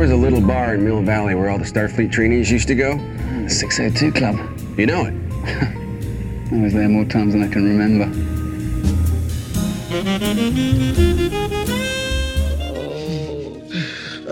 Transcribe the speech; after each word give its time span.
Was 0.00 0.10
a 0.10 0.16
little 0.16 0.40
bar 0.40 0.76
in 0.76 0.82
Mill 0.82 1.02
Valley 1.02 1.34
where 1.34 1.50
all 1.50 1.58
the 1.58 1.64
Starfleet 1.64 2.10
trainees 2.10 2.50
used 2.50 2.66
to 2.68 2.74
go. 2.74 2.96
The 3.42 3.50
602 3.50 4.12
Club. 4.12 4.34
You 4.78 4.86
know 4.86 5.04
it. 5.04 5.12
I 6.52 6.56
was 6.58 6.72
there 6.72 6.88
more 6.88 7.04
times 7.04 7.34
than 7.34 7.42
I 7.42 7.48
can 7.48 7.64
remember. 7.68 8.06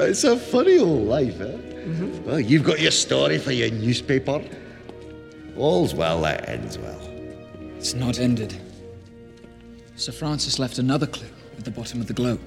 It's 0.08 0.24
a 0.24 0.38
funny 0.38 0.78
old 0.78 1.06
life, 1.06 1.38
eh? 1.38 1.58
Well, 2.24 2.40
you've 2.40 2.64
got 2.64 2.80
your 2.80 2.90
story 2.90 3.36
for 3.36 3.52
your 3.52 3.70
newspaper. 3.70 4.42
All's 5.54 5.94
well 5.94 6.22
that 6.22 6.48
ends 6.48 6.78
well. 6.78 7.00
It's 7.76 7.92
not 7.92 8.18
ended. 8.18 8.58
Sir 9.96 10.12
Francis 10.12 10.58
left 10.58 10.78
another 10.78 11.06
clue 11.06 11.28
at 11.58 11.66
the 11.66 11.70
bottom 11.70 12.00
of 12.00 12.06
the 12.06 12.14
globe. 12.14 12.40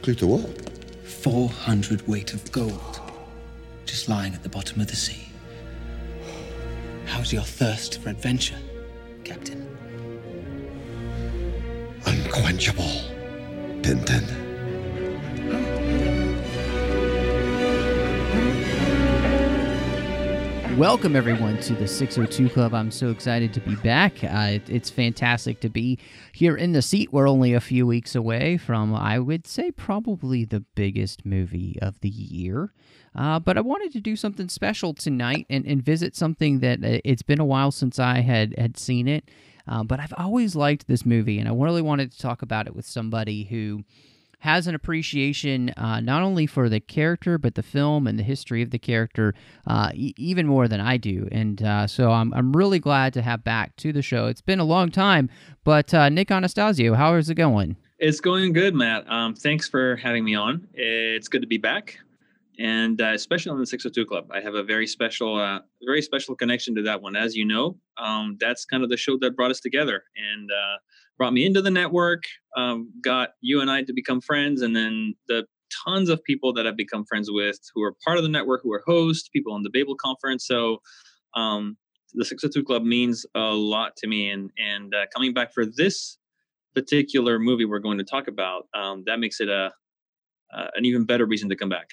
Clue 0.00 0.14
to 0.14 0.26
what? 0.26 0.75
400 1.22 2.06
weight 2.06 2.34
of 2.34 2.52
gold. 2.52 3.00
Just 3.84 4.08
lying 4.08 4.34
at 4.34 4.42
the 4.42 4.48
bottom 4.48 4.80
of 4.80 4.86
the 4.86 4.96
sea. 4.96 5.28
How's 7.06 7.32
your 7.32 7.42
thirst 7.42 8.00
for 8.00 8.10
adventure, 8.10 8.58
Captain? 9.24 9.66
Unquenchable. 12.04 12.84
Tintin. 13.82 14.24
Welcome, 20.76 21.16
everyone, 21.16 21.58
to 21.60 21.74
the 21.74 21.88
602 21.88 22.50
Club. 22.52 22.74
I'm 22.74 22.90
so 22.90 23.08
excited 23.08 23.54
to 23.54 23.60
be 23.60 23.76
back. 23.76 24.22
Uh, 24.22 24.58
it's 24.68 24.90
fantastic 24.90 25.60
to 25.60 25.70
be 25.70 25.98
here 26.32 26.54
in 26.54 26.72
the 26.72 26.82
seat. 26.82 27.14
We're 27.14 27.30
only 27.30 27.54
a 27.54 27.62
few 27.62 27.86
weeks 27.86 28.14
away 28.14 28.58
from, 28.58 28.94
I 28.94 29.18
would 29.18 29.46
say, 29.46 29.70
probably 29.70 30.44
the 30.44 30.60
biggest 30.74 31.24
movie 31.24 31.78
of 31.80 31.98
the 32.00 32.10
year. 32.10 32.74
Uh, 33.14 33.40
but 33.40 33.56
I 33.56 33.62
wanted 33.62 33.90
to 33.94 34.02
do 34.02 34.16
something 34.16 34.50
special 34.50 34.92
tonight 34.92 35.46
and, 35.48 35.64
and 35.64 35.82
visit 35.82 36.14
something 36.14 36.60
that 36.60 36.84
uh, 36.84 37.00
it's 37.06 37.22
been 37.22 37.40
a 37.40 37.46
while 37.46 37.70
since 37.70 37.98
I 37.98 38.20
had, 38.20 38.54
had 38.58 38.76
seen 38.76 39.08
it. 39.08 39.30
Uh, 39.66 39.82
but 39.82 39.98
I've 39.98 40.14
always 40.18 40.54
liked 40.54 40.88
this 40.88 41.06
movie, 41.06 41.38
and 41.38 41.48
I 41.48 41.54
really 41.54 41.80
wanted 41.80 42.12
to 42.12 42.18
talk 42.18 42.42
about 42.42 42.66
it 42.66 42.76
with 42.76 42.84
somebody 42.84 43.44
who 43.44 43.82
has 44.40 44.66
an 44.66 44.74
appreciation 44.74 45.70
uh, 45.70 46.00
not 46.00 46.22
only 46.22 46.46
for 46.46 46.68
the 46.68 46.80
character 46.80 47.38
but 47.38 47.54
the 47.54 47.62
film 47.62 48.06
and 48.06 48.18
the 48.18 48.22
history 48.22 48.62
of 48.62 48.70
the 48.70 48.78
character 48.78 49.34
uh, 49.66 49.90
e- 49.94 50.14
even 50.16 50.46
more 50.46 50.68
than 50.68 50.80
I 50.80 50.96
do. 50.96 51.28
And 51.32 51.62
uh, 51.62 51.86
so 51.86 52.10
I'm 52.12 52.32
I'm 52.34 52.52
really 52.52 52.78
glad 52.78 53.12
to 53.14 53.22
have 53.22 53.44
back 53.44 53.76
to 53.76 53.92
the 53.92 54.02
show. 54.02 54.26
It's 54.26 54.42
been 54.42 54.60
a 54.60 54.64
long 54.64 54.90
time, 54.90 55.30
but 55.64 55.92
uh, 55.94 56.08
Nic 56.08 56.28
Anastassiou, 56.28 56.96
how 56.96 57.14
is 57.14 57.30
it 57.30 57.34
going? 57.34 57.76
It's 57.98 58.20
going 58.20 58.52
good, 58.52 58.74
Matt. 58.74 59.10
Um, 59.10 59.34
thanks 59.34 59.68
for 59.68 59.96
having 59.96 60.22
me 60.22 60.34
on. 60.34 60.68
It's 60.74 61.28
good 61.28 61.40
to 61.40 61.46
be 61.46 61.56
back, 61.56 61.98
and 62.58 63.00
uh, 63.00 63.12
especially 63.14 63.52
on 63.52 63.58
the 63.58 63.66
602 63.66 64.04
Club. 64.04 64.30
I 64.30 64.40
have 64.40 64.54
a 64.54 64.62
very 64.62 64.86
special, 64.86 65.38
uh, 65.38 65.60
very 65.82 66.02
special 66.02 66.36
connection 66.36 66.74
to 66.74 66.82
that 66.82 67.00
one. 67.00 67.16
As 67.16 67.34
you 67.34 67.46
know, 67.46 67.78
um, 67.96 68.36
that's 68.38 68.66
kind 68.66 68.82
of 68.84 68.90
the 68.90 68.98
show 68.98 69.16
that 69.22 69.34
brought 69.34 69.50
us 69.50 69.60
together 69.60 70.04
and 70.14 70.50
uh, 70.50 70.76
brought 71.18 71.32
me 71.32 71.44
into 71.44 71.62
the 71.62 71.70
network. 71.70 72.24
Um, 72.56 72.90
got 73.02 73.30
you 73.40 73.60
and 73.60 73.70
I 73.70 73.82
to 73.82 73.92
become 73.92 74.20
friends, 74.20 74.62
and 74.62 74.74
then 74.74 75.14
the 75.28 75.46
tons 75.84 76.08
of 76.08 76.22
people 76.24 76.52
that 76.54 76.66
I've 76.66 76.76
become 76.76 77.04
friends 77.04 77.30
with 77.30 77.58
who 77.74 77.82
are 77.82 77.94
part 78.04 78.18
of 78.18 78.22
the 78.22 78.28
network, 78.28 78.60
who 78.62 78.72
are 78.72 78.82
hosts, 78.86 79.28
people 79.28 79.52
on 79.52 79.62
the 79.62 79.70
Babel 79.70 79.96
conference. 79.96 80.46
So. 80.46 80.78
Um, 81.34 81.76
the 82.14 82.24
602 82.24 82.64
Club 82.64 82.82
means 82.82 83.26
a 83.34 83.52
lot 83.52 83.94
to 83.96 84.06
me, 84.06 84.30
and 84.30 84.50
and 84.56 84.94
uh, 84.94 85.04
coming 85.12 85.34
back 85.34 85.52
for 85.52 85.66
this 85.66 86.16
particular 86.74 87.38
movie 87.38 87.64
we're 87.64 87.78
going 87.78 87.98
to 87.98 88.04
talk 88.04 88.28
about, 88.28 88.68
um, 88.74 89.02
that 89.06 89.18
makes 89.18 89.40
it 89.40 89.48
a 89.48 89.70
uh, 90.54 90.68
an 90.74 90.84
even 90.84 91.04
better 91.04 91.26
reason 91.26 91.48
to 91.48 91.56
come 91.56 91.68
back. 91.68 91.90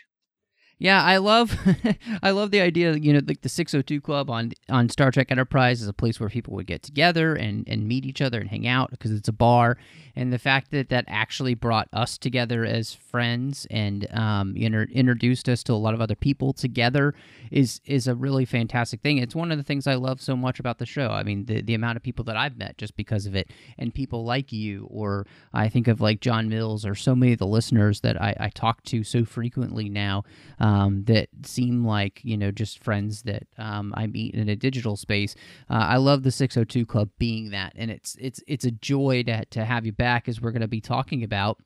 Yeah, 0.83 1.01
I 1.01 1.15
love 1.15 1.57
I 2.23 2.31
love 2.31 2.51
the 2.51 2.59
idea, 2.59 2.91
you 2.97 3.13
know, 3.13 3.21
like 3.25 3.39
the 3.39 3.47
602 3.47 4.01
Club 4.01 4.29
on 4.29 4.51
on 4.67 4.89
Star 4.89 5.11
Trek 5.11 5.31
Enterprise 5.31 5.81
is 5.81 5.87
a 5.87 5.93
place 5.93 6.19
where 6.19 6.27
people 6.27 6.55
would 6.55 6.67
get 6.67 6.83
together 6.83 7.35
and 7.35 7.65
and 7.69 7.87
meet 7.87 8.05
each 8.05 8.19
other 8.21 8.41
and 8.41 8.49
hang 8.49 8.67
out 8.67 8.91
because 8.91 9.11
it's 9.11 9.29
a 9.29 9.33
bar, 9.33 9.77
and 10.13 10.33
the 10.33 10.37
fact 10.37 10.71
that 10.71 10.89
that 10.89 11.05
actually 11.07 11.53
brought 11.53 11.87
us 11.93 12.17
together 12.17 12.65
as 12.65 12.93
friends 12.93 13.65
and 13.71 14.13
um, 14.13 14.55
know, 14.55 14.85
introduced 14.91 15.47
us 15.47 15.63
to 15.63 15.71
a 15.71 15.75
lot 15.75 15.93
of 15.93 16.01
other 16.01 16.15
people 16.17 16.51
together 16.51 17.15
is 17.49 17.79
is 17.85 18.05
a 18.05 18.13
really 18.13 18.43
fantastic 18.43 18.99
thing. 18.99 19.19
It's 19.19 19.33
one 19.33 19.53
of 19.53 19.57
the 19.57 19.63
things 19.63 19.87
I 19.87 19.95
love 19.95 20.19
so 20.19 20.35
much 20.35 20.59
about 20.59 20.79
the 20.79 20.85
show. 20.85 21.11
I 21.11 21.23
mean, 21.23 21.45
the 21.45 21.61
the 21.61 21.75
amount 21.75 21.95
of 21.95 22.03
people 22.03 22.25
that 22.25 22.35
I've 22.35 22.57
met 22.57 22.77
just 22.77 22.97
because 22.97 23.25
of 23.25 23.37
it, 23.37 23.49
and 23.77 23.93
people 23.93 24.25
like 24.25 24.51
you, 24.51 24.89
or 24.91 25.27
I 25.53 25.69
think 25.69 25.87
of 25.87 26.01
like 26.01 26.19
John 26.19 26.49
Mills, 26.49 26.85
or 26.85 26.93
so 26.93 27.15
many 27.15 27.31
of 27.31 27.39
the 27.39 27.47
listeners 27.47 28.01
that 28.01 28.21
I, 28.21 28.35
I 28.37 28.49
talk 28.49 28.83
to 28.83 29.05
so 29.05 29.23
frequently 29.23 29.87
now 29.87 30.25
um, 30.59 30.72
that 31.05 31.29
seem 31.43 31.85
like 31.85 32.21
you 32.23 32.37
know 32.37 32.51
just 32.51 32.83
friends 32.83 33.23
that 33.23 33.43
um, 33.57 33.93
I 33.95 34.07
meet 34.07 34.35
in 34.35 34.49
a 34.49 34.55
digital 34.55 34.95
space. 34.95 35.35
Uh, 35.69 35.73
I 35.73 35.97
love 35.97 36.23
the 36.23 36.31
602 36.31 36.85
Club 36.85 37.09
being 37.17 37.51
that, 37.51 37.73
and 37.75 37.91
it's 37.91 38.15
it's 38.19 38.41
it's 38.47 38.65
a 38.65 38.71
joy 38.71 39.23
to 39.23 39.45
to 39.45 39.65
have 39.65 39.85
you 39.85 39.91
back 39.91 40.27
as 40.27 40.41
we're 40.41 40.51
going 40.51 40.61
to 40.61 40.67
be 40.67 40.81
talking 40.81 41.23
about 41.23 41.59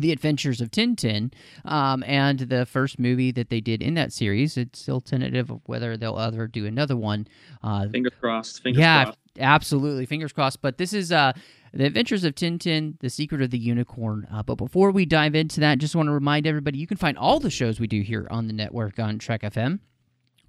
the 0.00 0.12
Adventures 0.12 0.60
of 0.60 0.70
Tintin, 0.70 1.32
um, 1.64 2.02
and 2.06 2.40
the 2.40 2.66
first 2.66 2.98
movie 2.98 3.30
that 3.32 3.50
they 3.50 3.60
did 3.60 3.82
in 3.82 3.94
that 3.94 4.12
series. 4.12 4.56
It's 4.56 4.80
still 4.80 5.00
tentative 5.00 5.50
of 5.50 5.60
whether 5.66 5.96
they'll 5.96 6.18
ever 6.18 6.46
do 6.46 6.66
another 6.66 6.96
one. 6.96 7.26
Uh, 7.62 7.88
Fingers 7.88 8.12
crossed. 8.20 8.62
Fingers 8.62 8.80
yeah, 8.80 9.04
crossed. 9.04 9.18
absolutely. 9.38 10.06
Fingers 10.06 10.32
crossed. 10.32 10.62
But 10.62 10.78
this 10.78 10.92
is 10.92 11.12
uh, 11.12 11.32
the 11.72 11.84
Adventures 11.84 12.24
of 12.24 12.34
Tintin: 12.34 12.98
The 13.00 13.10
Secret 13.10 13.42
of 13.42 13.50
the 13.50 13.58
Unicorn. 13.58 14.26
Uh, 14.32 14.42
but 14.42 14.56
before 14.56 14.90
we 14.90 15.06
dive 15.06 15.34
into 15.34 15.60
that, 15.60 15.78
just 15.78 15.94
want 15.94 16.08
to 16.08 16.12
remind 16.12 16.46
everybody 16.46 16.78
you 16.78 16.86
can 16.86 16.96
find 16.96 17.16
all 17.16 17.40
the 17.40 17.50
shows 17.50 17.78
we 17.80 17.86
do 17.86 18.02
here 18.02 18.26
on 18.30 18.46
the 18.46 18.52
network 18.52 18.98
on 18.98 19.18
Trek 19.18 19.42
FM 19.42 19.80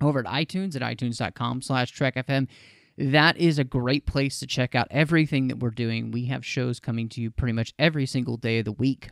over 0.02 0.20
at 0.20 0.26
iTunes 0.26 0.76
at 0.76 0.82
itunes.com 0.82 1.62
slash 1.62 1.92
Trek 1.92 2.16
FM. 2.16 2.48
That 2.98 3.38
is 3.38 3.58
a 3.58 3.64
great 3.64 4.06
place 4.06 4.40
to 4.40 4.48
check 4.48 4.76
out 4.76 4.88
everything 4.92 5.48
that 5.48 5.60
we're 5.60 5.70
doing. 5.70 6.12
We 6.12 6.26
have 6.26 6.46
shows 6.46 6.80
coming 6.80 7.10
to 7.10 7.22
you 7.22 7.32
pretty 7.32 7.54
much 7.54 7.74
every 7.80 8.06
single 8.06 8.38
day 8.38 8.60
of 8.60 8.66
the 8.66 8.72
week. 8.72 9.10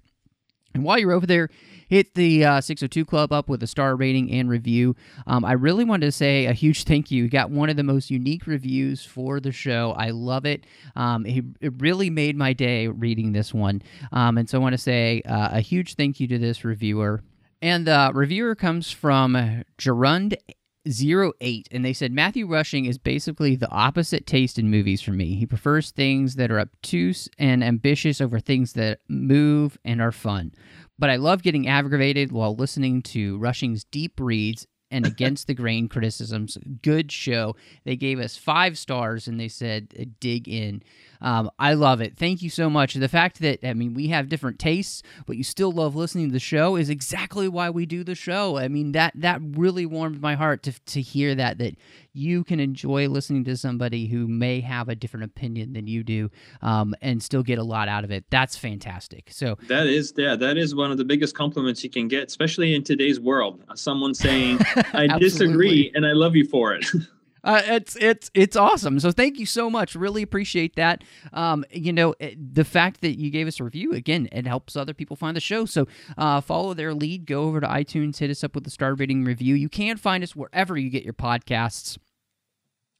And 0.73 0.83
while 0.83 0.99
you're 0.99 1.11
over 1.11 1.25
there, 1.25 1.49
hit 1.87 2.13
the 2.13 2.45
uh, 2.45 2.61
602 2.61 3.05
Club 3.05 3.31
up 3.31 3.49
with 3.49 3.63
a 3.63 3.67
star 3.67 3.95
rating 3.95 4.31
and 4.31 4.49
review. 4.49 4.95
Um, 5.27 5.43
I 5.43 5.53
really 5.53 5.83
wanted 5.83 6.05
to 6.05 6.11
say 6.11 6.45
a 6.45 6.53
huge 6.53 6.83
thank 6.85 7.11
you. 7.11 7.23
You 7.23 7.29
got 7.29 7.49
one 7.49 7.69
of 7.69 7.75
the 7.75 7.83
most 7.83 8.11
unique 8.11 8.47
reviews 8.47 9.03
for 9.03 9.39
the 9.39 9.51
show. 9.51 9.93
I 9.97 10.11
love 10.11 10.45
it. 10.45 10.65
Um, 10.95 11.25
it, 11.25 11.43
it 11.59 11.73
really 11.79 12.09
made 12.09 12.37
my 12.37 12.53
day 12.53 12.87
reading 12.87 13.33
this 13.33 13.53
one. 13.53 13.81
Um, 14.11 14.37
and 14.37 14.49
so 14.49 14.59
I 14.59 14.61
want 14.61 14.73
to 14.73 14.77
say 14.77 15.21
uh, 15.25 15.49
a 15.53 15.61
huge 15.61 15.95
thank 15.95 16.19
you 16.19 16.27
to 16.27 16.37
this 16.37 16.63
reviewer. 16.63 17.21
And 17.61 17.85
the 17.85 18.11
reviewer 18.13 18.55
comes 18.55 18.89
from 18.89 19.63
Gerund 19.77 20.35
08 20.85 21.67
and 21.71 21.83
they 21.83 21.93
said 21.93 22.11
Matthew 22.11 22.47
Rushing 22.47 22.85
is 22.85 22.97
basically 22.97 23.55
the 23.55 23.69
opposite 23.69 24.25
taste 24.25 24.57
in 24.57 24.69
movies 24.69 25.01
for 25.01 25.11
me. 25.11 25.35
He 25.35 25.45
prefers 25.45 25.91
things 25.91 26.35
that 26.35 26.51
are 26.51 26.59
obtuse 26.59 27.27
and 27.37 27.63
ambitious 27.63 28.21
over 28.21 28.39
things 28.39 28.73
that 28.73 28.99
move 29.07 29.77
and 29.83 30.01
are 30.01 30.11
fun. 30.11 30.53
But 30.97 31.09
I 31.09 31.17
love 31.17 31.43
getting 31.43 31.67
aggravated 31.67 32.31
while 32.31 32.55
listening 32.55 33.01
to 33.03 33.37
Rushing's 33.37 33.83
deep 33.83 34.19
reads 34.19 34.67
and 34.91 35.05
against 35.05 35.47
the 35.47 35.53
grain 35.53 35.87
criticisms. 35.87 36.57
Good 36.81 37.11
show. 37.11 37.55
They 37.85 37.95
gave 37.95 38.19
us 38.19 38.37
five 38.37 38.77
stars 38.77 39.27
and 39.27 39.39
they 39.39 39.47
said, 39.47 39.93
uh, 39.99 40.05
dig 40.19 40.47
in. 40.47 40.83
Um, 41.21 41.49
I 41.59 41.73
love 41.73 42.01
it. 42.01 42.17
Thank 42.17 42.41
you 42.41 42.49
so 42.49 42.69
much. 42.69 42.93
The 42.93 43.07
fact 43.07 43.39
that, 43.39 43.65
I 43.65 43.73
mean, 43.73 43.93
we 43.93 44.07
have 44.07 44.29
different 44.29 44.59
tastes, 44.59 45.03
but 45.25 45.37
you 45.37 45.43
still 45.43 45.71
love 45.71 45.95
listening 45.95 46.27
to 46.27 46.33
the 46.33 46.39
show 46.39 46.75
is 46.75 46.89
exactly 46.89 47.47
why 47.47 47.69
we 47.69 47.85
do 47.85 48.03
the 48.03 48.15
show. 48.15 48.57
I 48.57 48.67
mean, 48.67 48.93
that, 48.93 49.13
that 49.15 49.41
really 49.41 49.85
warmed 49.85 50.21
my 50.21 50.35
heart 50.35 50.63
to, 50.63 50.71
to 50.71 51.01
hear 51.01 51.35
that, 51.35 51.57
that 51.57 51.75
you 52.13 52.43
can 52.43 52.59
enjoy 52.59 53.07
listening 53.07 53.43
to 53.45 53.57
somebody 53.57 54.07
who 54.07 54.27
may 54.27 54.61
have 54.61 54.89
a 54.89 54.95
different 54.95 55.25
opinion 55.25 55.73
than 55.73 55.87
you 55.87 56.03
do 56.03 56.29
um, 56.61 56.95
and 57.01 57.21
still 57.21 57.43
get 57.43 57.59
a 57.59 57.63
lot 57.63 57.87
out 57.87 58.03
of 58.03 58.11
it. 58.11 58.25
That's 58.29 58.57
fantastic. 58.57 59.29
So, 59.31 59.57
That 59.67 59.87
is 59.87 60.13
yeah, 60.17 60.35
that 60.35 60.57
is 60.57 60.75
one 60.75 60.91
of 60.91 60.97
the 60.97 61.05
biggest 61.05 61.35
compliments 61.35 61.83
you 61.83 61.89
can 61.89 62.07
get, 62.07 62.27
especially 62.27 62.75
in 62.75 62.83
today's 62.83 63.19
world. 63.19 63.63
Someone 63.75 64.13
saying, 64.13 64.59
"I 64.93 65.17
disagree 65.19 65.91
and 65.93 66.05
I 66.05 66.13
love 66.13 66.35
you 66.35 66.45
for 66.45 66.73
it." 66.73 66.85
Uh, 67.43 67.61
it's 67.65 67.95
it's 67.97 68.29
it's 68.33 68.55
awesome. 68.55 68.99
So 68.99 69.11
thank 69.11 69.39
you 69.39 69.45
so 69.45 69.69
much. 69.69 69.95
Really 69.95 70.21
appreciate 70.21 70.75
that. 70.75 71.03
Um, 71.33 71.65
you 71.71 71.93
know, 71.93 72.13
eh, 72.19 72.35
the 72.37 72.65
fact 72.65 73.01
that 73.01 73.19
you 73.19 73.29
gave 73.29 73.47
us 73.47 73.59
a 73.59 73.63
review 73.63 73.93
again, 73.93 74.27
it 74.31 74.45
helps 74.45 74.75
other 74.75 74.93
people 74.93 75.15
find 75.15 75.35
the 75.35 75.41
show. 75.41 75.65
So 75.65 75.87
uh, 76.17 76.41
follow 76.41 76.73
their 76.73 76.93
lead. 76.93 77.25
Go 77.25 77.43
over 77.43 77.59
to 77.61 77.67
iTunes, 77.67 78.17
hit 78.17 78.29
us 78.29 78.43
up 78.43 78.55
with 78.55 78.67
a 78.67 78.69
star 78.69 78.93
rating 78.93 79.23
review. 79.23 79.55
You 79.55 79.69
can 79.69 79.97
find 79.97 80.23
us 80.23 80.35
wherever 80.35 80.77
you 80.77 80.89
get 80.89 81.03
your 81.03 81.13
podcasts. 81.13 81.97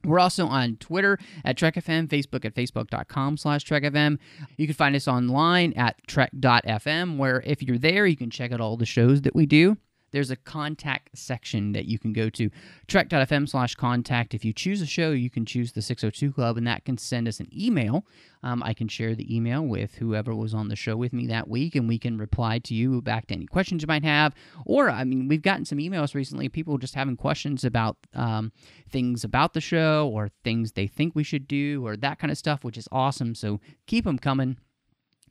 We're 0.05 0.19
also 0.19 0.47
on 0.47 0.77
Twitter 0.77 1.17
at 1.43 1.57
TrekFM, 1.57 2.07
Facebook 2.07 2.45
at 2.45 2.55
facebook.com 2.55 3.35
slash 3.35 3.65
TrekFM. 3.65 4.17
You 4.55 4.65
can 4.65 4.73
find 4.73 4.95
us 4.95 5.09
online 5.09 5.73
at 5.73 5.97
Trek.fm, 6.07 7.17
where 7.17 7.43
if 7.45 7.61
you're 7.61 7.77
there, 7.77 8.05
you 8.05 8.15
can 8.15 8.29
check 8.29 8.53
out 8.53 8.61
all 8.61 8.77
the 8.77 8.85
shows 8.85 9.21
that 9.23 9.35
we 9.35 9.45
do 9.45 9.77
there's 10.11 10.31
a 10.31 10.35
contact 10.35 11.17
section 11.17 11.71
that 11.73 11.85
you 11.85 11.99
can 11.99 12.13
go 12.13 12.29
to. 12.29 12.49
Trek.fm 12.87 13.47
slash 13.47 13.75
contact. 13.75 14.33
If 14.33 14.43
you 14.43 14.53
choose 14.53 14.81
a 14.81 14.85
show 14.85 15.11
you 15.11 15.29
can 15.29 15.45
choose 15.45 15.73
the 15.73 15.81
602 15.81 16.33
club 16.33 16.57
and 16.57 16.67
that 16.67 16.85
can 16.85 16.97
send 16.97 17.27
us 17.27 17.39
an 17.39 17.47
email. 17.55 18.05
Um, 18.41 18.63
i 18.63 18.73
can 18.73 18.87
share 18.87 19.15
the 19.15 19.35
email 19.35 19.65
with 19.65 19.95
whoever 19.95 20.33
was 20.33 20.53
on 20.53 20.69
the 20.69 20.75
show 20.77 20.95
with 20.95 21.11
me 21.11 21.27
that 21.27 21.49
week 21.49 21.75
and 21.75 21.89
we 21.89 21.99
can 21.99 22.17
reply 22.17 22.59
to 22.59 22.73
you 22.73 23.01
back 23.01 23.27
to 23.27 23.33
any 23.33 23.45
questions 23.45 23.81
you 23.81 23.87
might 23.87 24.05
have. 24.05 24.33
Or 24.65 24.89
i 24.89 25.03
mean 25.03 25.27
we've 25.27 25.41
gotten 25.41 25.65
some 25.65 25.77
emails 25.79 26.13
recently 26.13 26.47
people 26.49 26.77
just 26.77 26.95
having 26.95 27.17
questions 27.17 27.63
about 27.63 27.97
um, 28.13 28.51
things 28.89 29.23
about 29.23 29.53
the 29.53 29.61
show 29.61 30.09
or 30.13 30.29
things 30.43 30.71
they 30.71 30.87
think 30.87 31.15
we 31.15 31.23
should 31.23 31.47
do 31.47 31.85
or 31.85 31.97
that 31.97 32.19
kind 32.19 32.31
of 32.31 32.37
stuff 32.37 32.63
which 32.63 32.77
is 32.77 32.87
awesome. 32.91 33.35
So 33.35 33.59
keep 33.87 34.05
them 34.05 34.17
coming 34.17 34.57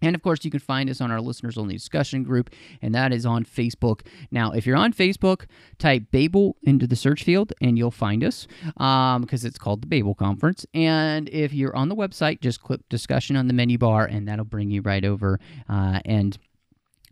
and 0.03 0.15
of 0.15 0.23
course, 0.23 0.45
you 0.45 0.50
can 0.50 0.61
find 0.61 0.89
us 0.91 1.00
on 1.00 1.11
our 1.11 1.21
listeners 1.21 1.59
only 1.59 1.75
discussion 1.75 2.23
group, 2.23 2.50
and 2.83 2.95
that 2.95 3.12
is 3.12 3.27
on 3.27 3.45
Facebook. 3.45 4.03
Now, 4.31 4.53
if 4.53 4.67
you're 4.67 4.77
on 4.77 4.93
Facebook, 4.93 5.47
type 5.79 6.05
Babel 6.11 6.56
into 6.62 6.87
the 6.87 6.97
search 6.97 7.25
field 7.25 7.53
and 7.61 7.79
you'll 7.79 7.91
find 7.91 8.25
us 8.25 8.47
because 8.65 9.45
um, 9.45 9.49
it's 9.49 9.59
called 9.59 9.83
the 9.83 9.87
Babel 9.87 10.15
Conference. 10.15 10.67
And 10.75 11.29
if 11.31 11.53
you're 11.53 11.75
on 11.77 11.89
the 11.89 11.97
website, 11.97 12.41
just 12.41 12.62
click 12.62 12.81
discussion 12.89 13.37
on 13.37 13.47
the 13.49 13.55
menu 13.55 13.79
bar, 13.79 14.05
and 14.05 14.29
that'll 14.29 14.45
bring 14.45 14.71
you 14.71 14.83
right 14.83 15.05
over. 15.05 15.41
Uh, 15.69 16.00
and 16.05 16.39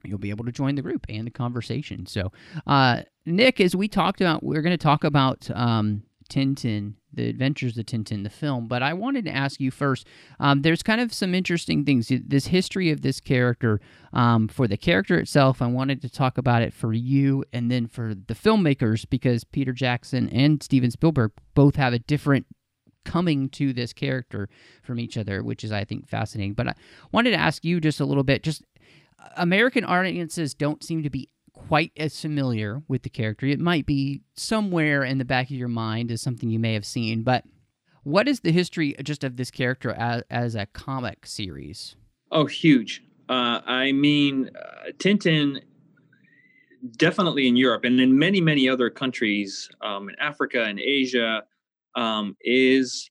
you'll 0.05 0.19
be 0.19 0.31
able 0.31 0.45
to 0.45 0.53
join 0.53 0.75
the 0.75 0.83
group 0.83 1.07
and 1.09 1.27
the 1.27 1.31
conversation. 1.31 2.07
So, 2.07 2.33
uh, 2.67 3.03
Nic, 3.25 3.61
as 3.61 3.75
we 3.75 3.89
talked 3.89 4.21
about, 4.21 4.43
we're 4.43 4.63
going 4.63 4.77
to 4.77 4.83
talk 4.83 5.03
about 5.03 5.51
um, 5.53 6.03
Tintin 6.29 6.95
the 7.17 7.29
Adventures 7.29 7.77
of 7.77 7.87
Tintin, 7.87 8.23
the 8.23 8.31
film. 8.31 8.69
But 8.69 8.83
I 8.83 8.93
wanted 8.93 9.25
to 9.25 9.35
ask 9.35 9.59
you 9.59 9.71
first. 9.71 10.07
Um, 10.39 10.63
there's 10.63 10.83
kind 10.83 11.01
of 11.01 11.13
some 11.13 11.35
interesting 11.35 11.85
things. 11.85 12.13
This 12.27 12.47
history 12.47 12.91
of 12.91 13.01
this 13.01 13.21
character 13.21 13.81
um, 14.13 14.47
for 14.49 14.69
the 14.69 14.77
character 14.77 15.19
itself. 15.19 15.61
I 15.61 15.67
wanted 15.67 16.03
to 16.03 16.09
talk 16.09 16.39
about 16.39 16.63
it 16.63 16.73
for 16.73 16.93
you, 16.93 17.45
and 17.53 17.71
then 17.71 17.89
for 17.89 18.15
the 18.15 18.35
filmmakers 18.35 19.09
because 19.09 19.43
Peter 19.45 19.73
Jackson 19.73 20.29
and 20.29 20.63
Steven 20.63 20.91
Spielberg 20.91 21.33
both 21.55 21.77
have 21.77 21.93
a 21.93 21.99
different 21.99 22.47
coming 23.05 23.49
to 23.49 23.73
this 23.73 23.93
character 23.93 24.49
from 24.83 24.99
each 24.99 25.17
other, 25.17 25.43
which 25.43 25.65
is 25.65 25.73
I 25.73 25.85
think 25.85 26.09
fascinating. 26.09 26.55
But 26.55 26.69
I 26.69 26.75
wanted 27.13 27.31
to 27.31 27.39
ask 27.39 27.65
you 27.65 27.81
just 27.81 28.01
a 28.01 28.05
little 28.05 28.25
bit. 28.25 28.43
Just 28.43 28.63
American 29.37 29.85
audiences 29.85 30.55
don't 30.55 30.85
seem 30.85 31.03
to 31.03 31.11
be 31.11 31.29
quite 31.67 31.93
as 31.97 32.21
familiar 32.21 32.83
with 32.89 33.03
the 33.03 33.11
character. 33.11 33.47
It 33.47 33.61
might 33.61 33.87
be 33.87 34.23
somewhere 34.35 35.03
in 35.03 35.19
the 35.19 35.25
back 35.25 35.47
of 35.47 35.57
your 35.57 35.69
mind 35.69 36.11
as 36.11 36.23
something 36.23 36.51
you 36.51 36.59
may 36.59 36.75
have 36.75 36.87
seen, 36.87 37.23
but 37.23 37.45
what 38.05 38.29
is 38.29 38.41
the 38.41 38.53
history 38.53 38.95
just 39.03 39.25
of 39.25 39.37
this 39.37 39.51
character 39.51 39.91
as, 39.91 40.23
as 40.31 40.55
a 40.55 40.67
comic 40.67 41.27
series? 41.27 41.97
Oh, 42.31 42.47
huge. 42.47 43.03
Uh, 43.29 43.61
I 43.67 43.91
mean, 43.91 44.51
uh, 44.55 44.93
Tintin 44.99 45.61
definitely 46.97 47.49
in 47.49 47.57
Europe 47.57 47.85
and 47.85 48.01
in 48.01 48.17
many, 48.17 48.41
many 48.41 48.69
other 48.69 48.91
countries 48.91 49.69
um, 49.81 50.09
in 50.09 50.15
Africa 50.21 50.63
and 50.65 50.79
Asia 50.79 51.43
um, 51.97 52.37
is 52.43 53.11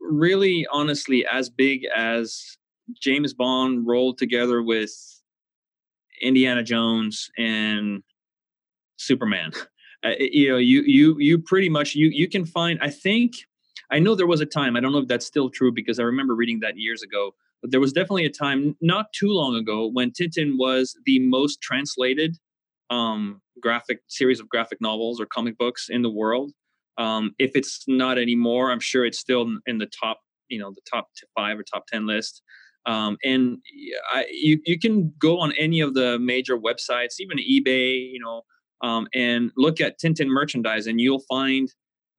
really 0.00 0.66
honestly 0.72 1.26
as 1.30 1.50
big 1.50 1.82
as 1.94 2.56
James 2.98 3.34
Bond 3.34 3.86
rolled 3.86 4.16
together 4.16 4.62
with 4.62 4.90
Indiana 6.22 6.62
Jones 6.62 7.30
and 7.38 8.02
Superman. 8.96 9.52
Uh, 10.04 10.10
you 10.20 10.48
know, 10.48 10.58
you 10.58 10.82
you 10.82 11.16
you 11.18 11.40
pretty 11.40 11.68
much 11.68 11.96
you 11.96 12.06
you 12.06 12.28
can 12.28 12.46
find. 12.46 12.78
I 12.80 12.88
think 12.88 13.32
I 13.90 13.98
know 13.98 14.14
there 14.14 14.28
was 14.28 14.40
a 14.40 14.46
time. 14.46 14.76
I 14.76 14.80
don't 14.80 14.92
know 14.92 14.98
if 14.98 15.08
that's 15.08 15.26
still 15.26 15.50
true 15.50 15.72
because 15.72 15.98
I 15.98 16.04
remember 16.04 16.36
reading 16.36 16.60
that 16.60 16.78
years 16.78 17.02
ago. 17.02 17.32
But 17.60 17.72
there 17.72 17.80
was 17.80 17.92
definitely 17.92 18.24
a 18.24 18.30
time 18.30 18.76
not 18.80 19.12
too 19.12 19.30
long 19.30 19.56
ago 19.56 19.88
when 19.88 20.12
Tintin 20.12 20.56
was 20.56 20.96
the 21.04 21.18
most 21.18 21.60
translated 21.60 22.36
um, 22.90 23.40
graphic 23.60 24.00
series 24.06 24.40
of 24.40 24.48
graphic 24.48 24.80
novels 24.80 25.20
or 25.20 25.26
comic 25.26 25.58
books 25.58 25.88
in 25.88 26.02
the 26.02 26.10
world. 26.10 26.52
Um, 26.96 27.32
if 27.38 27.52
it's 27.54 27.84
not 27.86 28.18
anymore, 28.18 28.70
I'm 28.70 28.80
sure 28.80 29.04
it's 29.04 29.18
still 29.18 29.52
in 29.66 29.78
the 29.78 29.86
top, 29.86 30.20
you 30.48 30.58
know, 30.58 30.70
the 30.70 30.80
top 30.90 31.08
five 31.36 31.58
or 31.58 31.62
top 31.62 31.86
ten 31.86 32.06
list. 32.06 32.42
Um, 32.88 33.18
and 33.22 33.58
I, 34.10 34.24
you 34.30 34.60
you 34.64 34.78
can 34.78 35.12
go 35.18 35.38
on 35.38 35.52
any 35.58 35.80
of 35.80 35.94
the 35.94 36.18
major 36.18 36.58
websites, 36.58 37.20
even 37.20 37.36
eBay, 37.38 38.10
you 38.10 38.18
know, 38.18 38.42
um, 38.82 39.06
and 39.14 39.50
look 39.56 39.80
at 39.80 40.00
Tintin 40.00 40.28
merchandise, 40.28 40.86
and 40.86 41.00
you'll 41.00 41.22
find 41.28 41.68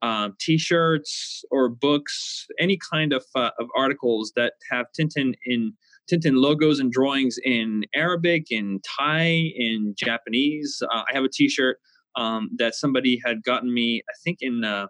uh, 0.04 0.30
T-shirts 0.40 1.44
or 1.52 1.70
books, 1.70 2.46
any 2.60 2.78
kind 2.92 3.14
of 3.14 3.26
uh, 3.36 3.50
of 3.60 3.68
articles 3.76 4.32
that 4.36 4.54
have 4.70 4.86
Tintin 4.98 5.34
in 5.46 5.74
Tintin 6.10 6.36
logos 6.36 6.80
and 6.80 6.92
drawings 6.92 7.38
in 7.44 7.84
Arabic, 7.96 8.52
in 8.52 8.80
Thai, 8.98 9.52
in 9.56 9.96
Japanese. 9.98 10.82
Uh, 10.94 11.04
I 11.10 11.14
have 11.14 11.24
a 11.24 11.30
T-shirt 11.30 11.78
um, 12.16 12.50
that 12.58 12.76
somebody 12.76 13.20
had 13.26 13.44
gotten 13.44 13.74
me, 13.74 14.02
I 14.08 14.14
think 14.24 14.38
in 14.42 14.64
uh, 14.64 14.88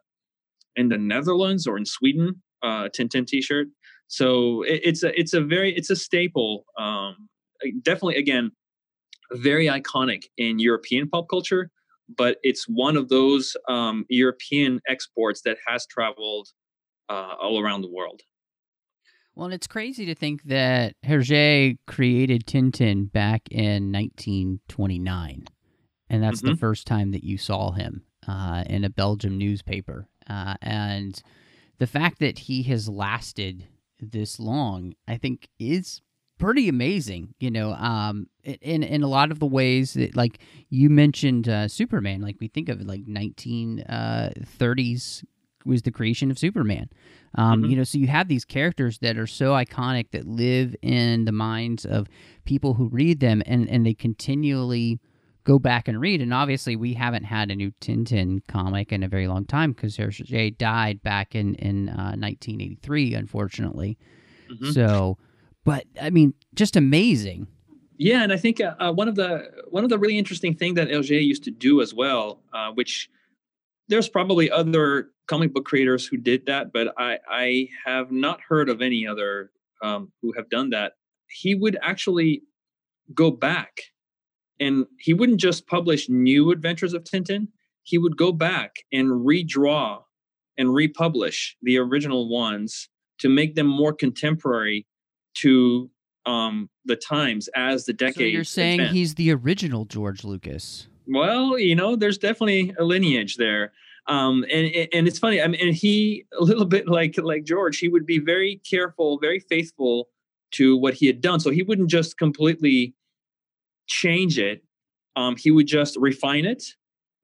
in 0.76 0.90
the 0.90 0.98
Netherlands 0.98 1.68
or 1.68 1.78
in 1.78 1.86
Sweden, 1.86 2.42
uh, 2.64 2.90
Tintin 2.98 3.26
T-shirt. 3.26 3.68
So 4.09 4.63
it, 4.63 4.81
it's 4.83 5.03
a 5.03 5.17
it's 5.17 5.33
a 5.33 5.41
very 5.41 5.73
it's 5.73 5.89
a 5.89 5.95
staple. 5.95 6.65
Um, 6.77 7.29
definitely, 7.83 8.17
again, 8.17 8.51
very 9.31 9.67
iconic 9.67 10.25
in 10.38 10.59
European 10.59 11.07
pop 11.07 11.29
culture, 11.29 11.69
but 12.17 12.38
it's 12.44 12.65
one 12.67 12.97
of 12.97 13.09
those 13.09 13.56
um, 13.69 14.06
European 14.09 14.81
exports 14.88 15.41
that 15.45 15.57
has 15.67 15.85
traveled 15.85 16.50
uh, 17.07 17.35
all 17.39 17.61
around 17.61 17.81
the 17.81 17.91
world. 17.91 18.21
Well, 19.35 19.45
and 19.45 19.53
it's 19.53 19.67
crazy 19.67 20.06
to 20.07 20.15
think 20.15 20.44
that 20.44 20.95
Hergé 21.06 21.77
created 21.88 22.45
Tintin 22.45 23.11
back 23.11 23.44
in 23.51 23.91
1929, 23.91 25.45
and 26.09 26.23
that's 26.23 26.41
mm-hmm. 26.41 26.50
the 26.50 26.57
first 26.57 26.88
time 26.88 27.11
that 27.11 27.23
you 27.23 27.38
saw 27.38 27.71
him 27.71 28.03
uh, 28.27 28.63
in 28.65 28.83
a 28.83 28.89
Belgium 28.89 29.38
newspaper. 29.38 30.07
Uh, 30.27 30.56
and 30.63 31.21
the 31.77 31.88
fact 31.88 32.19
that 32.19 32.39
he 32.39 32.63
has 32.63 32.89
lasted 32.89 33.67
this 34.00 34.40
long, 34.40 34.94
I 35.07 35.18
think 35.18 35.50
is 35.60 36.01
pretty 36.38 36.69
amazing. 36.69 37.35
You 37.40 37.52
know, 37.52 37.73
um, 37.73 38.28
in 38.44 38.83
in 38.83 39.04
a 39.04 39.07
lot 39.07 39.31
of 39.31 39.40
the 39.40 39.45
ways 39.45 39.94
that, 39.94 40.16
like 40.16 40.40
you 40.69 40.90
mentioned, 40.90 41.47
uh, 41.47 41.68
Superman. 41.68 42.21
Like 42.21 42.38
we 42.40 42.47
think 42.47 42.69
of 42.69 42.81
it, 42.81 42.88
like 42.88 43.07
nineteen 43.07 43.81
uh, 43.81 44.31
was 45.66 45.81
the 45.83 45.92
creation 45.92 46.31
of 46.31 46.40
Superman. 46.40 46.90
Um, 47.35 47.62
mm-hmm. 47.62 47.71
You 47.71 47.78
know, 47.78 47.83
so 47.83 47.97
you 47.97 48.07
have 48.07 48.28
these 48.28 48.45
characters 48.45 49.00
that 49.00 49.18
are 49.18 49.28
so 49.28 49.52
iconic 49.52 50.12
that 50.12 50.26
live 50.26 50.76
in 50.81 51.26
the 51.26 51.31
minds 51.31 51.85
of 51.85 52.07
people 52.45 52.73
who 52.73 52.88
read 52.88 53.19
them, 53.19 53.44
and 53.45 53.69
and 53.69 53.85
they 53.85 53.94
continually 53.94 55.00
go 55.49 55.57
back 55.57 55.87
and 55.87 55.99
read. 55.99 56.21
And 56.21 56.31
obviously, 56.31 56.75
we 56.75 56.94
haven't 56.94 57.23
had 57.23 57.49
a 57.49 57.56
new 57.56 57.71
Tintin 57.81 58.45
comic 58.47 58.91
in 58.91 59.01
a 59.01 59.07
very 59.07 59.27
long 59.27 59.45
time 59.45 59.71
because 59.71 59.97
Hergé 59.97 60.56
died 60.56 61.01
back 61.01 61.33
in 61.33 61.56
in 61.56 61.89
uh, 61.89 62.13
1983, 62.13 63.15
unfortunately. 63.15 63.97
Mm-hmm. 64.51 64.71
So, 64.71 65.18
but 65.65 65.85
I 65.99 66.11
mean, 66.11 66.35
just 66.53 66.75
amazing. 66.75 67.47
Yeah, 67.97 68.21
and 68.21 68.31
I 68.31 68.37
think 68.37 68.61
uh, 68.61 68.75
uh, 68.79 68.94
one 68.94 69.07
of 69.07 69.15
the 69.15 69.49
one 69.69 69.83
of 69.83 69.89
the 69.89 69.97
really 69.97 70.19
interesting 70.19 70.53
thing 70.56 70.75
that 70.75 70.89
Hergé 70.89 71.25
used 71.25 71.44
to 71.45 71.51
do 71.51 71.81
as 71.81 71.95
well, 71.95 72.44
uh, 72.53 72.71
which 72.71 73.09
there's 73.87 74.07
probably 74.07 74.51
other 74.51 75.09
comic 75.27 75.51
book 75.51 75.65
creators 75.65 76.06
who 76.06 76.18
did 76.18 76.45
that, 76.45 76.71
but 76.71 76.94
I 76.95 77.18
I 77.27 77.69
have 77.87 78.11
not 78.11 78.39
heard 78.47 78.69
of 78.69 78.83
any 78.83 79.07
other 79.07 79.49
um, 79.81 80.11
who 80.21 80.31
have 80.37 80.47
done 80.51 80.69
that. 80.69 80.94
He 81.27 81.56
would 81.56 81.75
actually 81.81 82.44
go 83.15 83.31
back 83.31 83.81
and 84.59 84.85
he 84.99 85.13
wouldn't 85.13 85.39
just 85.39 85.68
publish 85.68 86.09
new 86.09 86.51
adventures 86.51 86.94
of 86.94 87.04
Tintin, 87.04 87.47
he 87.83 87.97
would 87.97 88.18
go 88.18 88.31
back 88.31 88.78
and 88.92 89.09
redraw 89.25 90.01
and 90.57 90.73
republish 90.73 91.56
the 91.61 91.78
original 91.78 92.30
ones 92.30 92.89
to 93.19 93.30
make 93.30 93.56
them 93.56 93.68
more 93.68 93.94
contemporary 93.94 94.85
to 95.35 95.89
um, 96.25 96.69
the 96.85 96.95
times 96.95 97.47
as 97.56 97.85
the 97.85 97.94
decade. 97.94 98.16
So 98.16 98.23
you're 98.23 98.44
saying 98.44 98.80
advanced. 98.81 98.95
he's 98.95 99.16
the 99.16 99.31
original 99.31 99.85
George 99.85 100.23
Lucas? 100.23 100.87
Well, 101.07 101.57
you 101.57 101.75
know, 101.75 101.95
there's 101.95 102.18
definitely 102.18 102.73
a 102.78 102.83
lineage 102.83 103.37
there. 103.37 103.71
Um, 104.07 104.44
and 104.51 104.68
and 104.94 105.07
it's 105.07 105.19
funny. 105.19 105.42
I 105.42 105.47
mean, 105.47 105.61
and 105.61 105.75
he 105.75 106.25
a 106.39 106.44
little 106.44 106.66
bit 106.66 106.87
like 106.87 107.18
like 107.18 107.44
George. 107.44 107.78
He 107.78 107.87
would 107.87 108.06
be 108.06 108.19
very 108.19 108.59
careful, 108.69 109.19
very 109.19 109.39
faithful 109.39 110.09
to 110.51 110.75
what 110.78 110.95
he 110.95 111.06
had 111.06 111.21
done. 111.21 111.39
So 111.39 111.51
he 111.51 111.61
wouldn't 111.61 111.89
just 111.89 112.18
completely 112.18 112.95
change 113.90 114.40
it. 114.40 114.64
Um, 115.16 115.36
he 115.36 115.52
would 115.52 115.68
just 115.68 115.98
refine 115.98 116.46
it 116.46 116.64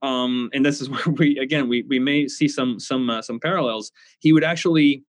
um, 0.06 0.50
and 0.54 0.66
this 0.66 0.82
is 0.82 0.90
where 1.06 1.16
we 1.18 1.38
again 1.40 1.68
we 1.68 1.84
we 1.84 2.00
may 2.00 2.28
see 2.28 2.48
some 2.48 2.80
some 2.80 3.10
uh, 3.10 3.22
some 3.22 3.40
parallels. 3.40 3.92
He 4.20 4.34
would 4.34 4.44
actually 4.44 5.04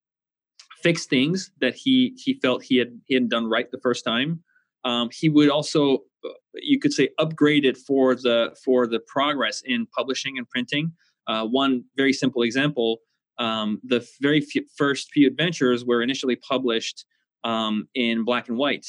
fix 0.83 1.07
things 1.07 1.51
that 1.61 1.75
he 1.75 2.15
he 2.23 2.35
felt 2.35 2.63
he 2.63 2.79
had 2.79 2.99
he 3.07 3.15
had 3.15 3.29
done 3.29 3.49
right 3.49 3.71
the 3.71 3.81
first 3.81 4.05
time. 4.05 4.43
Um, 4.85 5.09
he 5.13 5.29
would 5.29 5.51
also 5.51 5.99
uh, 6.25 6.31
you 6.55 6.79
could 6.79 6.93
say 6.93 7.11
upgrade 7.19 7.65
it 7.65 7.77
for 7.77 8.15
the 8.15 8.57
for 8.65 8.87
the 8.87 9.01
progress 9.01 9.63
in 9.65 9.87
publishing 9.87 10.39
and 10.39 10.49
printing. 10.49 10.93
Uh, 11.27 11.45
one 11.45 11.85
very 11.97 12.13
simple 12.13 12.43
example: 12.43 12.99
um, 13.39 13.81
the 13.83 14.07
very 14.21 14.41
few, 14.41 14.65
first 14.77 15.11
few 15.13 15.27
adventures 15.27 15.85
were 15.85 16.03
initially 16.03 16.37
published 16.37 17.05
um, 17.45 17.89
in 17.95 18.25
black 18.25 18.49
and 18.49 18.57
white, 18.57 18.87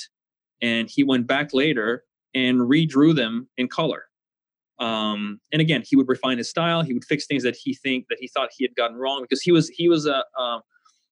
and 0.61 0.89
he 0.89 1.03
went 1.03 1.25
back 1.25 1.53
later 1.53 2.03
and 2.37 2.59
redrew 2.59 3.15
them 3.15 3.49
in 3.57 3.67
color. 3.67 4.03
Um, 4.79 5.39
and 5.51 5.61
again, 5.61 5.83
he 5.85 5.95
would 5.95 6.07
refine 6.07 6.37
his 6.37 6.49
style. 6.49 6.83
He 6.83 6.93
would 6.93 7.05
fix 7.05 7.25
things 7.25 7.43
that 7.43 7.55
he 7.55 7.73
think 7.73 8.05
that 8.09 8.19
he 8.19 8.27
thought 8.27 8.49
he 8.55 8.63
had 8.63 8.75
gotten 8.75 8.97
wrong 8.97 9.23
because 9.23 9.41
he 9.41 9.51
was 9.51 9.69
he 9.69 9.89
was 9.89 10.05
a 10.05 10.23
uh, 10.39 10.59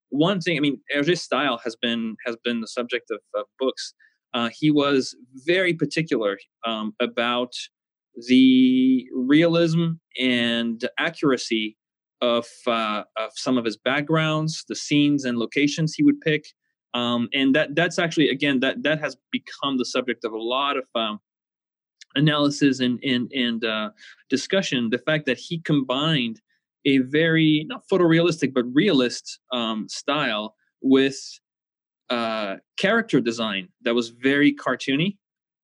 one 0.09 0.39
thing. 0.39 0.57
I 0.57 0.59
mean, 0.59 0.79
Hergé's 0.95 1.21
style 1.21 1.59
has 1.63 1.75
been 1.75 2.15
has 2.25 2.35
been 2.43 2.61
the 2.61 2.67
subject 2.67 3.09
of, 3.09 3.19
of 3.33 3.45
books. 3.59 3.93
Uh, 4.33 4.49
he 4.59 4.69
was 4.69 5.15
very 5.45 5.73
particular 5.73 6.37
um, 6.65 6.93
about 6.99 7.53
the 8.27 9.07
realism 9.13 9.93
and 10.19 10.87
accuracy 10.99 11.75
of 12.21 12.45
uh, 12.67 13.03
of 13.17 13.31
some 13.33 13.57
of 13.57 13.65
his 13.65 13.77
backgrounds, 13.77 14.63
the 14.69 14.75
scenes 14.75 15.25
and 15.25 15.39
locations 15.39 15.95
he 15.95 16.03
would 16.03 16.21
pick. 16.21 16.45
Um, 16.95 17.27
and 17.33 17.53
that 17.53 17.75
that's 17.75 17.99
actually 17.99 18.29
again 18.29 18.61
that 18.61 18.81
that 18.83 18.99
has 19.01 19.17
become 19.29 19.77
the 19.77 19.85
subject 19.85 20.23
of 20.23 20.31
a 20.31 20.41
lot 20.41 20.77
of 20.77 20.85
um, 20.95 21.19
analysis 22.15 22.79
and 22.79 22.99
and 23.03 23.31
and 23.33 23.65
uh, 23.65 23.89
discussion. 24.29 24.89
The 24.89 24.99
fact 24.99 25.25
that 25.25 25.37
he 25.37 25.59
combined 25.59 26.41
a 26.85 26.99
very 26.99 27.65
not 27.67 27.83
photorealistic 27.91 28.53
but 28.53 28.63
realist 28.73 29.39
um, 29.51 29.89
style 29.89 30.55
with 30.81 31.19
uh, 32.09 32.55
character 32.77 33.19
design 33.19 33.67
that 33.81 33.93
was 33.93 34.09
very 34.09 34.55
cartoony, 34.55 35.17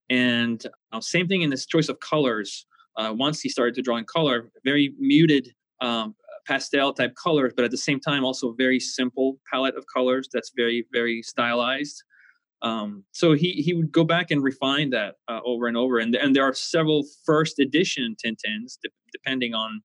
and 0.09 0.61
uh, 0.91 0.99
same 0.99 1.29
thing 1.29 1.43
in 1.43 1.51
his 1.51 1.65
choice 1.65 1.87
of 1.87 1.99
colors. 2.01 2.65
Uh, 2.97 3.13
once 3.15 3.39
he 3.39 3.47
started 3.47 3.73
to 3.73 3.81
draw 3.81 3.95
in 3.95 4.03
color, 4.03 4.51
very 4.65 4.93
muted 4.99 5.47
um, 5.79 6.13
pastel 6.45 6.93
type 6.93 7.13
colors, 7.21 7.53
but 7.55 7.65
at 7.65 7.71
the 7.71 7.77
same 7.77 7.99
time 7.99 8.23
also 8.23 8.53
very 8.53 8.79
simple 8.79 9.37
palette 9.51 9.75
of 9.75 9.85
colors 9.93 10.27
that's 10.31 10.51
very 10.55 10.85
very 10.91 11.21
stylized. 11.21 12.03
Um, 12.61 13.03
so 13.11 13.33
he 13.33 13.53
he 13.53 13.73
would 13.73 13.91
go 13.91 14.03
back 14.03 14.29
and 14.29 14.43
refine 14.43 14.91
that 14.91 15.15
uh, 15.27 15.39
over 15.45 15.67
and 15.67 15.75
over, 15.77 15.97
and 15.97 16.13
and 16.15 16.35
there 16.35 16.43
are 16.43 16.53
several 16.53 17.03
first 17.25 17.59
edition 17.59 18.15
Tintins 18.23 18.77
de- 18.81 18.89
depending 19.11 19.53
on 19.53 19.81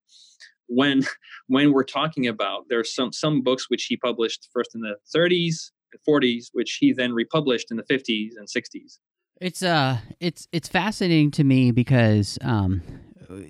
when 0.69 1.03
when 1.47 1.73
we're 1.73 1.85
talking 1.85 2.27
about. 2.27 2.65
There's 2.69 2.95
some 2.95 3.13
some 3.13 3.43
books 3.43 3.71
which 3.71 3.85
he 3.85 3.97
published 3.97 4.49
first 4.53 4.75
in 4.75 4.83
the 4.83 4.97
30s 5.15 5.71
and 5.93 6.01
40s, 6.07 6.47
which 6.53 6.79
he 6.81 6.93
then 6.93 7.13
republished 7.13 7.71
in 7.71 7.77
the 7.77 7.85
50s 7.85 8.33
and 8.37 8.49
60s. 8.49 8.99
It's 9.41 9.63
uh, 9.63 9.99
it's 10.21 10.49
it's 10.53 10.69
fascinating 10.69 11.31
to 11.33 11.45
me 11.45 11.71
because 11.71 12.39
um, 12.43 12.83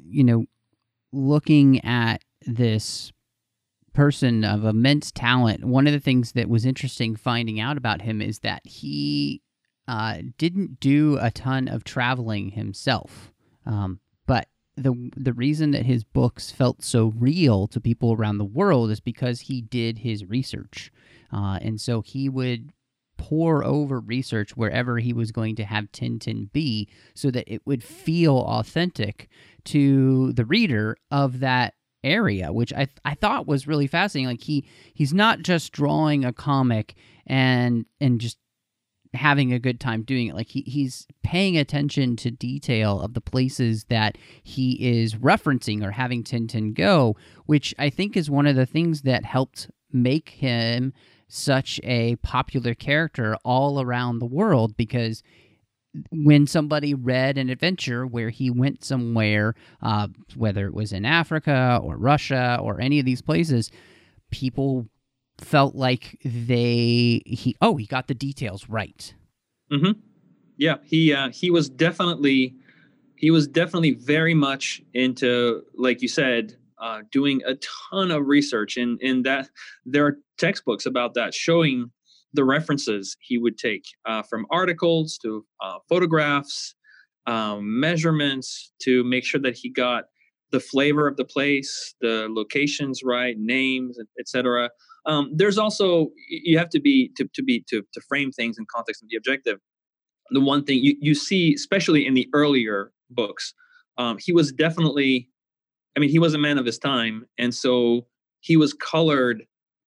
you 0.05 0.25
know, 0.25 0.47
looking 1.13 1.85
at 1.85 2.23
this 2.47 3.13
person 3.93 4.45
of 4.45 4.65
immense 4.65 5.11
talent, 5.11 5.65
one 5.65 5.87
of 5.87 5.93
the 5.93 6.01
things 6.01 6.33
that 6.33 6.49
was 6.49 6.67
interesting 6.67 7.17
finding 7.17 7.59
out 7.59 7.77
about 7.77 8.03
him 8.03 8.21
is 8.21 8.41
that 8.41 8.65
he 8.67 9.43
uh, 9.89 10.19
didn't 10.39 10.81
do 10.81 11.19
a 11.21 11.31
ton 11.31 11.69
of 11.69 11.85
traveling 11.85 12.51
himself. 12.51 13.33
Um, 13.65 14.01
but 14.27 14.49
the 14.77 15.11
the 15.17 15.33
reason 15.33 15.71
that 15.71 15.87
his 15.87 16.05
books 16.05 16.51
felt 16.51 16.83
so 16.83 17.15
real 17.17 17.67
to 17.69 17.81
people 17.81 18.13
around 18.13 18.39
the 18.39 18.45
world 18.45 18.91
is 18.91 19.01
because 19.01 19.41
he 19.41 19.63
did 19.63 19.99
his 19.99 20.25
research, 20.25 20.93
uh, 21.33 21.59
and 21.63 21.81
so 21.81 22.03
he 22.03 22.29
would 22.29 22.73
pour 23.17 23.65
over 23.65 23.99
research 23.99 24.57
wherever 24.57 24.99
he 24.99 25.15
was 25.15 25.33
going 25.33 25.57
to 25.57 25.65
have 25.65 25.91
Tintin 25.93 26.53
be, 26.53 26.89
so 27.15 27.31
that 27.31 27.51
it 27.51 27.63
would 27.65 27.83
feel 27.83 28.37
authentic 28.37 29.29
to 29.65 30.33
the 30.35 30.45
reader 30.45 30.97
of 31.11 31.41
that 31.41 31.75
area, 32.07 32.53
which 32.53 32.73
I 32.73 32.89
I 33.05 33.15
thought 33.15 33.47
was 33.47 33.67
really 33.67 33.87
fascinating. 33.87 34.29
Like 34.29 34.43
he 34.43 34.67
he's 34.95 35.13
not 35.13 35.41
just 35.41 35.73
drawing 35.73 36.25
a 36.25 36.33
comic 36.33 36.95
and 37.27 37.87
and 38.01 38.21
just 38.21 38.39
having 39.15 39.53
a 39.53 39.59
good 39.59 39.81
time 39.81 40.03
doing 40.03 40.29
it. 40.29 40.35
Like 40.35 40.49
he 40.49 40.63
he's 40.63 41.07
paying 41.23 41.57
attention 41.57 42.17
to 42.17 42.31
detail 42.31 43.01
of 43.01 43.15
the 43.15 43.21
places 43.21 43.85
that 43.85 44.17
he 44.43 44.73
is 45.01 45.15
referencing 45.17 45.83
or 45.85 45.91
having 45.91 46.23
Tintin 46.23 46.75
go, 46.75 47.17
which 47.47 47.75
I 47.79 47.91
think 47.91 48.17
is 48.17 48.31
one 48.31 48.47
of 48.47 48.57
the 48.57 48.67
things 48.67 49.03
that 49.03 49.25
helped 49.25 49.71
make 49.93 50.31
him 50.31 50.93
such 51.29 51.81
a 51.83 52.17
popular 52.17 52.75
character 52.75 53.37
all 53.45 53.81
around 53.81 54.19
the 54.19 54.27
world 54.27 54.77
because 54.77 55.23
when 56.11 56.47
somebody 56.47 56.95
read 56.95 57.39
an 57.39 57.49
adventure 57.49 58.07
where 58.07 58.31
he 58.31 58.51
went 58.51 58.85
somewhere, 58.85 59.55
uh, 59.83 60.09
whether 60.35 60.67
it 60.67 60.75
was 60.75 60.93
in 60.93 61.05
Africa 61.05 61.81
or 61.83 61.97
Russia 61.97 62.59
or 62.61 62.81
any 62.81 62.99
of 62.99 63.05
these 63.05 63.23
places, 63.23 63.71
people 64.31 64.87
felt 65.39 65.75
like 65.75 66.19
they 66.25 67.23
he 67.27 67.57
oh 67.61 67.77
he 67.77 67.87
got 67.87 68.09
the 68.09 68.15
details 68.15 68.69
right. 68.69 69.15
Mm-hmm. 69.71 69.99
Yeah, 70.57 70.77
he 70.85 71.13
uh, 71.13 71.31
he 71.31 71.51
was 71.51 71.69
definitely 71.69 72.55
he 73.17 73.31
was 73.31 73.47
definitely 73.47 73.93
very 73.93 74.35
much 74.35 74.83
into 74.95 75.63
like 75.75 76.03
you 76.03 76.09
said 76.09 76.57
uh, 76.79 77.03
doing 77.11 77.43
a 77.47 77.55
ton 77.91 78.11
of 78.11 78.27
research 78.27 78.77
and 78.77 79.01
in 79.01 79.23
that 79.23 79.49
there 79.85 80.07
are 80.07 80.19
textbooks 80.39 80.87
about 80.87 81.15
that 81.15 81.35
showing 81.35 81.91
the 82.37 82.45
references 82.45 83.17
he 83.21 83.39
would 83.39 83.59
take 83.59 83.85
uh, 84.05 84.23
from 84.23 84.47
articles 84.51 85.19
to 85.23 85.45
uh, 85.63 85.79
photographs, 85.89 86.75
um, 87.27 87.81
measurements 87.81 88.73
to 88.83 89.03
make 89.05 89.25
sure 89.25 89.41
that 89.41 89.57
he 89.57 89.69
got 89.69 90.05
the 90.53 90.61
flavor 90.61 91.09
of 91.09 91.17
the 91.17 91.25
place, 91.25 91.95
the 92.01 92.29
locations 92.31 93.03
right, 93.03 93.37
names, 93.39 93.99
etc. 94.21 94.71
Um, 95.07 95.31
there's 95.35 95.59
also 95.59 96.11
you 96.29 96.57
have 96.59 96.69
to 96.71 96.81
be 96.81 97.11
to, 97.17 97.29
to 97.35 97.43
be 97.43 97.65
to, 97.69 97.83
to 97.93 98.01
frame 98.09 98.31
things 98.31 98.59
in 98.59 98.67
context 98.73 99.03
of 99.03 99.09
the 99.09 99.17
objective. 99.17 99.59
The 100.31 100.41
one 100.41 100.65
thing 100.65 100.79
you, 100.83 100.97
you 101.01 101.15
see, 101.15 101.55
especially 101.55 102.07
in 102.07 102.15
the 102.15 102.29
earlier 102.33 102.93
books, 103.11 103.55
um, 103.99 104.19
he 104.21 104.33
was 104.33 104.53
definitely, 104.53 105.29
I 105.97 106.01
mean, 106.01 106.11
he 106.11 106.19
was 106.19 106.35
a 106.35 106.39
man 106.39 106.59
of 106.59 106.67
his 106.67 106.79
time, 106.79 107.27
and 107.39 107.55
so 107.55 108.07
he 108.41 108.57
was 108.57 108.73
colored 108.73 109.45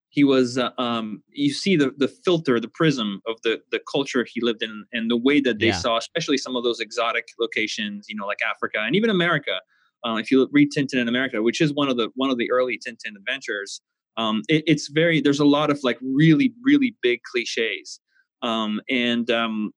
he 0.10 0.24
was 0.24 0.58
uh, 0.58 0.72
um, 0.78 1.24
you 1.30 1.54
see 1.54 1.76
the 1.76 1.92
the 1.98 2.08
filter 2.08 2.60
the 2.60 2.68
prism 2.68 3.22
of 3.28 3.42
the 3.44 3.62
the 3.72 3.80
culture 3.92 4.26
he 4.32 4.42
lived 4.42 4.62
in 4.62 4.86
and 4.92 5.10
the 5.10 5.18
way 5.18 5.40
that 5.40 5.60
they 5.60 5.68
yeah. 5.68 5.74
saw 5.78 5.98
especially 5.98 6.38
some 6.38 6.56
of 6.56 6.64
those 6.64 6.80
exotic 6.80 7.30
locations 7.40 8.08
you 8.10 8.16
know 8.16 8.26
like 8.26 8.40
africa 8.48 8.80
and 8.80 8.96
even 8.96 9.10
america 9.10 9.62
uh, 10.06 10.16
if 10.16 10.32
you 10.32 10.48
read 10.52 10.70
tintin 10.76 11.00
in 11.00 11.08
america 11.08 11.42
which 11.42 11.62
is 11.62 11.74
one 11.74 11.90
of 11.90 11.98
the 11.98 12.10
one 12.16 12.30
of 12.30 12.38
the 12.38 12.52
early 12.52 12.78
tintin 12.78 13.16
adventures 13.16 13.82
um, 14.18 14.42
it, 14.50 14.64
it's 14.68 14.90
very 14.90 15.22
there's 15.22 15.40
a 15.40 15.46
lot 15.46 15.70
of 15.70 15.80
like 15.84 15.98
really 16.02 16.54
really 16.64 16.96
big 17.02 17.22
cliches 17.24 18.00
um, 18.42 18.82
and 18.90 19.30
um, 19.30 19.72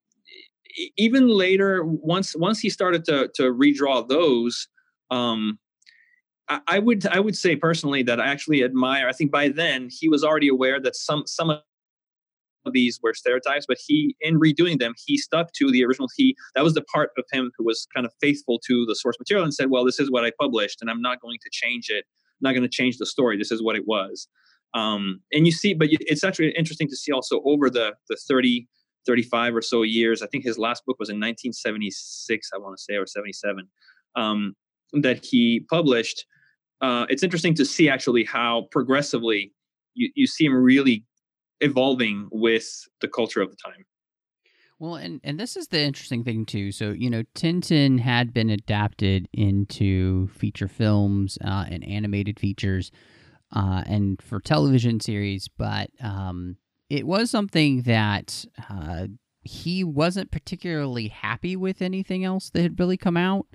even 0.97 1.27
later 1.27 1.83
once 1.83 2.35
once 2.35 2.59
he 2.59 2.69
started 2.69 3.05
to 3.05 3.29
to 3.35 3.43
redraw 3.53 4.07
those 4.07 4.67
um, 5.11 5.59
I 6.49 6.79
would 6.79 7.05
I 7.07 7.19
would 7.19 7.37
say 7.37 7.55
personally 7.55 8.03
that 8.03 8.19
I 8.19 8.27
actually 8.27 8.63
admire. 8.63 9.07
I 9.07 9.13
think 9.13 9.31
by 9.31 9.47
then 9.49 9.87
he 9.89 10.09
was 10.09 10.23
already 10.23 10.49
aware 10.49 10.79
that 10.79 10.95
some 10.95 11.23
some 11.25 11.49
of 11.49 11.61
these 12.71 12.99
were 13.01 13.13
stereotypes, 13.13 13.65
but 13.67 13.77
he 13.85 14.15
in 14.21 14.39
redoing 14.39 14.79
them 14.79 14.93
he 15.05 15.17
stuck 15.17 15.53
to 15.53 15.71
the 15.71 15.83
original. 15.85 16.09
He 16.15 16.35
that 16.55 16.63
was 16.63 16.73
the 16.73 16.81
part 16.81 17.11
of 17.17 17.25
him 17.31 17.51
who 17.57 17.63
was 17.63 17.87
kind 17.93 18.05
of 18.05 18.13
faithful 18.21 18.59
to 18.67 18.85
the 18.85 18.95
source 18.95 19.17
material 19.19 19.43
and 19.43 19.53
said, 19.53 19.69
"Well, 19.69 19.85
this 19.85 19.99
is 19.99 20.11
what 20.11 20.25
I 20.25 20.31
published, 20.39 20.81
and 20.81 20.89
I'm 20.89 21.01
not 21.01 21.21
going 21.21 21.37
to 21.43 21.49
change 21.51 21.89
it. 21.89 22.05
I'm 22.05 22.49
not 22.49 22.51
going 22.51 22.63
to 22.63 22.69
change 22.69 22.97
the 22.97 23.05
story. 23.05 23.37
This 23.37 23.51
is 23.51 23.63
what 23.63 23.75
it 23.75 23.87
was." 23.87 24.27
Um, 24.73 25.21
and 25.31 25.45
you 25.45 25.51
see, 25.51 25.73
but 25.73 25.89
it's 25.91 26.23
actually 26.23 26.51
interesting 26.57 26.89
to 26.89 26.95
see 26.95 27.11
also 27.11 27.41
over 27.45 27.69
the 27.69 27.93
the 28.09 28.17
30, 28.27 28.67
35 29.05 29.55
or 29.55 29.61
so 29.61 29.83
years. 29.83 30.21
I 30.21 30.27
think 30.27 30.43
his 30.43 30.57
last 30.57 30.85
book 30.85 30.97
was 30.99 31.09
in 31.09 31.17
1976, 31.17 32.49
I 32.53 32.57
want 32.57 32.77
to 32.77 32.83
say, 32.83 32.95
or 32.95 33.05
77. 33.05 33.67
Um, 34.15 34.55
that 34.93 35.25
he 35.25 35.65
published, 35.69 36.25
uh, 36.83 37.05
it's 37.09 37.23
interesting 37.23 37.53
to 37.55 37.65
see 37.65 37.87
actually 37.87 38.25
how 38.25 38.67
progressively 38.69 39.53
you, 39.93 40.11
you 40.15 40.27
see 40.27 40.45
him 40.45 40.53
really 40.53 41.05
evolving 41.61 42.27
with 42.29 42.67
the 42.99 43.07
culture 43.07 43.41
of 43.41 43.49
the 43.49 43.55
time. 43.55 43.85
Well, 44.79 44.95
and, 44.95 45.21
and 45.23 45.39
this 45.39 45.55
is 45.55 45.69
the 45.69 45.79
interesting 45.79 46.25
thing 46.25 46.45
too. 46.45 46.73
So 46.73 46.91
you 46.91 47.09
know, 47.09 47.23
Tintin 47.35 48.01
had 48.01 48.33
been 48.33 48.49
adapted 48.49 49.29
into 49.31 50.27
feature 50.27 50.67
films 50.67 51.37
uh, 51.41 51.65
and 51.69 51.85
animated 51.85 52.37
features, 52.37 52.91
uh, 53.55 53.83
and 53.85 54.21
for 54.21 54.41
television 54.41 54.99
series, 54.99 55.47
but 55.47 55.89
um, 56.01 56.57
it 56.89 57.07
was 57.07 57.31
something 57.31 57.83
that 57.83 58.43
uh, 58.69 59.07
he 59.41 59.85
wasn't 59.85 60.31
particularly 60.31 61.07
happy 61.07 61.55
with 61.55 61.81
anything 61.81 62.25
else 62.25 62.49
that 62.49 62.61
had 62.61 62.77
really 62.77 62.97
come 62.97 63.15
out. 63.15 63.47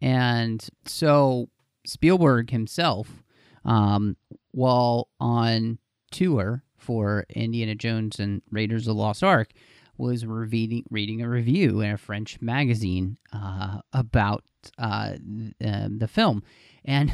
And 0.00 0.66
so 0.84 1.48
Spielberg 1.84 2.50
himself, 2.50 3.22
um, 3.64 4.16
while 4.52 5.08
on 5.20 5.78
tour 6.10 6.64
for 6.76 7.24
Indiana 7.30 7.74
Jones 7.74 8.18
and 8.18 8.42
Raiders 8.50 8.82
of 8.82 8.94
the 8.96 9.00
Lost 9.00 9.22
Ark, 9.22 9.52
was 9.96 10.26
reading 10.26 10.84
reading 10.90 11.22
a 11.22 11.28
review 11.28 11.80
in 11.80 11.92
a 11.92 11.98
French 11.98 12.40
magazine 12.40 13.18
uh, 13.32 13.80
about 13.92 14.44
uh, 14.78 15.14
um, 15.64 15.98
the 15.98 16.08
film, 16.08 16.42
and 16.84 17.12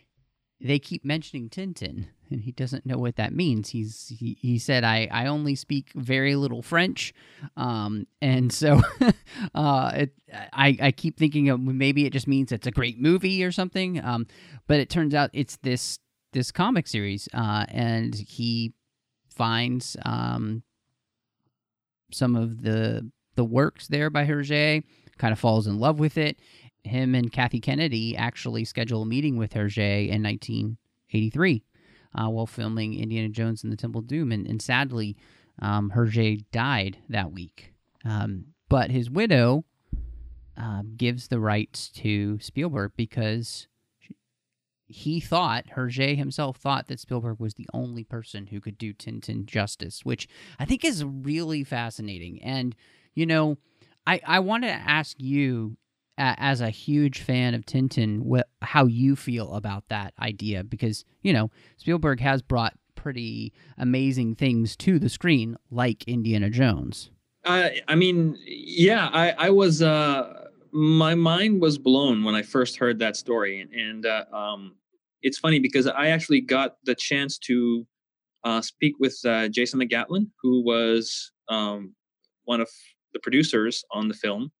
they 0.60 0.78
keep 0.78 1.04
mentioning 1.04 1.48
Tintin, 1.48 2.06
and 2.30 2.40
he 2.40 2.52
doesn't 2.52 2.86
know 2.86 2.98
what 2.98 3.16
that 3.16 3.32
means. 3.32 3.70
He's 3.70 4.12
he, 4.18 4.36
he 4.40 4.58
said, 4.58 4.84
"I 4.84 5.08
I 5.10 5.26
only 5.26 5.54
speak 5.54 5.90
very 5.94 6.34
little 6.36 6.62
French," 6.62 7.12
um, 7.56 8.06
and 8.20 8.52
so 8.52 8.80
uh, 9.54 9.92
it, 9.94 10.14
I 10.52 10.76
I 10.80 10.92
keep 10.92 11.18
thinking 11.18 11.48
of 11.48 11.60
maybe 11.60 12.06
it 12.06 12.12
just 12.12 12.28
means 12.28 12.52
it's 12.52 12.66
a 12.66 12.70
great 12.70 13.00
movie 13.00 13.44
or 13.44 13.52
something. 13.52 14.02
Um, 14.04 14.26
but 14.66 14.80
it 14.80 14.90
turns 14.90 15.14
out 15.14 15.30
it's 15.32 15.56
this 15.58 15.98
this 16.32 16.52
comic 16.52 16.86
series, 16.86 17.28
uh, 17.34 17.66
and 17.68 18.14
he 18.14 18.72
finds 19.28 19.96
um 20.04 20.62
some 22.12 22.36
of 22.36 22.62
the 22.62 23.10
the 23.34 23.44
works 23.44 23.88
there 23.88 24.10
by 24.10 24.26
Hergé, 24.26 24.82
kind 25.18 25.32
of 25.32 25.38
falls 25.38 25.66
in 25.66 25.78
love 25.78 25.98
with 25.98 26.18
it. 26.18 26.38
Him 26.82 27.14
and 27.14 27.30
Kathy 27.30 27.60
Kennedy 27.60 28.16
actually 28.16 28.64
schedule 28.64 29.02
a 29.02 29.06
meeting 29.06 29.36
with 29.36 29.52
Hergé 29.52 30.08
in 30.08 30.22
1983 30.22 31.62
uh, 32.14 32.28
while 32.28 32.46
filming 32.46 32.94
Indiana 32.94 33.28
Jones 33.28 33.62
and 33.62 33.72
the 33.72 33.76
Temple 33.76 34.02
Doom, 34.02 34.32
and, 34.32 34.46
and 34.46 34.60
sadly, 34.60 35.16
um, 35.60 35.92
Hergé 35.94 36.44
died 36.52 36.98
that 37.08 37.32
week. 37.32 37.72
Um, 38.04 38.46
but 38.68 38.90
his 38.90 39.10
widow 39.10 39.64
uh, 40.56 40.82
gives 40.96 41.28
the 41.28 41.40
rights 41.40 41.88
to 41.90 42.38
Spielberg 42.40 42.92
because 42.96 43.66
he 44.86 45.20
thought, 45.20 45.66
Hergé 45.76 46.16
himself 46.16 46.56
thought 46.56 46.88
that 46.88 46.98
Spielberg 46.98 47.38
was 47.38 47.54
the 47.54 47.68
only 47.72 48.02
person 48.02 48.48
who 48.48 48.60
could 48.60 48.76
do 48.76 48.92
Tintin 48.92 49.44
justice, 49.44 50.04
which 50.04 50.28
I 50.58 50.64
think 50.64 50.84
is 50.84 51.04
really 51.04 51.62
fascinating. 51.62 52.42
And, 52.42 52.74
you 53.14 53.24
know, 53.24 53.58
I, 54.06 54.20
I 54.26 54.40
want 54.40 54.64
to 54.64 54.70
ask 54.70 55.16
you, 55.20 55.76
as 56.20 56.60
a 56.60 56.70
huge 56.70 57.20
fan 57.20 57.54
of 57.54 57.64
Tintin, 57.64 58.20
what, 58.20 58.48
how 58.60 58.84
you 58.84 59.16
feel 59.16 59.54
about 59.54 59.88
that 59.88 60.12
idea, 60.20 60.62
because, 60.62 61.04
you 61.22 61.32
know, 61.32 61.50
Spielberg 61.78 62.20
has 62.20 62.42
brought 62.42 62.74
pretty 62.94 63.52
amazing 63.78 64.34
things 64.34 64.76
to 64.76 64.98
the 64.98 65.08
screen, 65.08 65.56
like 65.70 66.04
Indiana 66.04 66.50
Jones. 66.50 67.10
I 67.44 67.94
mean, 67.94 68.36
yeah, 68.46 69.08
I, 69.12 69.30
I 69.30 69.50
was, 69.50 69.80
uh, 69.80 70.48
my 70.72 71.14
mind 71.14 71.62
was 71.62 71.78
blown 71.78 72.22
when 72.22 72.34
I 72.34 72.42
first 72.42 72.76
heard 72.76 72.98
that 72.98 73.16
story. 73.16 73.66
And, 73.72 74.04
uh, 74.04 74.26
um, 74.32 74.76
it's 75.22 75.38
funny 75.38 75.58
because 75.58 75.86
I 75.86 76.08
actually 76.08 76.42
got 76.42 76.76
the 76.84 76.94
chance 76.94 77.38
to 77.38 77.86
uh, 78.44 78.60
speak 78.60 78.94
with 79.00 79.18
uh, 79.24 79.48
Jason 79.48 79.80
McGatlin, 79.80 80.26
who 80.42 80.62
was 80.62 81.32
um, 81.48 81.94
one 82.44 82.60
of 82.60 82.68
the 83.14 83.20
producers 83.20 83.84
on 83.90 84.08
the 84.08 84.14
film. 84.14 84.50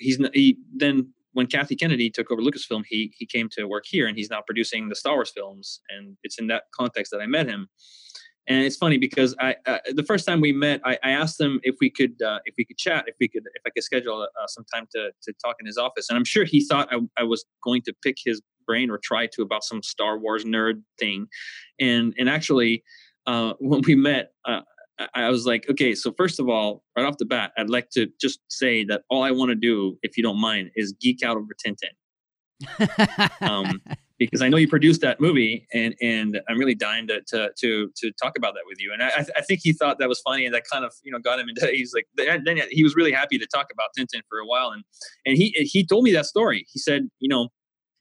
He's 0.00 0.18
he 0.34 0.58
then 0.74 1.12
when 1.32 1.46
Kathy 1.46 1.76
Kennedy 1.76 2.10
took 2.10 2.30
over 2.30 2.42
Lucasfilm, 2.42 2.82
he 2.88 3.12
he 3.16 3.26
came 3.26 3.48
to 3.50 3.64
work 3.66 3.84
here, 3.86 4.06
and 4.06 4.16
he's 4.16 4.30
now 4.30 4.40
producing 4.40 4.88
the 4.88 4.96
Star 4.96 5.14
Wars 5.14 5.30
films. 5.30 5.80
And 5.90 6.16
it's 6.24 6.38
in 6.38 6.48
that 6.48 6.64
context 6.74 7.12
that 7.12 7.20
I 7.20 7.26
met 7.26 7.46
him. 7.46 7.68
And 8.48 8.64
it's 8.64 8.76
funny 8.76 8.98
because 8.98 9.34
I 9.38 9.54
uh, 9.66 9.78
the 9.92 10.02
first 10.02 10.26
time 10.26 10.40
we 10.40 10.52
met, 10.52 10.80
I, 10.84 10.98
I 11.04 11.10
asked 11.10 11.40
him 11.40 11.60
if 11.62 11.76
we 11.80 11.90
could 11.90 12.20
uh, 12.20 12.40
if 12.46 12.54
we 12.58 12.64
could 12.64 12.78
chat, 12.78 13.04
if 13.06 13.14
we 13.20 13.28
could 13.28 13.44
if 13.54 13.62
I 13.66 13.70
could 13.70 13.84
schedule 13.84 14.22
uh, 14.22 14.46
some 14.48 14.64
time 14.72 14.86
to 14.92 15.12
to 15.22 15.32
talk 15.44 15.56
in 15.60 15.66
his 15.66 15.76
office. 15.76 16.08
And 16.08 16.16
I'm 16.16 16.24
sure 16.24 16.44
he 16.44 16.64
thought 16.64 16.88
I, 16.90 16.98
I 17.16 17.22
was 17.22 17.44
going 17.62 17.82
to 17.82 17.94
pick 18.02 18.16
his 18.24 18.40
brain 18.66 18.90
or 18.90 18.98
try 18.98 19.26
to 19.26 19.42
about 19.42 19.64
some 19.64 19.82
Star 19.82 20.18
Wars 20.18 20.44
nerd 20.44 20.82
thing. 20.98 21.26
And 21.78 22.14
and 22.18 22.28
actually, 22.28 22.82
uh, 23.26 23.52
when 23.60 23.82
we 23.82 23.94
met, 23.94 24.32
uh, 24.44 24.62
I 25.14 25.30
was 25.30 25.46
like, 25.46 25.68
okay, 25.70 25.94
so 25.94 26.12
first 26.16 26.40
of 26.40 26.48
all, 26.48 26.82
right 26.96 27.06
off 27.06 27.18
the 27.18 27.24
bat, 27.24 27.52
I'd 27.56 27.70
like 27.70 27.90
to 27.90 28.08
just 28.20 28.40
say 28.48 28.84
that 28.84 29.02
all 29.08 29.22
I 29.22 29.30
want 29.30 29.50
to 29.50 29.54
do, 29.54 29.98
if 30.02 30.16
you 30.16 30.22
don't 30.22 30.40
mind, 30.40 30.70
is 30.76 30.92
geek 31.00 31.22
out 31.22 31.36
over 31.36 31.54
Tintin. 31.54 31.92
um, 33.40 33.80
because 34.18 34.42
I 34.42 34.50
know 34.50 34.58
you 34.58 34.68
produced 34.68 35.00
that 35.00 35.18
movie, 35.18 35.66
and 35.72 35.94
and 36.02 36.40
I'm 36.48 36.58
really 36.58 36.74
dying 36.74 37.08
to 37.08 37.22
to 37.28 37.50
to, 37.56 37.90
to 37.96 38.12
talk 38.22 38.36
about 38.36 38.54
that 38.54 38.64
with 38.66 38.78
you. 38.78 38.92
And 38.92 39.02
I, 39.02 39.24
I 39.36 39.40
think 39.40 39.60
he 39.62 39.72
thought 39.72 39.98
that 39.98 40.08
was 40.08 40.20
funny, 40.20 40.44
and 40.44 40.54
that 40.54 40.64
kind 40.70 40.84
of 40.84 40.92
you 41.02 41.10
know 41.10 41.18
got 41.18 41.40
him 41.40 41.48
into. 41.48 41.66
He's 41.72 41.94
like, 41.94 42.06
then 42.16 42.60
he 42.70 42.82
was 42.82 42.94
really 42.94 43.12
happy 43.12 43.38
to 43.38 43.46
talk 43.46 43.68
about 43.72 43.88
Tintin 43.98 44.20
for 44.28 44.38
a 44.38 44.46
while, 44.46 44.70
and 44.70 44.84
and 45.24 45.36
he 45.36 45.50
he 45.50 45.84
told 45.84 46.04
me 46.04 46.12
that 46.12 46.26
story. 46.26 46.66
He 46.70 46.78
said, 46.78 47.08
you 47.18 47.28
know, 47.28 47.48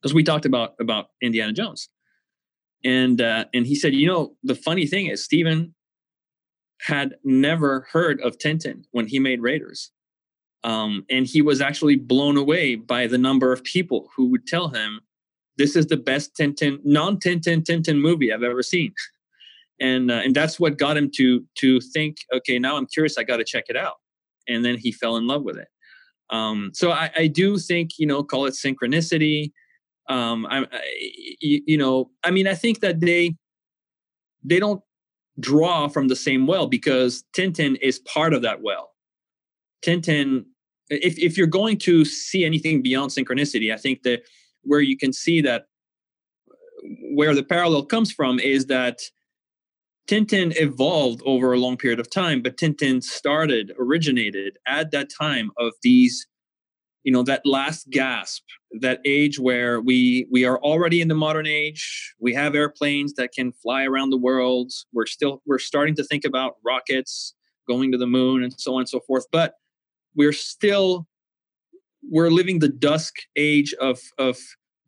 because 0.01 0.13
we 0.13 0.23
talked 0.23 0.45
about 0.45 0.73
about 0.81 1.07
Indiana 1.21 1.53
Jones, 1.53 1.87
and 2.83 3.21
uh, 3.21 3.45
and 3.53 3.65
he 3.65 3.75
said, 3.75 3.93
you 3.93 4.07
know, 4.07 4.35
the 4.43 4.55
funny 4.55 4.85
thing 4.85 5.07
is 5.07 5.23
Steven 5.23 5.73
had 6.81 7.15
never 7.23 7.87
heard 7.91 8.21
of 8.21 8.37
Tintin 8.37 8.83
when 8.91 9.07
he 9.07 9.19
made 9.19 9.41
Raiders, 9.41 9.91
um, 10.63 11.05
and 11.09 11.25
he 11.25 11.41
was 11.41 11.61
actually 11.61 11.95
blown 11.95 12.37
away 12.37 12.75
by 12.75 13.07
the 13.07 13.17
number 13.17 13.51
of 13.51 13.63
people 13.63 14.09
who 14.15 14.27
would 14.27 14.47
tell 14.47 14.69
him, 14.69 15.01
"This 15.57 15.75
is 15.75 15.87
the 15.87 15.97
best 15.97 16.35
Tintin 16.35 16.79
non 16.83 17.19
Tintin 17.19 17.63
Tintin 17.63 17.99
movie 17.99 18.31
I've 18.31 18.43
ever 18.43 18.63
seen." 18.63 18.93
and 19.79 20.11
uh, 20.11 20.21
and 20.23 20.35
that's 20.35 20.59
what 20.59 20.77
got 20.77 20.97
him 20.97 21.09
to 21.15 21.45
to 21.55 21.79
think, 21.81 22.17
okay, 22.33 22.59
now 22.59 22.77
I'm 22.77 22.87
curious, 22.87 23.17
I 23.17 23.23
got 23.23 23.37
to 23.37 23.45
check 23.45 23.65
it 23.69 23.77
out, 23.77 23.95
and 24.47 24.63
then 24.63 24.77
he 24.77 24.91
fell 24.91 25.17
in 25.17 25.27
love 25.27 25.43
with 25.43 25.57
it. 25.57 25.67
Um, 26.29 26.71
so 26.73 26.91
I, 26.91 27.09
I 27.15 27.27
do 27.27 27.57
think 27.57 27.91
you 27.97 28.05
know, 28.05 28.23
call 28.23 28.45
it 28.45 28.53
synchronicity 28.53 29.51
um 30.09 30.47
I, 30.47 30.65
I 30.71 30.81
you, 31.39 31.61
you 31.65 31.77
know 31.77 32.09
i 32.23 32.31
mean 32.31 32.47
i 32.47 32.55
think 32.55 32.81
that 32.81 32.99
they 32.99 33.35
they 34.43 34.59
don't 34.59 34.81
draw 35.39 35.87
from 35.87 36.07
the 36.07 36.15
same 36.15 36.47
well 36.47 36.67
because 36.67 37.23
tintin 37.35 37.77
is 37.81 37.99
part 37.99 38.33
of 38.33 38.41
that 38.41 38.61
well. 38.61 38.91
Tintin 39.83 40.45
if, 40.89 41.17
if 41.19 41.37
you're 41.37 41.47
going 41.47 41.77
to 41.77 42.03
see 42.03 42.43
anything 42.43 42.81
beyond 42.81 43.11
synchronicity 43.11 43.73
i 43.73 43.77
think 43.77 44.03
that 44.03 44.21
where 44.63 44.81
you 44.81 44.97
can 44.97 45.13
see 45.13 45.41
that 45.41 45.65
where 47.13 47.35
the 47.35 47.43
parallel 47.43 47.85
comes 47.85 48.11
from 48.11 48.39
is 48.39 48.65
that 48.67 48.99
Tintin 50.09 50.53
evolved 50.59 51.21
over 51.23 51.53
a 51.53 51.59
long 51.59 51.77
period 51.77 51.99
of 51.99 52.09
time, 52.09 52.41
but 52.41 52.57
Tintin 52.57 53.03
started, 53.03 53.73
originated 53.77 54.57
at 54.65 54.89
that 54.89 55.07
time 55.09 55.51
of 55.59 55.73
these 55.83 56.25
you 57.09 57.13
know 57.13 57.23
that 57.23 57.41
last 57.43 57.89
gasp 57.89 58.43
that 58.81 58.99
age 59.03 59.39
where 59.39 59.81
we 59.81 60.27
we 60.29 60.45
are 60.45 60.59
already 60.59 61.01
in 61.01 61.07
the 61.07 61.15
modern 61.15 61.47
age 61.47 62.13
we 62.19 62.35
have 62.35 62.53
airplanes 62.53 63.13
that 63.13 63.31
can 63.31 63.51
fly 63.51 63.83
around 63.83 64.11
the 64.11 64.17
world 64.17 64.71
we're 64.93 65.07
still 65.07 65.41
we're 65.47 65.57
starting 65.57 65.95
to 65.95 66.03
think 66.03 66.23
about 66.23 66.57
rockets 66.63 67.33
going 67.67 67.91
to 67.91 67.97
the 67.97 68.05
moon 68.05 68.43
and 68.43 68.53
so 68.59 68.75
on 68.75 68.81
and 68.81 68.89
so 68.89 68.99
forth 68.99 69.25
but 69.31 69.55
we're 70.15 70.31
still 70.31 71.07
we're 72.11 72.29
living 72.29 72.59
the 72.59 72.69
dusk 72.69 73.15
age 73.35 73.73
of 73.81 73.99
of 74.19 74.37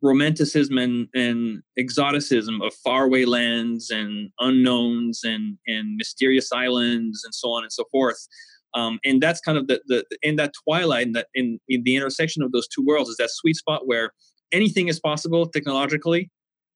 romanticism 0.00 0.78
and, 0.78 1.08
and 1.14 1.60
exoticism 1.76 2.62
of 2.62 2.72
faraway 2.84 3.24
lands 3.24 3.90
and 3.90 4.30
unknowns 4.38 5.22
and 5.24 5.58
and 5.66 5.96
mysterious 5.96 6.52
islands 6.52 7.24
and 7.24 7.34
so 7.34 7.50
on 7.50 7.64
and 7.64 7.72
so 7.72 7.82
forth 7.90 8.28
um, 8.74 8.98
and 9.04 9.22
that's 9.22 9.40
kind 9.40 9.58
of 9.58 9.66
the, 9.66 9.80
the 9.86 10.04
in 10.22 10.36
that 10.36 10.52
twilight 10.64 11.06
in 11.06 11.12
that 11.12 11.26
in, 11.34 11.58
in 11.68 11.82
the 11.84 11.96
intersection 11.96 12.42
of 12.42 12.52
those 12.52 12.68
two 12.68 12.84
worlds 12.84 13.10
is 13.10 13.16
that 13.16 13.30
sweet 13.30 13.56
spot 13.56 13.86
where 13.86 14.12
anything 14.52 14.88
is 14.88 15.00
possible 15.00 15.46
technologically 15.46 16.30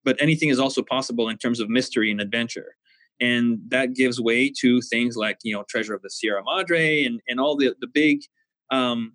but 0.06 0.16
anything 0.20 0.48
is 0.48 0.60
also 0.60 0.82
possible 0.82 1.28
in 1.28 1.36
terms 1.36 1.60
of 1.60 1.68
mystery 1.68 2.10
and 2.10 2.20
adventure. 2.20 2.76
And 3.20 3.58
that 3.68 3.94
gives 3.94 4.20
way 4.20 4.50
to 4.60 4.80
things 4.80 5.16
like 5.16 5.38
you 5.42 5.54
know 5.54 5.64
treasure 5.68 5.94
of 5.94 6.02
the 6.02 6.10
sierra 6.10 6.42
madre 6.44 7.04
and, 7.04 7.20
and 7.28 7.40
all 7.40 7.56
the, 7.56 7.74
the 7.80 7.88
big 7.92 8.20
um, 8.70 9.14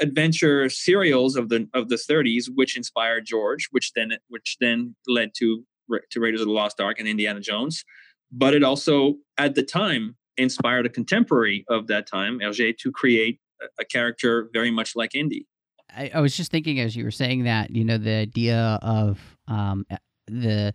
adventure 0.00 0.68
serials 0.68 1.36
of 1.36 1.48
the 1.50 1.68
of 1.72 1.88
the 1.88 1.96
30s 1.96 2.46
which 2.52 2.76
inspired 2.76 3.24
george 3.26 3.68
which 3.70 3.92
then 3.94 4.12
which 4.28 4.56
then 4.60 4.96
led 5.06 5.30
to 5.36 5.64
to 6.10 6.20
raiders 6.20 6.40
of 6.40 6.46
the 6.48 6.52
lost 6.52 6.80
ark 6.80 6.98
and 6.98 7.06
indiana 7.06 7.40
jones. 7.40 7.84
But 8.32 8.54
it 8.54 8.64
also 8.64 9.16
at 9.38 9.54
the 9.54 9.62
time 9.62 10.16
inspired 10.36 10.86
a 10.86 10.88
contemporary 10.88 11.64
of 11.68 11.86
that 11.88 12.06
time, 12.06 12.40
Hergé, 12.40 12.76
to 12.78 12.92
create 12.92 13.40
a, 13.78 13.84
character 13.84 14.48
very 14.52 14.70
much 14.70 14.96
like 14.96 15.14
Indy. 15.14 15.46
I, 15.94 16.10
I, 16.14 16.20
was 16.20 16.36
just 16.36 16.50
thinking 16.50 16.80
as 16.80 16.96
you 16.96 17.04
were 17.04 17.10
saying 17.10 17.44
that, 17.44 17.70
you 17.70 17.84
know, 17.84 17.98
the 17.98 18.10
idea 18.10 18.78
of 18.82 19.36
um, 19.46 19.86
the 20.26 20.72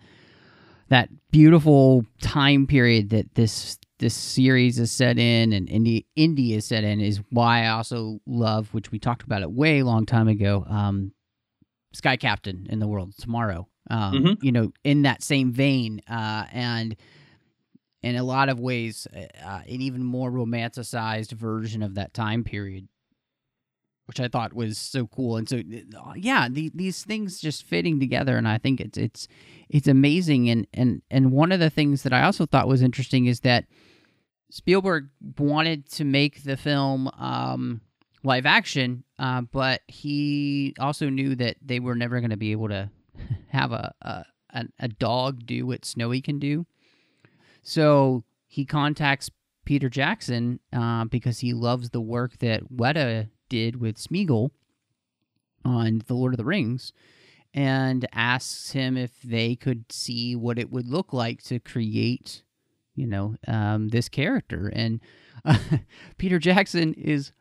that 0.89 1.10
beautiful 1.32 2.06
time 2.22 2.67
period 2.67 3.10
that 3.10 3.36
this 3.36 3.78
this 4.00 4.15
series 4.15 4.80
is 4.80 4.91
set 4.91 5.19
in 5.19 5.54
and 5.54 5.69
Indy 5.69 6.06
Indy 6.15 6.54
is 6.54 6.65
set 6.65 6.84
in 6.84 7.00
is 7.00 7.22
why 7.30 7.65
I 7.65 7.69
also 7.69 8.19
love, 8.26 8.74
which 8.74 8.91
we 8.91 9.00
talked 9.00 9.24
about 9.24 9.41
it 9.41 9.52
way 9.52 9.84
long 9.84 10.06
time 10.06 10.28
ago, 10.28 10.65
um, 10.67 11.12
Sky 11.93 12.17
Captain 12.17 12.67
in 12.69 12.80
the 12.80 12.88
World 12.88 13.13
Tomorrow. 13.17 13.67
Um, 13.91 14.13
mm-hmm. 14.13 14.45
You 14.45 14.52
know, 14.52 14.72
in 14.84 15.02
that 15.04 15.24
same 15.24 15.52
vein, 15.52 16.02
uh, 16.08 16.45
and 16.52 16.95
in 18.01 18.15
a 18.15 18.23
lot 18.23 18.49
of 18.49 18.59
ways 18.59 19.07
uh, 19.15 19.25
uh, 19.43 19.62
an 19.67 19.81
even 19.81 20.03
more 20.03 20.31
romanticized 20.31 21.31
version 21.31 21.83
of 21.83 21.95
that 21.95 22.13
time 22.13 22.43
period. 22.43 22.88
which 24.05 24.19
I 24.19 24.27
thought 24.27 24.53
was 24.53 24.77
so 24.77 25.05
cool. 25.05 25.38
And 25.38 25.47
so, 25.47 25.57
uh, 25.57 26.13
yeah, 26.15 26.47
the, 26.49 26.71
these 26.73 27.03
things 27.03 27.39
just 27.39 27.63
fitting 27.63 27.99
together, 27.99 28.38
and 28.38 28.47
I 28.47 28.57
think 28.57 28.81
it's 28.81 28.97
it's 28.97 29.27
it's 29.69 29.88
amazing. 29.88 30.49
And 30.49 30.67
and 30.73 31.01
and 31.12 31.31
one 31.31 31.51
of 31.51 31.59
the 31.59 31.69
things 31.69 32.03
that 32.03 32.13
I 32.13 32.23
also 32.23 32.45
thought 32.45 32.67
was 32.67 32.81
interesting 32.81 33.27
is 33.27 33.41
that 33.41 33.65
Spielberg 34.49 35.09
wanted 35.38 35.88
to 35.91 36.03
make 36.05 36.43
the 36.43 36.57
film 36.57 37.07
um, 37.19 37.81
live 38.23 38.47
action, 38.47 39.03
uh, 39.19 39.41
but 39.41 39.81
he 39.88 40.73
also 40.79 41.09
knew 41.09 41.35
that 41.35 41.57
they 41.62 41.79
were 41.79 41.95
never 41.95 42.19
going 42.19 42.31
to 42.31 42.38
be 42.38 42.51
able 42.51 42.69
to 42.69 42.89
have 43.49 43.71
a, 43.71 43.93
a 44.01 44.25
a 44.79 44.88
dog 44.88 45.45
do 45.45 45.67
what 45.67 45.85
Snowy 45.85 46.21
can 46.21 46.39
do. 46.39 46.65
So 47.69 48.23
he 48.47 48.65
contacts 48.65 49.29
Peter 49.63 49.89
Jackson 49.89 50.60
uh, 50.73 51.05
because 51.05 51.38
he 51.38 51.53
loves 51.53 51.91
the 51.91 52.01
work 52.01 52.39
that 52.39 52.63
Weta 52.73 53.29
did 53.47 53.79
with 53.79 53.97
Smeagol 53.97 54.49
on 55.63 56.01
The 56.08 56.15
Lord 56.15 56.34
of 56.34 56.39
the 56.39 56.45
Rings 56.45 56.93
and 57.53 58.08
asks 58.12 58.71
him 58.71 58.97
if 58.97 59.21
they 59.21 59.55
could 59.55 59.91
see 59.91 60.36
what 60.36 60.58
it 60.58 60.71
would 60.71 60.88
look 60.88 61.13
like 61.13 61.43
to 61.43 61.60
create, 61.60 62.41
you 62.95 63.05
know, 63.05 63.36
um, 63.47 63.89
this 63.89 64.10
character. 64.10 64.71
And 64.73 64.99
uh, 65.45 65.60
Peter 66.17 66.39
Jackson 66.39 66.95
is 66.95 67.34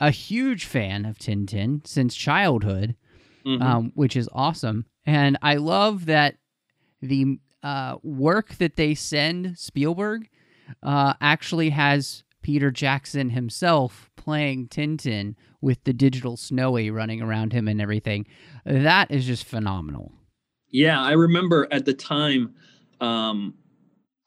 a 0.00 0.10
huge 0.10 0.64
fan 0.64 1.04
of 1.04 1.16
Tintin 1.16 1.86
since 1.86 2.16
childhood, 2.16 2.96
mm-hmm. 3.46 3.62
um, 3.62 3.92
which 3.94 4.16
is 4.16 4.28
awesome. 4.32 4.86
And 5.04 5.38
I 5.42 5.54
love 5.54 6.06
that 6.06 6.38
the 7.00 7.38
uh, 7.66 7.96
work 8.04 8.54
that 8.58 8.76
they 8.76 8.94
send 8.94 9.58
Spielberg 9.58 10.28
uh, 10.84 11.14
actually 11.20 11.70
has 11.70 12.22
Peter 12.40 12.70
Jackson 12.70 13.30
himself 13.30 14.08
playing 14.14 14.68
Tintin 14.68 15.34
with 15.60 15.82
the 15.82 15.92
digital 15.92 16.36
Snowy 16.36 16.92
running 16.92 17.20
around 17.20 17.52
him 17.52 17.66
and 17.66 17.80
everything. 17.80 18.24
That 18.64 19.10
is 19.10 19.26
just 19.26 19.44
phenomenal. 19.44 20.12
Yeah, 20.70 21.02
I 21.02 21.12
remember 21.12 21.66
at 21.72 21.84
the 21.84 21.94
time. 21.94 22.54
Um, 23.00 23.54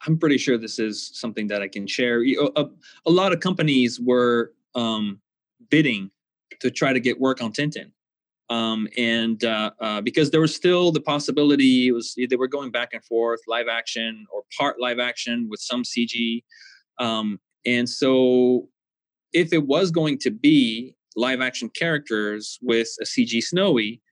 I'm 0.06 0.18
pretty 0.18 0.38
sure 0.38 0.58
this 0.58 0.78
is 0.78 1.10
something 1.14 1.46
that 1.48 1.62
I 1.62 1.68
can 1.68 1.86
share. 1.86 2.22
A, 2.56 2.66
a 3.06 3.10
lot 3.10 3.32
of 3.32 3.40
companies 3.40 3.98
were 3.98 4.52
um, 4.74 5.20
bidding 5.70 6.10
to 6.60 6.70
try 6.70 6.92
to 6.92 7.00
get 7.00 7.18
work 7.18 7.42
on 7.42 7.52
Tintin. 7.52 7.90
Um, 8.50 8.88
and 8.98 9.42
uh, 9.44 9.70
uh, 9.80 10.00
because 10.00 10.32
there 10.32 10.40
was 10.40 10.54
still 10.54 10.90
the 10.90 11.00
possibility, 11.00 11.86
it 11.86 11.92
was 11.92 12.14
they 12.16 12.36
were 12.36 12.48
going 12.48 12.72
back 12.72 12.90
and 12.92 13.04
forth, 13.04 13.40
live 13.46 13.68
action 13.68 14.26
or 14.32 14.42
part 14.58 14.80
live 14.80 14.98
action 14.98 15.46
with 15.48 15.60
some 15.60 15.84
CG. 15.84 16.42
Um, 16.98 17.38
and 17.64 17.88
so, 17.88 18.68
if 19.32 19.52
it 19.52 19.66
was 19.66 19.92
going 19.92 20.18
to 20.18 20.32
be 20.32 20.96
live 21.14 21.40
action 21.40 21.68
characters 21.68 22.58
with 22.60 22.88
a 23.00 23.04
CG 23.04 23.40
Snowy, 23.40 24.02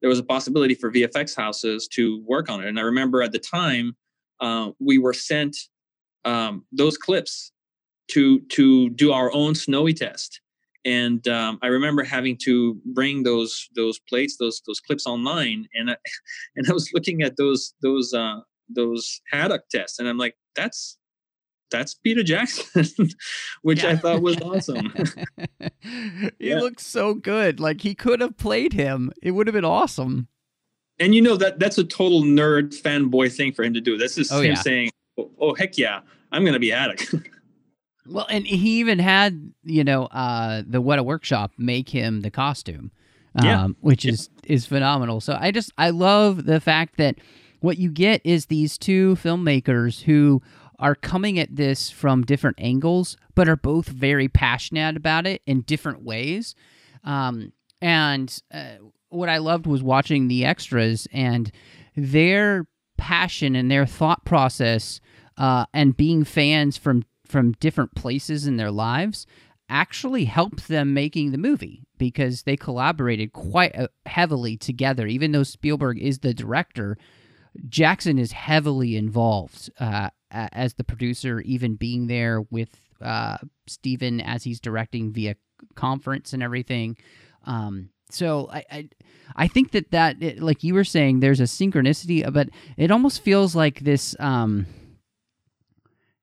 there 0.00 0.10
was 0.10 0.18
a 0.18 0.24
possibility 0.24 0.74
for 0.74 0.90
VFX 0.90 1.36
houses 1.36 1.86
to 1.92 2.20
work 2.26 2.50
on 2.50 2.64
it. 2.64 2.68
And 2.68 2.80
I 2.80 2.82
remember 2.82 3.22
at 3.22 3.30
the 3.30 3.38
time, 3.38 3.96
uh, 4.40 4.70
we 4.80 4.98
were 4.98 5.14
sent 5.14 5.56
um, 6.24 6.64
those 6.72 6.96
clips 6.96 7.52
to 8.10 8.40
to 8.40 8.90
do 8.90 9.12
our 9.12 9.32
own 9.32 9.54
Snowy 9.54 9.94
test. 9.94 10.40
And 10.84 11.26
um, 11.28 11.58
I 11.62 11.68
remember 11.68 12.04
having 12.04 12.36
to 12.44 12.78
bring 12.84 13.22
those 13.22 13.68
those 13.74 13.98
plates, 13.98 14.36
those 14.38 14.62
those 14.66 14.80
clips 14.80 15.06
online, 15.06 15.66
and 15.74 15.90
I, 15.90 15.96
and 16.56 16.66
I 16.68 16.72
was 16.72 16.90
looking 16.92 17.22
at 17.22 17.36
those 17.36 17.74
those 17.82 18.12
uh, 18.12 18.40
those 18.68 19.20
haddock 19.30 19.68
tests, 19.70 19.98
and 19.98 20.08
I'm 20.08 20.18
like, 20.18 20.36
that's 20.54 20.98
that's 21.70 21.94
Peter 21.94 22.22
Jackson, 22.22 22.86
which 23.62 23.82
yeah. 23.82 23.90
I 23.90 23.96
thought 23.96 24.22
was 24.22 24.40
awesome. 24.40 24.92
he 25.80 26.30
yeah. 26.38 26.60
looks 26.60 26.86
so 26.86 27.14
good. 27.14 27.60
Like 27.60 27.80
he 27.80 27.94
could 27.94 28.20
have 28.20 28.36
played 28.36 28.72
him. 28.72 29.12
It 29.22 29.32
would 29.32 29.46
have 29.46 29.54
been 29.54 29.64
awesome. 29.64 30.28
And 31.00 31.14
you 31.14 31.20
know 31.20 31.36
that 31.36 31.58
that's 31.58 31.78
a 31.78 31.84
total 31.84 32.22
nerd 32.22 32.80
fanboy 32.80 33.34
thing 33.34 33.52
for 33.52 33.64
him 33.64 33.74
to 33.74 33.80
do. 33.80 33.96
This 33.98 34.16
is 34.18 34.30
oh, 34.30 34.40
him 34.40 34.52
yeah. 34.52 34.54
saying, 34.54 34.90
oh, 35.18 35.30
"Oh 35.40 35.54
heck 35.54 35.76
yeah, 35.76 36.00
I'm 36.30 36.44
gonna 36.44 36.60
be 36.60 36.70
Haddock." 36.70 37.00
Well, 38.06 38.26
and 38.28 38.46
he 38.46 38.80
even 38.80 38.98
had 38.98 39.52
you 39.62 39.84
know 39.84 40.04
uh, 40.06 40.62
the 40.66 40.82
Weta 40.82 41.04
Workshop 41.04 41.52
make 41.58 41.88
him 41.88 42.20
the 42.20 42.30
costume, 42.30 42.90
um, 43.36 43.44
yeah. 43.44 43.68
which 43.80 44.04
is 44.04 44.30
is 44.44 44.66
phenomenal. 44.66 45.20
So 45.20 45.36
I 45.38 45.50
just 45.50 45.72
I 45.78 45.90
love 45.90 46.44
the 46.44 46.60
fact 46.60 46.96
that 46.98 47.16
what 47.60 47.78
you 47.78 47.90
get 47.90 48.20
is 48.24 48.46
these 48.46 48.76
two 48.76 49.16
filmmakers 49.16 50.02
who 50.02 50.42
are 50.78 50.94
coming 50.94 51.38
at 51.38 51.54
this 51.54 51.90
from 51.90 52.22
different 52.22 52.60
angles, 52.60 53.16
but 53.34 53.48
are 53.48 53.56
both 53.56 53.88
very 53.88 54.28
passionate 54.28 54.96
about 54.96 55.26
it 55.26 55.40
in 55.46 55.62
different 55.62 56.02
ways. 56.02 56.54
Um, 57.04 57.52
and 57.80 58.36
uh, 58.52 58.76
what 59.08 59.28
I 59.28 59.38
loved 59.38 59.66
was 59.66 59.82
watching 59.82 60.28
the 60.28 60.44
extras 60.44 61.06
and 61.12 61.50
their 61.96 62.66
passion 62.96 63.54
and 63.56 63.70
their 63.70 63.86
thought 63.86 64.24
process 64.24 65.00
uh, 65.38 65.66
and 65.72 65.96
being 65.96 66.24
fans 66.24 66.76
from 66.76 67.04
from 67.26 67.52
different 67.52 67.94
places 67.94 68.46
in 68.46 68.56
their 68.56 68.70
lives 68.70 69.26
actually 69.68 70.26
helped 70.26 70.68
them 70.68 70.92
making 70.92 71.32
the 71.32 71.38
movie 71.38 71.86
because 71.96 72.42
they 72.42 72.56
collaborated 72.56 73.32
quite 73.32 73.74
uh, 73.76 73.88
heavily 74.06 74.56
together 74.56 75.06
even 75.06 75.32
though 75.32 75.42
spielberg 75.42 75.98
is 75.98 76.18
the 76.18 76.34
director 76.34 76.98
jackson 77.68 78.18
is 78.18 78.32
heavily 78.32 78.96
involved 78.96 79.70
uh, 79.80 80.10
as 80.34 80.74
the 80.74 80.84
producer, 80.84 81.40
even 81.40 81.76
being 81.76 82.06
there 82.08 82.42
with 82.50 82.80
uh, 83.00 83.38
Steven 83.66 84.20
as 84.20 84.42
he's 84.44 84.60
directing 84.60 85.12
via 85.12 85.36
conference 85.74 86.32
and 86.32 86.42
everything. 86.42 86.96
Um, 87.46 87.90
so 88.10 88.48
I, 88.52 88.64
I, 88.70 88.88
I 89.36 89.48
think 89.48 89.72
that 89.72 89.90
that 89.92 90.22
it, 90.22 90.40
like 90.40 90.64
you 90.64 90.74
were 90.74 90.84
saying, 90.84 91.20
there's 91.20 91.40
a 91.40 91.44
synchronicity, 91.44 92.30
but 92.32 92.48
it 92.76 92.90
almost 92.90 93.22
feels 93.22 93.54
like 93.54 93.80
this 93.80 94.16
um, 94.18 94.66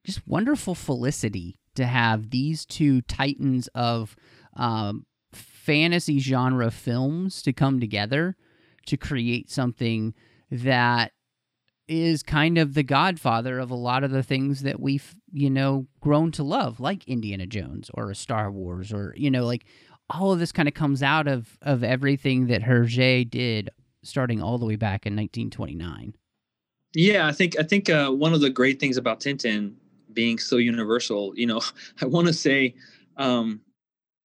just 0.03 0.27
wonderful 0.27 0.75
felicity 0.75 1.59
to 1.75 1.85
have 1.85 2.29
these 2.29 2.65
two 2.65 3.01
titans 3.03 3.67
of 3.73 4.15
um, 4.55 5.05
fantasy 5.31 6.19
genre 6.19 6.71
films 6.71 7.41
to 7.41 7.53
come 7.53 7.79
together 7.79 8.35
to 8.87 8.97
create 8.97 9.49
something 9.49 10.13
that 10.49 11.11
is 11.87 12.23
kind 12.23 12.57
of 12.57 12.73
the 12.73 12.83
godfather 12.83 13.59
of 13.59 13.69
a 13.69 13.75
lot 13.75 14.03
of 14.03 14.11
the 14.11 14.23
things 14.23 14.63
that 14.63 14.79
we've, 14.79 15.15
you 15.31 15.49
know, 15.49 15.87
grown 15.99 16.31
to 16.31 16.43
love, 16.43 16.79
like 16.79 17.07
Indiana 17.07 17.45
Jones 17.45 17.91
or 17.93 18.13
Star 18.13 18.51
Wars 18.51 18.93
or, 18.93 19.13
you 19.17 19.29
know, 19.29 19.45
like 19.45 19.65
all 20.09 20.31
of 20.31 20.39
this 20.39 20.51
kind 20.51 20.67
of 20.67 20.73
comes 20.73 21.03
out 21.03 21.27
of 21.27 21.57
of 21.61 21.83
everything 21.83 22.47
that 22.47 22.61
Hergé 22.61 23.29
did 23.29 23.69
starting 24.03 24.41
all 24.41 24.57
the 24.57 24.65
way 24.65 24.75
back 24.75 25.05
in 25.05 25.13
1929. 25.13 26.15
Yeah, 26.93 27.27
I 27.27 27.31
think 27.31 27.57
I 27.59 27.63
think 27.63 27.89
uh, 27.89 28.09
one 28.09 28.33
of 28.33 28.41
the 28.41 28.49
great 28.49 28.79
things 28.79 28.97
about 28.97 29.19
Tintin 29.19 29.75
being 30.13 30.37
so 30.37 30.57
universal, 30.57 31.33
you 31.35 31.47
know, 31.47 31.61
I 32.01 32.05
want 32.05 32.27
to 32.27 32.33
say 32.33 32.75
um, 33.17 33.61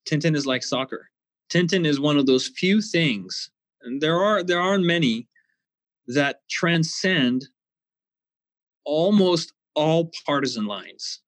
Tintin 0.09 0.37
is 0.37 0.47
like 0.47 0.63
soccer. 0.63 1.11
Tintin 1.51 1.87
is 1.87 2.01
one 2.01 2.17
of 2.17 2.27
those 2.27 2.49
few 2.49 2.81
things, 2.81 3.51
and 3.83 4.01
there 4.01 4.21
are 4.21 4.43
there 4.43 4.61
aren't 4.61 4.85
many 4.85 5.29
that 6.09 6.41
transcend 6.51 7.47
almost 8.85 9.53
all 9.75 10.11
partisan 10.25 10.67
lines. 10.67 11.21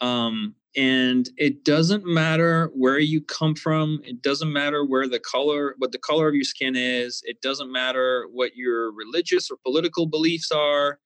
Um, 0.00 0.54
and 0.76 1.30
it 1.36 1.64
doesn't 1.64 2.04
matter 2.04 2.70
where 2.74 2.98
you 2.98 3.20
come 3.20 3.54
from. 3.54 4.00
It 4.04 4.22
doesn't 4.22 4.52
matter 4.52 4.84
where 4.84 5.08
the 5.08 5.20
color, 5.20 5.76
what 5.78 5.92
the 5.92 5.98
color 5.98 6.28
of 6.28 6.34
your 6.34 6.44
skin 6.44 6.74
is. 6.76 7.22
It 7.24 7.40
doesn't 7.42 7.70
matter 7.70 8.26
what 8.32 8.56
your 8.56 8.92
religious 8.92 9.50
or 9.50 9.56
political 9.64 10.06
beliefs 10.06 10.50
are. 10.50 10.98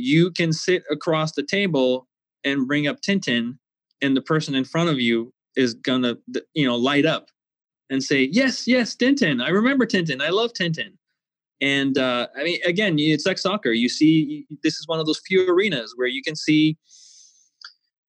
You 0.00 0.30
can 0.30 0.52
sit 0.52 0.84
across 0.90 1.32
the 1.32 1.42
table 1.42 2.06
and 2.44 2.68
bring 2.68 2.86
up 2.86 3.00
Tintin, 3.00 3.58
and 4.00 4.16
the 4.16 4.22
person 4.22 4.54
in 4.54 4.64
front 4.64 4.90
of 4.90 5.00
you 5.00 5.32
is 5.56 5.74
gonna, 5.74 6.16
you 6.54 6.66
know, 6.66 6.76
light 6.76 7.04
up 7.04 7.30
and 7.90 8.02
say, 8.02 8.28
"Yes, 8.30 8.68
yes, 8.68 8.94
Tintin. 8.94 9.42
I 9.42 9.48
remember 9.48 9.86
Tintin. 9.86 10.22
I 10.22 10.28
love 10.30 10.52
Tintin." 10.52 10.92
And 11.60 11.98
uh, 11.98 12.28
I 12.36 12.44
mean, 12.44 12.60
again, 12.64 12.96
it's 12.98 13.26
like 13.26 13.38
soccer. 13.38 13.72
You 13.72 13.88
see, 13.88 14.46
this 14.62 14.74
is 14.74 14.86
one 14.86 15.00
of 15.00 15.06
those 15.06 15.20
few 15.26 15.50
arenas 15.50 15.94
where 15.96 16.06
you 16.06 16.22
can 16.22 16.36
see 16.36 16.78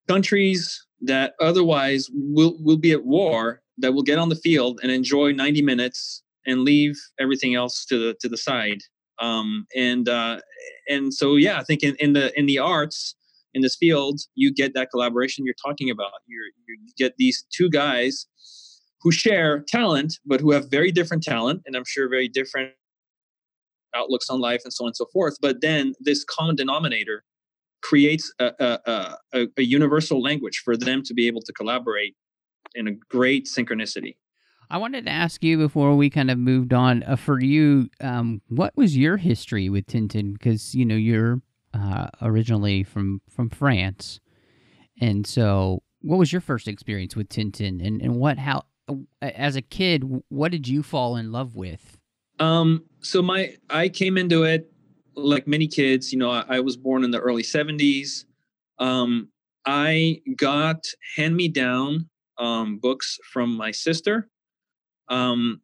countries 0.08 0.86
that 1.02 1.34
otherwise 1.40 2.08
will 2.14 2.56
will 2.60 2.78
be 2.78 2.92
at 2.92 3.04
war 3.06 3.62
that 3.80 3.94
will 3.94 4.04
get 4.04 4.20
on 4.20 4.30
the 4.30 4.36
field 4.36 4.80
and 4.84 4.92
enjoy 4.92 5.32
90 5.32 5.64
minutes 5.64 6.22
and 6.46 6.62
leave 6.62 7.00
everything 7.20 7.56
else 7.56 7.86
to 7.86 7.98
the 7.98 8.16
to 8.22 8.30
the 8.30 8.38
side. 8.38 8.80
Um, 9.20 9.66
and 9.76 10.08
uh, 10.08 10.40
and 10.88 11.14
so 11.14 11.36
yeah, 11.36 11.60
I 11.60 11.64
think 11.64 11.84
in, 11.84 11.96
in 12.00 12.14
the 12.14 12.38
in 12.38 12.46
the 12.46 12.60
arts 12.60 13.16
in 13.54 13.62
this 13.62 13.76
field, 13.76 14.22
you 14.36 14.54
get 14.54 14.74
that 14.76 14.92
collaboration 14.92 15.46
you're 15.46 15.56
talking 15.66 15.90
about. 15.90 16.12
You're, 16.28 16.46
you 16.68 16.78
get 16.98 17.16
these 17.18 17.46
two 17.52 17.70
guys 17.70 18.28
who 19.02 19.12
share 19.12 19.64
talent, 19.68 20.20
but 20.26 20.40
who 20.40 20.52
have 20.52 20.70
very 20.70 20.92
different 20.92 21.24
talent, 21.24 21.64
and 21.66 21.76
I'm 21.76 21.86
sure 21.86 22.08
very 22.10 22.28
different 22.28 22.74
outlooks 23.96 24.30
on 24.30 24.40
life 24.40 24.62
and 24.64 24.74
so 24.74 24.84
on 24.84 24.90
and 24.90 24.96
so 24.96 25.06
forth 25.12 25.38
but 25.42 25.62
then 25.62 25.94
this 26.00 26.24
common 26.24 26.56
denominator 26.56 27.24
creates 27.82 28.32
a, 28.40 28.52
a, 28.60 29.18
a, 29.34 29.48
a 29.58 29.62
universal 29.64 30.22
language 30.22 30.62
for 30.64 30.76
them 30.76 31.02
to 31.04 31.14
be 31.14 31.28
able 31.28 31.42
to 31.42 31.54
collaborate 31.54 32.16
in 32.76 32.88
a 32.88 32.92
great 33.10 33.46
synchronicity 33.46 34.16
I 34.72 34.78
wanted 34.78 35.06
to 35.06 35.12
ask 35.12 35.44
you 35.44 35.58
before 35.58 35.96
we 35.96 36.10
kind 36.10 36.30
of 36.30 36.38
moved 36.38 36.74
on. 36.74 37.04
Uh, 37.04 37.16
for 37.16 37.42
you, 37.42 37.90
um, 38.02 38.42
what 38.50 38.76
was 38.76 38.96
your 38.96 39.18
history 39.18 39.68
with 39.70 39.88
Tintin? 39.88 40.34
Because 40.34 40.76
you 40.76 40.86
know 40.86 40.96
you're 40.96 41.42
uh, 41.74 42.08
originally 42.22 42.84
from 42.84 43.22
from 43.30 43.50
France, 43.50 44.20
and 45.02 45.26
so 45.26 45.82
what 46.02 46.18
was 46.18 46.32
your 46.32 46.42
first 46.42 46.68
experience 46.68 47.16
with 47.16 47.30
Tintin? 47.30 47.86
And 47.86 48.02
and 48.02 48.16
what 48.18 48.38
how 48.38 48.66
as 49.22 49.56
a 49.56 49.62
kid, 49.62 50.04
what 50.30 50.52
did 50.52 50.68
you 50.68 50.84
fall 50.84 51.16
in 51.16 51.32
love 51.32 51.56
with? 51.56 51.98
Um, 52.40 52.84
so 53.02 53.24
my 53.24 53.56
I 53.72 53.90
came 53.90 54.18
into 54.18 54.44
it 54.44 54.72
like 55.16 55.48
many 55.48 55.68
kids. 55.68 56.14
You 56.14 56.20
know, 56.20 56.30
I, 56.30 56.46
I 56.48 56.60
was 56.60 56.78
born 56.78 57.04
in 57.04 57.10
the 57.10 57.20
early 57.20 57.44
'70s. 57.44 58.26
Um, 58.78 59.30
I 59.66 60.22
got 60.38 60.86
hand 61.16 61.36
me 61.36 61.48
down 61.48 62.08
um, 62.38 62.78
books 62.78 63.18
from 63.34 63.58
my 63.58 63.72
sister 63.72 64.30
um, 65.10 65.62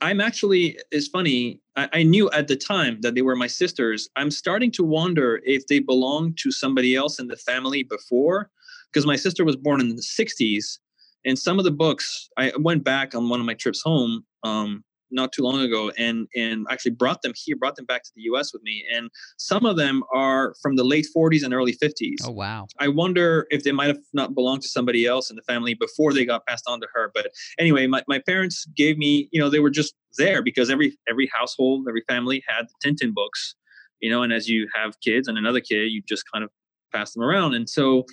I'm 0.00 0.20
actually, 0.20 0.78
it's 0.90 1.08
funny, 1.08 1.60
I, 1.76 1.88
I, 1.92 2.02
knew 2.02 2.30
at 2.30 2.48
the 2.48 2.56
time 2.56 3.00
that 3.02 3.14
they 3.14 3.22
were 3.22 3.36
my 3.36 3.46
sisters. 3.46 4.08
I'm 4.16 4.30
starting 4.30 4.70
to 4.72 4.84
wonder 4.84 5.40
if 5.44 5.66
they 5.66 5.78
belonged 5.78 6.38
to 6.38 6.50
somebody 6.50 6.94
else 6.94 7.18
in 7.18 7.28
the 7.28 7.36
family 7.36 7.82
before, 7.82 8.50
because 8.90 9.06
my 9.06 9.16
sister 9.16 9.44
was 9.44 9.56
born 9.56 9.80
in 9.80 9.88
the 9.90 10.02
60s. 10.02 10.78
And 11.26 11.38
some 11.38 11.58
of 11.58 11.64
the 11.64 11.70
books, 11.70 12.30
I 12.38 12.52
went 12.58 12.82
back 12.82 13.14
on 13.14 13.28
one 13.28 13.40
of 13.40 13.46
my 13.46 13.54
trips 13.54 13.82
home. 13.82 14.24
Um, 14.42 14.84
not 15.10 15.32
too 15.32 15.42
long 15.42 15.60
ago 15.60 15.90
and 15.98 16.26
and 16.34 16.66
actually 16.70 16.92
brought 16.92 17.22
them 17.22 17.32
here 17.34 17.56
brought 17.56 17.76
them 17.76 17.84
back 17.84 18.02
to 18.02 18.10
the 18.14 18.22
US 18.22 18.52
with 18.52 18.62
me 18.62 18.84
and 18.94 19.10
some 19.36 19.64
of 19.66 19.76
them 19.76 20.02
are 20.14 20.54
from 20.62 20.76
the 20.76 20.84
late 20.84 21.06
40s 21.16 21.42
and 21.42 21.52
early 21.54 21.72
50s. 21.72 22.16
Oh 22.24 22.30
wow. 22.30 22.66
I 22.78 22.88
wonder 22.88 23.46
if 23.50 23.64
they 23.64 23.72
might 23.72 23.88
have 23.88 23.98
not 24.12 24.34
belonged 24.34 24.62
to 24.62 24.68
somebody 24.68 25.06
else 25.06 25.30
in 25.30 25.36
the 25.36 25.42
family 25.42 25.74
before 25.74 26.12
they 26.12 26.24
got 26.24 26.46
passed 26.46 26.64
on 26.66 26.80
to 26.80 26.86
her 26.94 27.10
but 27.14 27.30
anyway 27.58 27.86
my, 27.86 28.02
my 28.08 28.18
parents 28.18 28.66
gave 28.76 28.98
me 28.98 29.28
you 29.32 29.40
know 29.40 29.50
they 29.50 29.60
were 29.60 29.70
just 29.70 29.94
there 30.18 30.42
because 30.42 30.70
every 30.70 30.96
every 31.08 31.30
household 31.32 31.86
every 31.88 32.02
family 32.08 32.42
had 32.46 32.66
Tintin 32.84 33.12
books 33.12 33.54
you 34.00 34.10
know 34.10 34.22
and 34.22 34.32
as 34.32 34.48
you 34.48 34.68
have 34.74 34.98
kids 35.00 35.28
and 35.28 35.38
another 35.38 35.60
kid 35.60 35.90
you 35.90 36.02
just 36.08 36.24
kind 36.32 36.44
of 36.44 36.50
pass 36.92 37.12
them 37.12 37.22
around 37.22 37.54
and 37.54 37.68
so 37.68 38.04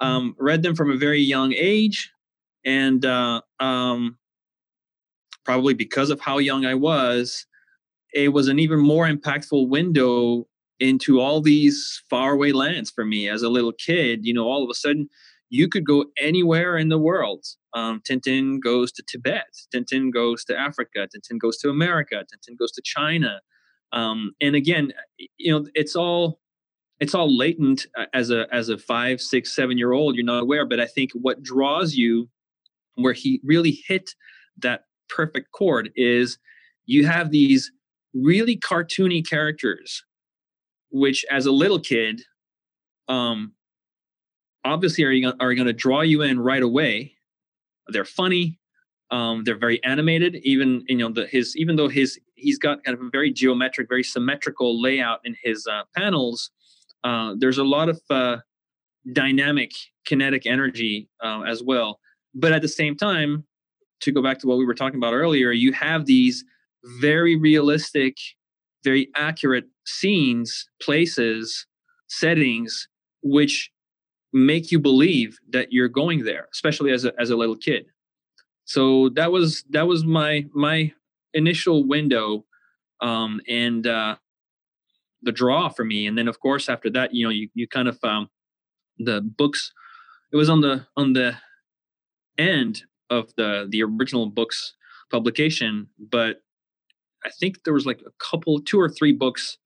um, 0.00 0.34
read 0.38 0.62
them 0.62 0.74
from 0.74 0.90
a 0.90 0.96
very 0.96 1.20
young 1.20 1.52
age 1.52 2.10
and 2.64 3.04
uh, 3.04 3.40
um, 3.58 4.16
probably 5.50 5.74
because 5.74 6.10
of 6.10 6.20
how 6.20 6.38
young 6.38 6.64
I 6.64 6.76
was, 6.76 7.44
it 8.14 8.28
was 8.28 8.46
an 8.46 8.60
even 8.60 8.78
more 8.78 9.08
impactful 9.08 9.68
window 9.68 10.46
into 10.78 11.18
all 11.18 11.40
these 11.40 12.04
faraway 12.08 12.52
lands 12.52 12.88
for 12.88 13.04
me 13.04 13.28
as 13.28 13.42
a 13.42 13.48
little 13.48 13.72
kid. 13.72 14.24
You 14.24 14.32
know, 14.32 14.44
all 14.44 14.62
of 14.62 14.70
a 14.70 14.74
sudden, 14.74 15.08
you 15.48 15.68
could 15.68 15.84
go 15.84 16.04
anywhere 16.20 16.76
in 16.76 16.88
the 16.88 17.00
world. 17.00 17.44
Um, 17.74 18.00
Tintin 18.08 18.60
goes 18.62 18.92
to 18.92 19.02
Tibet. 19.02 19.48
Tintin 19.74 20.12
goes 20.12 20.44
to 20.44 20.56
Africa. 20.56 21.08
Tintin 21.12 21.40
goes 21.40 21.56
to 21.58 21.68
America. 21.68 22.24
Tintin 22.32 22.56
goes 22.56 22.70
to 22.70 22.82
China. 22.84 23.40
Um, 23.92 24.30
and 24.40 24.54
again, 24.54 24.92
you 25.36 25.50
know, 25.50 25.66
it's 25.74 25.96
all 25.96 26.38
it's 27.00 27.12
all 27.12 27.36
latent 27.36 27.88
uh, 27.98 28.06
as 28.14 28.30
a 28.30 28.46
as 28.54 28.68
a 28.68 28.78
five, 28.78 29.20
six, 29.20 29.52
seven 29.52 29.78
year 29.78 29.90
old. 29.90 30.14
You're 30.14 30.24
not 30.24 30.44
aware, 30.44 30.64
but 30.64 30.78
I 30.78 30.86
think 30.86 31.10
what 31.12 31.42
draws 31.42 31.96
you, 31.96 32.28
where 32.94 33.14
he 33.14 33.40
really 33.42 33.82
hit 33.88 34.10
that 34.58 34.84
perfect 35.14 35.52
chord 35.52 35.90
is 35.96 36.38
you 36.86 37.06
have 37.06 37.30
these 37.30 37.70
really 38.14 38.56
cartoony 38.56 39.26
characters 39.26 40.04
which 40.90 41.24
as 41.30 41.46
a 41.46 41.52
little 41.52 41.78
kid 41.78 42.22
um 43.08 43.52
obviously 44.64 45.04
are, 45.04 45.32
are 45.40 45.54
going 45.54 45.66
to 45.66 45.72
draw 45.72 46.02
you 46.02 46.20
in 46.20 46.38
right 46.38 46.62
away. 46.62 47.14
They're 47.88 48.04
funny 48.04 48.58
um 49.10 49.42
they're 49.42 49.58
very 49.58 49.82
animated 49.82 50.36
even 50.44 50.84
you 50.86 50.98
know 50.98 51.10
the 51.10 51.26
his 51.26 51.56
even 51.56 51.74
though 51.74 51.88
his 51.88 52.16
he's 52.36 52.58
got 52.58 52.84
kind 52.84 52.96
of 52.96 53.04
a 53.04 53.10
very 53.10 53.32
geometric 53.32 53.88
very 53.88 54.04
symmetrical 54.04 54.80
layout 54.80 55.18
in 55.24 55.34
his 55.42 55.66
uh, 55.66 55.82
panels 55.96 56.52
uh 57.02 57.34
there's 57.36 57.58
a 57.58 57.64
lot 57.64 57.88
of 57.88 58.00
uh 58.10 58.36
dynamic 59.12 59.72
kinetic 60.04 60.46
energy 60.46 61.08
uh, 61.22 61.42
as 61.42 61.62
well. 61.62 62.00
But 62.34 62.52
at 62.52 62.62
the 62.62 62.68
same 62.68 62.96
time 62.96 63.44
to 64.00 64.12
go 64.12 64.22
back 64.22 64.38
to 64.40 64.46
what 64.46 64.58
we 64.58 64.64
were 64.64 64.74
talking 64.74 64.98
about 64.98 65.12
earlier, 65.12 65.52
you 65.52 65.72
have 65.72 66.06
these 66.06 66.44
very 67.00 67.36
realistic, 67.36 68.16
very 68.84 69.08
accurate 69.14 69.64
scenes, 69.84 70.68
places, 70.80 71.66
settings, 72.08 72.88
which 73.22 73.70
make 74.32 74.70
you 74.70 74.78
believe 74.78 75.38
that 75.50 75.72
you're 75.72 75.88
going 75.88 76.24
there, 76.24 76.48
especially 76.52 76.92
as 76.92 77.04
a 77.04 77.12
as 77.18 77.30
a 77.30 77.36
little 77.36 77.56
kid. 77.56 77.86
So 78.64 79.08
that 79.10 79.32
was 79.32 79.64
that 79.70 79.86
was 79.86 80.04
my 80.04 80.46
my 80.54 80.92
initial 81.34 81.86
window, 81.86 82.44
um, 83.00 83.40
and 83.48 83.86
uh, 83.86 84.16
the 85.22 85.32
draw 85.32 85.68
for 85.68 85.84
me. 85.84 86.06
And 86.06 86.16
then 86.16 86.28
of 86.28 86.40
course 86.40 86.68
after 86.68 86.90
that, 86.90 87.14
you 87.14 87.24
know, 87.24 87.30
you 87.30 87.48
you 87.54 87.66
kind 87.68 87.88
of 87.88 87.98
um, 88.02 88.28
the 88.98 89.20
books. 89.20 89.72
It 90.32 90.36
was 90.36 90.48
on 90.48 90.60
the 90.60 90.86
on 90.96 91.12
the 91.12 91.36
end 92.38 92.84
of 93.10 93.34
the 93.36 93.66
the 93.70 93.82
original 93.82 94.26
book's 94.26 94.74
publication, 95.10 95.88
but 95.98 96.42
I 97.24 97.30
think 97.30 97.64
there 97.64 97.74
was 97.74 97.84
like 97.86 98.00
a 98.06 98.10
couple, 98.18 98.60
two 98.60 98.80
or 98.80 98.88
three 98.88 99.12
books 99.12 99.58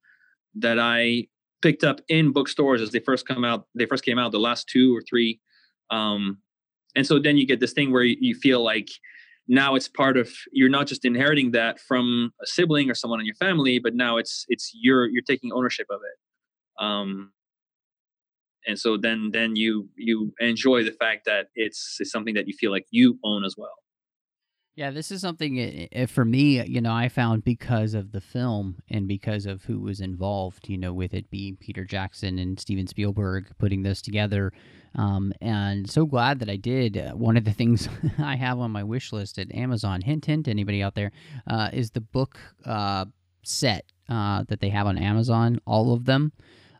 that 0.55 0.79
I 0.79 1.27
picked 1.61 1.83
up 1.83 2.01
in 2.09 2.33
bookstores 2.33 2.81
as 2.81 2.91
they 2.91 2.99
first 2.99 3.27
come 3.27 3.45
out. 3.45 3.67
They 3.75 3.85
first 3.85 4.03
came 4.03 4.19
out, 4.19 4.31
the 4.31 4.39
last 4.39 4.67
two 4.67 4.95
or 4.95 5.01
three, 5.01 5.39
um, 5.89 6.39
and 6.95 7.05
so 7.05 7.19
then 7.19 7.37
you 7.37 7.45
get 7.45 7.59
this 7.59 7.73
thing 7.73 7.91
where 7.91 8.03
you, 8.03 8.35
feel 8.35 8.63
like 8.63 8.89
now 9.47 9.75
it's 9.75 9.87
part 9.87 10.17
of 10.17 10.31
you're 10.51 10.69
not 10.69 10.87
just 10.87 11.05
inheriting 11.05 11.51
that 11.51 11.79
from 11.79 12.31
a 12.41 12.47
sibling 12.47 12.89
or 12.89 12.95
someone 12.95 13.19
in 13.19 13.25
your 13.25 13.35
family, 13.35 13.79
but 13.79 13.93
now 13.93 14.17
it's 14.17 14.45
it's 14.47 14.71
you're 14.73 15.07
you're 15.07 15.21
taking 15.21 15.51
ownership 15.51 15.87
of 15.89 15.99
it. 16.01 16.83
Um, 16.83 17.31
and 18.67 18.79
so 18.79 18.97
then 18.97 19.29
then 19.31 19.55
you 19.55 19.89
you 19.95 20.33
enjoy 20.39 20.83
the 20.83 20.91
fact 20.91 21.25
that 21.25 21.47
it's, 21.55 21.97
it's 21.99 22.11
something 22.11 22.33
that 22.35 22.47
you 22.47 22.53
feel 22.53 22.71
like 22.71 22.85
you 22.91 23.19
own 23.23 23.45
as 23.45 23.55
well. 23.57 23.73
Yeah 24.75 24.91
this 24.91 25.09
is 25.09 25.21
something 25.21 25.87
for 26.07 26.25
me 26.25 26.61
you 26.65 26.81
know 26.81 26.91
i 26.91 27.07
found 27.07 27.45
because 27.45 27.93
of 27.93 28.11
the 28.11 28.19
film 28.19 28.75
and 28.89 29.07
because 29.07 29.45
of 29.45 29.63
who 29.63 29.79
was 29.79 30.01
involved 30.01 30.67
you 30.67 30.77
know 30.77 30.91
with 30.91 31.13
it 31.13 31.29
being 31.29 31.55
peter 31.55 31.85
jackson 31.85 32.37
and 32.39 32.59
steven 32.59 32.85
spielberg 32.85 33.47
putting 33.57 33.83
this 33.83 34.01
together. 34.01 34.51
Um, 34.97 35.33
and 35.41 35.89
so 35.89 36.05
glad 36.05 36.39
that 36.39 36.49
i 36.49 36.57
did. 36.57 36.97
Uh, 36.97 37.11
one 37.11 37.37
of 37.37 37.45
the 37.45 37.53
things 37.53 37.87
i 38.17 38.35
have 38.35 38.59
on 38.59 38.71
my 38.71 38.83
wish 38.83 39.13
list 39.13 39.39
at 39.39 39.53
amazon 39.55 40.01
hint 40.01 40.25
hint 40.25 40.49
anybody 40.49 40.83
out 40.83 40.95
there 40.95 41.13
uh, 41.47 41.69
is 41.71 41.91
the 41.91 42.01
book 42.01 42.37
uh, 42.65 43.05
set 43.43 43.85
uh, 44.09 44.43
that 44.49 44.59
they 44.59 44.69
have 44.69 44.87
on 44.87 44.97
amazon 44.97 45.59
all 45.65 45.93
of 45.93 46.03
them. 46.03 46.33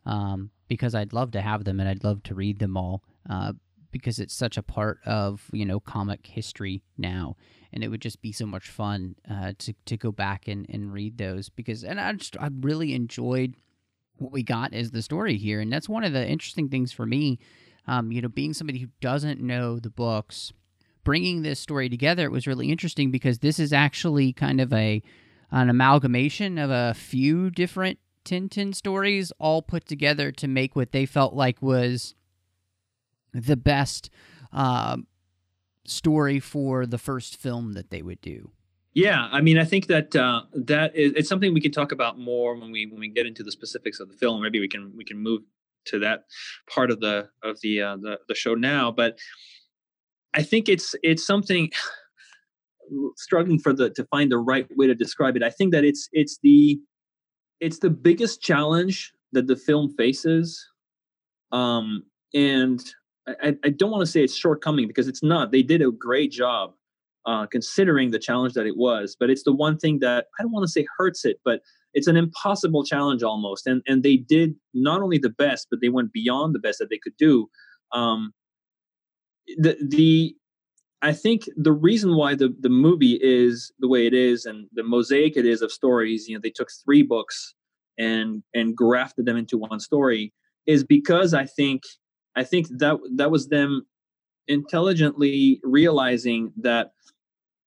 Um, 0.05 0.51
because 0.67 0.95
I'd 0.95 1.13
love 1.13 1.31
to 1.31 1.41
have 1.41 1.63
them 1.63 1.79
and 1.79 1.87
I'd 1.87 2.03
love 2.03 2.23
to 2.23 2.35
read 2.35 2.59
them 2.59 2.77
all 2.77 3.03
uh, 3.29 3.53
because 3.91 4.19
it's 4.19 4.33
such 4.33 4.57
a 4.57 4.61
part 4.63 4.99
of 5.05 5.49
you 5.53 5.65
know 5.65 5.79
comic 5.79 6.27
history 6.27 6.83
now, 6.97 7.37
and 7.71 7.83
it 7.83 7.87
would 7.87 8.01
just 8.01 8.21
be 8.21 8.31
so 8.33 8.45
much 8.45 8.69
fun 8.69 9.15
uh, 9.29 9.53
to 9.59 9.73
to 9.85 9.95
go 9.95 10.11
back 10.11 10.47
and, 10.47 10.65
and 10.69 10.91
read 10.91 11.17
those 11.17 11.47
because 11.47 11.83
and 11.83 11.99
I 11.99 12.11
just 12.11 12.35
I 12.37 12.49
really 12.59 12.93
enjoyed 12.93 13.55
what 14.17 14.31
we 14.31 14.43
got 14.43 14.73
as 14.73 14.91
the 14.91 15.01
story 15.01 15.37
here, 15.37 15.61
and 15.61 15.71
that's 15.71 15.87
one 15.87 16.03
of 16.03 16.13
the 16.13 16.27
interesting 16.27 16.67
things 16.67 16.91
for 16.91 17.05
me. 17.05 17.39
Um, 17.87 18.11
you 18.11 18.21
know, 18.21 18.27
being 18.27 18.53
somebody 18.53 18.79
who 18.79 18.87
doesn't 18.99 19.39
know 19.39 19.79
the 19.79 19.91
books, 19.91 20.51
bringing 21.05 21.43
this 21.43 21.59
story 21.59 21.87
together, 21.87 22.25
it 22.25 22.31
was 22.31 22.47
really 22.47 22.71
interesting 22.71 23.11
because 23.11 23.39
this 23.39 23.59
is 23.59 23.71
actually 23.71 24.33
kind 24.33 24.59
of 24.59 24.73
a 24.73 25.01
an 25.51 25.69
amalgamation 25.69 26.57
of 26.57 26.69
a 26.69 26.93
few 26.95 27.49
different 27.49 27.99
Tintin 28.25 28.73
stories 28.75 29.31
all 29.39 29.61
put 29.61 29.85
together 29.85 30.31
to 30.33 30.47
make 30.47 30.75
what 30.75 30.91
they 30.91 31.05
felt 31.05 31.33
like 31.33 31.61
was 31.61 32.15
the 33.33 33.55
best 33.55 34.09
uh, 34.51 34.97
story 35.85 36.39
for 36.39 36.85
the 36.85 36.97
first 36.97 37.37
film 37.37 37.73
that 37.73 37.89
they 37.89 38.01
would 38.01 38.21
do. 38.21 38.51
Yeah, 38.93 39.27
I 39.31 39.41
mean, 39.41 39.57
I 39.57 39.65
think 39.65 39.87
that 39.87 40.15
uh, 40.15 40.43
that 40.53 40.95
is 40.95 41.11
it's 41.17 41.27
something 41.27 41.53
we 41.53 41.59
can 41.59 41.73
talk 41.73 41.91
about 41.91 42.17
more 42.17 42.55
when 42.55 42.71
we 42.71 42.85
when 42.85 42.99
we 42.99 43.09
get 43.09 43.25
into 43.25 43.43
the 43.43 43.51
specifics 43.51 43.99
of 43.99 44.07
the 44.07 44.15
film. 44.15 44.41
Maybe 44.41 44.59
we 44.59 44.69
can 44.69 44.93
we 44.95 45.03
can 45.03 45.17
move 45.17 45.41
to 45.87 45.99
that 45.99 46.23
part 46.69 46.89
of 46.91 47.01
the 47.01 47.27
of 47.43 47.59
the 47.61 47.81
uh, 47.81 47.97
the, 47.97 48.19
the 48.29 48.35
show 48.35 48.55
now. 48.55 48.91
But 48.91 49.17
I 50.33 50.43
think 50.43 50.69
it's 50.69 50.95
it's 51.03 51.27
something 51.27 51.71
struggling 53.17 53.59
for 53.59 53.73
the 53.73 53.89
to 53.89 54.05
find 54.05 54.31
the 54.31 54.37
right 54.37 54.65
way 54.77 54.87
to 54.87 54.95
describe 54.95 55.35
it. 55.35 55.43
I 55.43 55.49
think 55.49 55.73
that 55.73 55.83
it's 55.83 56.07
it's 56.13 56.39
the 56.41 56.79
it's 57.59 57.79
the 57.79 57.89
biggest 57.89 58.41
challenge 58.41 59.13
that 59.31 59.47
the 59.47 59.55
film 59.55 59.93
faces 59.95 60.65
um 61.51 62.03
and 62.33 62.93
i, 63.27 63.55
I 63.63 63.69
don't 63.69 63.91
want 63.91 64.01
to 64.01 64.11
say 64.11 64.23
it's 64.23 64.35
shortcoming 64.35 64.87
because 64.87 65.07
it's 65.07 65.23
not. 65.23 65.51
They 65.51 65.63
did 65.63 65.81
a 65.81 65.91
great 65.91 66.31
job 66.31 66.73
uh, 67.25 67.47
considering 67.47 68.11
the 68.11 68.19
challenge 68.19 68.53
that 68.53 68.67
it 68.67 68.77
was 68.77 69.15
but 69.19 69.29
it's 69.29 69.43
the 69.43 69.53
one 69.53 69.77
thing 69.77 69.99
that 69.99 70.27
i 70.37 70.43
don't 70.43 70.51
want 70.51 70.63
to 70.63 70.71
say 70.71 70.85
hurts 70.97 71.25
it 71.25 71.39
but 71.43 71.61
it's 71.95 72.07
an 72.07 72.17
impossible 72.17 72.83
challenge 72.83 73.23
almost 73.23 73.65
and 73.65 73.81
and 73.87 74.03
they 74.03 74.17
did 74.17 74.53
not 74.73 75.01
only 75.01 75.17
the 75.17 75.29
best 75.29 75.67
but 75.71 75.81
they 75.81 75.89
went 75.89 76.11
beyond 76.13 76.53
the 76.53 76.59
best 76.59 76.77
that 76.79 76.89
they 76.89 76.99
could 76.99 77.17
do. 77.17 77.49
Um 77.91 78.33
the 79.57 79.77
the 79.81 80.35
I 81.05 81.13
think 81.13 81.47
the 81.55 81.71
reason 81.71 82.15
why 82.15 82.33
the 82.33 82.49
the 82.59 82.69
movie 82.69 83.19
is 83.21 83.71
the 83.77 83.87
way 83.87 84.07
it 84.07 84.13
is 84.15 84.45
and 84.45 84.67
the 84.73 84.81
mosaic 84.81 85.37
it 85.37 85.45
is 85.45 85.61
of 85.61 85.71
stories, 85.71 86.27
you 86.27 86.35
know, 86.35 86.41
they 86.41 86.49
took 86.49 86.69
three 86.83 87.03
books 87.03 87.53
and 87.99 88.41
and 88.55 88.75
grafted 88.75 89.27
them 89.27 89.37
into 89.37 89.55
one 89.55 89.79
story 89.79 90.33
is 90.65 90.83
because 90.83 91.35
I 91.35 91.45
think 91.45 91.83
I 92.35 92.43
think 92.43 92.69
that 92.79 92.97
that 93.17 93.29
was 93.29 93.49
them 93.49 93.85
intelligently 94.47 95.59
realizing 95.61 96.51
that 96.57 96.93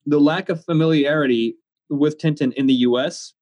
the 0.05 0.19
lack 0.19 0.49
of 0.49 0.65
familiarity 0.65 1.55
with 1.91 2.19
Tintin 2.19 2.53
in 2.55 2.67
the 2.67 2.81
US 2.89 3.35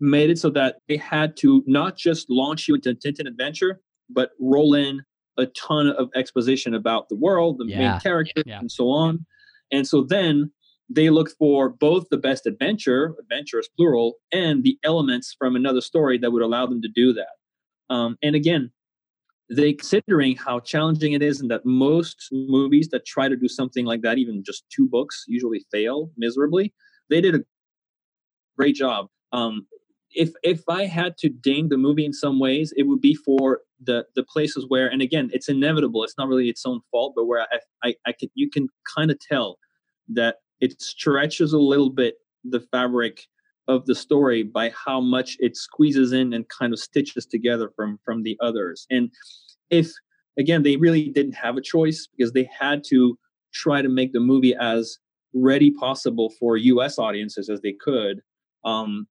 made 0.00 0.30
it 0.30 0.38
so 0.38 0.48
that 0.50 0.76
they 0.88 0.96
had 0.96 1.36
to 1.42 1.62
not 1.66 1.98
just 1.98 2.30
launch 2.30 2.66
you 2.66 2.76
into 2.76 2.94
Tintin 2.94 3.28
adventure, 3.28 3.82
but 4.08 4.30
roll 4.40 4.72
in 4.72 5.02
a 5.38 5.46
ton 5.46 5.88
of 5.88 6.10
exposition 6.14 6.74
about 6.74 7.08
the 7.08 7.16
world, 7.16 7.58
the 7.58 7.66
Yeah. 7.66 7.92
main 7.92 8.00
character, 8.00 8.42
Yeah. 8.44 8.58
and 8.60 8.70
so 8.70 8.88
on. 8.90 9.24
And 9.72 9.86
so 9.86 10.02
then 10.02 10.50
they 10.90 11.10
looked 11.10 11.32
for 11.38 11.68
both 11.68 12.08
the 12.10 12.16
best 12.16 12.46
adventure, 12.46 13.14
adventurous 13.20 13.68
plural, 13.68 14.16
and 14.32 14.64
the 14.64 14.78
elements 14.84 15.34
from 15.38 15.54
another 15.56 15.80
story 15.80 16.18
that 16.18 16.30
would 16.32 16.42
allow 16.42 16.66
them 16.66 16.80
to 16.82 16.88
do 16.88 17.12
that. 17.12 17.28
Um, 17.90 18.18
and 18.22 18.34
again, 18.34 18.70
they 19.50 19.72
considering 19.72 20.36
how 20.36 20.60
challenging 20.60 21.12
it 21.12 21.22
is, 21.22 21.40
and 21.40 21.50
that 21.50 21.64
most 21.64 22.28
movies 22.32 22.88
that 22.88 23.06
try 23.06 23.28
to 23.28 23.36
do 23.36 23.48
something 23.48 23.86
like 23.86 24.02
that, 24.02 24.18
even 24.18 24.42
just 24.44 24.64
two 24.70 24.86
books, 24.88 25.24
usually 25.26 25.64
fail 25.70 26.10
miserably. 26.18 26.74
They 27.08 27.20
did 27.22 27.34
a 27.34 27.44
great 28.58 28.74
job. 28.74 29.08
Um, 29.32 29.66
if 30.18 30.32
if 30.42 30.62
I 30.68 30.86
had 30.86 31.16
to 31.18 31.28
ding 31.28 31.68
the 31.68 31.78
movie 31.78 32.04
in 32.04 32.12
some 32.12 32.40
ways, 32.40 32.74
it 32.76 32.82
would 32.88 33.00
be 33.00 33.14
for 33.14 33.60
the 33.80 34.04
the 34.16 34.24
places 34.24 34.64
where, 34.66 34.88
and 34.88 35.00
again, 35.00 35.30
it's 35.32 35.48
inevitable. 35.48 36.02
It's 36.02 36.18
not 36.18 36.26
really 36.26 36.48
its 36.48 36.66
own 36.66 36.80
fault, 36.90 37.12
but 37.14 37.26
where 37.26 37.46
I 37.52 37.58
I, 37.84 37.94
I 38.04 38.12
can 38.12 38.28
you 38.34 38.50
can 38.50 38.68
kind 38.96 39.12
of 39.12 39.18
tell 39.20 39.58
that 40.08 40.36
it 40.60 40.82
stretches 40.82 41.52
a 41.52 41.58
little 41.58 41.90
bit 41.90 42.16
the 42.42 42.58
fabric 42.58 43.26
of 43.68 43.86
the 43.86 43.94
story 43.94 44.42
by 44.42 44.70
how 44.70 45.00
much 45.00 45.36
it 45.38 45.56
squeezes 45.56 46.12
in 46.12 46.32
and 46.32 46.48
kind 46.48 46.72
of 46.72 46.80
stitches 46.80 47.24
together 47.24 47.70
from 47.76 48.00
from 48.04 48.24
the 48.24 48.36
others. 48.40 48.86
And 48.90 49.12
if 49.70 49.92
again 50.36 50.64
they 50.64 50.76
really 50.76 51.10
didn't 51.10 51.34
have 51.34 51.56
a 51.56 51.62
choice 51.62 52.08
because 52.10 52.32
they 52.32 52.48
had 52.58 52.82
to 52.88 53.16
try 53.54 53.82
to 53.82 53.88
make 53.88 54.12
the 54.12 54.20
movie 54.20 54.56
as 54.56 54.98
ready 55.32 55.70
possible 55.70 56.32
for 56.40 56.56
US 56.56 56.98
audiences 56.98 57.48
as 57.48 57.60
they 57.60 57.74
could. 57.80 58.20
Um, 58.64 59.06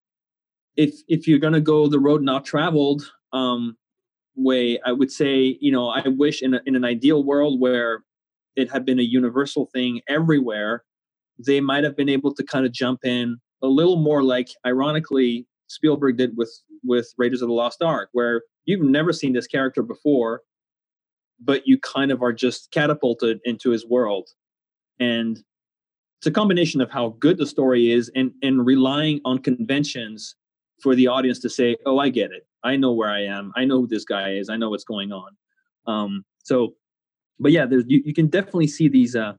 if 0.78 1.02
if 1.08 1.28
you're 1.28 1.40
gonna 1.40 1.60
go 1.62 1.88
the 1.88 2.00
road 2.00 2.22
not 2.22 2.46
traveled 2.46 3.12
um, 3.34 3.76
way, 4.36 4.80
I 4.86 4.92
would 4.94 5.12
say 5.12 5.58
you 5.60 5.72
know 5.72 5.90
I 5.90 6.08
wish 6.08 6.42
in 6.42 6.54
a, 6.54 6.62
in 6.66 6.76
an 6.76 6.86
ideal 6.86 7.24
world 7.24 7.60
where 7.60 8.04
it 8.56 8.72
had 8.72 8.86
been 8.86 9.00
a 9.00 9.04
universal 9.04 9.66
thing 9.74 10.02
everywhere, 10.08 10.84
they 11.46 11.60
might 11.60 11.84
have 11.84 11.98
been 11.98 12.10
able 12.10 12.34
to 12.34 12.44
kind 12.44 12.66
of 12.66 12.72
jump 12.72 13.04
in 13.04 13.38
a 13.62 13.68
little 13.68 13.98
more 13.98 14.24
like 14.24 14.50
ironically 14.66 15.48
Spielberg 15.68 16.18
did 16.18 16.38
with 16.38 16.52
with 16.84 17.14
Raiders 17.18 17.42
of 17.42 17.50
the 17.50 17.54
Lost 17.54 17.82
Ark, 17.82 18.10
where 18.14 18.44
you've 18.66 18.82
never 18.82 19.12
seen 19.12 19.34
this 19.34 19.48
character 19.48 19.82
before, 19.82 20.42
but 21.44 21.68
you 21.68 21.80
kind 21.80 22.12
of 22.12 22.22
are 22.22 22.34
just 22.34 22.72
catapulted 22.72 23.40
into 23.46 23.72
his 23.72 23.86
world. 23.86 24.30
And 25.00 25.40
it's 26.20 26.28
a 26.28 26.32
combination 26.32 26.82
of 26.82 26.90
how 26.90 27.10
good 27.20 27.38
the 27.38 27.46
story 27.48 27.92
is 27.92 28.12
and 28.16 28.32
and 28.44 28.66
relying 28.66 29.22
on 29.26 29.40
conventions 29.40 30.36
for 30.82 30.96
the 30.96 31.08
audience 31.08 31.40
to 31.40 31.50
say, 31.50 31.76
"Oh, 31.86 32.00
I 32.00 32.10
get 32.10 32.32
it. 32.32 32.46
I 32.64 32.76
know 32.76 32.94
where 32.94 33.10
I 33.10 33.24
am. 33.24 33.52
I 33.56 33.66
know 33.66 33.82
who 33.82 33.88
this 33.88 34.06
guy 34.06 34.34
is. 34.34 34.50
I 34.50 34.58
know 34.58 34.70
what's 34.70 34.84
going 34.84 35.12
on." 35.12 35.36
Um, 35.88 36.26
so, 36.44 36.76
but 37.40 37.52
yeah, 37.52 37.66
there's 37.66 37.86
you, 37.88 38.02
you 38.06 38.14
can 38.14 38.28
definitely 38.28 38.68
see 38.68 38.88
these 38.88 39.16
uh, 39.16 39.34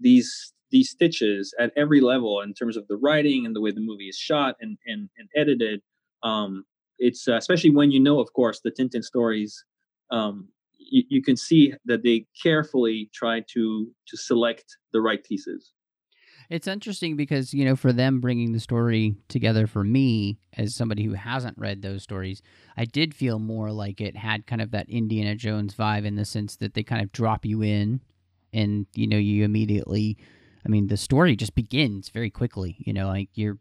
these 0.00 0.52
these 0.70 0.90
stitches 0.90 1.54
at 1.58 1.72
every 1.76 2.00
level 2.00 2.40
in 2.40 2.52
terms 2.52 2.76
of 2.76 2.86
the 2.88 2.96
writing 2.96 3.46
and 3.46 3.54
the 3.54 3.60
way 3.60 3.70
the 3.70 3.80
movie 3.80 4.08
is 4.08 4.16
shot 4.16 4.56
and 4.60 4.78
and, 4.86 5.08
and 5.18 5.28
edited. 5.36 5.80
Um, 6.22 6.64
it's 6.98 7.28
uh, 7.28 7.36
especially 7.36 7.70
when 7.70 7.90
you 7.90 8.00
know, 8.00 8.20
of 8.20 8.32
course, 8.32 8.60
the 8.60 8.70
Tintin 8.70 9.02
stories. 9.02 9.64
Um, 10.10 10.48
you, 10.78 11.02
you 11.08 11.22
can 11.22 11.36
see 11.36 11.74
that 11.84 12.02
they 12.02 12.26
carefully 12.42 13.10
try 13.12 13.42
to 13.52 13.90
to 14.08 14.16
select 14.16 14.76
the 14.92 15.00
right 15.00 15.22
pieces. 15.24 15.72
It's 16.48 16.66
interesting 16.68 17.16
because, 17.16 17.52
you 17.52 17.64
know, 17.64 17.74
for 17.76 17.92
them 17.92 18.20
bringing 18.20 18.52
the 18.52 18.60
story 18.60 19.16
together 19.28 19.66
for 19.66 19.82
me, 19.82 20.38
as 20.56 20.74
somebody 20.74 21.02
who 21.04 21.14
hasn't 21.14 21.58
read 21.58 21.82
those 21.82 22.02
stories, 22.02 22.40
I 22.76 22.84
did 22.84 23.14
feel 23.14 23.38
more 23.38 23.70
like 23.72 24.00
it 24.00 24.16
had 24.16 24.46
kind 24.46 24.62
of 24.62 24.70
that 24.70 24.88
Indiana 24.88 25.34
Jones 25.34 25.74
vibe 25.74 26.04
in 26.04 26.14
the 26.16 26.24
sense 26.24 26.56
that 26.56 26.74
they 26.74 26.82
kind 26.82 27.02
of 27.02 27.12
drop 27.12 27.44
you 27.44 27.62
in 27.62 28.00
and, 28.52 28.86
you 28.94 29.06
know, 29.06 29.16
you 29.18 29.44
immediately, 29.44 30.16
I 30.64 30.68
mean, 30.68 30.86
the 30.86 30.96
story 30.96 31.34
just 31.36 31.54
begins 31.54 32.08
very 32.10 32.30
quickly, 32.30 32.76
you 32.78 32.92
know, 32.92 33.08
like 33.08 33.28
you're, 33.34 33.58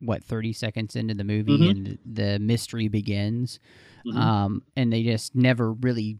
what, 0.00 0.24
30 0.24 0.52
seconds 0.52 0.96
into 0.96 1.14
the 1.14 1.24
movie 1.24 1.58
Mhm. 1.58 1.70
and 1.70 1.98
the 2.06 2.38
mystery 2.38 2.88
begins. 2.88 3.58
Mhm. 4.06 4.16
Um, 4.16 4.62
and 4.76 4.92
they 4.92 5.02
just 5.02 5.34
never 5.34 5.72
really 5.72 6.18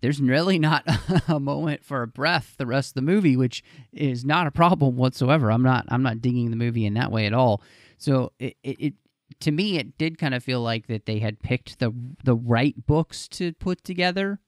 there's 0.00 0.20
really 0.20 0.58
not 0.58 0.84
a 1.28 1.40
moment 1.40 1.84
for 1.84 2.02
a 2.02 2.06
breath 2.06 2.54
the 2.58 2.66
rest 2.66 2.90
of 2.90 2.94
the 2.94 3.02
movie 3.02 3.36
which 3.36 3.62
is 3.92 4.24
not 4.24 4.46
a 4.46 4.50
problem 4.50 4.96
whatsoever. 4.96 5.50
I'm 5.50 5.62
not 5.62 5.86
i'm 5.88 6.02
not 6.02 6.20
dinging 6.20 6.50
the 6.50 6.56
movie 6.56 6.86
in 6.86 6.94
that 6.94 7.10
way 7.12 7.26
at 7.26 7.32
all. 7.32 7.62
So 7.98 8.32
it, 8.38 8.56
it, 8.62 8.80
it 8.80 8.94
to 9.40 9.50
me 9.50 9.78
it 9.78 9.98
did 9.98 10.18
kind 10.18 10.34
of 10.34 10.42
feel 10.44 10.60
like 10.60 10.86
that 10.86 11.06
they 11.06 11.18
had 11.18 11.40
picked 11.40 11.78
the 11.78 11.92
the 12.24 12.36
right 12.36 12.86
books 12.86 13.28
to 13.28 13.52
put 13.54 13.84
together. 13.84 14.40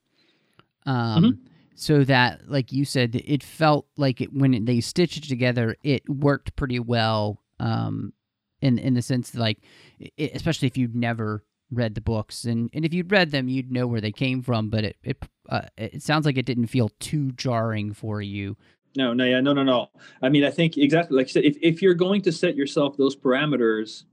Um 0.87 1.41
so 1.75 2.03
that 2.05 2.51
like 2.51 2.73
you 2.73 2.85
said 2.85 3.15
it 3.15 3.43
felt 3.43 3.87
like 3.97 4.21
it 4.21 4.33
when 4.33 4.65
they 4.65 4.81
stitched 4.81 5.19
it 5.19 5.29
together 5.29 5.77
it 5.85 6.03
worked 6.09 6.57
pretty 6.57 6.81
well 6.81 7.41
um 7.61 8.13
in 8.61 8.79
in 8.79 8.95
the 8.95 9.03
sense 9.03 9.31
that, 9.31 9.41
like 9.41 9.59
i 10.03 10.31
especially 10.35 10.67
if 10.67 10.77
you'd 10.77 10.97
never 10.97 11.45
read 11.71 11.95
the 11.95 12.01
books 12.01 12.45
and, 12.45 12.71
and 12.73 12.85
if 12.85 12.95
you'd 12.95 13.13
read 13.13 13.31
them 13.31 13.49
you'd 13.49 13.71
know 13.71 13.87
where 13.87 14.01
they 14.01 14.13
came 14.13 14.43
from 14.43 14.71
but 14.71 14.85
it 14.85 14.97
it, 15.03 15.23
uh, 15.49 15.63
it 15.77 16.03
sounds 16.03 16.25
like 16.25 16.39
it 16.39 16.47
didn't 16.47 16.69
feel 16.69 16.91
too 16.99 17.31
jarring 17.33 17.93
for 17.93 18.23
you 18.23 18.57
No, 18.97 19.13
no, 19.13 19.25
yeah, 19.25 19.41
no, 19.41 19.53
no, 19.53 19.63
no. 19.63 19.91
I 20.23 20.29
mean, 20.29 20.45
I 20.45 20.51
think 20.51 20.77
exactly 20.77 21.17
like 21.17 21.27
you 21.29 21.33
said, 21.33 21.45
if, 21.45 21.57
if 21.63 21.83
you're 21.83 21.95
going 21.95 22.23
to 22.23 22.33
set 22.33 22.57
yourself 22.57 22.97
those 22.97 23.15
parameters 23.15 24.05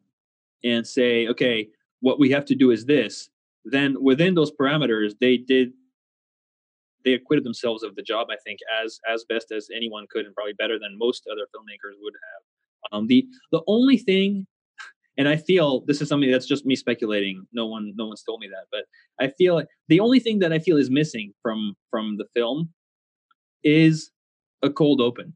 and 0.63 0.85
say, 0.85 1.27
okay, 1.27 1.69
what 2.01 2.19
we 2.19 2.29
have 2.31 2.45
to 2.45 2.55
do 2.55 2.71
is 2.71 2.85
this, 2.85 3.29
then 3.63 3.95
within 4.01 4.35
those 4.35 4.51
parameters, 4.51 5.13
they 5.19 5.37
did 5.37 5.73
they 7.03 7.13
acquitted 7.13 7.45
themselves 7.45 7.83
of 7.83 7.95
the 7.95 8.01
job, 8.01 8.27
I 8.31 8.37
think, 8.43 8.59
as 8.83 8.99
as 9.11 9.25
best 9.29 9.51
as 9.51 9.69
anyone 9.75 10.05
could, 10.09 10.25
and 10.25 10.35
probably 10.35 10.53
better 10.53 10.77
than 10.77 10.97
most 10.97 11.25
other 11.31 11.47
filmmakers 11.55 11.95
would 12.01 12.13
have. 12.13 12.97
Um, 12.99 13.07
the 13.07 13.25
the 13.51 13.61
only 13.67 13.97
thing, 13.97 14.45
and 15.17 15.27
I 15.27 15.37
feel 15.37 15.83
this 15.85 16.01
is 16.01 16.09
something 16.09 16.31
that's 16.31 16.45
just 16.45 16.65
me 16.65 16.75
speculating. 16.75 17.45
No 17.53 17.65
one 17.67 17.93
no 17.95 18.07
one's 18.07 18.23
told 18.23 18.39
me 18.41 18.47
that, 18.47 18.65
but 18.71 18.85
I 19.19 19.31
feel 19.37 19.63
the 19.87 19.99
only 19.99 20.19
thing 20.19 20.39
that 20.39 20.51
I 20.51 20.59
feel 20.59 20.77
is 20.77 20.89
missing 20.89 21.33
from 21.41 21.75
from 21.89 22.17
the 22.17 22.25
film 22.35 22.69
is 23.63 24.11
a 24.61 24.69
cold 24.69 25.01
open. 25.01 25.33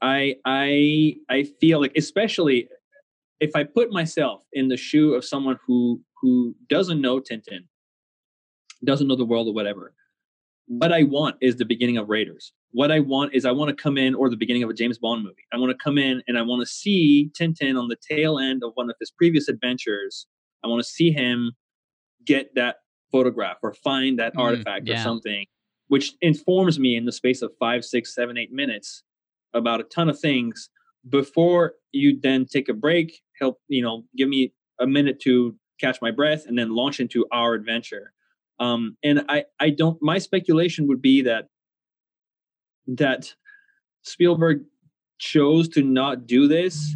I 0.00 0.36
I 0.44 1.16
I 1.28 1.44
feel 1.60 1.80
like 1.80 1.92
especially 1.96 2.68
if 3.40 3.50
I 3.54 3.64
put 3.64 3.92
myself 3.92 4.42
in 4.52 4.68
the 4.68 4.76
shoe 4.76 5.14
of 5.14 5.24
someone 5.24 5.58
who 5.66 6.00
who 6.20 6.54
doesn't 6.68 7.00
know 7.00 7.20
Tintin, 7.20 7.68
doesn't 8.84 9.06
know 9.06 9.16
the 9.16 9.24
world 9.24 9.48
or 9.48 9.54
whatever, 9.54 9.94
what 10.66 10.92
I 10.92 11.04
want 11.04 11.36
is 11.40 11.56
the 11.56 11.64
beginning 11.64 11.98
of 11.98 12.08
Raiders. 12.08 12.52
What 12.72 12.92
I 12.92 13.00
want 13.00 13.34
is 13.34 13.44
I 13.44 13.50
want 13.50 13.70
to 13.70 13.82
come 13.82 13.96
in 13.96 14.14
or 14.14 14.28
the 14.28 14.36
beginning 14.36 14.62
of 14.62 14.70
a 14.70 14.74
James 14.74 14.98
Bond 14.98 15.22
movie. 15.24 15.46
I 15.52 15.56
want 15.56 15.70
to 15.70 15.78
come 15.82 15.96
in 15.98 16.22
and 16.28 16.38
I 16.38 16.42
want 16.42 16.60
to 16.60 16.66
see 16.66 17.30
Tintin 17.38 17.78
on 17.80 17.88
the 17.88 17.96
tail 17.96 18.38
end 18.38 18.62
of 18.62 18.72
one 18.74 18.90
of 18.90 18.96
his 19.00 19.10
previous 19.10 19.48
adventures. 19.48 20.26
I 20.64 20.68
want 20.68 20.82
to 20.82 20.88
see 20.88 21.10
him 21.10 21.52
get 22.26 22.54
that 22.54 22.76
photograph 23.10 23.56
or 23.62 23.72
find 23.72 24.18
that 24.18 24.34
Mm, 24.34 24.40
artifact 24.40 24.88
or 24.90 24.96
something, 24.96 25.46
which 25.88 26.12
informs 26.20 26.78
me 26.78 26.94
in 26.94 27.06
the 27.06 27.12
space 27.12 27.40
of 27.42 27.50
five, 27.58 27.84
six, 27.84 28.14
seven, 28.14 28.36
eight 28.36 28.52
minutes 28.52 29.02
about 29.54 29.80
a 29.80 29.84
ton 29.84 30.10
of 30.10 30.20
things 30.20 30.68
before 31.08 31.74
you 31.92 32.18
then 32.20 32.44
take 32.44 32.68
a 32.68 32.74
break, 32.74 33.20
help, 33.40 33.58
you 33.68 33.82
know, 33.82 34.04
give 34.16 34.28
me 34.28 34.52
a 34.78 34.86
minute 34.86 35.20
to 35.22 35.56
catch 35.80 36.02
my 36.02 36.10
breath 36.10 36.44
and 36.46 36.58
then 36.58 36.74
launch 36.74 37.00
into 37.00 37.24
our 37.32 37.54
adventure. 37.54 38.12
Um, 38.60 38.96
and 39.02 39.24
I, 39.28 39.44
I 39.58 39.70
don't, 39.70 39.96
my 40.02 40.18
speculation 40.18 40.86
would 40.88 41.00
be 41.00 41.22
that, 41.22 41.46
that 42.88 43.32
Spielberg 44.02 44.64
chose 45.18 45.68
to 45.70 45.82
not 45.82 46.26
do 46.26 46.48
this 46.48 46.94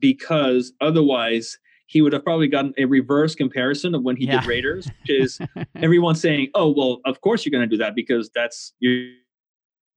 because 0.00 0.72
otherwise 0.80 1.58
he 1.86 2.00
would 2.00 2.12
have 2.12 2.24
probably 2.24 2.48
gotten 2.48 2.72
a 2.78 2.86
reverse 2.86 3.34
comparison 3.34 3.94
of 3.94 4.02
when 4.02 4.16
he 4.16 4.24
Yeah. 4.26 4.40
did 4.40 4.48
Raiders, 4.48 4.86
which 4.86 5.10
is 5.10 5.38
everyone 5.76 6.14
saying, 6.14 6.50
"Oh, 6.54 6.70
well, 6.70 7.00
of 7.04 7.20
course 7.20 7.44
you're 7.44 7.50
going 7.50 7.68
to 7.68 7.76
do 7.76 7.78
that 7.82 7.94
because 7.94 8.30
that's 8.34 8.72
you're 8.80 9.10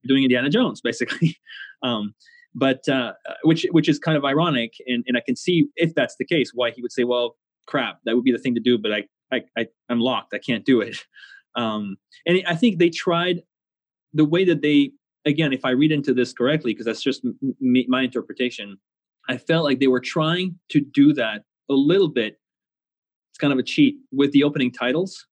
doing 0.06 0.24
Indiana 0.24 0.50
Jones, 0.50 0.82
basically." 0.84 1.38
um, 1.84 2.14
but 2.54 2.88
uh, 2.90 3.14
which 3.44 3.66
which 3.72 3.88
is 3.88 4.00
kind 4.00 4.18
of 4.18 4.26
ironic, 4.26 4.74
and, 4.88 5.04
and 5.08 5.16
I 5.16 5.22
can 5.26 5.36
see 5.36 5.68
if 5.76 5.94
that's 5.96 6.16
the 6.18 6.26
case 6.26 6.52
why 6.54 6.72
he 6.72 6.82
would 6.82 6.92
say, 6.92 7.04
"Well, 7.06 7.38
crap, 7.68 8.00
that 8.06 8.16
would 8.16 8.26
be 8.26 8.32
the 8.32 8.40
thing 8.40 8.56
to 8.56 8.62
do," 8.62 8.78
but 8.78 8.92
I 8.92 9.06
I, 9.32 9.42
I 9.58 9.68
I'm 9.90 10.00
locked, 10.00 10.34
I 10.34 10.40
can't 10.40 10.66
do 10.66 10.82
it. 10.82 10.98
Um, 11.56 11.98
and 12.26 12.42
I 12.48 12.56
think 12.56 12.78
they 12.80 12.90
tried 12.90 13.42
the 14.14 14.26
way 14.26 14.46
that 14.46 14.62
they 14.62 14.92
again, 15.26 15.54
if 15.54 15.66
I 15.66 15.72
read 15.72 15.92
into 15.92 16.14
this 16.14 16.34
correctly, 16.34 16.74
because 16.74 16.86
that's 16.86 17.02
just 17.02 17.24
m- 17.26 17.38
m- 17.42 17.84
my 17.88 18.04
interpretation, 18.04 18.78
I 19.28 19.38
felt 19.38 19.66
like 19.66 19.80
they 19.80 19.88
were 19.88 20.00
trying 20.00 20.58
to 20.70 20.80
do 20.80 21.14
that 21.14 21.44
a 21.70 21.74
little 21.74 22.08
bit. 22.08 22.40
It's 23.32 23.38
kind 23.38 23.52
of 23.52 23.60
a 23.60 23.64
cheat 23.64 23.98
with 24.12 24.32
the 24.32 24.44
opening 24.44 24.72
titles. 24.72 25.28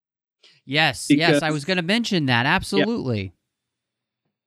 Yes, 0.65 1.07
yes, 1.09 1.41
I 1.41 1.51
was 1.51 1.65
going 1.65 1.77
to 1.77 1.83
mention 1.83 2.25
that. 2.25 2.45
Absolutely. 2.45 3.33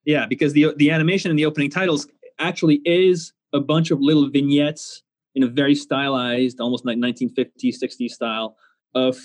Yeah, 0.05 0.27
because 0.27 0.53
the 0.53 0.75
the 0.77 0.91
animation 0.91 1.31
in 1.31 1.37
the 1.37 1.47
opening 1.47 1.71
titles 1.71 2.09
actually 2.39 2.81
is 2.85 3.33
a 3.53 3.61
bunch 3.61 3.91
of 3.91 4.01
little 4.01 4.29
vignettes 4.29 5.03
in 5.35 5.43
a 5.43 5.47
very 5.47 5.75
stylized, 5.75 6.61
almost 6.61 6.85
like 6.85 6.99
1950s, 6.99 7.77
60s 7.83 8.11
style 8.11 8.57
of 8.95 9.19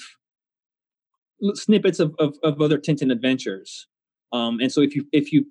snippets 1.54 1.99
of, 1.99 2.16
of, 2.20 2.38
of 2.43 2.62
other 2.62 2.78
Tintin 2.78 3.12
adventures. 3.12 3.88
Um, 4.34 4.59
and 4.59 4.71
so 4.71 4.81
if 4.81 4.95
you 4.95 5.05
if 5.13 5.31
you 5.31 5.45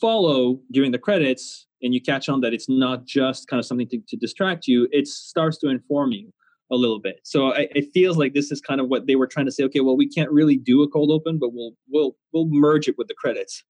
follow 0.00 0.60
during 0.72 0.90
the 0.90 0.98
credits 0.98 1.66
and 1.82 1.94
you 1.94 2.00
catch 2.00 2.28
on 2.28 2.40
that 2.40 2.52
it's 2.52 2.68
not 2.68 3.04
just 3.04 3.46
kind 3.48 3.58
of 3.60 3.64
something 3.64 3.88
to, 3.88 4.00
to 4.08 4.16
distract 4.16 4.66
you, 4.66 4.88
it 4.90 5.06
starts 5.06 5.58
to 5.58 5.68
inform 5.68 6.12
you 6.12 6.32
a 6.72 6.74
little 6.74 6.98
bit. 6.98 7.20
So 7.22 7.52
I, 7.52 7.68
it 7.74 7.92
feels 7.94 8.16
like 8.16 8.34
this 8.34 8.50
is 8.50 8.60
kind 8.60 8.80
of 8.80 8.88
what 8.88 9.06
they 9.06 9.14
were 9.14 9.26
trying 9.26 9.46
to 9.46 9.52
say. 9.52 9.62
Okay, 9.64 9.80
well, 9.80 9.96
we 9.96 10.08
can't 10.08 10.30
really 10.30 10.56
do 10.56 10.82
a 10.82 10.88
cold 10.88 11.10
open, 11.10 11.38
but 11.38 11.50
we'll 11.52 11.72
we'll 11.88 12.16
we'll 12.32 12.48
merge 12.48 12.88
it 12.88 12.96
with 12.98 13.08
the 13.08 13.14
credits. 13.14 13.62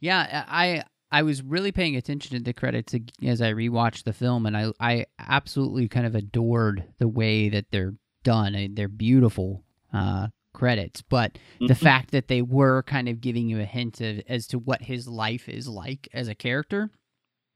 Yeah, 0.00 0.44
I 0.48 0.84
I 1.10 1.22
was 1.22 1.42
really 1.42 1.72
paying 1.72 1.96
attention 1.96 2.38
to 2.38 2.42
the 2.42 2.52
credits 2.52 2.94
as 3.24 3.42
I 3.42 3.52
rewatched 3.52 4.04
the 4.04 4.12
film, 4.12 4.46
and 4.46 4.56
I 4.56 4.72
I 4.80 5.06
absolutely 5.18 5.88
kind 5.88 6.06
of 6.06 6.14
adored 6.14 6.84
the 6.98 7.08
way 7.08 7.48
that 7.48 7.66
they're 7.70 7.94
done. 8.22 8.74
They're 8.74 8.88
beautiful 8.88 9.64
uh, 9.92 10.28
credits, 10.58 11.02
but 11.02 11.38
the 11.60 11.74
Mhm. 11.74 11.76
fact 11.76 12.10
that 12.10 12.26
they 12.28 12.42
were 12.42 12.82
kind 12.82 13.08
of 13.08 13.20
giving 13.20 13.48
you 13.48 13.60
a 13.60 13.64
hint 13.64 14.00
of 14.00 14.20
as 14.28 14.46
to 14.48 14.58
what 14.58 14.82
his 14.82 15.06
life 15.06 15.48
is 15.48 15.68
like 15.68 16.08
as 16.12 16.26
a 16.28 16.34
character. 16.34 16.90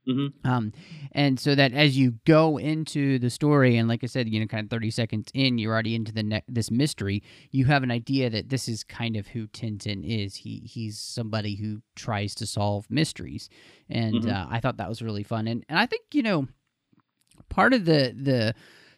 Mhm. 0.07 0.33
Um, 0.43 0.73
and 1.13 1.39
so 1.39 1.55
that 1.55 1.71
as 1.71 1.97
you 1.97 2.19
go 2.25 2.57
into 2.57 3.19
the 3.19 3.29
story, 3.29 3.77
and 3.77 3.87
like 3.87 4.03
I 4.03 4.07
said, 4.07 4.27
you 4.27 4.39
know, 4.39 4.47
kind 4.47 4.65
of 4.65 4.69
thirty 4.69 4.91
seconds 4.91 5.29
in, 5.33 5.57
you're 5.57 5.71
already 5.71 5.95
into 5.95 6.11
the 6.11 6.23
ne- 6.23 6.43
this 6.49 6.69
mystery. 6.71 7.23
You 7.51 7.65
have 7.65 7.83
an 7.83 7.91
idea 7.91 8.29
that 8.29 8.49
this 8.49 8.67
is 8.67 8.83
kind 8.83 9.15
of 9.15 9.27
who 9.27 9.47
Tintin 9.47 10.03
is. 10.03 10.35
He 10.35 10.59
he's 10.65 10.99
somebody 10.99 11.55
who 11.55 11.81
tries 11.95 12.35
to 12.35 12.45
solve 12.45 12.89
mysteries, 12.89 13.49
and 13.89 14.23
Mhm. 14.23 14.29
uh, 14.33 14.47
I 14.49 14.59
thought 14.59 14.75
that 14.77 14.89
was 14.89 15.01
really 15.01 15.23
fun. 15.23 15.47
And 15.47 15.63
and 15.69 15.79
I 15.79 15.85
think 15.85 16.03
you 16.13 16.21
know, 16.23 16.47
part 17.49 17.73
of 17.73 17.85
the 17.85 18.13
the 18.17 18.53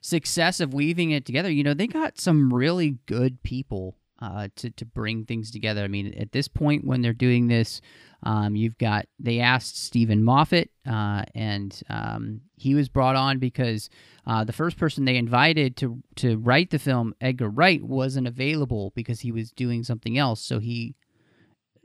success 0.05 0.59
of 0.59 0.73
weaving 0.73 1.11
it 1.11 1.25
together, 1.25 1.49
you 1.49 1.63
know, 1.63 1.73
they 1.73 1.87
got 1.87 2.19
some 2.19 2.53
really 2.53 2.99
good 3.07 3.41
people 3.41 3.95
uh, 4.21 4.47
to 4.55 4.69
to 4.69 4.85
bring 4.85 5.25
things 5.25 5.51
together. 5.51 5.83
I 5.83 5.87
mean, 5.87 6.13
at 6.13 6.31
this 6.31 6.47
point 6.47 6.85
when 6.85 7.01
they're 7.01 7.11
doing 7.11 7.47
this, 7.47 7.81
um, 8.23 8.55
you've 8.55 8.77
got 8.77 9.07
they 9.19 9.39
asked 9.39 9.83
Steven 9.83 10.23
Moffat, 10.23 10.69
uh, 10.87 11.23
and 11.33 11.81
um, 11.89 12.41
he 12.55 12.75
was 12.75 12.87
brought 12.87 13.15
on 13.15 13.39
because 13.39 13.89
uh, 14.25 14.43
the 14.43 14.53
first 14.53 14.77
person 14.77 15.05
they 15.05 15.17
invited 15.17 15.75
to 15.77 16.01
to 16.17 16.37
write 16.37 16.69
the 16.69 16.79
film, 16.79 17.13
Edgar 17.19 17.49
Wright, 17.49 17.83
wasn't 17.83 18.27
available 18.27 18.93
because 18.95 19.19
he 19.19 19.31
was 19.31 19.51
doing 19.51 19.83
something 19.83 20.17
else. 20.17 20.39
So 20.39 20.59
he 20.59 20.95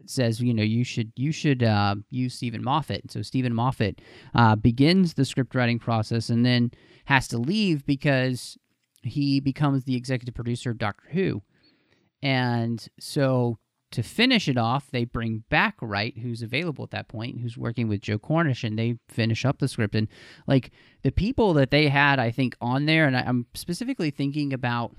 says, 0.06 0.40
you 0.40 0.54
know, 0.54 0.62
you 0.62 0.84
should 0.84 1.12
you 1.16 1.32
should 1.32 1.62
uh, 1.62 1.96
use 2.10 2.34
Steven 2.34 2.62
Moffat. 2.62 3.10
So 3.10 3.22
Steven 3.22 3.54
Moffat 3.54 4.00
uh, 4.34 4.56
begins 4.56 5.14
the 5.14 5.24
script 5.24 5.54
writing 5.54 5.78
process 5.78 6.28
and 6.28 6.44
then 6.44 6.70
has 7.07 7.28
to 7.28 7.38
leave 7.38 7.84
because 7.86 8.57
he 9.03 9.40
becomes 9.40 9.84
the 9.84 9.96
executive 9.96 10.34
producer 10.34 10.70
of 10.70 10.78
Doctor 10.78 11.09
Who. 11.11 11.42
And 12.22 12.86
so 12.98 13.59
to 13.92 14.03
finish 14.03 14.48
it 14.48 14.57
off, 14.57 14.90
they 14.90 15.05
bring 15.05 15.44
back 15.48 15.76
Wright, 15.80 16.16
who's 16.18 16.42
available 16.42 16.84
at 16.84 16.90
that 16.90 17.09
point, 17.09 17.40
who's 17.40 17.57
working 17.57 17.88
with 17.88 18.01
Joe 18.01 18.18
Cornish, 18.18 18.62
and 18.62 18.78
they 18.78 18.98
finish 19.09 19.44
up 19.44 19.59
the 19.59 19.68
script. 19.68 19.94
And 19.94 20.09
like 20.46 20.70
the 21.03 21.11
people 21.11 21.55
that 21.55 21.70
they 21.70 21.88
had, 21.88 22.18
I 22.18 22.30
think, 22.30 22.57
on 22.61 22.86
there, 22.86 23.07
and 23.07 23.16
I'm 23.16 23.46
specifically 23.55 24.11
thinking 24.11 24.53
about 24.53 24.94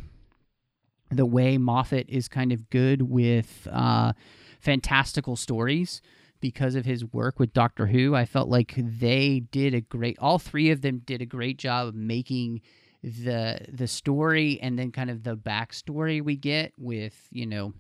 the 1.10 1.26
way 1.26 1.58
Moffat 1.58 2.10
is 2.10 2.28
kind 2.28 2.52
of 2.52 2.70
good 2.70 3.04
with 3.04 3.68
uh, 3.72 4.14
fantastical 4.60 5.36
stories 5.36 6.02
because 6.42 6.76
of 6.76 6.86
his 6.86 7.06
work 7.06 7.39
with 7.39 7.54
Doctor 7.54 7.88
Who. 7.88 8.16
I 8.16 8.26
felt 8.26 8.50
like 8.50 8.74
they 8.78 9.39
did 9.52 9.74
a 9.74 9.82
great. 9.82 10.18
All 10.20 10.39
three 10.39 10.72
of 10.72 10.82
them 10.82 11.02
did 11.06 11.22
a 11.22 11.26
great 11.26 11.58
job 11.58 11.88
of 11.88 11.96
making 11.96 12.62
the 13.04 13.60
the 13.72 13.88
story 13.88 14.60
and 14.62 14.78
then 14.78 14.92
kind 14.92 15.10
of 15.10 15.24
the 15.24 15.36
backstory 15.36 16.24
we 16.24 16.36
get 16.36 16.72
with 16.78 17.28
you 17.32 17.48
know 17.48 17.74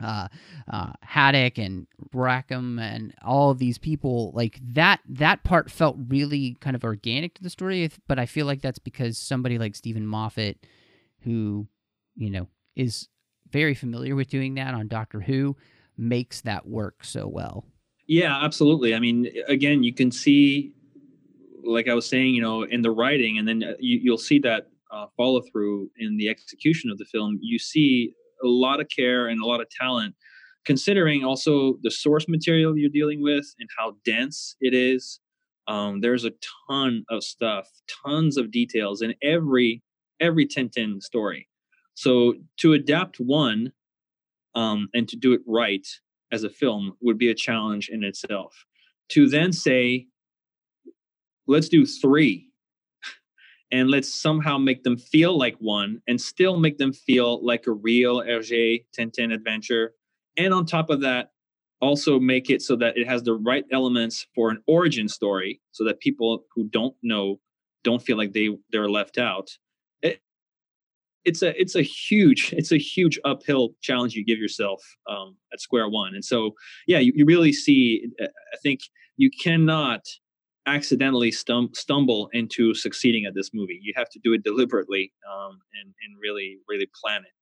uh, 0.00 0.28
uh, 0.70 0.92
Haddock 1.02 1.58
and 1.58 1.86
Rackham 2.12 2.78
and 2.78 3.14
all 3.22 3.50
of 3.50 3.58
these 3.58 3.78
people 3.78 4.32
like 4.34 4.58
that 4.74 5.00
that 5.08 5.44
part 5.44 5.70
felt 5.70 5.96
really 6.08 6.56
kind 6.60 6.76
of 6.76 6.84
organic 6.84 7.34
to 7.34 7.42
the 7.42 7.50
story 7.50 7.90
but 8.06 8.18
I 8.18 8.26
feel 8.26 8.46
like 8.46 8.60
that's 8.60 8.78
because 8.78 9.18
somebody 9.18 9.58
like 9.58 9.76
Steven 9.76 10.06
Moffat 10.06 10.66
who 11.22 11.68
you 12.16 12.30
know 12.30 12.48
is 12.74 13.08
very 13.50 13.74
familiar 13.74 14.14
with 14.14 14.28
doing 14.28 14.54
that 14.54 14.74
on 14.74 14.88
Doctor 14.88 15.20
Who 15.20 15.56
makes 15.98 16.40
that 16.42 16.66
work 16.66 17.04
so 17.04 17.26
well. 17.26 17.64
Yeah, 18.06 18.42
absolutely. 18.42 18.94
I 18.94 19.00
mean, 19.00 19.28
again, 19.48 19.82
you 19.82 19.92
can 19.92 20.10
see, 20.10 20.72
like 21.62 21.88
I 21.88 21.94
was 21.94 22.08
saying, 22.08 22.34
you 22.34 22.40
know, 22.40 22.62
in 22.62 22.80
the 22.82 22.90
writing, 22.90 23.38
and 23.38 23.46
then 23.46 23.62
uh, 23.62 23.74
you, 23.78 24.00
you'll 24.02 24.16
see 24.16 24.38
that 24.40 24.68
uh, 24.90 25.06
follow 25.16 25.42
through 25.52 25.90
in 25.98 26.16
the 26.16 26.28
execution 26.28 26.90
of 26.90 26.96
the 26.96 27.04
film. 27.04 27.38
You 27.42 27.58
see 27.58 28.14
a 28.42 28.46
lot 28.46 28.80
of 28.80 28.88
care 28.88 29.28
and 29.28 29.42
a 29.42 29.46
lot 29.46 29.60
of 29.60 29.68
talent, 29.68 30.14
considering 30.64 31.24
also 31.24 31.78
the 31.82 31.90
source 31.90 32.26
material 32.28 32.78
you're 32.78 32.88
dealing 32.88 33.22
with 33.22 33.54
and 33.58 33.68
how 33.76 33.96
dense 34.04 34.56
it 34.60 34.72
is. 34.72 35.20
Um, 35.66 36.00
there's 36.00 36.24
a 36.24 36.32
ton 36.70 37.04
of 37.10 37.22
stuff, 37.22 37.68
tons 38.06 38.38
of 38.38 38.50
details 38.50 39.02
in 39.02 39.14
every 39.22 39.82
every 40.20 40.46
Tintin 40.46 41.00
story. 41.02 41.46
So 41.94 42.34
to 42.58 42.72
adapt 42.72 43.16
one 43.16 43.72
um, 44.58 44.88
and 44.92 45.08
to 45.08 45.16
do 45.16 45.32
it 45.32 45.40
right 45.46 45.86
as 46.32 46.42
a 46.42 46.50
film 46.50 46.94
would 47.00 47.16
be 47.16 47.30
a 47.30 47.34
challenge 47.34 47.88
in 47.88 48.02
itself. 48.02 48.66
To 49.10 49.28
then 49.28 49.52
say, 49.52 50.06
let's 51.46 51.68
do 51.68 51.86
three 51.86 52.50
and 53.72 53.88
let's 53.88 54.12
somehow 54.12 54.58
make 54.58 54.82
them 54.82 54.98
feel 54.98 55.38
like 55.38 55.54
one 55.60 56.02
and 56.08 56.20
still 56.20 56.58
make 56.58 56.76
them 56.76 56.92
feel 56.92 57.44
like 57.46 57.68
a 57.68 57.72
real 57.72 58.20
Hergé 58.20 58.84
Tintin 58.98 59.32
adventure. 59.32 59.92
And 60.36 60.52
on 60.52 60.66
top 60.66 60.90
of 60.90 61.02
that, 61.02 61.30
also 61.80 62.18
make 62.18 62.50
it 62.50 62.60
so 62.60 62.74
that 62.74 62.98
it 62.98 63.06
has 63.06 63.22
the 63.22 63.34
right 63.34 63.64
elements 63.70 64.26
for 64.34 64.50
an 64.50 64.60
origin 64.66 65.06
story 65.06 65.60
so 65.70 65.84
that 65.84 66.00
people 66.00 66.44
who 66.52 66.64
don't 66.64 66.96
know 67.04 67.38
don't 67.84 68.02
feel 68.02 68.16
like 68.16 68.32
they 68.32 68.48
they're 68.72 68.90
left 68.90 69.18
out 69.18 69.48
it's 71.24 71.42
a 71.42 71.60
it's 71.60 71.74
a 71.74 71.82
huge 71.82 72.52
it's 72.56 72.72
a 72.72 72.78
huge 72.78 73.18
uphill 73.24 73.70
challenge 73.80 74.14
you 74.14 74.24
give 74.24 74.38
yourself 74.38 74.82
um, 75.08 75.36
at 75.52 75.60
square 75.60 75.88
one. 75.88 76.14
And 76.14 76.24
so 76.24 76.52
yeah 76.86 76.98
you, 76.98 77.12
you 77.14 77.24
really 77.24 77.52
see 77.52 78.06
uh, 78.20 78.26
i 78.26 78.56
think 78.62 78.80
you 79.16 79.30
cannot 79.42 80.02
accidentally 80.68 81.30
stum- 81.30 81.74
stumble 81.74 82.28
into 82.32 82.74
succeeding 82.74 83.24
at 83.24 83.34
this 83.34 83.50
movie. 83.52 83.78
You 83.82 83.92
have 83.96 84.10
to 84.10 84.20
do 84.22 84.32
it 84.32 84.44
deliberately 84.44 85.12
um, 85.30 85.58
and 85.80 85.94
and 86.02 86.16
really 86.22 86.58
really 86.68 86.88
plan 87.02 87.22
it. 87.22 87.32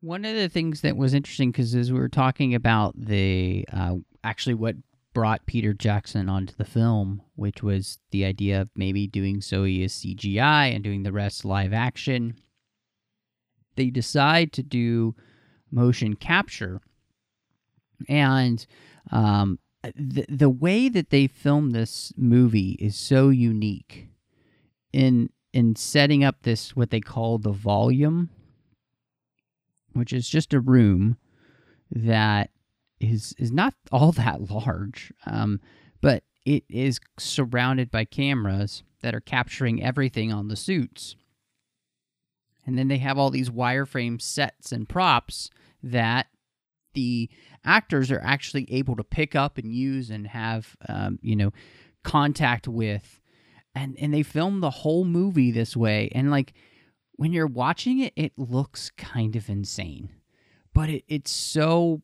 One 0.00 0.24
of 0.24 0.34
the 0.34 0.48
things 0.48 0.80
that 0.80 0.96
was 0.96 1.14
interesting 1.14 1.50
because 1.50 1.74
as 1.74 1.92
we 1.92 1.98
were 1.98 2.08
talking 2.08 2.54
about 2.54 2.94
the 2.96 3.66
uh, 3.72 3.96
actually 4.24 4.54
what 4.54 4.76
brought 5.12 5.44
Peter 5.46 5.72
Jackson 5.72 6.28
onto 6.28 6.54
the 6.54 6.64
film, 6.64 7.20
which 7.34 7.62
was 7.62 7.98
the 8.10 8.24
idea 8.24 8.62
of 8.62 8.70
maybe 8.76 9.06
doing 9.06 9.40
Snowy 9.40 9.82
as 9.82 9.94
CGI 9.94 10.74
and 10.74 10.84
doing 10.84 11.02
the 11.02 11.12
rest 11.12 11.44
live 11.44 11.72
action, 11.72 12.36
they 13.76 13.90
decide 13.90 14.52
to 14.52 14.62
do 14.62 15.14
motion 15.70 16.16
capture, 16.16 16.80
and 18.08 18.66
um, 19.10 19.58
the 19.82 20.26
the 20.28 20.50
way 20.50 20.88
that 20.88 21.10
they 21.10 21.26
film 21.26 21.70
this 21.70 22.12
movie 22.16 22.72
is 22.80 22.96
so 22.96 23.28
unique 23.28 24.08
in 24.92 25.30
in 25.52 25.74
setting 25.76 26.22
up 26.22 26.42
this 26.42 26.76
what 26.76 26.90
they 26.90 27.00
call 27.00 27.38
the 27.38 27.52
volume 27.52 28.30
which 29.92 30.12
is 30.12 30.28
just 30.28 30.54
a 30.54 30.60
room 30.60 31.16
that 31.90 32.50
is 33.00 33.34
is 33.38 33.50
not 33.50 33.74
all 33.90 34.12
that 34.12 34.50
large, 34.50 35.12
um, 35.26 35.60
but 36.00 36.22
it 36.44 36.64
is 36.68 37.00
surrounded 37.18 37.90
by 37.90 38.04
cameras 38.04 38.82
that 39.02 39.14
are 39.14 39.20
capturing 39.20 39.82
everything 39.82 40.32
on 40.32 40.48
the 40.48 40.56
suits. 40.56 41.16
And 42.66 42.78
then 42.78 42.88
they 42.88 42.98
have 42.98 43.18
all 43.18 43.30
these 43.30 43.50
wireframe 43.50 44.20
sets 44.20 44.72
and 44.72 44.88
props 44.88 45.50
that 45.82 46.26
the 46.94 47.30
actors 47.64 48.10
are 48.10 48.22
actually 48.22 48.70
able 48.72 48.96
to 48.96 49.04
pick 49.04 49.34
up 49.34 49.58
and 49.58 49.72
use 49.72 50.10
and 50.10 50.26
have, 50.26 50.76
um, 50.88 51.18
you 51.22 51.36
know, 51.36 51.52
contact 52.02 52.68
with. 52.68 53.20
And, 53.74 53.96
and 54.00 54.12
they 54.12 54.22
film 54.22 54.60
the 54.60 54.70
whole 54.70 55.04
movie 55.04 55.50
this 55.50 55.76
way. 55.76 56.10
And 56.14 56.30
like, 56.30 56.52
when 57.12 57.32
you're 57.32 57.46
watching 57.46 57.98
it, 57.98 58.14
it 58.16 58.32
looks 58.38 58.90
kind 58.96 59.36
of 59.36 59.50
insane, 59.50 60.08
but 60.72 60.88
it, 60.88 61.04
it's 61.06 61.30
so 61.30 62.00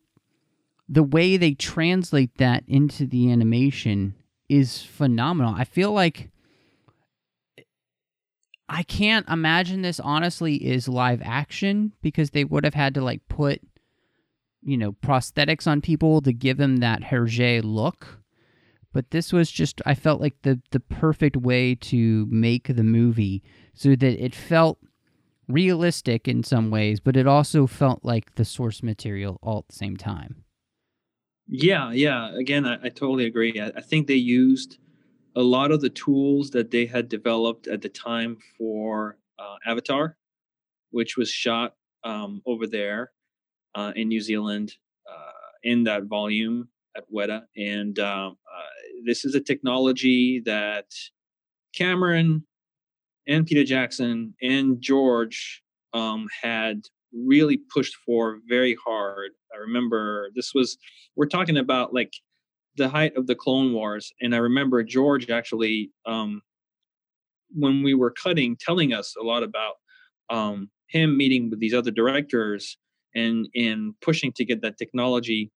the 0.86 1.02
way 1.02 1.38
they 1.38 1.54
translate 1.54 2.36
that 2.36 2.64
into 2.68 3.06
the 3.06 3.32
animation 3.32 4.14
is 4.50 4.82
phenomenal. 4.82 5.54
I 5.56 5.64
feel 5.64 5.90
like 5.90 6.30
I 8.68 8.82
can't 8.82 9.28
imagine 9.28 9.82
this 9.82 10.00
honestly 10.00 10.56
is 10.56 10.88
live 10.88 11.22
action 11.24 11.92
because 12.02 12.30
they 12.30 12.44
would 12.44 12.64
have 12.64 12.74
had 12.74 12.94
to 12.94 13.00
like 13.00 13.26
put 13.28 13.60
you 14.62 14.76
know 14.76 14.92
prosthetics 14.92 15.66
on 15.66 15.80
people 15.80 16.20
to 16.22 16.32
give 16.32 16.56
them 16.56 16.78
that 16.78 17.02
Hergé 17.02 17.62
look. 17.62 18.20
But 18.92 19.10
this 19.10 19.32
was 19.32 19.50
just 19.50 19.80
I 19.86 19.94
felt 19.94 20.20
like 20.20 20.42
the 20.42 20.60
the 20.70 20.80
perfect 20.80 21.36
way 21.36 21.74
to 21.74 22.26
make 22.30 22.74
the 22.74 22.82
movie 22.82 23.42
so 23.74 23.90
that 23.90 24.24
it 24.24 24.34
felt 24.34 24.78
realistic 25.48 26.26
in 26.26 26.42
some 26.42 26.70
ways, 26.70 26.98
but 26.98 27.16
it 27.16 27.26
also 27.26 27.66
felt 27.66 28.04
like 28.04 28.34
the 28.34 28.44
source 28.44 28.82
material 28.82 29.38
all 29.42 29.58
at 29.58 29.68
the 29.68 29.76
same 29.76 29.96
time. 29.96 30.44
Yeah, 31.48 31.92
yeah. 31.92 32.34
Again, 32.36 32.66
I, 32.66 32.74
I 32.82 32.88
totally 32.88 33.26
agree. 33.26 33.60
I, 33.60 33.68
I, 33.76 33.80
think 33.80 34.08
they 34.08 34.14
used 34.14 34.78
a 35.36 35.42
lot 35.42 35.70
of 35.70 35.82
the 35.82 35.90
tools 35.90 36.50
that 36.50 36.70
they 36.70 36.86
had 36.86 37.08
developed 37.08 37.68
at 37.68 37.82
the 37.82 37.88
time 37.90 38.38
for 38.56 39.18
uh, 39.38 39.56
Avatar, 39.66 40.16
which 40.90 41.16
was 41.16 41.30
shot 41.30 41.74
um, 42.04 42.42
over 42.46 42.66
there 42.66 43.12
uh, 43.74 43.92
in 43.94 44.08
New 44.08 44.20
Zealand 44.20 44.72
uh, 45.08 45.52
in 45.62 45.84
that 45.84 46.04
volume 46.04 46.68
at 46.96 47.04
Weta. 47.14 47.42
And 47.56 47.98
um, 47.98 48.38
uh, 48.50 49.02
this 49.04 49.26
is 49.26 49.34
a 49.34 49.40
technology 49.40 50.40
that 50.46 50.86
Cameron 51.74 52.46
and 53.28 53.46
Peter 53.46 53.64
Jackson 53.64 54.34
and 54.40 54.80
George 54.80 55.62
um, 55.92 56.26
had 56.42 56.80
really 57.12 57.58
pushed 57.72 57.94
for 58.06 58.38
very 58.48 58.76
hard. 58.86 59.32
I 59.54 59.58
remember 59.58 60.30
this 60.34 60.52
was 60.54 60.78
we're 61.14 61.26
talking 61.26 61.58
about 61.58 61.92
like 61.92 62.12
the 62.76 62.88
height 62.88 63.16
of 63.16 63.26
the 63.26 63.34
Clone 63.34 63.72
Wars, 63.72 64.12
and 64.20 64.34
I 64.34 64.38
remember 64.38 64.82
George 64.82 65.30
actually 65.30 65.90
um, 66.06 66.42
when 67.54 67.82
we 67.82 67.94
were 67.94 68.10
cutting, 68.10 68.56
telling 68.56 68.92
us 68.92 69.14
a 69.20 69.24
lot 69.24 69.42
about 69.42 69.74
um, 70.30 70.70
him 70.88 71.16
meeting 71.16 71.50
with 71.50 71.60
these 71.60 71.74
other 71.74 71.90
directors 71.90 72.78
and 73.14 73.48
and 73.54 73.94
pushing 74.00 74.32
to 74.32 74.44
get 74.44 74.62
that 74.62 74.78
technology 74.78 75.50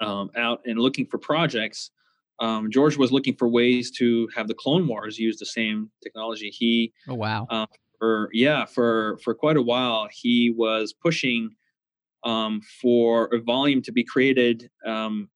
um, 0.00 0.30
out 0.36 0.60
and 0.64 0.78
looking 0.78 1.06
for 1.06 1.18
projects. 1.18 1.90
Um, 2.40 2.70
George 2.70 2.96
was 2.96 3.10
looking 3.10 3.34
for 3.34 3.48
ways 3.48 3.90
to 3.92 4.28
have 4.36 4.46
the 4.46 4.54
Clone 4.54 4.86
Wars 4.86 5.18
use 5.18 5.38
the 5.38 5.46
same 5.46 5.90
technology. 6.02 6.50
He 6.50 6.92
oh 7.08 7.14
wow 7.14 7.46
uh, 7.50 7.66
for 7.98 8.30
yeah 8.32 8.64
for 8.64 9.18
for 9.24 9.34
quite 9.34 9.56
a 9.56 9.62
while 9.62 10.08
he 10.10 10.50
was 10.50 10.92
pushing 10.92 11.50
um, 12.24 12.60
for 12.80 13.26
a 13.34 13.40
volume 13.40 13.82
to 13.82 13.92
be 13.92 14.04
created 14.04 14.70
um, 14.84 15.28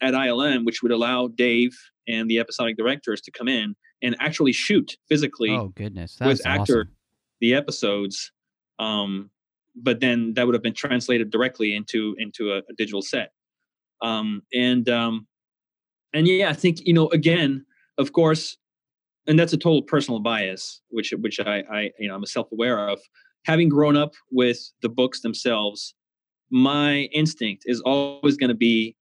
at 0.00 0.14
ILM, 0.14 0.64
which 0.64 0.82
would 0.82 0.92
allow 0.92 1.28
Dave 1.28 1.76
and 2.06 2.28
the 2.30 2.38
episodic 2.38 2.76
directors 2.76 3.20
to 3.22 3.30
come 3.30 3.48
in 3.48 3.74
and 4.02 4.16
actually 4.20 4.52
shoot 4.52 4.96
physically. 5.08 5.50
Oh 5.50 5.72
goodness, 5.74 6.16
that's 6.18 6.38
with 6.40 6.46
actor 6.46 6.80
awesome. 6.80 6.94
the 7.40 7.54
episodes. 7.54 8.32
Um, 8.78 9.30
but 9.80 10.00
then 10.00 10.34
that 10.34 10.46
would 10.46 10.54
have 10.54 10.62
been 10.62 10.74
translated 10.74 11.30
directly 11.30 11.74
into 11.74 12.14
into 12.18 12.52
a, 12.52 12.58
a 12.58 12.74
digital 12.76 13.02
set. 13.02 13.32
Um, 14.02 14.42
and 14.54 14.88
um, 14.88 15.26
and 16.12 16.26
yeah, 16.26 16.50
I 16.50 16.52
think 16.52 16.86
you 16.86 16.92
know 16.92 17.08
again, 17.08 17.64
of 17.98 18.12
course, 18.12 18.56
and 19.26 19.38
that's 19.38 19.52
a 19.52 19.58
total 19.58 19.82
personal 19.82 20.20
bias, 20.20 20.80
which 20.88 21.12
which 21.18 21.40
I, 21.40 21.62
I 21.70 21.90
you 21.98 22.08
know 22.08 22.14
I'm 22.14 22.26
self 22.26 22.50
aware 22.52 22.88
of. 22.88 23.00
Having 23.44 23.68
grown 23.70 23.96
up 23.96 24.12
with 24.30 24.58
the 24.82 24.88
books 24.88 25.20
themselves, 25.20 25.94
my 26.50 27.08
instinct 27.12 27.64
is 27.66 27.80
always 27.80 28.36
going 28.36 28.48
to 28.48 28.54
be, 28.54 28.96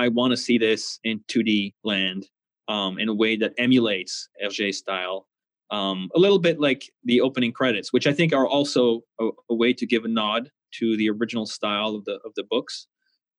I 0.00 0.08
want 0.08 0.30
to 0.30 0.36
see 0.36 0.56
this 0.56 0.98
in 1.04 1.20
2D 1.28 1.74
land, 1.84 2.26
um, 2.68 2.98
in 2.98 3.10
a 3.10 3.14
way 3.14 3.36
that 3.36 3.52
emulates 3.58 4.30
Hergé 4.42 4.74
style, 4.74 5.26
um, 5.70 6.08
a 6.16 6.18
little 6.18 6.38
bit 6.38 6.58
like 6.58 6.90
the 7.04 7.20
opening 7.20 7.52
credits, 7.52 7.92
which 7.92 8.06
I 8.06 8.14
think 8.14 8.32
are 8.32 8.46
also 8.46 9.02
a, 9.20 9.28
a 9.50 9.54
way 9.54 9.74
to 9.74 9.86
give 9.86 10.06
a 10.06 10.08
nod 10.08 10.50
to 10.78 10.96
the 10.96 11.10
original 11.10 11.44
style 11.44 11.94
of 11.94 12.06
the 12.06 12.18
of 12.24 12.32
the 12.34 12.44
books. 12.44 12.86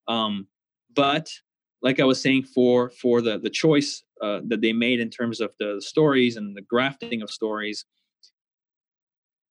Um, 0.06 0.46
but 0.94 1.28
like 1.82 1.98
I 1.98 2.04
was 2.04 2.20
saying, 2.20 2.44
for 2.44 2.90
for 2.90 3.20
the 3.20 3.40
the 3.40 3.50
choice 3.50 4.04
uh, 4.22 4.40
that 4.46 4.60
they 4.60 4.72
made 4.72 5.00
in 5.00 5.10
terms 5.10 5.40
of 5.40 5.50
the 5.58 5.82
stories 5.84 6.36
and 6.36 6.56
the 6.56 6.62
grafting 6.62 7.22
of 7.22 7.30
stories, 7.30 7.84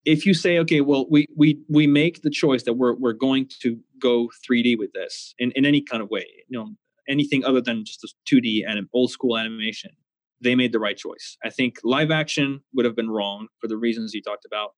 if 0.05 0.26
you 0.26 0.34
say, 0.34 0.59
okay, 0.59 0.80
well, 0.80 1.05
we 1.09 1.28
we 1.36 1.59
we 1.70 1.88
make 1.88 2.22
the 2.22 2.30
choice 2.30 2.64
that 2.64 2.74
we're 2.74 2.95
we're 2.95 3.14
going 3.28 3.49
to 3.64 3.78
go 3.99 4.30
3D 4.47 4.78
with 4.78 4.93
this 4.93 5.36
in, 5.39 5.51
in 5.51 5.66
any 5.66 5.82
kind 5.82 6.01
of 6.01 6.09
way, 6.09 6.26
you 6.47 6.57
know, 6.57 6.70
anything 7.09 7.43
other 7.43 7.61
than 7.61 7.85
just 7.85 8.03
a 8.03 8.09
2D 8.29 8.63
and 8.67 8.87
old 8.93 9.11
school 9.11 9.37
animation, 9.37 9.91
they 10.41 10.55
made 10.55 10.71
the 10.71 10.79
right 10.79 10.97
choice. 10.97 11.37
I 11.43 11.49
think 11.49 11.77
live 11.83 12.11
action 12.11 12.61
would 12.73 12.85
have 12.85 12.95
been 12.95 13.09
wrong 13.09 13.47
for 13.59 13.67
the 13.67 13.77
reasons 13.77 14.13
you 14.13 14.21
talked 14.21 14.45
about. 14.45 14.71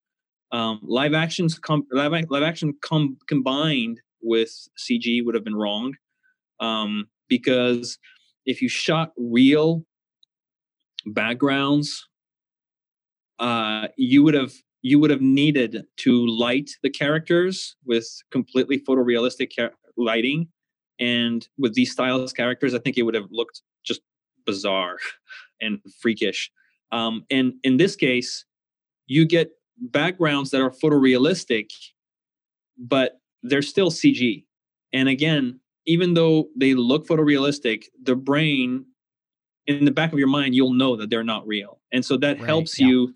Um, 0.51 0.79
live 0.83 1.13
actions 1.13 1.57
com- 1.57 1.87
live, 1.91 2.11
live 2.29 2.43
action 2.43 2.75
com- 2.81 3.17
combined 3.27 4.01
with 4.21 4.51
CG 4.77 5.25
would 5.25 5.35
have 5.35 5.43
been 5.43 5.55
wrong. 5.55 5.95
Um, 6.59 7.07
because 7.27 7.97
if 8.45 8.61
you 8.61 8.69
shot 8.69 9.11
real 9.17 9.83
backgrounds, 11.05 12.07
uh, 13.39 13.87
you 13.97 14.23
would 14.23 14.33
have 14.33 14.53
you 14.83 14.99
would 14.99 15.09
have 15.09 15.21
needed 15.21 15.85
to 15.95 16.27
light 16.27 16.69
the 16.83 16.89
characters 16.89 17.77
with 17.85 18.05
completely 18.31 18.79
photorealistic 18.79 19.51
lighting, 19.95 20.49
and 20.99 21.47
with 21.57 21.73
these 21.73 21.91
stylized 21.91 22.35
characters, 22.35 22.73
I 22.73 22.79
think 22.79 22.97
it 22.97 23.03
would 23.03 23.15
have 23.15 23.31
looked 23.31 23.61
just 23.83 24.01
bizarre 24.45 24.97
and 25.61 25.79
freakish. 25.99 26.51
Um, 26.91 27.25
and 27.29 27.53
in 27.63 27.77
this 27.77 27.95
case, 27.95 28.45
you 29.07 29.25
get 29.25 29.51
backgrounds 29.77 30.51
that 30.51 30.61
are 30.61 30.69
photorealistic, 30.69 31.69
but 32.77 33.19
they're 33.41 33.61
still 33.61 33.89
CG. 33.89 34.45
And 34.93 35.09
again, 35.09 35.59
even 35.85 36.13
though 36.13 36.49
they 36.55 36.73
look 36.75 37.07
photorealistic, 37.07 37.85
the 38.01 38.15
brain 38.15 38.85
in 39.65 39.85
the 39.85 39.91
back 39.91 40.13
of 40.13 40.19
your 40.19 40.27
mind, 40.27 40.55
you'll 40.55 40.73
know 40.73 40.95
that 40.95 41.09
they're 41.09 41.23
not 41.23 41.45
real. 41.47 41.79
And 41.91 42.05
so 42.05 42.17
that 42.17 42.37
right, 42.37 42.45
helps 42.45 42.79
yeah. 42.79 42.87
you 42.87 43.15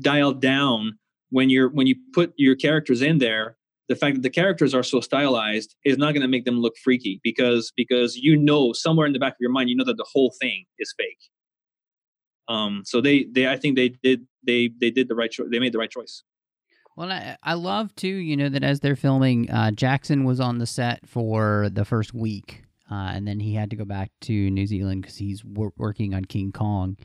dial 0.00 0.32
down 0.32 0.98
when 1.30 1.50
you're 1.50 1.68
when 1.68 1.86
you 1.86 1.96
put 2.14 2.32
your 2.36 2.54
characters 2.54 3.02
in 3.02 3.18
there 3.18 3.57
the 3.88 3.96
fact 3.96 4.16
that 4.16 4.22
the 4.22 4.30
characters 4.30 4.74
are 4.74 4.82
so 4.82 5.00
stylized 5.00 5.74
is 5.84 5.98
not 5.98 6.12
going 6.12 6.22
to 6.22 6.28
make 6.28 6.44
them 6.44 6.60
look 6.60 6.76
freaky 6.82 7.20
because 7.22 7.72
because 7.76 8.16
you 8.16 8.36
know 8.36 8.72
somewhere 8.72 9.06
in 9.06 9.12
the 9.12 9.18
back 9.18 9.32
of 9.32 9.38
your 9.40 9.50
mind 9.50 9.70
you 9.70 9.76
know 9.76 9.84
that 9.84 9.96
the 9.96 10.06
whole 10.12 10.32
thing 10.40 10.64
is 10.78 10.94
fake 10.96 11.18
um 12.48 12.82
so 12.84 13.00
they 13.00 13.26
they 13.32 13.48
i 13.48 13.56
think 13.56 13.76
they 13.76 13.88
did 13.88 14.26
they 14.46 14.70
they 14.80 14.90
did 14.90 15.08
the 15.08 15.14
right 15.14 15.30
choice 15.30 15.48
they 15.50 15.58
made 15.58 15.72
the 15.72 15.78
right 15.78 15.90
choice 15.90 16.22
well, 16.96 17.12
I, 17.12 17.36
I 17.44 17.54
love 17.54 17.94
too, 17.94 18.08
you 18.08 18.36
know, 18.36 18.48
that 18.48 18.64
as 18.64 18.80
they're 18.80 18.96
filming, 18.96 19.48
uh, 19.52 19.70
Jackson 19.70 20.24
was 20.24 20.40
on 20.40 20.58
the 20.58 20.66
set 20.66 21.08
for 21.08 21.68
the 21.72 21.84
first 21.84 22.12
week, 22.12 22.64
uh, 22.90 23.12
and 23.14 23.24
then 23.24 23.38
he 23.38 23.54
had 23.54 23.70
to 23.70 23.76
go 23.76 23.84
back 23.84 24.10
to 24.22 24.50
New 24.50 24.66
Zealand 24.66 25.02
because 25.02 25.16
he's 25.16 25.44
wor- 25.44 25.72
working 25.76 26.12
on 26.12 26.24
King 26.24 26.50
Kong. 26.50 26.96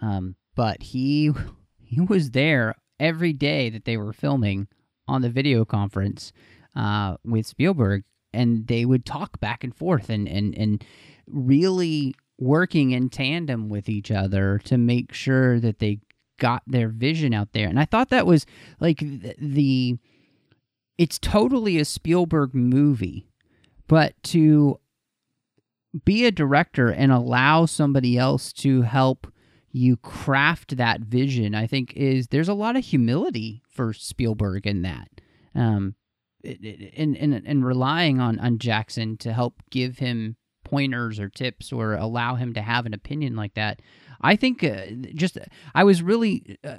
Um, 0.00 0.36
but 0.54 0.82
he 0.82 1.30
he 1.76 2.00
was 2.00 2.30
there 2.30 2.74
every 2.98 3.34
day 3.34 3.68
that 3.68 3.84
they 3.84 3.98
were 3.98 4.14
filming 4.14 4.66
on 5.06 5.22
the 5.22 5.30
video 5.30 5.64
conference 5.64 6.32
uh, 6.76 7.16
with 7.24 7.46
Spielberg, 7.46 8.04
and 8.32 8.66
they 8.66 8.84
would 8.84 9.04
talk 9.04 9.40
back 9.40 9.64
and 9.64 9.74
forth 9.74 10.10
and 10.10 10.28
and 10.28 10.56
and 10.56 10.84
really 11.26 12.14
working 12.38 12.90
in 12.90 13.08
tandem 13.08 13.68
with 13.68 13.88
each 13.88 14.10
other 14.10 14.60
to 14.64 14.76
make 14.76 15.12
sure 15.12 15.60
that 15.60 15.78
they 15.78 16.00
got 16.38 16.62
their 16.66 16.88
vision 16.88 17.32
out 17.32 17.52
there. 17.52 17.68
And 17.68 17.78
I 17.78 17.84
thought 17.84 18.10
that 18.10 18.26
was 18.26 18.44
like 18.80 18.98
the, 18.98 19.34
the 19.38 19.98
it's 20.98 21.18
totally 21.18 21.78
a 21.78 21.84
Spielberg 21.84 22.54
movie, 22.54 23.28
but 23.86 24.14
to 24.24 24.80
be 26.04 26.24
a 26.24 26.32
director 26.32 26.88
and 26.88 27.12
allow 27.12 27.66
somebody 27.66 28.18
else 28.18 28.52
to 28.52 28.82
help 28.82 29.32
you 29.74 29.96
craft 29.96 30.76
that 30.76 31.00
vision, 31.00 31.52
I 31.52 31.66
think 31.66 31.92
is 31.94 32.28
there's 32.28 32.48
a 32.48 32.54
lot 32.54 32.76
of 32.76 32.84
humility 32.84 33.60
for 33.68 33.92
Spielberg 33.92 34.68
in 34.68 34.82
that. 34.82 35.08
Um, 35.52 35.96
in, 36.44 37.16
in, 37.16 37.32
in 37.32 37.64
relying 37.64 38.20
on, 38.20 38.38
on 38.38 38.58
Jackson 38.58 39.16
to 39.16 39.32
help 39.32 39.62
give 39.70 39.98
him 39.98 40.36
pointers 40.62 41.18
or 41.18 41.28
tips 41.28 41.72
or 41.72 41.94
allow 41.94 42.36
him 42.36 42.54
to 42.54 42.62
have 42.62 42.86
an 42.86 42.94
opinion 42.94 43.34
like 43.34 43.54
that. 43.54 43.82
I 44.20 44.36
think 44.36 44.62
uh, 44.62 44.86
just 45.12 45.38
I 45.74 45.82
was 45.82 46.02
really 46.02 46.56
uh, 46.62 46.76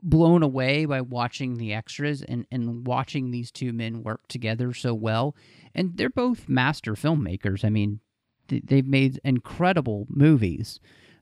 blown 0.00 0.44
away 0.44 0.84
by 0.84 1.00
watching 1.00 1.56
the 1.56 1.74
extras 1.74 2.22
and 2.22 2.46
and 2.52 2.86
watching 2.86 3.32
these 3.32 3.50
two 3.50 3.72
men 3.72 4.04
work 4.04 4.28
together 4.28 4.72
so 4.72 4.94
well. 4.94 5.34
And 5.74 5.96
they're 5.96 6.08
both 6.08 6.48
master 6.48 6.94
filmmakers. 6.94 7.64
I 7.64 7.70
mean, 7.70 7.98
th- 8.46 8.62
they've 8.64 8.86
made 8.86 9.20
incredible 9.24 10.06
movies. 10.08 10.78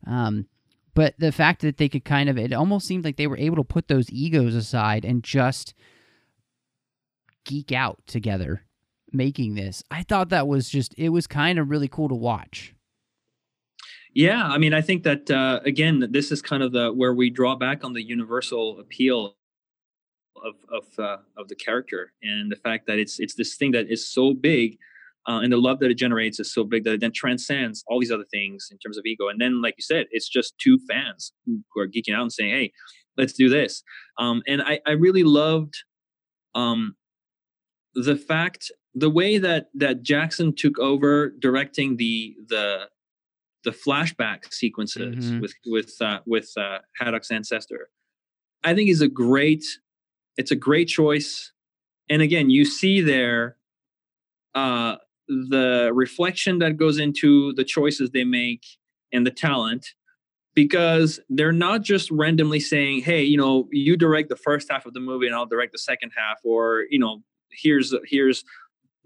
Um, 0.06 0.46
but 0.94 1.14
the 1.18 1.32
fact 1.32 1.62
that 1.62 1.76
they 1.76 1.88
could 1.88 2.04
kind 2.04 2.28
of 2.28 2.38
it 2.38 2.52
almost 2.52 2.86
seemed 2.86 3.04
like 3.04 3.16
they 3.16 3.26
were 3.26 3.38
able 3.38 3.56
to 3.56 3.64
put 3.64 3.88
those 3.88 4.10
egos 4.10 4.54
aside 4.54 5.04
and 5.04 5.22
just 5.22 5.74
geek 7.44 7.72
out 7.72 7.98
together 8.06 8.64
making 9.12 9.54
this. 9.54 9.82
I 9.90 10.02
thought 10.02 10.28
that 10.30 10.46
was 10.46 10.68
just 10.68 10.94
it 10.96 11.10
was 11.10 11.26
kind 11.26 11.58
of 11.58 11.70
really 11.70 11.88
cool 11.88 12.08
to 12.08 12.14
watch. 12.14 12.74
Yeah, 14.12 14.44
I 14.44 14.58
mean, 14.58 14.74
I 14.74 14.80
think 14.80 15.04
that 15.04 15.30
uh, 15.30 15.60
again, 15.64 16.08
this 16.10 16.32
is 16.32 16.42
kind 16.42 16.62
of 16.62 16.72
the 16.72 16.90
where 16.92 17.14
we 17.14 17.30
draw 17.30 17.54
back 17.56 17.84
on 17.84 17.92
the 17.92 18.02
universal 18.02 18.80
appeal 18.80 19.36
of 20.42 20.54
of 20.70 20.84
uh, 20.98 21.18
of 21.36 21.48
the 21.48 21.54
character 21.54 22.12
and 22.22 22.50
the 22.50 22.56
fact 22.56 22.86
that 22.86 22.98
it's 22.98 23.20
it's 23.20 23.34
this 23.34 23.54
thing 23.54 23.72
that 23.72 23.90
is 23.90 24.06
so 24.06 24.34
big, 24.34 24.78
uh, 25.28 25.40
and 25.42 25.52
the 25.52 25.56
love 25.58 25.78
that 25.80 25.90
it 25.90 25.98
generates 25.98 26.40
is 26.40 26.52
so 26.52 26.64
big 26.64 26.84
that 26.84 26.94
it 26.94 27.00
then 27.00 27.12
transcends 27.14 27.84
all 27.86 28.00
these 28.00 28.10
other 28.10 28.24
things 28.32 28.68
in 28.70 28.78
terms 28.78 28.96
of 28.98 29.04
ego. 29.06 29.28
And 29.28 29.40
then, 29.40 29.60
like 29.62 29.74
you 29.76 29.82
said, 29.82 30.06
it's 30.10 30.28
just 30.28 30.54
two 30.58 30.78
fans 30.88 31.32
who, 31.44 31.60
who 31.74 31.80
are 31.82 31.86
geeking 31.88 32.14
out 32.14 32.22
and 32.22 32.32
saying, 32.32 32.50
"Hey, 32.50 32.72
let's 33.16 33.32
do 33.34 33.48
this." 33.48 33.82
Um, 34.18 34.42
and 34.46 34.62
I 34.62 34.80
I 34.86 34.92
really 34.92 35.22
loved 35.22 35.74
um, 36.54 36.96
the 37.94 38.16
fact 38.16 38.70
the 38.94 39.10
way 39.10 39.38
that 39.38 39.68
that 39.74 40.02
Jackson 40.02 40.54
took 40.54 40.78
over 40.78 41.30
directing 41.38 41.96
the 41.96 42.34
the 42.48 42.88
the 43.62 43.70
flashback 43.72 44.50
sequences 44.52 45.30
Mhm. 45.30 45.40
with 45.42 45.54
with 45.66 45.92
uh, 46.00 46.20
with 46.26 46.50
uh, 46.56 46.78
Haddock's 46.98 47.30
ancestor. 47.30 47.90
I 48.64 48.74
think 48.74 48.88
is 48.90 49.00
a 49.02 49.08
great. 49.08 49.64
It's 50.36 50.50
a 50.50 50.56
great 50.56 50.88
choice, 50.88 51.52
and 52.08 52.22
again, 52.22 52.48
you 52.48 52.64
see 52.64 53.00
there 53.02 53.56
uh, 54.54 54.96
the 55.30 55.92
reflection 55.94 56.58
that 56.58 56.76
goes 56.76 56.98
into 56.98 57.52
the 57.54 57.64
choices 57.64 58.10
they 58.10 58.24
make 58.24 58.64
and 59.12 59.26
the 59.26 59.30
talent, 59.30 59.86
because 60.54 61.20
they're 61.28 61.52
not 61.52 61.82
just 61.82 62.10
randomly 62.10 62.60
saying, 62.60 63.02
"Hey, 63.02 63.22
you 63.22 63.36
know, 63.36 63.68
you 63.70 63.96
direct 63.96 64.28
the 64.28 64.36
first 64.36 64.68
half 64.70 64.86
of 64.86 64.94
the 64.94 65.00
movie, 65.00 65.26
and 65.26 65.34
I'll 65.34 65.46
direct 65.46 65.72
the 65.72 65.78
second 65.78 66.12
half," 66.16 66.38
or 66.44 66.86
you 66.90 66.98
know, 66.98 67.22
here's 67.50 67.94
here's 68.04 68.44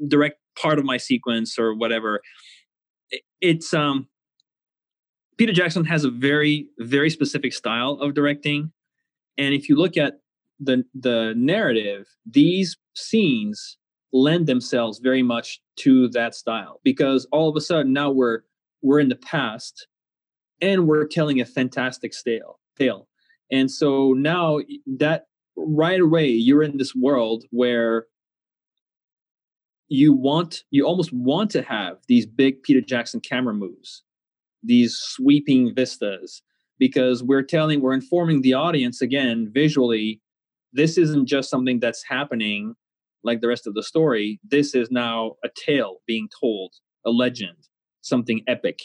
direct 0.09 0.39
part 0.57 0.79
of 0.79 0.85
my 0.85 0.97
sequence 0.97 1.59
or 1.59 1.75
whatever. 1.75 2.21
It's 3.41 3.75
um 3.75 4.09
Peter 5.37 5.53
Jackson 5.53 5.85
has 5.85 6.05
a 6.05 6.11
very 6.11 6.69
very 6.79 7.11
specific 7.11 7.53
style 7.53 7.99
of 8.01 8.15
directing, 8.15 8.73
and 9.37 9.55
if 9.55 9.69
you 9.69 9.77
look 9.77 9.97
at 9.97 10.21
the 10.59 10.85
the 10.95 11.35
narrative, 11.37 12.07
these 12.25 12.77
scenes 12.95 13.77
lend 14.15 14.47
themselves 14.47 15.01
very 15.01 15.23
much 15.23 15.61
to 15.77 16.09
that 16.09 16.35
style 16.35 16.81
because 16.85 17.27
all 17.33 17.49
of 17.51 17.57
a 17.57 17.61
sudden 17.61 17.93
now 17.93 18.11
we're 18.11 18.43
we're 18.81 19.01
in 19.01 19.09
the 19.09 19.17
past 19.17 19.89
and 20.61 20.87
we're 20.87 21.05
telling 21.05 21.41
a 21.41 21.45
fantastic 21.45 22.13
tale 22.25 22.61
tale. 22.79 23.09
And 23.51 23.71
so 23.71 24.13
now 24.13 24.61
that 24.99 25.27
right 25.57 26.01
away 26.01 26.29
you're 26.29 26.63
in 26.63 26.79
this 26.79 26.95
world 26.95 27.45
where 27.51 28.07
you 29.89 30.13
want 30.13 30.65
you 30.71 30.87
almost 30.87 31.13
want 31.13 31.51
to 31.51 31.63
have 31.63 31.99
these 32.09 32.27
big 32.27 32.61
peter 32.63 32.81
jackson 32.81 33.21
camera 33.21 33.55
moves 33.55 34.03
these 34.65 34.97
sweeping 34.97 35.73
vistas 35.73 36.43
because 36.79 37.23
we're 37.23 37.43
telling 37.43 37.81
we're 37.81 37.93
informing 37.93 38.43
the 38.43 38.55
audience 38.55 39.01
again 39.01 39.49
visually 39.53 40.21
this 40.73 40.99
isn't 40.99 41.27
just 41.27 41.51
something 41.51 41.79
that's 41.79 42.03
happening 42.03 42.75
like 43.25 43.41
the 43.41 43.49
rest 43.49 43.67
of 43.67 43.75
the 43.75 43.83
story 43.83 44.39
this 44.45 44.75
is 44.75 44.91
now 44.91 45.33
a 45.45 45.49
tale 45.55 45.99
being 46.07 46.29
told 46.41 46.73
a 47.05 47.11
legend 47.11 47.57
something 48.03 48.43
epic 48.47 48.81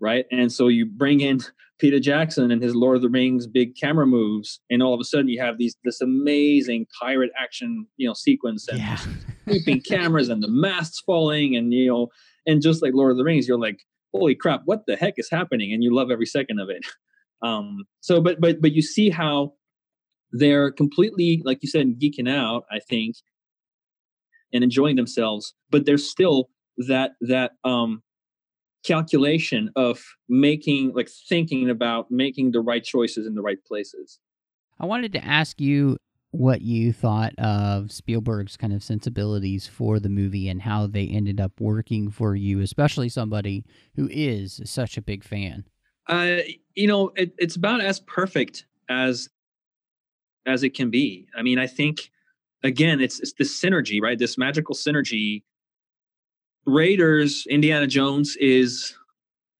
right? 0.00 0.26
And 0.32 0.52
so 0.52 0.68
you 0.68 0.86
bring 0.86 1.20
in 1.20 1.40
peter 1.80 1.98
jackson 1.98 2.52
and 2.52 2.62
his 2.62 2.72
lord 2.74 2.94
of 2.94 3.02
the 3.02 3.08
rings 3.08 3.48
big 3.48 3.74
camera 3.76 4.06
moves 4.06 4.60
and 4.70 4.80
all 4.80 4.94
of 4.94 5.00
a 5.00 5.04
sudden 5.04 5.26
you 5.28 5.40
have 5.40 5.58
these 5.58 5.74
this 5.82 6.00
amazing 6.00 6.86
pirate 7.00 7.30
action 7.36 7.84
you 7.96 8.06
know 8.06 8.14
sequence 8.14 8.68
and 8.68 8.78
Yeah. 8.78 8.96
sweeping 9.48 9.80
cameras 9.88 10.28
and 10.28 10.40
the 10.40 10.48
masts 10.48 11.00
falling 11.00 11.56
and 11.56 11.72
you 11.72 11.88
know 11.88 12.08
and 12.46 12.62
just 12.62 12.80
like 12.80 12.92
lord 12.94 13.10
of 13.10 13.16
the 13.18 13.24
rings 13.24 13.48
you're 13.48 13.58
like 13.58 13.80
holy 14.12 14.36
crap 14.36 14.62
what 14.66 14.86
the 14.86 14.94
heck 14.94 15.14
is 15.16 15.28
happening? 15.28 15.72
And 15.72 15.82
you 15.82 15.92
love 15.92 16.12
every 16.12 16.26
second 16.26 16.60
of 16.60 16.70
it. 16.70 16.86
Um 17.42 17.84
so 18.00 18.20
but 18.20 18.40
but 18.40 18.60
but 18.60 18.72
you 18.72 18.80
see 18.80 19.10
how 19.10 19.54
they're 20.30 20.70
completely 20.70 21.42
like 21.44 21.58
you 21.62 21.68
said 21.68 21.98
geeking 22.00 22.28
out 22.30 22.64
i 22.70 22.78
think 22.78 23.16
and 24.54 24.64
enjoying 24.64 24.96
themselves 24.96 25.54
but 25.70 25.84
there's 25.84 26.08
still 26.08 26.48
that 26.78 27.12
that 27.20 27.52
um 27.64 28.02
calculation 28.84 29.70
of 29.76 30.02
making 30.28 30.92
like 30.94 31.08
thinking 31.28 31.70
about 31.70 32.10
making 32.10 32.50
the 32.52 32.60
right 32.60 32.84
choices 32.84 33.26
in 33.26 33.34
the 33.34 33.42
right 33.42 33.62
places 33.66 34.18
I 34.78 34.86
wanted 34.86 35.12
to 35.12 35.24
ask 35.24 35.60
you 35.60 35.96
what 36.32 36.60
you 36.62 36.92
thought 36.92 37.32
of 37.38 37.92
Spielberg's 37.92 38.56
kind 38.56 38.72
of 38.72 38.82
sensibilities 38.82 39.68
for 39.68 40.00
the 40.00 40.08
movie 40.08 40.48
and 40.48 40.60
how 40.60 40.88
they 40.88 41.06
ended 41.06 41.40
up 41.40 41.52
working 41.60 42.10
for 42.10 42.34
you, 42.34 42.60
especially 42.60 43.08
somebody 43.08 43.64
who 43.94 44.08
is 44.10 44.60
such 44.64 44.96
a 44.96 45.02
big 45.02 45.22
fan. 45.22 45.64
uh 46.08 46.38
you 46.74 46.86
know 46.88 47.12
it, 47.16 47.32
it's 47.38 47.54
about 47.56 47.80
as 47.80 48.00
perfect 48.00 48.66
as 48.88 49.28
as 50.44 50.62
it 50.62 50.74
can 50.74 50.90
be 50.90 51.26
i 51.38 51.40
mean 51.42 51.58
i 51.58 51.66
think 51.66 52.10
again 52.64 53.00
it's 53.00 53.20
it's 53.20 53.34
this 53.34 53.58
synergy 53.60 54.02
right? 54.02 54.18
This 54.18 54.36
magical 54.36 54.74
synergy. 54.74 55.42
Raiders 56.66 57.46
indiana 57.50 57.86
jones 57.86 58.36
is 58.36 58.96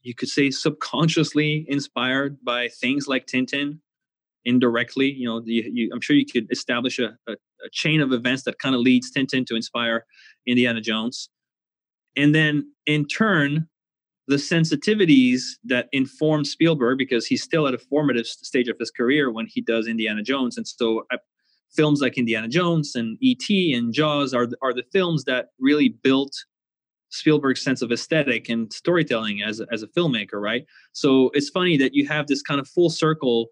you 0.03 0.15
could 0.15 0.31
say 0.31 0.51
subconsciously 0.51 1.67
inspired 1.69 2.43
by 2.43 2.69
things 2.69 3.07
like 3.07 3.27
tintin 3.27 3.79
indirectly. 4.47 5.11
You 5.13 5.29
know 5.29 5.43
you, 5.45 5.71
you, 5.73 5.91
i'm 5.93 6.01
sure 6.01 6.17
you 6.17 6.25
could 6.25 6.51
establish 6.51 6.99
a, 6.99 7.17
a, 7.29 7.33
a 7.33 7.71
chain 7.73 8.01
of 8.01 8.13
events 8.13 8.45
that 8.45 8.59
kind 8.59 8.75
of 8.75 8.81
leads 8.81 9.13
tintin 9.13 9.47
to 9.47 9.55
inspire 9.55 10.07
indiana 10.47 10.81
jones. 10.81 11.29
And 12.17 12.35
then 12.35 12.73
in 12.87 13.07
turn 13.07 13.69
the 14.27 14.37
sensitivities 14.37 15.43
that 15.65 15.89
inform 15.93 16.45
Spielberg 16.45 16.99
because 16.99 17.27
he's 17.27 17.43
still 17.43 17.69
at 17.69 17.75
a 17.75 17.79
formative 17.79 18.27
stage 18.27 18.69
of 18.69 18.79
his 18.79 18.91
career 18.91 19.31
when 19.31 19.47
he 19.47 19.61
does 19.61 19.87
Indiana 19.87 20.23
Jones, 20.23 20.57
and 20.57 20.67
so 20.67 21.05
uh, 21.13 21.19
films 21.75 22.01
like 22.01 22.19
Indiana 22.19 22.49
Jones 22.49 22.95
and 22.95 23.17
E.T. 23.21 23.73
and 23.75 23.93
Jaws 23.93 24.33
are 24.35 24.47
the, 24.47 24.57
are 24.63 24.73
the 24.73 24.85
films 24.93 25.25
that 25.25 25.49
really 25.59 25.89
built 25.89 26.33
Spielberg's 27.11 27.63
sense 27.63 27.81
of 27.83 27.93
aesthetic 27.93 28.49
and 28.49 28.73
storytelling 28.73 29.43
as 29.43 29.61
as 29.73 29.83
a 29.83 29.87
filmmaker, 29.89 30.41
right? 30.41 30.65
So 30.93 31.31
it's 31.35 31.49
funny 31.49 31.77
that 31.77 31.95
you 31.95 32.07
have 32.09 32.27
this 32.27 32.43
kind 32.43 32.61
of 32.61 32.69
full 32.69 32.91
circle. 32.91 33.49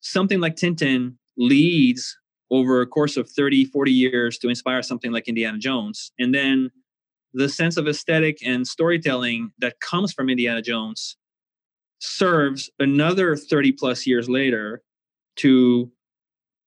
Something 0.00 0.40
like 0.40 0.56
Tintin 0.56 1.14
leads 1.36 2.16
over 2.50 2.80
a 2.80 2.86
course 2.86 3.16
of 3.16 3.28
30, 3.28 3.64
40 3.66 3.90
years 3.90 4.38
to 4.38 4.48
inspire 4.48 4.82
something 4.82 5.12
like 5.12 5.28
Indiana 5.28 5.58
Jones, 5.58 6.12
and 6.18 6.34
then 6.34 6.70
the 7.34 7.48
sense 7.48 7.76
of 7.76 7.86
aesthetic 7.86 8.38
and 8.44 8.66
storytelling 8.66 9.50
that 9.58 9.78
comes 9.80 10.12
from 10.12 10.30
Indiana 10.30 10.62
Jones 10.62 11.16
serves 11.98 12.70
another 12.78 13.36
30 13.36 13.72
plus 13.72 14.06
years 14.06 14.28
later 14.28 14.82
to 15.36 15.90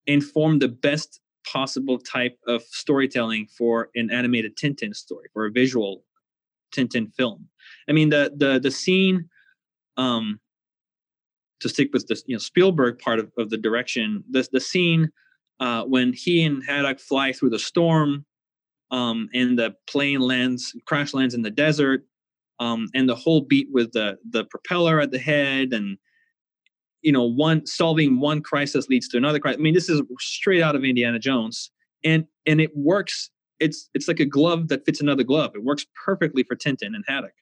inform 0.08 0.60
the 0.60 0.68
best 0.68 1.20
possible 1.46 1.98
type 2.00 2.38
of 2.48 2.62
storytelling 2.64 3.48
for 3.58 3.90
an 3.96 4.12
animated 4.12 4.56
Tintin 4.56 4.96
story, 4.96 5.28
for 5.34 5.46
a 5.46 5.52
visual 5.52 6.04
Tintin 6.74 7.14
film. 7.14 7.48
I 7.88 7.94
mean, 7.94 8.10
the 8.10 8.32
the 8.36 8.60
the 8.60 8.72
scene, 8.72 9.30
um, 9.98 10.40
to 11.60 11.70
stick 11.70 11.90
with 11.94 12.08
the 12.08 12.22
you 12.26 12.36
know 12.36 12.40
Spielberg 12.40 13.00
part 13.00 13.20
of, 13.20 13.32
of 13.38 13.50
the 13.50 13.58
direction, 13.58 14.24
the 14.30 14.48
the 14.52 14.60
scene 14.60 15.12
uh, 15.60 15.84
when 15.84 16.14
he 16.14 16.44
and 16.44 16.64
Haddock 16.66 17.00
fly 17.00 17.34
through 17.34 17.50
the 17.50 17.60
storm 17.60 18.26
um, 18.92 19.30
and 19.34 19.58
the 19.58 19.76
plane 19.88 20.22
lands, 20.22 20.76
crash 20.86 21.14
lands 21.14 21.34
in 21.34 21.42
the 21.42 21.52
desert, 21.52 22.06
um, 22.60 22.88
and 22.94 23.08
the 23.08 23.16
whole 23.16 23.42
beat 23.42 23.68
with 23.72 23.92
the 23.92 24.18
the 24.30 24.46
propeller 24.46 25.00
at 25.00 25.12
the 25.12 25.20
head, 25.20 25.74
and 25.74 25.98
you 27.02 27.12
know, 27.12 27.24
one 27.24 27.66
solving 27.66 28.20
one 28.20 28.42
crisis 28.42 28.88
leads 28.90 29.08
to 29.10 29.18
another 29.18 29.40
crisis. 29.40 29.60
I 29.60 29.62
mean, 29.62 29.74
this 29.74 29.90
is 29.90 30.02
straight 30.20 30.62
out 30.62 30.76
of 30.76 30.84
Indiana 30.84 31.20
Jones, 31.20 31.72
and 32.04 32.26
and 32.46 32.60
it 32.62 32.72
works. 32.76 33.30
It's 33.60 33.90
it's 33.94 34.08
like 34.08 34.20
a 34.20 34.26
glove 34.26 34.70
that 34.70 34.86
fits 34.86 35.02
another 35.02 35.24
glove. 35.24 35.52
It 35.56 35.64
works 35.64 35.86
perfectly 36.06 36.44
for 36.44 36.56
Tintin 36.56 36.96
and 36.96 37.04
Haddock. 37.08 37.34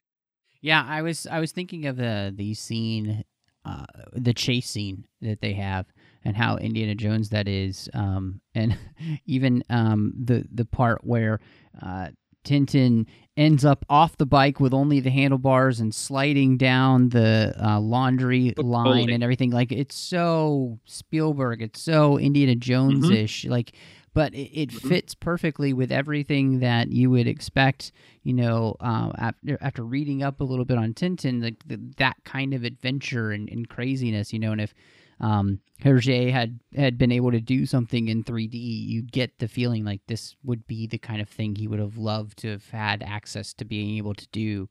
Yeah, 0.62 0.86
I 0.88 1.02
was 1.02 1.28
I 1.28 1.40
was 1.40 1.52
thinking 1.52 1.86
of 1.86 1.98
the 1.98 2.34
the 2.36 2.54
scene, 2.54 3.24
uh, 3.66 3.86
the 4.14 4.34
chase 4.34 4.70
scene 4.70 5.06
that 5.22 5.42
they 5.42 5.54
have, 5.54 5.86
and 6.24 6.36
how 6.36 6.58
Indiana 6.58 6.96
Jones 6.96 7.30
that 7.30 7.48
is, 7.48 7.90
um, 7.94 8.42
and 8.56 8.78
even 9.26 9.64
um, 9.70 10.14
the 10.18 10.46
the 10.52 10.66
part 10.66 11.04
where 11.04 11.40
uh, 11.82 12.10
Tintin 12.44 13.06
ends 13.38 13.64
up 13.64 13.86
off 13.88 14.18
the 14.18 14.26
bike 14.26 14.60
with 14.60 14.74
only 14.74 15.00
the 15.00 15.12
handlebars 15.12 15.80
and 15.80 15.94
sliding 15.94 16.58
down 16.58 17.10
the 17.10 17.54
uh, 17.64 17.80
laundry 17.80 18.54
line 18.58 19.10
and 19.12 19.24
everything. 19.24 19.52
Like 19.52 19.72
it's 19.72 19.96
so 19.96 20.80
Spielberg, 20.86 21.62
it's 21.62 21.80
so 21.80 22.18
Indiana 22.18 22.56
Jones 22.56 23.10
ish. 23.10 23.46
Like, 23.46 23.74
but 24.18 24.34
it, 24.34 24.50
it 24.52 24.70
Mhm. 24.72 24.90
fits 24.90 25.14
perfectly 25.14 25.74
with 25.74 25.92
everything 25.92 26.60
that 26.60 26.92
you 26.92 27.12
would 27.12 27.28
expect. 27.28 27.92
You 28.24 28.34
know, 28.34 28.76
uh, 28.80 29.12
after 29.16 29.60
after 29.62 29.84
reading 29.84 30.24
up 30.24 30.42
a 30.42 30.44
little 30.44 30.66
bit 30.66 30.80
on 30.80 30.96
Tintin, 30.96 31.40
like 31.44 31.64
the, 31.68 31.80
that 31.98 32.16
kind 32.24 32.56
of 32.56 32.64
adventure 32.64 33.30
and, 33.32 33.48
and 33.48 33.70
craziness. 33.70 34.34
You 34.34 34.40
know, 34.40 34.52
and 34.54 34.62
if 34.62 34.74
um, 35.20 35.60
Hergé 35.84 36.32
had 36.32 36.60
had 36.76 36.98
been 36.98 37.12
able 37.12 37.30
to 37.32 37.40
do 37.40 37.68
something 37.68 38.08
in 38.08 38.24
3D, 38.24 38.56
you 38.56 39.04
get 39.04 39.38
the 39.38 39.48
feeling 39.48 39.86
like 39.86 40.02
this 40.08 40.36
would 40.44 40.66
be 40.66 40.88
the 40.88 40.98
kind 40.98 41.22
of 41.22 41.30
thing 41.30 41.56
he 41.56 41.68
would 41.68 41.80
have 41.80 41.98
loved 42.00 42.40
to 42.40 42.50
have 42.50 42.68
had 42.72 43.04
access 43.04 43.54
to 43.54 43.66
being 43.66 43.98
able 43.98 44.16
to 44.16 44.28
do 44.32 44.68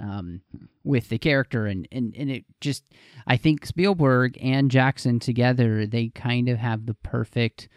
um, 0.00 0.40
with 0.82 1.08
the 1.08 1.18
character, 1.18 1.66
and, 1.66 1.86
and 1.92 2.16
and 2.16 2.30
it 2.32 2.44
just 2.60 2.84
I 3.28 3.36
think 3.36 3.64
Spielberg 3.64 4.36
and 4.40 4.72
Jackson 4.72 5.20
together 5.20 5.86
they 5.86 6.08
kind 6.08 6.48
of 6.48 6.58
have 6.58 6.86
the 6.86 6.94
perfect 6.94 7.68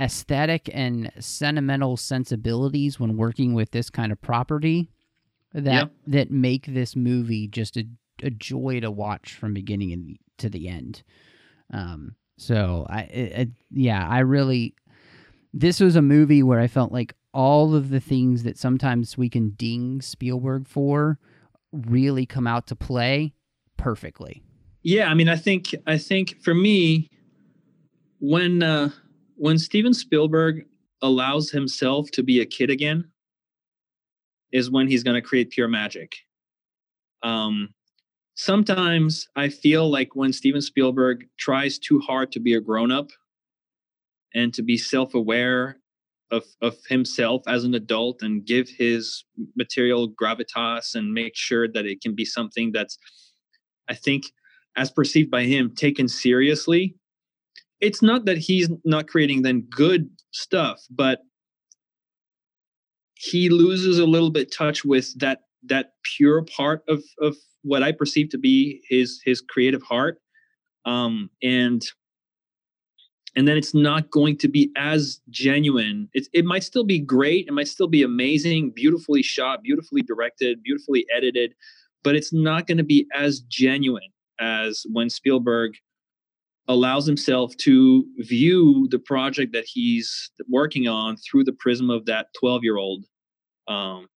aesthetic 0.00 0.70
and 0.72 1.10
sentimental 1.18 1.96
sensibilities 1.96 2.98
when 2.98 3.16
working 3.16 3.54
with 3.54 3.70
this 3.72 3.90
kind 3.90 4.10
of 4.12 4.20
property 4.20 4.90
that 5.52 5.64
Yeah. 5.72 5.84
that 6.06 6.30
make 6.30 6.66
this 6.66 6.96
movie 6.96 7.46
just 7.48 7.76
a, 7.76 7.84
a 8.22 8.30
joy 8.30 8.80
to 8.80 8.90
watch 8.90 9.34
from 9.34 9.52
beginning 9.54 9.92
and 9.92 10.18
to 10.38 10.48
the 10.48 10.68
end. 10.68 11.02
Um, 11.72 12.14
so 12.38 12.86
I, 12.88 13.00
it, 13.02 13.32
it- 13.40 13.48
yeah, 13.70 14.08
I 14.08 14.20
really, 14.20 14.74
this 15.52 15.80
was 15.80 15.96
a 15.96 16.02
movie 16.02 16.42
where 16.42 16.60
I 16.60 16.66
felt 16.66 16.92
like 16.92 17.14
all 17.34 17.74
of 17.74 17.90
the 17.90 18.00
things 18.00 18.42
that 18.44 18.58
sometimes 18.58 19.16
we 19.18 19.28
can 19.28 19.50
ding 19.50 20.00
Spielberg 20.00 20.66
for 20.66 21.18
really 21.72 22.26
come 22.26 22.46
out 22.46 22.66
to 22.68 22.74
play 22.76 23.34
perfectly. 23.76 24.42
Yeah, 24.82 25.08
I 25.10 25.14
mean, 25.14 25.28
I 25.28 25.36
think 25.36 25.74
I 25.86 25.98
think 25.98 26.40
for 26.42 26.54
me, 26.54 27.08
when 28.18 28.62
uh, 28.62 28.90
when 29.40 29.56
Steven 29.56 29.94
Spielberg 29.94 30.66
allows 31.00 31.50
himself 31.50 32.10
to 32.10 32.22
be 32.22 32.40
a 32.40 32.46
kid 32.46 32.68
again, 32.68 33.10
is 34.52 34.70
when 34.70 34.86
he's 34.86 35.02
going 35.02 35.14
to 35.14 35.26
create 35.26 35.48
pure 35.48 35.66
magic. 35.66 36.12
Um, 37.22 37.70
sometimes 38.34 39.28
I 39.36 39.48
feel 39.48 39.90
like 39.90 40.14
when 40.14 40.34
Steven 40.34 40.60
Spielberg 40.60 41.24
tries 41.38 41.78
too 41.78 42.00
hard 42.00 42.32
to 42.32 42.40
be 42.40 42.52
a 42.52 42.60
grown 42.60 42.92
up 42.92 43.12
and 44.34 44.52
to 44.52 44.62
be 44.62 44.76
self 44.76 45.14
aware 45.14 45.78
of 46.30 46.44
of 46.60 46.76
himself 46.90 47.40
as 47.48 47.64
an 47.64 47.72
adult 47.72 48.20
and 48.20 48.44
give 48.44 48.68
his 48.68 49.24
material 49.56 50.10
gravitas 50.10 50.94
and 50.94 51.14
make 51.14 51.34
sure 51.34 51.66
that 51.66 51.86
it 51.86 52.02
can 52.02 52.14
be 52.14 52.26
something 52.26 52.72
that's, 52.72 52.98
I 53.88 53.94
think 53.94 54.24
as 54.76 54.90
perceived 54.90 55.30
by 55.30 55.44
him 55.44 55.74
taken 55.74 56.08
seriously 56.08 56.99
it's 57.80 58.02
not 58.02 58.24
that 58.26 58.38
he's 58.38 58.68
not 58.84 59.08
creating 59.08 59.42
then 59.42 59.62
good 59.70 60.08
stuff 60.32 60.80
but 60.90 61.20
he 63.14 63.50
loses 63.50 63.98
a 63.98 64.06
little 64.06 64.30
bit 64.30 64.52
touch 64.52 64.84
with 64.84 65.18
that 65.18 65.40
that 65.62 65.92
pure 66.16 66.42
part 66.42 66.82
of 66.88 67.02
of 67.20 67.36
what 67.62 67.82
i 67.82 67.92
perceive 67.92 68.28
to 68.30 68.38
be 68.38 68.80
his 68.88 69.20
his 69.24 69.40
creative 69.40 69.82
heart. 69.82 70.18
Um 70.86 71.30
and 71.42 71.82
and 73.36 73.46
then 73.46 73.56
it's 73.56 73.74
not 73.74 74.10
going 74.10 74.36
to 74.38 74.48
be 74.48 74.72
as 74.76 75.20
genuine. 75.28 76.08
It, 76.14 76.26
it 76.32 76.44
might 76.44 76.64
still 76.64 76.84
be 76.84 76.98
great 76.98 77.46
it 77.46 77.52
might 77.52 77.68
still 77.68 77.88
be 77.88 78.02
amazing 78.02 78.72
beautifully 78.74 79.22
shot 79.22 79.62
beautifully 79.62 80.02
directed 80.02 80.62
beautifully 80.62 81.06
edited 81.14 81.54
but 82.02 82.14
it's 82.16 82.32
not 82.32 82.66
going 82.66 82.78
to 82.78 82.84
be 82.84 83.06
as 83.14 83.40
genuine 83.40 84.10
as 84.40 84.86
when 84.90 85.10
Spielberg 85.10 85.72
allows 86.70 87.04
himself 87.04 87.56
to 87.56 88.06
view 88.18 88.86
the 88.92 88.98
project 88.98 89.52
that 89.52 89.64
he's 89.66 90.30
working 90.48 90.86
on 90.86 91.16
through 91.16 91.42
the 91.42 91.52
prism 91.52 91.90
of 91.90 92.06
that 92.06 92.28
12 92.38 92.62
year 92.62 92.76
old 92.76 93.04
um 93.66 94.06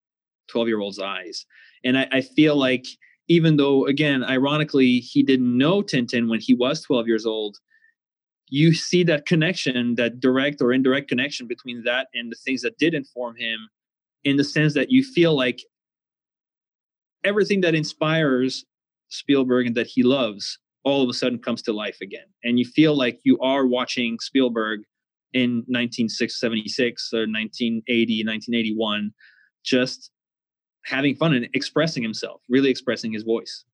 12 0.48 0.68
year 0.68 0.80
old's 0.80 1.00
eyes. 1.00 1.44
And 1.84 1.98
I, 1.98 2.06
I 2.12 2.20
feel 2.20 2.56
like 2.56 2.86
even 3.28 3.56
though 3.56 3.86
again 3.86 4.22
ironically 4.22 5.00
he 5.00 5.22
didn't 5.22 5.56
know 5.56 5.82
tintin 5.82 6.28
when 6.28 6.40
he 6.40 6.54
was 6.54 6.82
12 6.82 7.08
years 7.08 7.26
old 7.26 7.56
you 8.50 8.72
see 8.74 9.02
that 9.02 9.26
connection 9.26 9.94
that 9.96 10.20
direct 10.20 10.60
or 10.60 10.72
indirect 10.72 11.08
connection 11.08 11.48
between 11.48 11.82
that 11.84 12.08
and 12.14 12.30
the 12.30 12.36
things 12.36 12.60
that 12.60 12.76
did 12.78 12.94
inform 12.94 13.34
him 13.36 13.58
in 14.24 14.36
the 14.36 14.44
sense 14.44 14.74
that 14.74 14.90
you 14.90 15.02
feel 15.02 15.34
like 15.34 15.60
everything 17.24 17.62
that 17.62 17.74
inspires 17.74 18.64
Spielberg 19.08 19.66
and 19.66 19.74
that 19.74 19.86
he 19.86 20.02
loves 20.02 20.58
all 20.84 21.02
of 21.02 21.08
a 21.08 21.12
sudden 21.12 21.38
comes 21.38 21.62
to 21.62 21.72
life 21.72 21.98
again. 22.02 22.26
And 22.42 22.58
you 22.58 22.64
feel 22.64 22.96
like 22.96 23.20
you 23.24 23.38
are 23.40 23.66
watching 23.66 24.18
Spielberg 24.20 24.80
in 25.32 25.64
1976 25.66 27.10
or 27.12 27.26
1980, 27.26 28.24
1981, 28.24 29.12
just 29.64 30.10
having 30.84 31.16
fun 31.16 31.34
and 31.34 31.48
expressing 31.54 32.02
himself, 32.02 32.40
really 32.48 32.70
expressing 32.70 33.12
his 33.12 33.22
voice. 33.22 33.64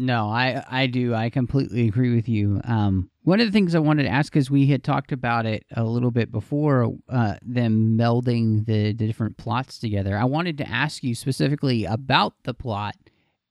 No, 0.00 0.28
I 0.28 0.62
I 0.70 0.86
do. 0.86 1.12
I 1.12 1.28
completely 1.28 1.88
agree 1.88 2.14
with 2.14 2.28
you. 2.28 2.60
Um, 2.62 3.10
one 3.24 3.40
of 3.40 3.46
the 3.46 3.52
things 3.52 3.74
I 3.74 3.80
wanted 3.80 4.04
to 4.04 4.10
ask 4.10 4.36
is 4.36 4.48
we 4.48 4.66
had 4.66 4.84
talked 4.84 5.10
about 5.10 5.44
it 5.44 5.64
a 5.74 5.82
little 5.82 6.12
bit 6.12 6.30
before 6.30 6.94
uh, 7.08 7.34
them 7.42 7.98
melding 7.98 8.64
the, 8.64 8.92
the 8.92 9.08
different 9.08 9.38
plots 9.38 9.76
together. 9.76 10.16
I 10.16 10.24
wanted 10.24 10.56
to 10.58 10.68
ask 10.68 11.02
you 11.02 11.16
specifically 11.16 11.84
about 11.84 12.34
the 12.44 12.54
plot 12.54 12.94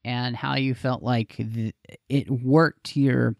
and 0.08 0.34
how 0.34 0.56
you 0.56 0.74
felt 0.74 1.02
like 1.02 1.36
th- 1.36 1.74
it 2.08 2.30
worked 2.30 2.88
here 2.88 3.36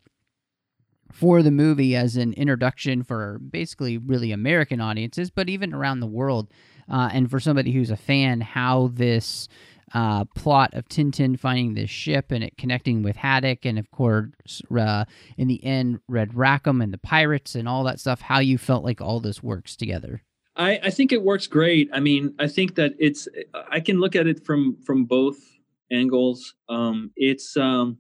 for 1.11 1.43
the 1.43 1.51
movie 1.51 1.97
as 1.97 2.16
an 2.16 2.35
introduction 2.35 3.03
for 3.03 3.39
basically 3.39 3.97
really 3.97 4.33
American 4.33 4.79
audiences, 4.79 5.31
but 5.31 5.49
even 5.49 5.73
around 5.73 6.01
the 6.01 6.07
world. 6.07 6.53
Uh, 6.87 7.09
and 7.11 7.31
for 7.31 7.41
somebody 7.41 7.73
who's 7.73 7.91
a 7.91 7.97
fan, 7.97 8.43
how 8.43 8.91
this 8.93 9.49
uh, 9.95 10.27
plot 10.37 10.75
of 10.75 10.87
Tintin 10.91 11.41
finding 11.41 11.73
this 11.73 11.89
ship 11.89 12.31
and 12.31 12.45
it 12.45 12.59
connecting 12.59 13.03
with 13.03 13.16
Haddock, 13.16 13.64
and 13.64 13.79
of 13.79 13.91
course, 13.91 14.61
uh, 14.79 15.07
in 15.39 15.49
the 15.49 15.64
end, 15.64 16.01
Red 16.07 16.35
Rackham 16.35 16.83
and 16.83 16.93
the 16.93 16.99
pirates 16.99 17.55
and 17.55 17.66
all 17.66 17.83
that 17.85 17.99
stuff, 17.99 18.21
how 18.21 18.41
you 18.41 18.59
felt 18.59 18.85
like 18.85 19.01
all 19.01 19.21
this 19.21 19.43
works 19.43 19.75
together. 19.75 20.23
I, 20.55 20.79
I 20.85 20.91
think 20.91 21.12
it 21.12 21.23
works 21.23 21.47
great. 21.47 21.89
I 21.95 22.01
mean, 22.01 22.35
I 22.39 22.47
think 22.47 22.75
that 22.75 22.93
it's 22.99 23.27
I 23.71 23.81
can 23.81 24.01
look 24.01 24.14
at 24.14 24.27
it 24.27 24.45
from 24.45 24.77
from 24.85 25.05
both 25.07 25.58
angles. 25.91 26.55
Um, 26.68 27.11
it's 27.16 27.57
um, 27.57 27.99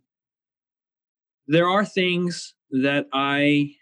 there 1.46 1.68
are 1.68 1.84
things 1.84 2.54
that 2.70 3.06
I 3.12 3.74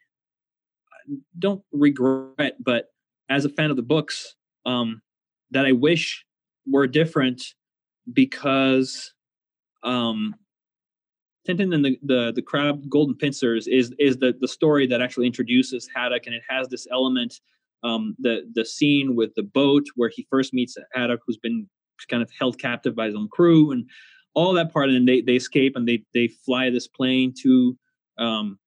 don't 1.38 1.62
regret, 1.72 2.56
but 2.60 2.86
as 3.28 3.44
a 3.44 3.48
fan 3.48 3.70
of 3.70 3.76
the 3.76 3.82
books, 3.82 4.34
um, 4.64 5.02
that 5.50 5.66
I 5.66 5.72
wish 5.72 6.24
were 6.66 6.86
different 6.86 7.42
because 8.12 9.12
um, 9.82 10.34
Tintin 11.46 11.74
and 11.74 11.84
the, 11.84 11.98
the 12.02 12.32
the 12.34 12.42
crab 12.42 12.88
golden 12.88 13.16
pincers 13.16 13.66
is 13.66 13.94
is 13.98 14.16
the 14.18 14.34
the 14.40 14.48
story 14.48 14.86
that 14.86 15.00
actually 15.00 15.26
introduces 15.26 15.88
Haddock, 15.94 16.26
and 16.26 16.34
it 16.34 16.42
has 16.48 16.68
this 16.68 16.86
element. 16.90 17.40
Um, 17.82 18.16
the 18.18 18.50
the 18.54 18.64
scene 18.64 19.14
with 19.14 19.34
the 19.36 19.42
boat 19.42 19.84
where 19.94 20.10
he 20.12 20.26
first 20.30 20.52
meets 20.52 20.76
Haddock, 20.92 21.20
who's 21.26 21.36
been 21.36 21.68
kind 22.08 22.22
of 22.22 22.30
held 22.38 22.58
captive 22.58 22.94
by 22.94 23.06
his 23.06 23.14
own 23.14 23.28
crew, 23.28 23.72
and 23.72 23.88
all 24.34 24.52
that 24.54 24.72
part. 24.72 24.90
And 24.90 25.08
they 25.08 25.20
they 25.20 25.36
escape 25.36 25.74
and 25.76 25.86
they 25.86 26.02
they 26.14 26.28
fly 26.28 26.70
this 26.70 26.88
plane 26.88 27.32
to 27.42 27.76
um, 28.18 28.58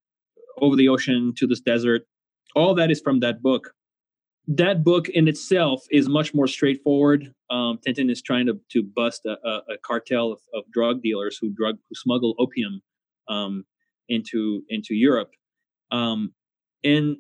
over 0.58 0.76
the 0.76 0.90
ocean 0.90 1.34
to 1.38 1.48
this 1.48 1.62
desert. 1.62 2.04
All 2.56 2.74
that 2.76 2.92
is 2.92 3.02
from 3.02 3.20
that 3.22 3.42
book. 3.42 3.74
That 4.48 4.84
book 4.84 5.10
in 5.10 5.28
itself 5.28 5.86
is 5.92 6.10
much 6.10 6.34
more 6.34 6.48
straightforward. 6.48 7.32
Um, 7.52 7.80
Tintin 7.86 8.10
is 8.10 8.22
trying 8.22 8.48
to 8.48 8.60
to 8.72 8.84
bust 8.84 9.26
a, 9.26 9.38
a, 9.48 9.74
a 9.74 9.78
cartel 9.84 10.32
of, 10.32 10.40
of 10.54 10.64
drug 10.72 11.02
dealers 11.02 11.38
who 11.40 11.50
drug 11.50 11.78
who 11.88 11.96
smuggle 11.96 12.36
opium 12.40 12.82
um, 13.28 13.66
into 14.08 14.64
into 14.70 14.96
Europe. 14.96 15.32
Um, 15.92 16.34
and 16.84 17.18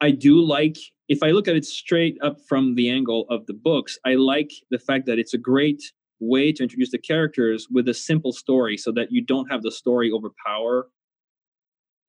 I 0.00 0.10
do 0.10 0.40
like 0.42 0.76
if 1.12 1.22
I 1.22 1.30
look 1.30 1.46
at 1.46 1.56
it 1.56 1.66
straight 1.66 2.16
up 2.22 2.38
from 2.48 2.74
the 2.74 2.88
angle 2.88 3.26
of 3.28 3.44
the 3.44 3.52
books, 3.52 3.98
I 4.06 4.14
like 4.14 4.50
the 4.70 4.78
fact 4.78 5.04
that 5.06 5.18
it's 5.18 5.34
a 5.34 5.38
great 5.38 5.82
way 6.20 6.52
to 6.52 6.62
introduce 6.62 6.90
the 6.90 6.96
characters 6.96 7.66
with 7.70 7.86
a 7.86 7.92
simple 7.92 8.32
story 8.32 8.78
so 8.78 8.90
that 8.92 9.12
you 9.12 9.22
don't 9.22 9.50
have 9.50 9.62
the 9.62 9.70
story 9.70 10.10
overpower 10.10 10.88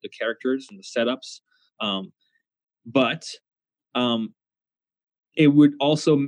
the 0.03 0.07
characters 0.07 0.67
and 0.69 0.79
the 0.79 0.83
setups. 0.83 1.41
Um, 1.81 2.13
but 2.85 3.25
um, 3.93 4.33
it 5.35 5.47
would 5.47 5.73
also, 5.81 6.27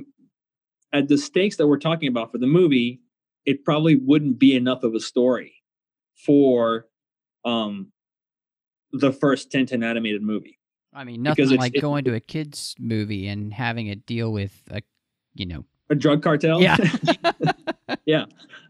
at 0.92 1.08
the 1.08 1.16
stakes 1.16 1.56
that 1.56 1.66
we're 1.66 1.78
talking 1.78 2.08
about 2.08 2.30
for 2.30 2.36
the 2.36 2.46
movie, 2.46 3.00
it 3.46 3.64
probably 3.64 3.96
wouldn't 3.96 4.38
be 4.38 4.54
enough 4.54 4.82
of 4.82 4.94
a 4.94 5.00
story 5.00 5.54
for 6.26 6.88
um, 7.46 7.90
the 8.92 9.12
first 9.12 9.50
Tintin 9.50 9.82
animated 9.82 10.20
movie. 10.20 10.58
I 10.96 11.04
mean, 11.04 11.22
nothing 11.22 11.44
it's- 11.44 11.58
like 11.58 11.76
it- 11.76 11.80
going 11.80 12.04
to 12.04 12.14
a 12.14 12.20
kids 12.20 12.74
movie 12.78 13.28
and 13.28 13.52
having 13.52 13.86
it 13.88 14.06
deal 14.06 14.32
with 14.32 14.62
a, 14.70 14.80
you 15.34 15.46
know, 15.46 15.64
a 15.90 15.94
drug 15.94 16.22
cartel. 16.22 16.60
Yeah. 16.60 16.76
yeah. 18.06 18.24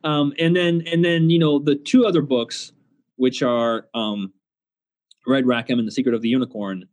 Um, 0.05 0.35
and 0.39 0.55
then 0.55 0.83
and 0.87 1.05
then 1.05 1.31
you 1.31 1.39
know 1.39 1.59
the 1.59 1.77
two 1.77 2.05
other 2.05 2.21
books, 2.21 2.73
which 3.17 3.43
are 3.43 3.87
um, 3.95 4.33
Red 5.27 5.47
Rackham 5.47 5.79
and 5.79 5.89
The 5.89 5.93
Secret 5.93 6.15
of 6.15 6.21
the 6.23 6.29
Unicorn. 6.29 6.85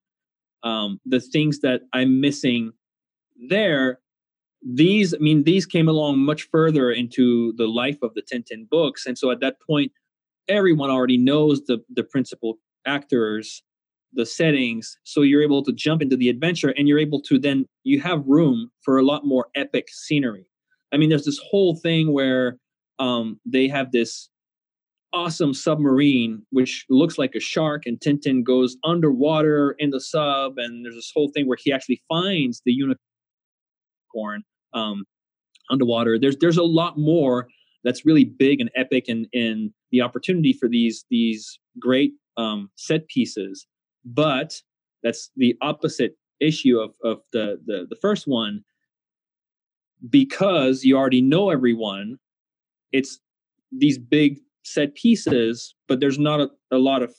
Um, 0.63 1.01
the 1.05 1.19
things 1.19 1.59
that 1.59 1.81
I'm 1.91 2.21
missing 2.21 2.71
there, 3.49 3.99
these 4.65 5.13
I 5.13 5.17
mean 5.17 5.43
these 5.43 5.65
came 5.65 5.89
along 5.89 6.19
much 6.19 6.43
further 6.43 6.89
into 6.91 7.53
the 7.57 7.67
life 7.67 7.97
of 8.01 8.13
the 8.13 8.21
Tintin 8.21 8.69
books, 8.69 9.05
and 9.05 9.17
so 9.17 9.29
at 9.31 9.41
that 9.41 9.57
point, 9.67 9.91
everyone 10.47 10.89
already 10.89 11.17
knows 11.17 11.65
the 11.65 11.83
the 11.93 12.03
principal 12.03 12.59
actors 12.85 13.61
the 14.15 14.25
settings 14.25 14.97
so 15.03 15.21
you're 15.21 15.43
able 15.43 15.63
to 15.63 15.71
jump 15.73 16.01
into 16.01 16.15
the 16.15 16.29
adventure 16.29 16.73
and 16.77 16.87
you're 16.87 16.99
able 16.99 17.21
to 17.21 17.39
then 17.39 17.65
you 17.83 17.99
have 17.99 18.23
room 18.25 18.69
for 18.81 18.97
a 18.97 19.03
lot 19.03 19.25
more 19.25 19.47
epic 19.55 19.87
scenery. 19.89 20.45
I 20.91 20.97
mean 20.97 21.09
there's 21.09 21.25
this 21.25 21.39
whole 21.49 21.75
thing 21.75 22.13
where 22.13 22.57
um, 22.99 23.39
they 23.45 23.67
have 23.67 23.91
this 23.91 24.29
awesome 25.13 25.53
submarine 25.53 26.41
which 26.49 26.85
looks 26.89 27.17
like 27.17 27.35
a 27.35 27.39
shark 27.39 27.83
and 27.85 27.99
tintin 27.99 28.43
goes 28.43 28.75
underwater 28.83 29.75
in 29.77 29.91
the 29.91 30.01
sub 30.01 30.53
and 30.57 30.83
there's 30.83 30.95
this 30.95 31.11
whole 31.13 31.29
thing 31.29 31.47
where 31.47 31.57
he 31.61 31.71
actually 31.71 32.01
finds 32.09 32.61
the 32.65 32.73
unicorn 32.73 34.43
um, 34.73 35.05
underwater. 35.69 36.19
There's 36.19 36.37
there's 36.37 36.57
a 36.57 36.63
lot 36.63 36.97
more 36.97 37.47
that's 37.83 38.05
really 38.05 38.25
big 38.25 38.61
and 38.61 38.71
epic 38.75 39.05
and 39.07 39.27
in 39.33 39.73
the 39.91 40.01
opportunity 40.01 40.53
for 40.53 40.67
these 40.67 41.05
these 41.09 41.59
great 41.79 42.13
um, 42.37 42.69
set 42.75 43.07
pieces 43.07 43.67
but 44.05 44.61
that's 45.01 45.29
the 45.35 45.55
opposite 45.61 46.17
issue 46.39 46.79
of, 46.79 46.95
of 47.03 47.21
the, 47.31 47.59
the 47.65 47.87
the 47.89 47.95
first 47.95 48.27
one. 48.27 48.63
Because 50.09 50.83
you 50.83 50.97
already 50.97 51.21
know 51.21 51.49
everyone 51.49 52.17
it's 52.91 53.19
these 53.71 53.97
big 53.97 54.39
set 54.63 54.93
pieces 54.95 55.75
but 55.87 55.99
there's 55.99 56.19
not 56.19 56.39
a, 56.39 56.49
a 56.71 56.77
lot 56.77 57.01
of 57.01 57.13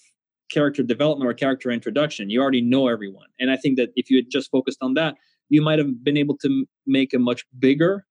character 0.50 0.82
development 0.82 1.28
or 1.28 1.34
character 1.34 1.70
introduction. 1.70 2.30
You 2.30 2.40
already 2.42 2.60
know 2.60 2.88
everyone. 2.88 3.28
And 3.40 3.50
i 3.50 3.56
think 3.56 3.76
that 3.78 3.90
if 3.96 4.10
you 4.10 4.18
had 4.18 4.26
just 4.30 4.50
focused 4.50 4.78
on 4.82 4.94
that 4.94 5.16
you 5.48 5.62
might 5.62 5.78
have 5.78 6.02
been 6.02 6.16
able 6.16 6.36
to 6.38 6.66
make 6.86 7.12
a 7.12 7.18
much 7.18 7.44
bigger 7.58 8.06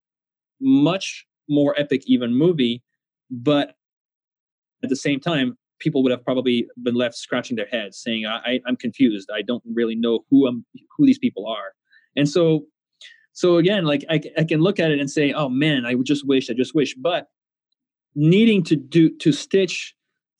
much 0.61 1.25
more 1.49 1.75
epic 1.77 2.03
even 2.05 2.35
movie 2.35 2.81
but 3.29 3.75
at 4.83 4.89
the 4.89 4.95
same 4.95 5.19
time 5.19 5.57
people 5.83 6.01
would 6.03 6.11
have 6.11 6.23
probably 6.23 6.67
been 6.81 6.95
left 6.95 7.15
scratching 7.15 7.55
their 7.57 7.67
heads 7.67 8.01
saying 8.01 8.25
I, 8.25 8.59
i'm 8.65 8.75
confused. 8.75 9.29
I 9.33 9.41
don't 9.41 9.63
really 9.73 9.95
know 9.95 10.25
who 10.29 10.47
i'm 10.47 10.65
who 10.97 11.05
these 11.05 11.19
people 11.19 11.45
are. 11.47 11.73
And 12.15 12.27
so 12.27 12.65
so 13.33 13.57
again 13.57 13.85
like 13.85 14.03
I, 14.09 14.21
I 14.37 14.43
can 14.43 14.61
look 14.61 14.79
at 14.79 14.91
it 14.91 14.99
and 14.99 15.09
say 15.09 15.33
oh 15.33 15.49
man 15.49 15.85
i 15.85 15.93
just 16.03 16.27
wish 16.27 16.49
i 16.49 16.53
just 16.53 16.73
wish. 16.73 16.95
But 16.95 17.27
needing 18.15 18.63
to 18.63 18.75
do 18.75 19.09
to 19.17 19.31
stitch 19.31 19.95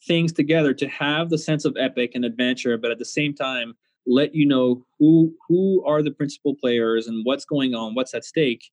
things 0.07 0.31
together 0.33 0.73
to 0.73 0.87
have 0.87 1.29
the 1.29 1.37
sense 1.37 1.65
of 1.65 1.75
epic 1.79 2.11
and 2.13 2.25
adventure 2.25 2.77
but 2.77 2.91
at 2.91 2.99
the 2.99 3.05
same 3.05 3.33
time 3.33 3.73
let 4.05 4.35
you 4.35 4.45
know 4.45 4.85
who 4.99 5.33
who 5.47 5.83
are 5.85 6.03
the 6.03 6.11
principal 6.11 6.55
players 6.55 7.07
and 7.07 7.25
what's 7.25 7.45
going 7.45 7.73
on 7.73 7.95
what's 7.95 8.13
at 8.13 8.25
stake 8.25 8.69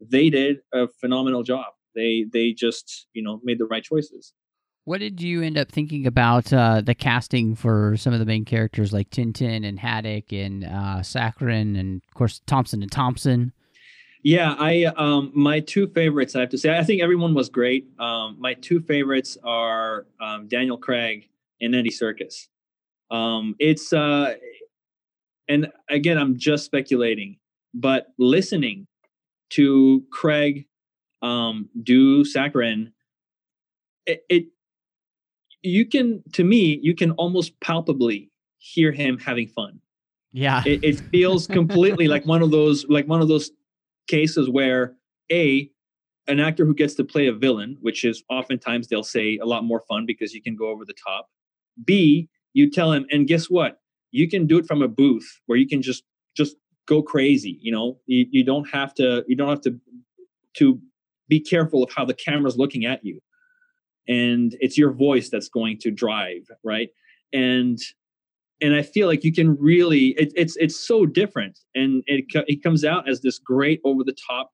they 0.00 0.30
did 0.30 0.58
a 0.72 0.88
phenomenal 1.00 1.42
job. 1.42 1.66
They 1.94 2.26
they 2.32 2.52
just 2.52 3.06
you 3.12 3.22
know 3.22 3.40
made 3.42 3.58
the 3.58 3.66
right 3.66 3.82
choices 3.82 4.32
What 4.88 5.00
did 5.00 5.20
you 5.20 5.42
end 5.42 5.58
up 5.58 5.70
thinking 5.70 6.06
about 6.06 6.50
uh, 6.50 6.80
the 6.80 6.94
casting 6.94 7.54
for 7.54 7.94
some 7.98 8.14
of 8.14 8.20
the 8.20 8.24
main 8.24 8.46
characters 8.46 8.90
like 8.90 9.10
Tintin 9.10 9.68
and 9.68 9.78
Haddock 9.78 10.32
and 10.32 10.64
uh, 10.64 11.00
Sakharine 11.02 11.78
and 11.78 12.00
of 12.08 12.14
course 12.14 12.40
Thomson 12.46 12.80
and 12.80 12.90
Thompson? 12.90 13.52
Yeah, 14.22 14.54
I 14.58 14.84
um 14.84 15.30
my 15.34 15.60
two 15.60 15.88
favorites 15.88 16.34
I 16.34 16.40
have 16.40 16.48
to 16.48 16.56
say. 16.56 16.74
I 16.74 16.84
think 16.84 17.02
everyone 17.02 17.34
was 17.34 17.50
great. 17.50 17.88
Um 17.98 18.36
my 18.38 18.54
two 18.54 18.80
favorites 18.80 19.36
are 19.44 20.06
um 20.22 20.48
Daniel 20.48 20.78
Craig 20.78 21.28
and 21.60 21.74
Andy 21.74 21.90
Serkis. 21.90 22.46
Um 23.10 23.56
it's 23.58 23.92
uh 23.92 24.36
and 25.50 25.70
again 25.90 26.16
I'm 26.16 26.38
just 26.38 26.64
speculating, 26.64 27.36
but 27.74 28.06
listening 28.18 28.86
to 29.50 30.04
Craig 30.10 30.64
um 31.20 31.68
do 31.82 32.24
Sakharine 32.24 32.92
it, 34.06 34.24
it 34.30 34.46
you 35.62 35.86
can 35.86 36.22
to 36.32 36.44
me 36.44 36.78
you 36.82 36.94
can 36.94 37.12
almost 37.12 37.58
palpably 37.60 38.30
hear 38.58 38.92
him 38.92 39.18
having 39.18 39.48
fun. 39.48 39.80
Yeah. 40.32 40.62
it, 40.66 40.84
it 40.84 41.00
feels 41.10 41.46
completely 41.46 42.06
like 42.06 42.26
one 42.26 42.42
of 42.42 42.50
those 42.50 42.84
like 42.88 43.08
one 43.08 43.22
of 43.22 43.28
those 43.28 43.50
cases 44.08 44.48
where 44.48 44.94
a 45.32 45.70
an 46.26 46.38
actor 46.38 46.66
who 46.66 46.74
gets 46.74 46.94
to 46.94 47.04
play 47.04 47.26
a 47.26 47.32
villain 47.32 47.78
which 47.80 48.04
is 48.04 48.22
oftentimes 48.28 48.88
they'll 48.88 49.02
say 49.02 49.38
a 49.38 49.46
lot 49.46 49.64
more 49.64 49.82
fun 49.88 50.04
because 50.06 50.34
you 50.34 50.42
can 50.42 50.54
go 50.54 50.68
over 50.68 50.84
the 50.84 50.94
top. 51.06 51.28
B 51.84 52.28
you 52.52 52.70
tell 52.70 52.92
him 52.92 53.06
and 53.10 53.26
guess 53.26 53.46
what? 53.46 53.78
You 54.10 54.28
can 54.28 54.46
do 54.46 54.58
it 54.58 54.66
from 54.66 54.82
a 54.82 54.88
booth 54.88 55.40
where 55.46 55.58
you 55.58 55.66
can 55.66 55.82
just 55.82 56.04
just 56.36 56.56
go 56.86 57.02
crazy 57.02 57.58
you 57.60 57.72
know? 57.72 57.98
You, 58.06 58.26
you 58.30 58.44
don't 58.44 58.68
have 58.70 58.94
to 58.94 59.24
you 59.26 59.34
don't 59.34 59.48
have 59.48 59.62
to 59.62 59.78
to 60.58 60.80
be 61.28 61.40
careful 61.40 61.82
of 61.82 61.90
how 61.94 62.04
the 62.04 62.14
camera's 62.14 62.56
looking 62.56 62.84
at 62.84 63.04
you 63.04 63.20
and 64.08 64.56
it's 64.60 64.76
your 64.78 64.92
voice 64.92 65.28
that's 65.28 65.48
going 65.48 65.78
to 65.78 65.90
drive 65.90 66.42
right 66.64 66.88
and 67.32 67.78
and 68.60 68.74
I 68.74 68.82
feel 68.82 69.06
like 69.06 69.24
you 69.24 69.32
can 69.32 69.56
really 69.58 70.08
it, 70.18 70.32
it's 70.34 70.56
it's 70.56 70.78
so 70.78 71.06
different, 71.06 71.58
and 71.74 72.02
it 72.06 72.24
it 72.46 72.62
comes 72.62 72.84
out 72.84 73.08
as 73.08 73.20
this 73.20 73.38
great 73.38 73.80
over 73.84 74.04
the 74.04 74.16
top 74.28 74.50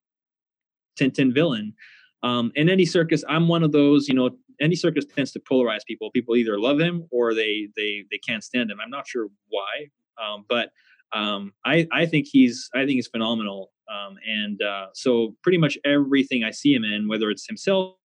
Tintin 0.99 1.33
villain. 1.33 1.75
Um, 2.23 2.53
and 2.57 2.71
Andy 2.71 2.87
Serkis, 2.87 3.23
I'm 3.29 3.49
one 3.49 3.63
of 3.63 3.73
those. 3.73 4.09
You 4.09 4.15
know, 4.15 4.31
Andy 4.61 4.77
Serkis 4.77 5.13
tends 5.13 5.33
to 5.33 5.41
polarize 5.41 5.85
people. 5.87 6.11
People 6.11 6.37
either 6.37 6.59
love 6.59 6.81
him 6.81 7.07
or 7.11 7.35
they 7.35 7.69
they 7.77 8.05
they 8.11 8.19
can't 8.19 8.45
stand 8.45 8.71
him. 8.71 8.79
I'm 8.83 8.91
not 8.91 9.07
sure 9.07 9.29
why, 9.49 9.89
um, 10.23 10.45
but 10.49 10.71
um, 11.13 11.53
I 11.65 11.87
I 11.93 12.07
think 12.07 12.27
he's 12.31 12.69
I 12.75 12.81
think 12.81 12.93
he's 12.93 13.09
phenomenal. 13.09 13.71
Um, 13.91 14.17
and 14.27 14.63
uh, 14.63 14.87
so 14.95 15.37
pretty 15.43 15.59
much 15.59 15.77
everything 15.85 16.43
I 16.43 16.51
see 16.51 16.73
him 16.73 16.85
in, 16.85 17.07
whether 17.07 17.31
it's 17.31 17.47
himself 17.47 17.97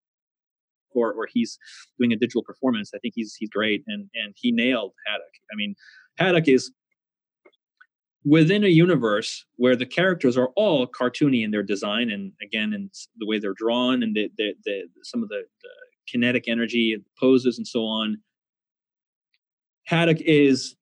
or 0.93 1.27
he's 1.31 1.57
doing 1.97 2.11
a 2.11 2.15
digital 2.15 2.43
performance. 2.43 2.91
I 2.93 2.99
think 2.99 3.13
he's 3.15 3.35
he's 3.35 3.49
great, 3.49 3.83
and 3.87 4.09
and 4.13 4.33
he 4.35 4.51
nailed 4.51 4.93
Haddock. 5.05 5.33
I 5.51 5.55
mean, 5.55 5.75
Haddock 6.17 6.47
is 6.47 6.71
within 8.25 8.63
a 8.63 8.67
universe 8.67 9.45
where 9.55 9.75
the 9.75 9.85
characters 9.85 10.37
are 10.37 10.49
all 10.55 10.87
cartoony 10.87 11.43
in 11.43 11.51
their 11.51 11.63
design, 11.63 12.09
and 12.09 12.31
again, 12.41 12.73
in 12.73 12.89
the 13.17 13.25
way 13.25 13.39
they're 13.39 13.53
drawn, 13.53 14.03
and 14.03 14.15
the 14.15 14.29
the, 14.37 14.53
the 14.65 14.81
some 15.03 15.23
of 15.23 15.29
the, 15.29 15.43
the 15.61 15.69
kinetic 16.11 16.47
energy, 16.47 16.97
poses, 17.19 17.57
and 17.57 17.67
so 17.67 17.85
on. 17.85 18.17
Haddock 19.85 20.21
is 20.21 20.75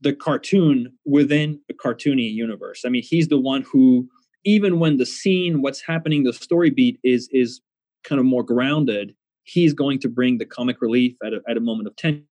the 0.00 0.14
cartoon 0.14 0.92
within 1.04 1.60
a 1.70 1.74
cartoony 1.74 2.32
universe. 2.32 2.82
I 2.84 2.88
mean, 2.88 3.02
he's 3.02 3.28
the 3.28 3.40
one 3.40 3.62
who, 3.62 4.08
even 4.44 4.78
when 4.78 4.98
the 4.98 5.06
scene, 5.06 5.62
what's 5.62 5.80
happening, 5.80 6.24
the 6.24 6.32
story 6.32 6.70
beat 6.70 6.98
is 7.02 7.28
is 7.32 7.60
kind 8.04 8.18
of 8.18 8.26
more 8.26 8.42
grounded 8.42 9.14
he's 9.44 9.72
going 9.72 9.98
to 10.00 10.08
bring 10.08 10.38
the 10.38 10.44
comic 10.44 10.80
relief 10.80 11.16
at 11.24 11.32
a, 11.32 11.40
at 11.48 11.56
a 11.56 11.60
moment 11.60 11.86
of 11.86 11.96
tension 11.96 12.24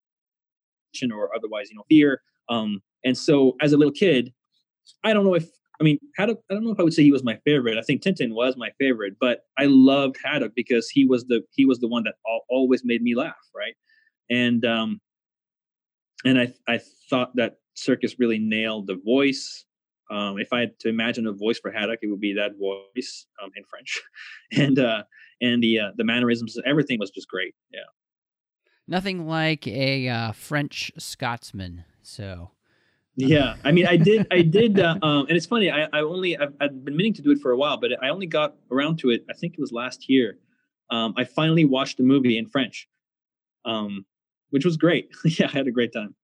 or 1.11 1.34
otherwise, 1.36 1.70
you 1.70 1.76
know, 1.76 1.84
fear. 1.89 2.22
Um, 2.49 2.82
and 3.05 3.18
so 3.18 3.55
as 3.61 3.74
a 3.74 3.78
little 3.78 3.93
kid, 3.93 4.34
I 5.03 5.14
don't 5.14 5.24
know 5.24 5.36
if, 5.36 5.47
I 5.80 5.84
mean, 5.84 5.97
Haddock, 6.18 6.39
I 6.49 6.53
don't 6.53 6.64
know 6.64 6.72
if 6.72 6.80
I 6.80 6.84
would 6.84 6.93
say 6.93 7.03
he 7.03 7.11
was 7.11 7.24
my 7.24 7.38
favorite. 7.45 7.78
I 7.78 7.82
think 7.82 8.01
Tintin 8.01 8.34
was 8.34 8.55
my 8.57 8.70
favorite, 8.80 9.16
but 9.20 9.41
I 9.57 9.66
loved 9.66 10.18
Haddock 10.24 10.53
because 10.55 10.89
he 10.89 11.05
was 11.05 11.26
the, 11.26 11.41
he 11.51 11.66
was 11.66 11.80
the 11.80 11.88
one 11.88 12.03
that 12.03 12.16
al- 12.28 12.45
always 12.49 12.84
made 12.84 13.01
me 13.01 13.16
laugh. 13.16 13.34
Right. 13.55 13.76
And, 14.30 14.66
um, 14.66 15.01
and 16.26 16.39
I, 16.39 16.53
I 16.68 16.80
thought 17.09 17.36
that 17.36 17.57
Serkis 17.76 18.16
really 18.20 18.39
nailed 18.39 18.88
the 18.88 18.99
voice. 19.03 19.66
Um, 20.11 20.38
if 20.38 20.53
I 20.53 20.61
had 20.61 20.80
to 20.82 20.89
imagine 20.89 21.28
a 21.28 21.32
voice 21.32 21.59
for 21.59 21.72
Haddock, 21.72 21.99
it 22.01 22.07
would 22.07 22.20
be 22.20 22.34
that 22.34 22.51
voice 22.59 23.26
um, 23.41 23.49
in 23.55 23.64
French, 23.70 24.01
and 24.53 24.78
uh, 24.78 25.03
and 25.43 25.61
the 25.61 25.79
uh, 25.79 25.91
the 25.95 26.03
mannerisms, 26.03 26.57
everything 26.65 26.97
was 26.97 27.11
just 27.11 27.27
great. 27.27 27.53
Yeah. 27.71 27.81
Nothing 28.87 29.27
like 29.27 29.67
a 29.67 30.07
uh, 30.09 30.31
French 30.31 30.91
Scotsman. 30.97 31.83
So 32.01 32.51
Yeah, 33.15 33.55
I 33.63 33.71
mean, 33.71 33.85
I 33.85 33.97
did, 33.97 34.27
I 34.31 34.41
did, 34.41 34.79
uh, 34.87 34.97
um, 35.01 35.27
and 35.27 35.37
it's 35.37 35.45
funny. 35.45 35.69
I, 35.69 35.83
I 35.93 35.99
only, 35.99 36.37
I've, 36.37 36.53
I've 36.59 36.83
been 36.83 36.97
meaning 36.97 37.13
to 37.13 37.21
do 37.21 37.31
it 37.31 37.39
for 37.39 37.51
a 37.51 37.57
while, 37.57 37.77
but 37.77 37.91
I 38.01 38.09
only 38.09 38.27
got 38.27 38.55
around 38.71 38.97
to 38.99 39.11
it. 39.11 39.25
I 39.29 39.33
think 39.33 39.53
it 39.53 39.59
was 39.59 39.71
last 39.71 40.09
year. 40.09 40.37
Um, 40.89 41.13
I 41.17 41.23
finally 41.23 41.65
watched 41.65 41.97
the 41.97 42.03
movie 42.03 42.37
in 42.37 42.47
French, 42.47 42.89
um, 43.65 44.05
which 44.49 44.65
was 44.65 44.77
great. 44.77 45.09
yeah, 45.25 45.47
I 45.47 45.51
had 45.51 45.67
a 45.67 45.71
great 45.71 45.93
time. 45.93 46.15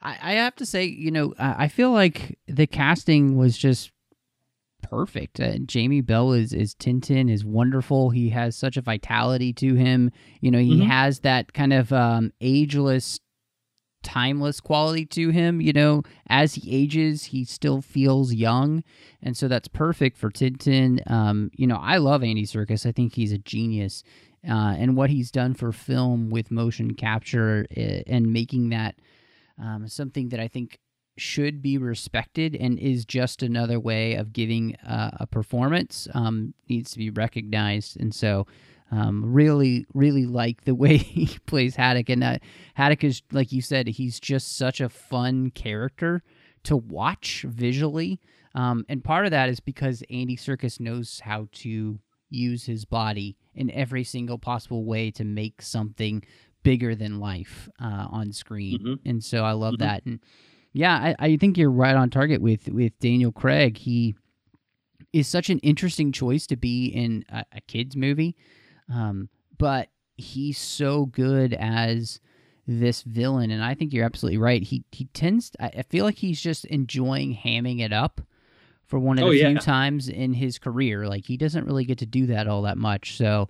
I, 0.00 0.18
I 0.22 0.32
have 0.34 0.56
to 0.56 0.66
say, 0.66 0.84
you 0.84 1.10
know, 1.10 1.34
I 1.38 1.64
I 1.64 1.68
feel 1.68 1.90
like 1.90 2.38
the 2.46 2.66
casting 2.66 3.36
was 3.36 3.58
just 3.58 3.90
perfect. 4.82 5.40
Uh, 5.40 5.58
Jamie 5.58 6.00
Bell 6.00 6.32
is 6.32 6.52
is 6.52 6.74
Tintin 6.74 7.30
is 7.30 7.44
wonderful. 7.44 8.10
He 8.10 8.30
has 8.30 8.56
such 8.56 8.76
a 8.76 8.80
vitality 8.82 9.52
to 9.54 9.74
him. 9.74 10.10
You 10.40 10.50
know, 10.50 10.58
he 10.60 10.78
Mhm. 10.80 10.86
has 10.86 11.20
that 11.20 11.52
kind 11.52 11.72
of 11.72 11.92
um, 11.92 12.32
ageless, 12.40 13.20
timeless 14.02 14.60
quality 14.60 15.04
to 15.06 15.30
him. 15.30 15.60
You 15.60 15.72
know, 15.72 16.02
as 16.28 16.54
he 16.54 16.70
ages, 16.74 17.24
he 17.24 17.44
still 17.44 17.80
feels 17.82 18.32
young, 18.32 18.82
and 19.22 19.36
so 19.36 19.48
that's 19.48 19.68
perfect 19.68 20.16
for 20.16 20.30
Tintin. 20.30 21.00
Um, 21.10 21.50
you 21.54 21.66
know, 21.66 21.76
I 21.76 21.98
love 21.98 22.22
Andy 22.22 22.44
Serkis. 22.46 22.86
I 22.86 22.92
think 22.92 23.14
he's 23.14 23.32
a 23.32 23.38
genius. 23.38 24.02
Uh, 24.48 24.76
and 24.78 24.96
what 24.96 25.10
he's 25.10 25.32
done 25.32 25.52
for 25.52 25.72
film 25.72 26.30
with 26.30 26.52
motion 26.52 26.94
capture 26.94 27.66
uh, 27.76 27.80
and 28.06 28.32
making 28.32 28.68
that 28.68 28.94
um, 29.60 29.88
something 29.88 30.28
that 30.28 30.38
I 30.38 30.46
think 30.46 30.78
should 31.20 31.60
be 31.62 31.78
respected 31.78 32.54
and 32.56 32.78
is 32.78 33.04
just 33.04 33.42
another 33.42 33.78
way 33.80 34.14
of 34.14 34.32
giving 34.32 34.76
uh, 34.76 35.10
a 35.20 35.26
performance 35.26 36.08
um, 36.14 36.54
needs 36.68 36.90
to 36.92 36.98
be 36.98 37.10
recognized. 37.10 37.98
And 38.00 38.14
so 38.14 38.46
Um, 38.90 39.22
really, 39.34 39.84
really 39.92 40.24
like 40.24 40.64
the 40.64 40.74
way 40.84 40.96
he 40.96 41.26
plays 41.44 41.76
Haddock, 41.76 42.08
and 42.08 42.24
uh, 42.24 42.38
Haddock 42.72 43.04
is 43.04 43.20
like 43.32 43.52
you 43.52 43.60
said, 43.60 43.86
he's 43.86 44.18
just 44.18 44.56
such 44.56 44.80
a 44.80 44.88
fun 44.88 45.50
character 45.50 46.22
to 46.62 46.74
watch 46.74 47.44
visually. 47.46 48.18
Um, 48.54 48.86
and 48.88 49.04
part 49.04 49.26
of 49.26 49.30
that 49.32 49.50
is 49.50 49.60
because 49.60 50.02
Andy 50.08 50.36
Serkis 50.38 50.80
knows 50.80 51.20
how 51.20 51.48
to 51.64 51.98
use 52.30 52.64
his 52.64 52.86
body 52.86 53.36
in 53.54 53.70
every 53.72 54.04
single 54.04 54.38
possible 54.38 54.84
way 54.86 55.10
to 55.10 55.24
make 55.24 55.60
something 55.60 56.24
bigger 56.62 56.94
than 56.94 57.20
life 57.20 57.68
uh, 57.78 58.06
on 58.10 58.32
screen. 58.32 58.78
Mhm. 58.78 58.98
And 59.04 59.22
so 59.22 59.44
I 59.44 59.52
love 59.52 59.74
Mhm. 59.74 59.78
that. 59.80 60.06
And 60.06 60.20
yeah, 60.72 61.14
I, 61.18 61.26
I 61.26 61.36
think 61.36 61.56
you're 61.56 61.70
right 61.70 61.96
on 61.96 62.10
target 62.10 62.40
with 62.40 62.68
with 62.68 62.98
Daniel 62.98 63.32
Craig. 63.32 63.78
He 63.78 64.14
is 65.12 65.26
such 65.26 65.50
an 65.50 65.58
interesting 65.60 66.12
choice 66.12 66.46
to 66.48 66.56
be 66.56 66.86
in 66.86 67.24
a, 67.30 67.44
a 67.52 67.60
kids 67.62 67.96
movie, 67.96 68.36
um, 68.92 69.28
but 69.56 69.88
he's 70.16 70.58
so 70.58 71.06
good 71.06 71.54
as 71.54 72.20
this 72.66 73.02
villain, 73.02 73.50
and 73.50 73.64
I 73.64 73.74
think 73.74 73.92
you're 73.92 74.04
absolutely 74.04 74.38
right. 74.38 74.62
He 74.62 74.84
he 74.92 75.06
tends, 75.06 75.52
I, 75.58 75.70
I 75.78 75.82
feel 75.82 76.04
like 76.04 76.16
he's 76.16 76.40
just 76.40 76.64
enjoying 76.66 77.34
hamming 77.34 77.80
it 77.80 77.92
up 77.92 78.20
for 78.84 78.98
one 78.98 79.18
of 79.18 79.24
Oh, 79.24 79.32
the 79.32 79.38
few 79.38 79.58
times 79.58 80.08
in 80.08 80.34
his 80.34 80.58
career. 80.58 81.06
Like 81.06 81.24
he 81.26 81.36
doesn't 81.36 81.66
really 81.66 81.84
get 81.84 81.98
to 81.98 82.06
do 82.06 82.26
that 82.26 82.46
all 82.46 82.62
that 82.62 82.78
much. 82.78 83.16
So, 83.16 83.48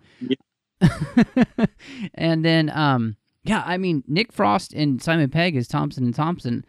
and 2.15 2.45
then 2.45 2.71
um, 2.71 3.17
yeah, 3.45 3.63
I 3.67 3.77
mean 3.77 4.05
Nick 4.07 4.33
Frost 4.33 4.73
and 4.73 5.03
Simon 5.03 5.31
Pegg 5.31 5.57
as 5.57 5.69
Thomson 5.69 6.05
and 6.05 6.15
Thompson. 6.15 6.65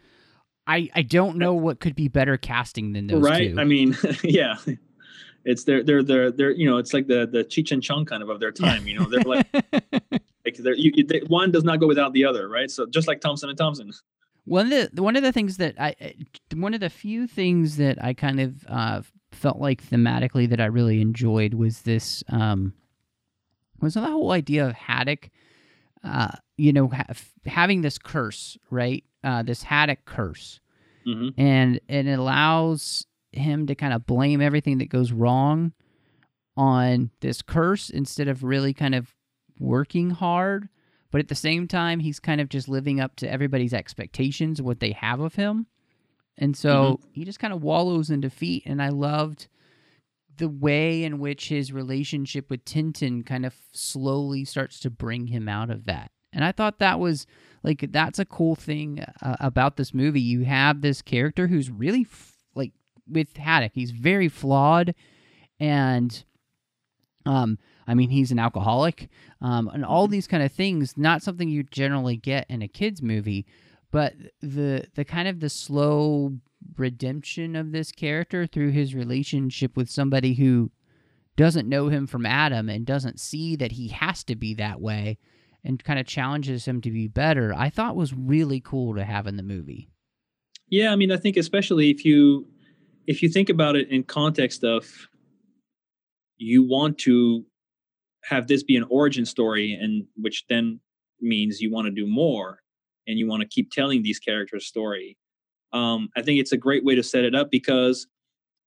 I, 0.70 0.88
I 0.94 1.02
don't 1.02 1.36
know 1.36 1.54
what 1.54 1.80
could 1.80 1.96
be 1.96 2.06
better 2.06 2.36
casting 2.36 2.92
than 2.92 3.08
those 3.08 3.22
right? 3.22 3.52
two. 3.52 3.60
I 3.60 3.64
mean, 3.64 3.96
yeah. 4.22 4.56
It's 5.44 5.64
they're 5.64 5.82
they're 5.82 6.02
they're 6.02 6.30
they're 6.30 6.50
you 6.50 6.68
know 6.68 6.76
it's 6.76 6.92
like 6.92 7.06
the 7.06 7.26
the 7.26 7.42
Cheech 7.42 7.72
and 7.72 7.82
Chong 7.82 8.04
kind 8.04 8.22
of 8.22 8.28
of 8.28 8.40
their 8.40 8.52
time 8.52 8.86
you 8.86 8.98
know 8.98 9.06
they're 9.08 9.22
like 9.22 9.46
like 10.44 10.56
they're 10.58 10.74
you, 10.74 11.02
they, 11.02 11.20
one 11.28 11.50
does 11.50 11.64
not 11.64 11.80
go 11.80 11.86
without 11.86 12.12
the 12.12 12.26
other 12.26 12.46
right 12.46 12.70
so 12.70 12.84
just 12.86 13.08
like 13.08 13.22
Thomson 13.22 13.48
and 13.48 13.56
Thompson 13.56 13.90
One 14.44 14.70
of 14.70 14.94
the 14.94 15.02
one 15.02 15.16
of 15.16 15.22
the 15.22 15.32
things 15.32 15.56
that 15.56 15.74
I 15.80 15.94
I- 15.98 16.14
one 16.54 16.74
of 16.74 16.80
the 16.80 16.90
few 16.90 17.26
things 17.26 17.78
that 17.78 18.02
I 18.04 18.12
kind 18.12 18.38
of 18.38 18.66
uh, 18.68 19.00
felt 19.32 19.58
like 19.58 19.82
thematically 19.82 20.46
that 20.50 20.60
I 20.60 20.66
really 20.66 21.00
enjoyed 21.00 21.54
was 21.54 21.82
this 21.82 22.22
um, 22.28 22.74
was 23.80 23.94
the 23.94 24.02
whole 24.02 24.32
idea 24.32 24.66
of 24.66 24.74
Haddock, 24.74 25.30
uh, 26.04 26.32
you 26.60 26.72
know, 26.72 26.88
ha- 26.88 27.06
having 27.46 27.80
this 27.80 27.98
curse, 27.98 28.58
right? 28.70 29.04
Uh, 29.24 29.42
this 29.42 29.62
Haddock 29.62 30.04
curse, 30.04 30.60
hmm 31.04 31.28
and 31.38 31.80
and 31.88 32.08
it 32.08 32.18
allows 32.18 33.06
him 33.32 33.66
to 33.66 33.74
kind 33.74 33.92
of 33.92 34.06
blame 34.06 34.40
everything 34.40 34.78
that 34.78 34.88
goes 34.88 35.12
wrong 35.12 35.72
on 36.56 37.10
this 37.20 37.42
curse 37.42 37.90
instead 37.90 38.28
of 38.28 38.42
really 38.42 38.74
kind 38.74 38.94
of 38.94 39.14
working 39.58 40.10
hard. 40.10 40.68
But 41.10 41.20
at 41.20 41.28
the 41.28 41.34
same 41.34 41.66
time 41.68 42.00
he's 42.00 42.20
kind 42.20 42.40
of 42.40 42.48
just 42.48 42.68
living 42.68 43.00
up 43.00 43.16
to 43.16 43.30
everybody's 43.30 43.74
expectations 43.74 44.60
what 44.60 44.80
they 44.80 44.92
have 44.92 45.20
of 45.20 45.34
him. 45.36 45.66
And 46.38 46.56
so 46.56 47.00
he 47.12 47.24
just 47.24 47.38
kind 47.38 47.52
of 47.52 47.62
wallows 47.62 48.10
in 48.10 48.20
defeat. 48.20 48.64
And 48.66 48.82
i 48.82 48.88
loved 48.88 49.48
the 50.36 50.48
way 50.48 51.04
in 51.04 51.18
which 51.18 51.48
his 51.48 51.72
relationship 51.72 52.48
with 52.50 52.64
tintin 52.64 53.24
kind 53.24 53.44
of 53.44 53.54
slowly 53.72 54.44
starts 54.44 54.80
to 54.80 54.90
bring 54.90 55.26
him 55.26 55.48
out 55.48 55.70
of 55.70 55.84
that 55.84 56.10
and 56.32 56.44
i 56.44 56.52
thought 56.52 56.78
that 56.78 56.98
was 56.98 57.26
like 57.62 57.92
that's 57.92 58.18
a 58.18 58.24
cool 58.24 58.54
thing 58.54 59.04
uh, 59.22 59.36
about 59.40 59.76
this 59.76 59.92
movie. 59.92 60.20
You 60.20 60.44
have 60.44 60.80
this 60.80 61.02
character 61.02 61.46
who's 61.46 61.70
really 61.70 62.06
f- 62.10 62.36
like 62.54 62.72
with 63.08 63.36
haddock. 63.36 63.72
He's 63.74 63.90
very 63.90 64.28
flawed 64.28 64.94
and 65.58 66.24
um 67.26 67.58
i 67.86 67.92
mean 67.92 68.08
he's 68.08 68.32
an 68.32 68.38
alcoholic 68.38 69.10
um 69.42 69.68
and 69.68 69.84
all 69.84 70.08
these 70.08 70.26
kind 70.26 70.42
of 70.42 70.50
things 70.50 70.96
not 70.96 71.22
something 71.22 71.50
you 71.50 71.62
generally 71.62 72.16
get 72.16 72.46
in 72.48 72.62
a 72.62 72.66
kids 72.66 73.02
movie 73.02 73.44
but 73.90 74.14
the 74.40 74.86
the 74.94 75.04
kind 75.04 75.28
of 75.28 75.40
the 75.40 75.50
slow 75.50 76.32
redemption 76.78 77.54
of 77.54 77.72
this 77.72 77.92
character 77.92 78.46
through 78.46 78.70
his 78.70 78.94
relationship 78.94 79.76
with 79.76 79.90
somebody 79.90 80.32
who 80.32 80.70
doesn't 81.36 81.68
know 81.68 81.88
him 81.88 82.06
from 82.06 82.24
adam 82.24 82.70
and 82.70 82.86
doesn't 82.86 83.20
see 83.20 83.54
that 83.54 83.72
he 83.72 83.88
has 83.88 84.24
to 84.24 84.34
be 84.34 84.54
that 84.54 84.80
way 84.80 85.18
and 85.64 85.82
kind 85.82 85.98
of 85.98 86.06
challenges 86.06 86.66
him 86.66 86.80
to 86.80 86.90
be 86.90 87.08
better 87.08 87.54
i 87.56 87.68
thought 87.68 87.96
was 87.96 88.12
really 88.12 88.60
cool 88.60 88.94
to 88.94 89.04
have 89.04 89.26
in 89.26 89.36
the 89.36 89.42
movie. 89.42 89.88
Yeah 90.68 90.92
I 90.92 90.96
mean 90.96 91.10
I 91.10 91.16
think 91.16 91.36
especially 91.36 91.90
if 91.90 92.04
you 92.04 92.46
if 93.06 93.22
you 93.22 93.28
think 93.28 93.48
about 93.48 93.76
it 93.76 93.88
in 93.90 94.04
context 94.04 94.62
of 94.62 94.86
you 96.38 96.66
want 96.66 96.98
to 96.98 97.44
have 98.24 98.48
this 98.48 98.62
be 98.62 98.76
an 98.76 98.84
origin 98.90 99.24
story 99.24 99.72
and 99.72 100.04
which 100.16 100.44
then 100.48 100.80
means 101.20 101.60
you 101.60 101.70
want 101.70 101.86
to 101.86 101.90
do 101.90 102.06
more 102.06 102.60
and 103.06 103.18
you 103.18 103.26
want 103.26 103.42
to 103.42 103.48
keep 103.48 103.70
telling 103.70 104.02
these 104.02 104.18
characters 104.18 104.66
story 104.66 105.16
um, 105.72 106.08
i 106.16 106.22
think 106.22 106.40
it's 106.40 106.52
a 106.52 106.56
great 106.56 106.84
way 106.84 106.94
to 106.94 107.02
set 107.02 107.24
it 107.24 107.34
up 107.34 107.50
because 107.50 108.06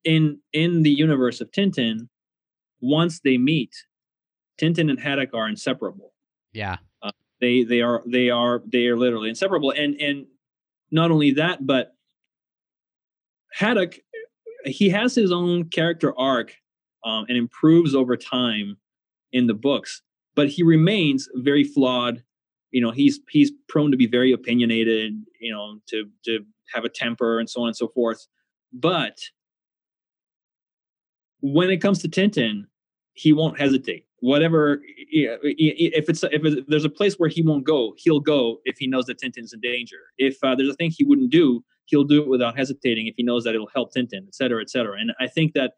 in 0.03 0.39
in 0.53 0.83
the 0.83 0.91
universe 0.91 1.41
of 1.41 1.51
tintin 1.51 2.07
once 2.81 3.21
they 3.21 3.37
meet 3.37 3.73
tintin 4.59 4.89
and 4.89 4.99
haddock 4.99 5.33
are 5.33 5.47
inseparable 5.47 6.12
yeah. 6.53 6.77
They 7.41 7.63
they 7.63 7.81
are 7.81 8.01
they 8.05 8.29
are 8.29 8.61
they 8.65 8.85
are 8.87 8.95
literally 8.95 9.27
inseparable. 9.27 9.71
And 9.71 9.99
and 9.99 10.27
not 10.91 11.11
only 11.11 11.31
that 11.31 11.65
but 11.67 11.93
haddock 13.51 13.99
he 14.65 14.89
has 14.89 15.13
his 15.13 15.31
own 15.31 15.65
character 15.65 16.17
arc 16.17 16.55
um, 17.03 17.25
and 17.27 17.37
improves 17.37 17.93
over 17.93 18.15
time 18.15 18.77
in 19.33 19.47
the 19.47 19.53
books 19.53 20.01
but 20.35 20.47
he 20.47 20.63
remains 20.63 21.27
very 21.35 21.63
flawed. 21.63 22.23
You 22.71 22.81
know 22.81 22.91
he's 22.91 23.19
he's 23.29 23.51
prone 23.67 23.91
to 23.91 23.97
be 23.97 24.07
very 24.07 24.31
opinionated 24.31 25.13
you 25.41 25.51
know 25.51 25.79
to 25.89 26.05
to 26.25 26.45
have 26.73 26.85
a 26.85 26.89
temper 26.89 27.39
and 27.39 27.49
so 27.49 27.61
on 27.61 27.67
and 27.67 27.75
so 27.75 27.89
forth. 27.89 28.25
But 28.71 29.19
when 31.41 31.69
it 31.69 31.81
comes 31.81 32.01
to 32.03 32.07
tintin 32.07 32.67
he 33.13 33.33
won't 33.33 33.59
hesitate 33.59 34.05
whatever 34.24 34.80
if 35.11 36.07
it's 36.07 36.24
if 36.24 36.65
there's 36.69 36.86
a 36.86 36.89
place 36.89 37.15
where 37.15 37.28
he 37.28 37.41
won't 37.41 37.65
go 37.65 37.93
he'll 37.97 38.21
go 38.21 38.59
if 38.63 38.78
he 38.78 38.88
knows 38.88 39.05
that 39.05 39.19
tintin's 39.19 39.51
in 39.51 39.59
danger. 39.59 39.97
If 40.17 40.38
uh, 40.41 40.55
there's 40.55 40.69
a 40.69 40.74
thing 40.76 40.91
he 40.91 41.03
wouldn't 41.03 41.30
do 41.30 41.61
he'll 41.88 42.05
do 42.05 42.21
it 42.21 42.30
without 42.30 42.57
hesitating 42.57 43.07
if 43.07 43.15
he 43.17 43.24
knows 43.24 43.43
that 43.43 43.53
it'll 43.53 43.69
help 43.76 43.93
tintin 43.93 44.26
et 44.26 44.34
cetera 44.34 44.61
et 44.61 44.69
cetera. 44.69 44.97
And 44.97 45.11
i 45.19 45.28
think 45.28 45.51
that 45.55 45.74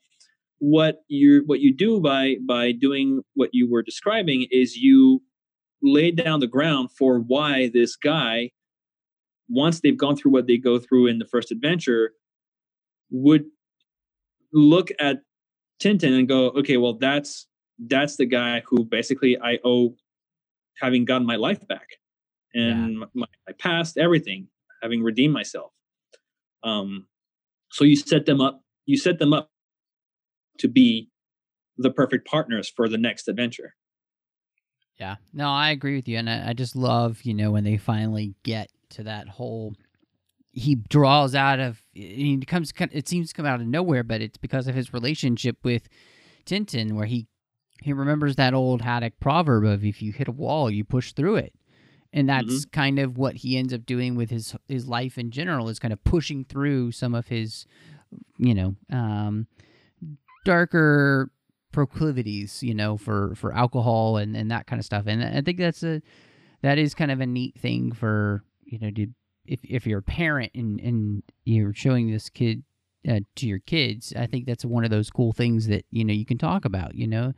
what 0.60 0.98
you 1.08 1.42
what 1.48 1.60
you 1.60 1.74
do 1.74 2.00
by 2.00 2.36
by 2.48 2.72
doing 2.72 3.24
what 3.34 3.50
you 3.52 3.68
were 3.68 3.82
describing 3.82 4.46
is 4.52 4.78
you 4.78 5.24
lay 5.82 6.12
down 6.12 6.40
the 6.40 6.48
ground 6.48 6.92
for 6.92 7.18
why 7.20 7.72
this 7.74 7.96
guy 7.96 8.52
once 9.50 9.82
they've 9.82 9.98
gone 9.98 10.16
through 10.16 10.32
what 10.32 10.46
they 10.46 10.58
go 10.58 10.78
through 10.78 11.08
in 11.08 11.18
the 11.18 11.26
first 11.26 11.52
adventure 11.52 12.12
would 13.10 13.46
look 14.54 14.92
at 15.00 15.18
tintin 15.82 16.16
and 16.16 16.28
go 16.28 16.50
okay 16.52 16.78
well 16.78 16.94
that's 16.94 17.48
that's 17.80 18.16
the 18.18 18.26
guy 18.26 18.62
who 18.66 18.84
basically 18.84 19.38
i 19.42 19.58
owe 19.64 19.96
having 20.80 21.06
gotten 21.06 21.26
my 21.26 21.36
life 21.36 21.66
back 21.68 21.88
and 22.54 23.00
my, 23.00 23.08
my 23.16 23.54
past 23.60 23.98
everything 23.98 24.48
having 24.82 25.04
redeemed 25.04 25.34
myself 25.34 25.72
um 26.64 27.08
so 27.72 27.84
you 27.84 27.96
set 27.96 28.26
them 28.26 28.42
up 28.42 28.62
you 28.86 28.98
set 28.98 29.20
them 29.20 29.34
up 29.34 29.50
to 30.58 30.68
be 30.68 31.10
the 31.78 31.92
perfect 31.92 32.28
partners 32.28 32.72
for 32.74 32.88
the 32.88 32.98
next 32.98 33.28
adventure 33.28 33.74
Yeah, 35.00 35.16
no, 35.34 35.50
I 35.50 35.72
agree 35.72 35.96
with 35.96 36.08
you, 36.08 36.18
and 36.18 36.30
I, 36.30 36.50
I 36.50 36.54
just 36.54 36.76
love 36.76 37.22
you 37.24 37.34
know 37.34 37.52
when 37.52 37.64
they 37.64 37.78
finally 37.78 38.36
get 38.44 38.70
to 38.92 39.04
that 39.04 39.28
whole. 39.28 39.74
He 40.52 40.76
draws 40.76 41.36
out 41.36 41.60
of 41.60 41.84
he 41.94 42.38
comes. 42.48 42.72
It 42.80 43.08
seems 43.08 43.30
to 43.30 43.36
come 43.36 43.46
out 43.46 43.60
of 43.60 43.68
nowhere, 43.68 44.04
but 44.04 44.22
it's 44.22 44.38
because 44.38 44.68
of 44.68 44.76
his 44.76 44.94
relationship 44.94 45.58
with 45.64 45.90
Tintin, 46.46 46.94
where 46.94 47.06
he 47.06 47.28
he 47.82 47.94
remembers 47.94 48.36
that 48.36 48.54
old 48.54 48.82
Haddock 48.82 49.20
proverb 49.20 49.66
of 49.66 49.86
"if 49.86 50.02
you 50.02 50.12
hit 50.12 50.28
a 50.28 50.32
wall, 50.32 50.70
you 50.70 50.84
push 50.84 51.14
through 51.14 51.36
it," 51.38 51.54
and 52.14 52.30
that's 52.30 52.66
kind 52.66 53.00
of 53.00 53.18
what 53.18 53.36
he 53.38 53.58
ends 53.58 53.74
up 53.74 53.86
doing 53.86 54.16
with 54.16 54.30
his 54.30 54.56
his 54.68 54.88
life 54.88 55.18
in 55.18 55.32
general 55.32 55.70
is 55.70 55.80
kind 55.80 55.94
of 55.94 56.04
pushing 56.04 56.46
through 56.46 56.92
some 56.92 57.14
of 57.14 57.28
his, 57.28 57.66
you 58.38 58.54
know, 58.54 58.76
um, 58.92 59.48
darker 60.46 61.30
proclivities, 61.72 62.64
you 62.64 62.74
know, 62.74 62.98
for 62.98 63.36
for 63.36 63.54
alcohol 63.54 64.18
and 64.18 64.36
and 64.36 64.50
that 64.50 64.66
kind 64.68 64.80
of 64.80 64.86
stuff. 64.86 65.06
And 65.08 65.24
I 65.24 65.42
think 65.42 65.58
that's 65.58 65.84
a 65.84 66.02
that 66.62 66.78
is 66.78 66.96
kind 66.96 67.12
of 67.12 67.20
a 67.20 67.26
neat 67.26 67.60
thing 67.60 67.92
for 67.92 68.44
you 68.64 68.80
know 68.80 68.90
to 68.92 69.08
if 69.46 69.60
if 69.64 69.86
you're 69.86 70.00
a 70.00 70.04
parent 70.04 70.52
and 70.56 70.80
and 70.80 71.24
you're 71.44 71.74
showing 71.74 72.12
this 72.12 72.30
kid 72.30 72.64
uh, 73.08 73.20
to 73.36 73.48
your 73.48 73.60
kids, 73.60 74.14
I 74.18 74.26
think 74.26 74.46
that's 74.46 74.66
one 74.66 74.84
of 74.84 74.90
those 74.90 75.10
cool 75.10 75.32
things 75.32 75.68
that 75.68 75.86
you 75.92 76.04
know 76.04 76.14
you 76.14 76.26
can 76.26 76.38
talk 76.38 76.66
about. 76.66 76.96
You 76.96 77.08
know, 77.08 77.34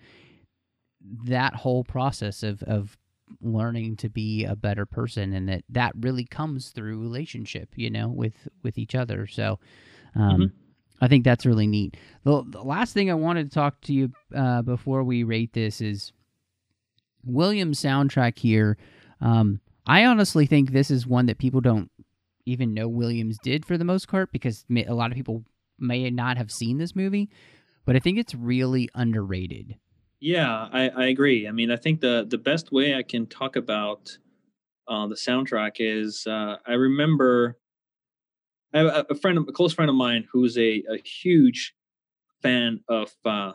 that 1.26 1.54
whole 1.56 1.84
process 1.84 2.44
of 2.44 2.64
of 2.64 2.98
learning 3.42 3.96
to 3.98 4.10
be 4.10 4.46
a 4.46 4.56
better 4.56 4.86
person 4.86 5.34
and 5.34 5.50
that 5.50 5.64
that 5.70 5.92
really 6.00 6.24
comes 6.26 6.70
through 6.70 7.00
relationship 7.00 7.70
you 7.76 7.90
know 7.90 8.08
with 8.08 8.48
with 8.64 8.78
each 8.78 8.96
other 8.96 9.28
so 9.28 9.60
um 10.16 10.40
Mhm. 10.42 10.52
i 11.02 11.08
think 11.10 11.24
that's 11.26 11.46
really 11.46 11.68
neat 11.68 11.98
the, 12.24 12.44
the 12.48 12.62
last 12.64 12.94
thing 12.94 13.12
i 13.12 13.14
wanted 13.14 13.50
to 13.50 13.54
talk 13.54 13.82
to 13.82 13.94
you 13.94 14.12
uh 14.34 14.62
before 14.62 15.04
we 15.04 15.24
rate 15.24 15.52
this 15.54 15.82
is 15.82 16.14
Williams 17.24 17.82
soundtrack 17.82 18.40
here. 18.40 18.78
Um, 19.20 19.60
I 19.86 20.06
honestly 20.06 20.46
think 20.46 20.72
this 20.72 20.90
is 20.92 21.06
one 21.08 21.26
that 21.26 21.38
people 21.38 21.62
don't 21.62 21.92
even 22.46 22.74
know 22.74 22.88
Williams 22.88 23.38
did 23.44 23.66
for 23.66 23.78
the 23.78 23.84
most 23.84 24.08
part 24.08 24.32
because 24.32 24.64
a 24.72 24.94
lot 24.94 25.12
of 25.12 25.16
people 25.18 25.44
may 25.80 26.10
not 26.10 26.38
have 26.38 26.52
seen 26.52 26.78
this 26.78 26.96
movie, 26.96 27.30
but 27.86 27.96
I 27.96 28.00
think 28.00 28.18
it's 28.18 28.34
really 28.36 28.90
underrated. 28.96 29.76
Yeah, 30.20 30.68
I, 30.72 30.90
I 30.90 31.06
agree. 31.08 31.48
I 31.48 31.52
mean, 31.52 31.70
I 31.72 31.76
think 31.76 32.02
the 32.02 32.26
the 32.28 32.38
best 32.38 32.72
way 32.72 32.96
I 32.96 33.04
can 33.04 33.28
talk 33.28 33.56
about 33.56 34.18
uh, 34.88 35.08
the 35.08 35.16
soundtrack 35.16 35.78
is 35.80 36.28
uh, 36.28 36.58
I 36.68 36.74
remember 36.74 37.58
I 38.74 38.80
have 38.80 39.06
a, 39.10 39.16
friend, 39.16 39.38
a 39.40 39.52
close 39.52 39.74
friend 39.74 39.90
of 39.90 39.96
mine, 39.96 40.28
who's 40.32 40.58
a, 40.58 40.84
a 40.90 40.98
huge 41.04 41.74
fan 42.42 42.82
of 42.90 43.16
uh, 43.26 43.54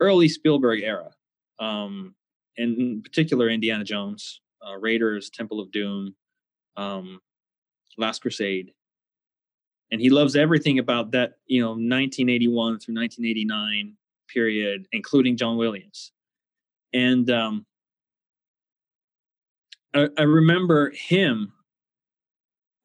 early 0.00 0.28
Spielberg 0.28 0.80
era, 0.82 1.10
um, 1.58 2.14
in 2.56 3.02
particular 3.02 3.48
Indiana 3.48 3.84
Jones, 3.84 4.40
uh, 4.66 4.76
Raiders, 4.76 5.30
Temple 5.30 5.60
of 5.60 5.70
Doom, 5.72 6.14
um, 6.76 7.20
Last 7.98 8.22
Crusade, 8.22 8.72
and 9.90 10.00
he 10.00 10.10
loves 10.10 10.36
everything 10.36 10.78
about 10.78 11.10
that 11.12 11.34
you 11.46 11.60
know 11.60 11.74
1981 11.74 12.78
through 12.78 12.94
1989 12.94 13.96
period, 14.32 14.86
including 14.92 15.36
John 15.36 15.56
Williams, 15.56 16.12
and 16.92 17.30
um, 17.30 17.66
I, 19.94 20.08
I 20.18 20.22
remember 20.22 20.90
him 20.90 21.52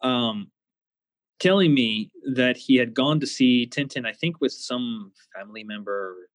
um, 0.02 0.52
telling 1.40 1.74
me 1.74 2.12
that 2.34 2.58
he 2.58 2.76
had 2.76 2.94
gone 2.94 3.20
to 3.20 3.28
see 3.28 3.68
Tintin, 3.68 4.06
I 4.06 4.14
think 4.14 4.42
with 4.42 4.52
some 4.52 5.12
family 5.36 5.64
member, 5.64 6.30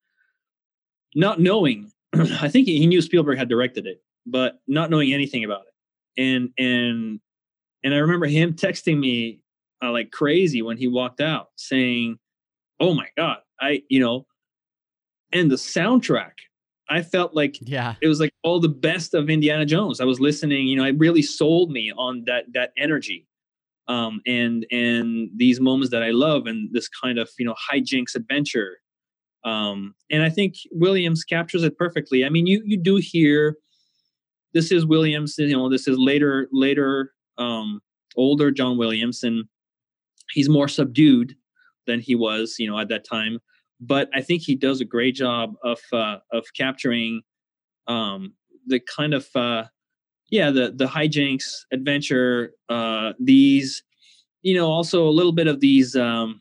not 1.15 1.39
knowing. 1.39 1.91
I 2.13 2.47
think 2.49 2.67
he 2.67 2.85
knew 2.87 3.01
Spielberg 3.01 3.37
had 3.37 3.49
directed 3.49 3.87
it, 3.87 4.01
but 4.25 4.59
not 4.67 4.89
knowing 4.89 5.13
anything 5.13 5.43
about 5.43 5.61
it. 5.61 6.21
And 6.21 6.49
and 6.57 7.19
and 7.83 7.93
I 7.93 7.97
remember 7.97 8.27
him 8.27 8.53
texting 8.53 8.99
me 8.99 9.39
uh, 9.81 9.91
like 9.91 10.11
crazy 10.11 10.61
when 10.61 10.77
he 10.77 10.87
walked 10.87 11.21
out, 11.21 11.49
saying, 11.55 12.19
"Oh 12.79 12.93
my 12.93 13.07
god, 13.17 13.37
I 13.59 13.81
you 13.89 13.99
know," 13.99 14.25
and 15.33 15.51
the 15.51 15.55
soundtrack. 15.55 16.33
I 16.89 17.01
felt 17.01 17.33
like 17.33 17.57
yeah, 17.61 17.95
it 18.01 18.07
was 18.07 18.19
like 18.19 18.33
all 18.43 18.59
the 18.59 18.67
best 18.67 19.13
of 19.13 19.29
Indiana 19.29 19.65
Jones. 19.65 20.01
I 20.01 20.05
was 20.05 20.19
listening, 20.19 20.67
you 20.67 20.75
know, 20.75 20.83
it 20.83 20.97
really 20.97 21.21
sold 21.21 21.71
me 21.71 21.91
on 21.97 22.23
that 22.25 22.45
that 22.53 22.71
energy 22.77 23.27
um, 23.87 24.21
and 24.25 24.65
and 24.71 25.29
these 25.35 25.59
moments 25.59 25.91
that 25.91 26.03
I 26.03 26.11
love 26.11 26.47
and 26.47 26.69
this 26.73 26.87
kind 26.87 27.17
of 27.17 27.29
you 27.37 27.45
know 27.45 27.55
hijinks 27.71 28.15
adventure. 28.15 28.77
Um, 29.43 29.95
and 30.11 30.21
I 30.23 30.29
think 30.29 30.55
Williams 30.71 31.23
captures 31.23 31.63
it 31.63 31.77
perfectly. 31.77 32.25
I 32.25 32.29
mean, 32.29 32.45
you 32.45 32.61
you 32.65 32.77
do 32.77 32.97
hear 32.97 33.57
this 34.53 34.71
is 34.71 34.85
Williams, 34.85 35.35
you 35.37 35.55
know, 35.55 35.69
this 35.69 35.87
is 35.87 35.97
later 35.97 36.47
later 36.51 37.13
um, 37.37 37.81
older 38.15 38.51
John 38.51 38.77
Williams, 38.77 39.23
and 39.23 39.45
he's 40.31 40.49
more 40.49 40.67
subdued 40.67 41.35
than 41.87 41.99
he 41.99 42.15
was, 42.15 42.55
you 42.59 42.69
know, 42.69 42.77
at 42.79 42.89
that 42.89 43.05
time. 43.05 43.39
But 43.81 44.09
I 44.13 44.21
think 44.21 44.43
he 44.43 44.55
does 44.55 44.79
a 44.79 44.85
great 44.85 45.15
job 45.15 45.55
of 45.63 45.79
uh, 45.91 46.17
of 46.31 46.45
capturing 46.55 47.21
um, 47.87 48.33
the 48.67 48.79
kind 48.79 49.13
of 49.13 49.27
uh, 49.35 49.63
yeah 50.31 50.49
the 50.49 50.71
the 50.75 50.87
hijinks 50.87 51.65
adventure 51.71 52.53
uh 52.69 53.11
these 53.19 53.83
you 54.41 54.55
know 54.55 54.67
also 54.67 55.07
a 55.07 55.11
little 55.11 55.33
bit 55.33 55.47
of 55.47 55.59
these 55.59 55.95
um 55.95 56.39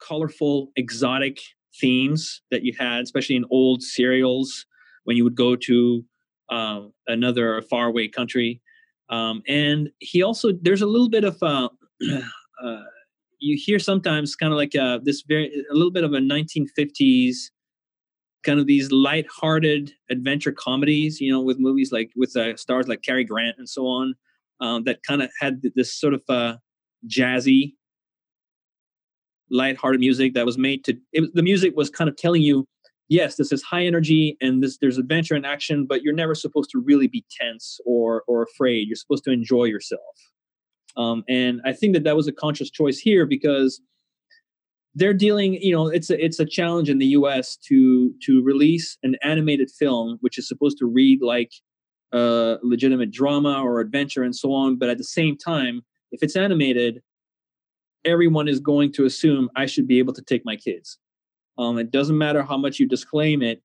colorful 0.00 0.72
exotic 0.74 1.38
themes 1.80 2.42
that 2.50 2.64
you 2.64 2.72
had 2.76 3.02
especially 3.02 3.36
in 3.36 3.44
old 3.50 3.82
serials 3.82 4.66
when 5.04 5.16
you 5.16 5.22
would 5.22 5.36
go 5.36 5.54
to 5.54 6.04
uh, 6.48 6.82
another 7.08 7.62
faraway 7.62 8.06
country. 8.08 8.60
Um 9.08 9.42
and 9.46 9.90
he 9.98 10.22
also 10.22 10.52
there's 10.60 10.82
a 10.82 10.86
little 10.86 11.08
bit 11.08 11.24
of 11.24 11.36
uh, 11.42 11.68
uh 12.64 12.82
you 13.42 13.58
hear 13.60 13.78
sometimes 13.78 14.36
kind 14.36 14.52
of 14.52 14.56
like 14.56 14.74
uh 14.74 14.98
this 15.02 15.22
very 15.26 15.52
a 15.70 15.74
little 15.74 15.90
bit 15.90 16.04
of 16.04 16.12
a 16.12 16.18
1950s 16.18 17.34
kind 18.42 18.58
of 18.58 18.66
these 18.66 18.90
light-hearted 18.90 19.92
adventure 20.10 20.52
comedies, 20.52 21.20
you 21.20 21.30
know, 21.30 21.40
with 21.40 21.58
movies 21.58 21.92
like 21.92 22.10
with 22.16 22.36
uh, 22.36 22.56
stars 22.56 22.88
like 22.88 23.02
Cary 23.02 23.24
Grant 23.24 23.56
and 23.58 23.68
so 23.68 23.86
on, 23.86 24.14
um, 24.60 24.84
that 24.84 25.00
kind 25.06 25.22
of 25.22 25.30
had 25.40 25.62
this 25.74 25.94
sort 25.98 26.14
of 26.14 26.22
uh, 26.28 26.56
jazzy, 27.08 27.74
light-hearted 29.50 30.00
music 30.00 30.34
that 30.34 30.46
was 30.46 30.58
made 30.58 30.84
to. 30.84 30.96
It, 31.12 31.34
the 31.34 31.42
music 31.42 31.74
was 31.76 31.90
kind 31.90 32.08
of 32.08 32.16
telling 32.16 32.42
you, 32.42 32.66
yes, 33.08 33.36
this 33.36 33.52
is 33.52 33.62
high 33.62 33.84
energy 33.84 34.36
and 34.40 34.62
this 34.62 34.78
there's 34.80 34.98
adventure 34.98 35.34
and 35.34 35.46
action, 35.46 35.86
but 35.88 36.02
you're 36.02 36.14
never 36.14 36.34
supposed 36.34 36.70
to 36.70 36.80
really 36.80 37.06
be 37.06 37.24
tense 37.30 37.78
or 37.86 38.24
or 38.26 38.42
afraid. 38.42 38.88
You're 38.88 38.96
supposed 38.96 39.24
to 39.24 39.30
enjoy 39.30 39.64
yourself. 39.64 40.31
Um, 40.96 41.24
and 41.28 41.60
I 41.64 41.72
think 41.72 41.94
that 41.94 42.04
that 42.04 42.16
was 42.16 42.28
a 42.28 42.32
conscious 42.32 42.70
choice 42.70 42.98
here 42.98 43.26
because 43.26 43.80
they're 44.94 45.14
dealing 45.14 45.54
you 45.54 45.72
know 45.72 45.88
it's 45.88 46.10
a 46.10 46.22
it's 46.22 46.38
a 46.38 46.44
challenge 46.44 46.90
in 46.90 46.98
the 46.98 47.06
us 47.06 47.56
to 47.56 48.12
to 48.22 48.42
release 48.42 48.98
an 49.02 49.16
animated 49.22 49.70
film 49.70 50.18
which 50.20 50.36
is 50.36 50.46
supposed 50.46 50.76
to 50.78 50.86
read 50.86 51.22
like 51.22 51.50
a 52.12 52.58
legitimate 52.62 53.10
drama 53.10 53.62
or 53.62 53.80
adventure 53.80 54.22
and 54.22 54.36
so 54.36 54.52
on. 54.52 54.76
But 54.76 54.90
at 54.90 54.98
the 54.98 55.04
same 55.04 55.36
time 55.36 55.82
if 56.10 56.22
it's 56.22 56.36
animated 56.36 57.02
everyone 58.04 58.48
is 58.48 58.58
going 58.58 58.92
to 58.92 59.04
assume 59.04 59.48
i 59.54 59.64
should 59.64 59.86
be 59.86 59.98
able 59.98 60.12
to 60.12 60.22
take 60.22 60.44
my 60.44 60.56
kids. 60.56 60.98
Um, 61.56 61.78
it 61.78 61.90
doesn't 61.90 62.18
matter 62.18 62.42
how 62.42 62.56
much 62.56 62.78
you 62.78 62.86
disclaim 62.86 63.42
it 63.42 63.62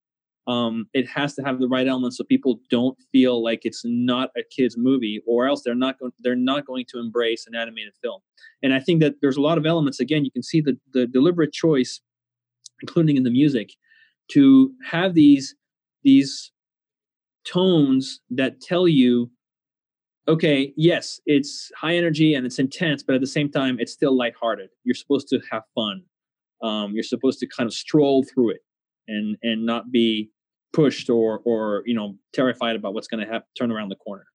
um, 0.48 0.86
it 0.94 1.08
has 1.10 1.34
to 1.36 1.44
have 1.44 1.60
the 1.60 1.68
right 1.68 1.88
elements 1.88 2.18
so 2.18 2.24
people 2.24 2.60
don't 2.70 2.98
feel 3.12 3.44
like 3.44 3.62
it's 3.64 3.82
not 3.84 4.30
a 4.38 4.42
kids 4.50 4.76
movie 4.78 5.22
or 5.28 5.48
else 5.48 5.62
they're 5.64 5.76
not 5.76 6.00
going 6.00 6.12
they're 6.20 6.36
not 6.36 6.66
going 6.66 6.86
to 6.90 7.00
embrace 7.00 7.46
an 7.48 7.56
animated 7.56 7.94
film. 8.02 8.22
And 8.64 8.74
i 8.74 8.80
think 8.80 9.02
that 9.02 9.16
there's 9.22 9.38
a 9.38 9.42
lot 9.42 9.58
of 9.58 9.66
elements 9.66 10.00
again 10.00 10.26
you 10.26 10.32
can 10.32 10.44
see 10.44 10.62
the 10.62 10.78
the 10.94 11.06
deliberate 11.06 11.54
choice 11.54 12.02
including 12.82 13.18
in 13.18 13.24
the 13.24 13.32
music 13.32 13.72
to 14.32 14.72
have 14.86 15.14
these 15.14 15.56
these 16.04 16.52
tones 17.46 18.20
that 18.30 18.60
tell 18.62 18.88
you 18.88 19.30
okay 20.28 20.74
yes 20.76 21.20
it's 21.26 21.72
high 21.78 21.96
energy 21.96 22.34
and 22.34 22.46
it's 22.46 22.60
intense 22.60 23.04
but 23.04 23.16
at 23.16 23.22
the 23.22 23.28
same 23.28 23.50
time 23.50 23.78
it's 23.80 23.94
still 23.94 24.16
lighthearted. 24.16 24.70
You're 24.84 24.96
supposed 24.96 25.28
to 25.30 25.40
have 25.52 25.64
fun. 25.74 26.04
Um, 26.62 26.94
you're 26.94 27.04
supposed 27.04 27.40
to 27.40 27.48
kind 27.48 27.68
of 27.68 27.74
stroll 27.74 28.24
through 28.24 28.52
it 28.52 28.62
and 29.08 29.38
and 29.44 29.66
not 29.66 29.92
be 29.92 30.32
pushed 30.74 31.10
or 31.10 31.42
or 31.46 31.84
you 31.86 31.96
know 31.96 32.16
terrified 32.34 32.76
about 32.76 32.94
what's 32.94 33.08
going 33.08 33.26
to 33.26 33.32
happen 33.32 33.48
turn 33.58 33.72
around 33.72 33.90
the 33.90 33.96
corner. 33.96 34.26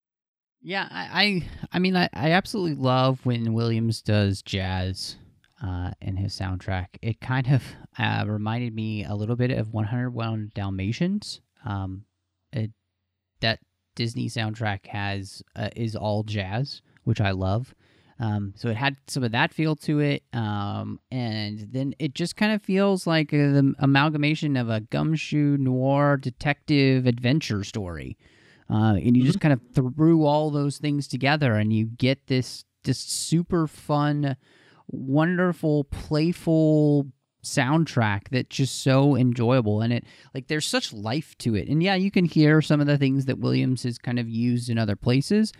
Yeah 0.60 0.88
i 0.90 1.22
i, 1.22 1.48
I 1.72 1.78
mean 1.78 1.96
I, 1.96 2.08
I 2.12 2.32
absolutely 2.32 2.74
love 2.74 3.24
when 3.24 3.52
williams 3.52 4.02
does 4.02 4.42
jazz 4.42 5.16
uh, 5.62 5.92
in 6.00 6.16
his 6.16 6.36
soundtrack. 6.36 6.88
It 7.00 7.20
kind 7.20 7.46
of 7.52 7.62
uh, 7.98 8.24
reminded 8.26 8.74
me 8.74 9.04
a 9.04 9.14
little 9.14 9.36
bit 9.36 9.52
of 9.52 9.72
101 9.72 10.50
dalmatians. 10.54 11.40
Um, 11.64 12.04
it, 12.52 12.72
that 13.40 13.60
disney 13.94 14.28
soundtrack 14.28 14.86
has 14.86 15.42
uh, 15.54 15.68
is 15.76 15.94
all 15.94 16.22
jazz 16.22 16.80
which 17.04 17.20
i 17.20 17.30
love 17.30 17.74
um, 18.22 18.54
so 18.56 18.68
it 18.68 18.76
had 18.76 18.96
some 19.08 19.24
of 19.24 19.32
that 19.32 19.52
feel 19.52 19.74
to 19.74 19.98
it, 19.98 20.22
um, 20.32 21.00
and 21.10 21.58
then 21.72 21.92
it 21.98 22.14
just 22.14 22.36
kind 22.36 22.52
of 22.52 22.62
feels 22.62 23.04
like 23.04 23.32
a, 23.32 23.36
the 23.36 23.74
amalgamation 23.80 24.56
of 24.56 24.68
a 24.68 24.78
gumshoe 24.78 25.56
noir 25.58 26.16
detective 26.16 27.06
adventure 27.06 27.64
story. 27.64 28.16
Uh, 28.70 28.94
and 28.94 29.16
you 29.16 29.24
just 29.24 29.40
mm-hmm. 29.40 29.48
kind 29.48 29.60
of 29.74 29.96
threw 29.96 30.24
all 30.24 30.52
those 30.52 30.78
things 30.78 31.08
together, 31.08 31.54
and 31.54 31.72
you 31.72 31.86
get 31.86 32.28
this 32.28 32.64
this 32.84 32.98
super 33.00 33.66
fun, 33.66 34.36
wonderful, 34.86 35.82
playful 35.84 37.08
soundtrack 37.44 38.28
that's 38.30 38.54
just 38.56 38.84
so 38.84 39.16
enjoyable 39.16 39.80
and 39.80 39.92
it 39.92 40.04
like 40.32 40.46
there's 40.46 40.64
such 40.64 40.92
life 40.92 41.36
to 41.38 41.56
it 41.56 41.66
and 41.66 41.82
yeah 41.82 41.96
you 41.96 42.08
can 42.08 42.24
hear 42.24 42.62
some 42.62 42.80
of 42.80 42.86
the 42.86 42.96
things 42.96 43.24
that 43.24 43.40
williams 43.40 43.82
has 43.82 43.98
kind 43.98 44.20
of 44.20 44.28
used 44.28 44.70
in 44.70 44.78
other 44.78 44.94
places 44.94 45.52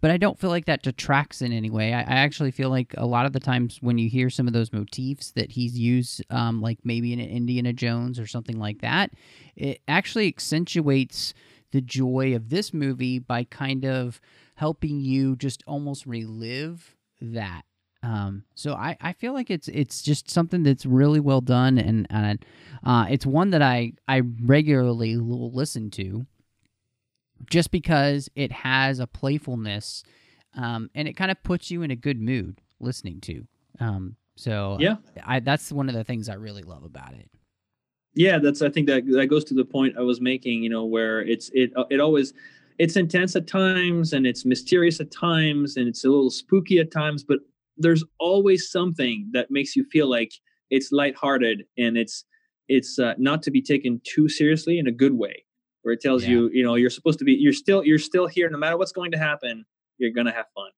but 0.00 0.10
I 0.10 0.16
don't 0.16 0.38
feel 0.38 0.50
like 0.50 0.66
that 0.66 0.82
detracts 0.82 1.42
in 1.42 1.52
any 1.52 1.70
way. 1.70 1.92
I, 1.92 2.00
I, 2.00 2.16
actually 2.16 2.50
feel 2.50 2.70
like 2.70 2.94
a 2.96 3.06
lot 3.06 3.26
of 3.26 3.32
the 3.32 3.40
times 3.40 3.78
when 3.80 3.98
you 3.98 4.08
hear 4.08 4.30
some 4.30 4.46
of 4.46 4.52
those 4.52 4.72
motifs 4.72 5.32
that 5.32 5.52
he's 5.52 5.78
used, 5.78 6.24
um, 6.30 6.60
like 6.60 6.78
maybe 6.84 7.12
in 7.12 7.20
Indiana 7.20 7.72
Jones 7.72 8.18
or 8.18 8.26
something 8.26 8.58
like 8.58 8.80
that, 8.80 9.10
it 9.54 9.80
actually 9.88 10.28
accentuates 10.28 11.34
the 11.72 11.80
joy 11.80 12.34
of 12.34 12.48
this 12.48 12.72
movie 12.72 13.18
by 13.18 13.44
kind 13.44 13.84
of 13.84 14.20
helping 14.56 15.00
you 15.00 15.36
just 15.36 15.62
almost 15.66 16.06
relive 16.06 16.96
that. 17.20 17.62
Um, 18.02 18.44
so 18.54 18.74
I, 18.74 18.96
I 19.00 19.12
feel 19.14 19.32
like 19.32 19.50
it's 19.50 19.68
it's 19.68 20.00
just 20.00 20.30
something 20.30 20.62
that's 20.62 20.86
really 20.86 21.18
well 21.18 21.40
done 21.40 21.76
and, 21.76 22.06
and 22.08 22.44
uh, 22.84 23.06
it's 23.10 23.26
one 23.26 23.50
that 23.50 23.62
I, 23.62 23.94
I 24.06 24.22
regularly 24.42 25.16
listen 25.16 25.90
to 25.92 26.26
just 27.50 27.70
because 27.70 28.28
it 28.34 28.50
has 28.52 28.98
a 28.98 29.06
playfulness 29.06 30.02
um, 30.56 30.90
and 30.94 31.06
it 31.06 31.14
kind 31.14 31.30
of 31.30 31.42
puts 31.42 31.70
you 31.70 31.82
in 31.82 31.90
a 31.90 31.96
good 31.96 32.20
mood 32.20 32.60
listening 32.80 33.20
to. 33.22 33.46
Um, 33.78 34.16
so 34.36 34.76
yeah, 34.80 34.96
I, 35.24 35.40
that's 35.40 35.70
one 35.72 35.88
of 35.88 35.94
the 35.94 36.04
things 36.04 36.28
I 36.28 36.34
really 36.34 36.62
love 36.62 36.84
about 36.84 37.14
it. 37.14 37.30
yeah 38.14 38.38
that's 38.38 38.62
i 38.62 38.68
think 38.70 38.86
that 38.86 39.06
that 39.06 39.26
goes 39.28 39.44
to 39.44 39.54
the 39.54 39.64
point 39.64 39.94
i 39.98 40.02
was 40.02 40.20
making 40.20 40.62
you 40.62 40.70
know 40.70 40.84
where 40.84 41.20
it's 41.20 41.50
it 41.54 41.70
uh, 41.76 41.84
it 41.90 42.00
always 42.00 42.32
it's 42.78 42.96
intense 42.96 43.36
at 43.36 43.46
times 43.46 44.12
and 44.12 44.26
it's 44.26 44.44
mysterious 44.44 45.00
at 45.00 45.10
times 45.10 45.76
and 45.76 45.88
it's 45.88 46.04
a 46.04 46.08
little 46.08 46.30
spooky 46.30 46.78
at 46.78 46.90
times 46.90 47.24
but 47.24 47.38
there's 47.76 48.04
always 48.18 48.70
something 48.70 49.28
that 49.32 49.50
makes 49.50 49.76
you 49.76 49.84
feel 49.84 50.08
like 50.08 50.32
it's 50.70 50.92
lighthearted 50.92 51.64
and 51.78 51.96
it's 51.96 52.24
it's 52.68 52.98
uh, 52.98 53.14
not 53.18 53.42
to 53.42 53.50
be 53.50 53.62
taken 53.62 54.00
too 54.04 54.28
seriously 54.28 54.78
in 54.78 54.86
a 54.86 54.92
good 54.92 55.14
way 55.14 55.44
where 55.86 55.92
it 55.94 56.00
tells 56.00 56.24
Yeah. 56.24 56.30
you 56.30 56.50
you 56.52 56.64
know 56.64 56.74
you're 56.74 56.90
supposed 56.90 57.20
to 57.20 57.24
be 57.24 57.32
you're 57.34 57.52
still 57.52 57.84
you're 57.84 58.00
still 58.00 58.26
here 58.26 58.50
no 58.50 58.58
matter 58.58 58.76
what's 58.76 58.90
going 58.90 59.12
to 59.12 59.18
happen 59.18 59.64
you're 59.98 60.10
gonna 60.10 60.32
have 60.32 60.46
fun 60.52 60.70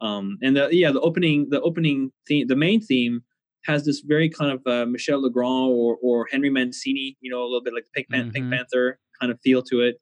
um 0.00 0.38
and 0.42 0.56
the 0.56 0.68
yeah 0.72 0.90
the 0.90 1.00
opening 1.00 1.46
the 1.50 1.60
opening 1.60 2.10
theme 2.26 2.48
the 2.48 2.56
main 2.56 2.80
theme 2.80 3.22
has 3.64 3.84
this 3.86 4.00
very 4.00 4.28
kind 4.28 4.50
of 4.52 4.60
uh, 4.66 4.84
Michel 4.86 5.22
Legrand 5.22 5.70
or 5.70 5.96
or 6.02 6.26
Henry 6.32 6.50
Mancini 6.50 7.16
you 7.20 7.30
know 7.30 7.42
a 7.42 7.48
little 7.50 7.62
bit 7.62 7.72
like 7.72 7.86
Pink, 7.94 8.08
Pan- 8.10 8.32
Pink 8.32 8.46
Mhm. 8.46 8.52
Panther 8.56 8.98
kind 9.20 9.30
of 9.30 9.38
feel 9.40 9.62
to 9.70 9.80
it 9.82 9.94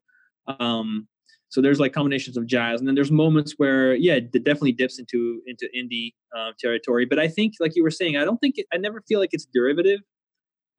um 0.49 1.07
so 1.51 1.61
there's 1.61 1.79
like 1.79 1.93
combinations 1.93 2.39
of 2.39 2.47
jazz 2.47 2.81
and 2.81 2.89
then 2.89 2.95
there's 2.95 3.13
moments 3.13 3.53
where 3.59 3.95
yeah 3.95 4.15
it 4.15 4.33
definitely 4.33 4.73
dips 4.73 4.99
into 4.99 5.43
into 5.47 5.69
Indy 5.79 6.15
uh, 6.37 6.53
territory 6.59 7.05
but 7.05 7.19
I 7.19 7.29
think 7.29 7.53
like 7.61 7.77
you 7.77 7.83
were 7.83 7.91
saying 8.01 8.17
I 8.17 8.25
don't 8.25 8.39
think 8.39 8.55
it, 8.57 8.67
I 8.73 8.79
never 8.79 9.03
feel 9.07 9.21
like 9.21 9.31
it's 9.33 9.45
derivative 9.45 10.01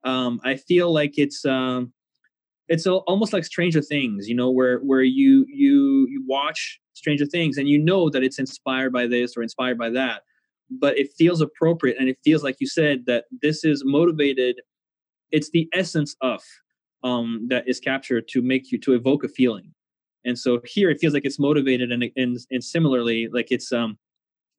um 0.04 0.42
I 0.44 0.56
feel 0.56 0.92
like 0.92 1.14
it's 1.20 1.46
um 1.46 1.94
it's 2.74 2.88
al- 2.88 3.04
almost 3.06 3.34
like 3.34 3.46
Stranger 3.46 3.84
Things, 3.84 4.28
you 4.28 4.34
know, 4.34 4.50
where 4.50 4.80
where 4.80 5.04
you 5.04 5.46
you 5.48 6.08
you 6.10 6.24
watch 6.28 6.80
Stranger 6.94 7.28
Things 7.28 7.58
and 7.58 7.70
you 7.70 7.78
know 7.78 8.10
that 8.10 8.24
it's 8.24 8.40
inspired 8.40 8.92
by 8.92 9.06
this 9.06 9.38
or 9.38 9.44
inspired 9.44 9.78
by 9.78 9.92
that, 9.92 10.24
but 10.72 10.98
it 10.98 11.10
feels 11.16 11.40
appropriate 11.40 11.98
and 12.00 12.10
it 12.10 12.18
feels 12.24 12.44
like 12.44 12.56
you 12.60 12.68
said 12.68 13.06
that 13.06 13.26
this 13.44 13.64
is 13.64 13.84
motivated. 13.86 14.60
It's 15.32 15.52
the 15.52 15.70
essence 15.72 16.16
of 16.22 16.42
um, 17.04 17.46
that 17.50 17.68
is 17.68 17.80
captured 17.80 18.28
to 18.30 18.42
make 18.42 18.72
you 18.72 18.80
to 18.80 18.94
evoke 18.94 19.24
a 19.24 19.30
feeling, 19.30 19.72
and 20.26 20.38
so 20.38 20.60
here 20.66 20.90
it 20.90 21.00
feels 21.00 21.14
like 21.14 21.26
it's 21.26 21.40
motivated 21.40 21.92
and 21.92 22.04
and 22.16 22.38
and 22.50 22.64
similarly 22.64 23.28
like 23.32 23.50
it's 23.52 23.72
um 23.72 24.00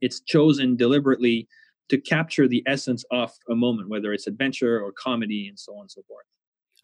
it's 0.01 0.21
chosen 0.21 0.77
deliberately 0.77 1.49
to 1.89 1.99
capture 1.99 2.47
the 2.47 2.63
essence 2.67 3.05
of 3.11 3.33
a 3.51 3.57
moment, 3.57 3.89
whether 3.89 4.13
it's 4.13 4.29
adventure 4.29 4.81
or 4.81 4.93
comedy 4.93 5.49
and 5.49 5.59
so 5.59 5.75
on 5.75 5.83
and 5.83 5.91
so 5.91 6.03
forth. 6.07 6.27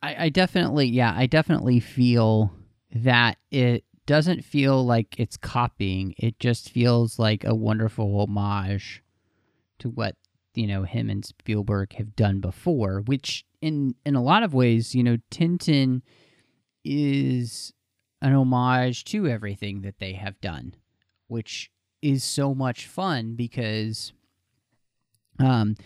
I, 0.02 0.24
I 0.24 0.28
definitely, 0.28 0.86
yeah, 0.86 1.14
I 1.16 1.26
definitely 1.26 1.80
feel 1.80 2.52
that 2.92 3.38
it 3.50 3.84
doesn't 4.06 4.44
feel 4.44 4.84
like 4.84 5.18
it's 5.18 5.36
copying. 5.36 6.14
It 6.18 6.38
just 6.38 6.70
feels 6.70 7.18
like 7.18 7.44
a 7.44 7.54
wonderful 7.54 8.20
homage 8.20 9.02
to 9.78 9.88
what 9.88 10.16
you 10.54 10.66
know 10.66 10.82
him 10.82 11.08
and 11.08 11.24
Spielberg 11.24 11.94
have 11.94 12.16
done 12.16 12.40
before. 12.40 13.00
Which, 13.00 13.44
in 13.60 13.94
in 14.04 14.16
a 14.16 14.22
lot 14.22 14.42
of 14.42 14.54
ways, 14.54 14.94
you 14.94 15.02
know, 15.02 15.18
Tintin 15.30 16.02
is 16.84 17.72
an 18.22 18.34
homage 18.34 19.04
to 19.04 19.28
everything 19.28 19.82
that 19.82 19.98
they 19.98 20.14
have 20.14 20.40
done, 20.40 20.74
which 21.28 21.70
is 22.02 22.24
so 22.24 22.54
much 22.54 22.86
fun 22.86 23.34
because, 23.34 24.12
um, 25.38 25.76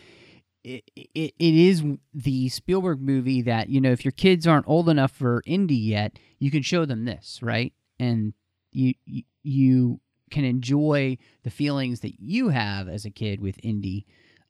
it, 0.65 0.85
it, 0.97 1.35
it 1.39 1.55
is 1.55 1.85
the 2.13 2.49
Spielberg 2.49 3.01
movie 3.01 3.43
that, 3.43 3.69
you 3.69 3.81
know, 3.81 3.93
if 3.93 4.05
your 4.05 4.13
kids 4.13 4.47
aren't 4.47 4.67
old 4.67 4.89
enough 4.89 5.13
for 5.13 5.43
Indy 5.47 5.77
yet, 5.77 6.19
you 6.39 6.51
can 6.51 6.63
show 6.63 6.85
them 6.85 7.05
this, 7.05 7.41
right? 7.43 7.73
And 7.99 8.33
you, 8.73 8.95
you, 9.43 10.01
can 10.31 10.45
enjoy 10.45 11.17
the 11.45 11.51
feelings 11.51 12.01
that 12.01 12.19
you 12.19 12.49
have 12.49 12.89
as 12.89 13.05
a 13.05 13.11
kid 13.11 13.41
with 13.41 13.57
Indy. 13.63 14.05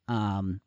Um, 0.09 0.61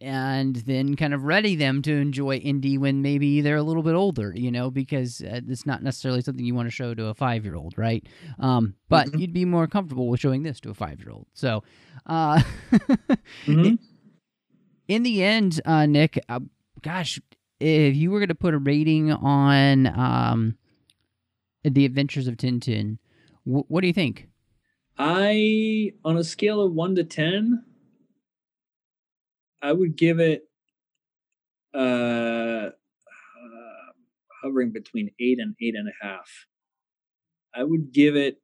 and 0.00 0.56
then 0.56 0.96
kind 0.96 1.14
of 1.14 1.24
ready 1.24 1.56
them 1.56 1.80
to 1.82 1.92
enjoy 1.92 2.36
Indy 2.36 2.76
when 2.78 3.00
maybe 3.00 3.40
they're 3.40 3.56
a 3.56 3.62
little 3.62 3.82
bit 3.82 3.94
older, 3.94 4.32
you 4.36 4.50
know, 4.50 4.70
because 4.70 5.22
uh, 5.22 5.40
it's 5.48 5.64
not 5.66 5.82
necessarily 5.82 6.20
something 6.20 6.44
you 6.44 6.54
want 6.54 6.66
to 6.66 6.70
show 6.70 6.94
to 6.94 7.06
a 7.06 7.14
five 7.14 7.44
year 7.44 7.56
old, 7.56 7.76
right? 7.78 8.06
Um, 8.38 8.74
but 8.88 9.08
Mhm. 9.08 9.20
you'd 9.20 9.32
be 9.32 9.44
more 9.44 9.66
comfortable 9.66 10.08
with 10.08 10.20
showing 10.20 10.42
this 10.42 10.60
to 10.60 10.70
a 10.70 10.74
five 10.74 11.00
year 11.00 11.10
old. 11.10 11.26
So, 11.32 11.64
uh, 12.06 12.42
Mhm. 13.46 13.78
In 14.86 15.02
the 15.02 15.22
end, 15.22 15.60
uh, 15.64 15.86
Nic, 15.86 16.22
uh, 16.28 16.40
gosh, 16.82 17.20
if 17.58 17.96
you 17.96 18.10
were 18.10 18.18
going 18.18 18.28
to 18.28 18.34
put 18.34 18.54
a 18.54 18.58
rating 18.58 19.10
on 19.12 19.86
um, 19.86 20.58
the 21.62 21.86
Adventures 21.86 22.28
of 22.28 22.36
Tintin, 22.36 22.98
wh- 23.44 23.70
what 23.70 23.80
do 23.80 23.86
you 23.86 23.92
think? 23.92 24.28
I, 24.98 25.92
on 26.04 26.16
a 26.16 26.24
scale 26.24 26.60
of 26.60 26.72
one 26.72 26.94
to 26.96 27.04
ten, 27.04 27.64
I 29.62 29.72
would 29.72 29.96
give 29.96 30.20
it 30.20 30.42
uh, 31.74 31.78
uh 31.78 32.70
hovering 34.42 34.70
between 34.70 35.10
eight 35.18 35.38
and 35.40 35.54
eight 35.60 35.74
and 35.74 35.88
a 35.88 36.04
half. 36.04 36.28
I 37.54 37.64
would 37.64 37.92
give 37.92 38.14
it. 38.16 38.40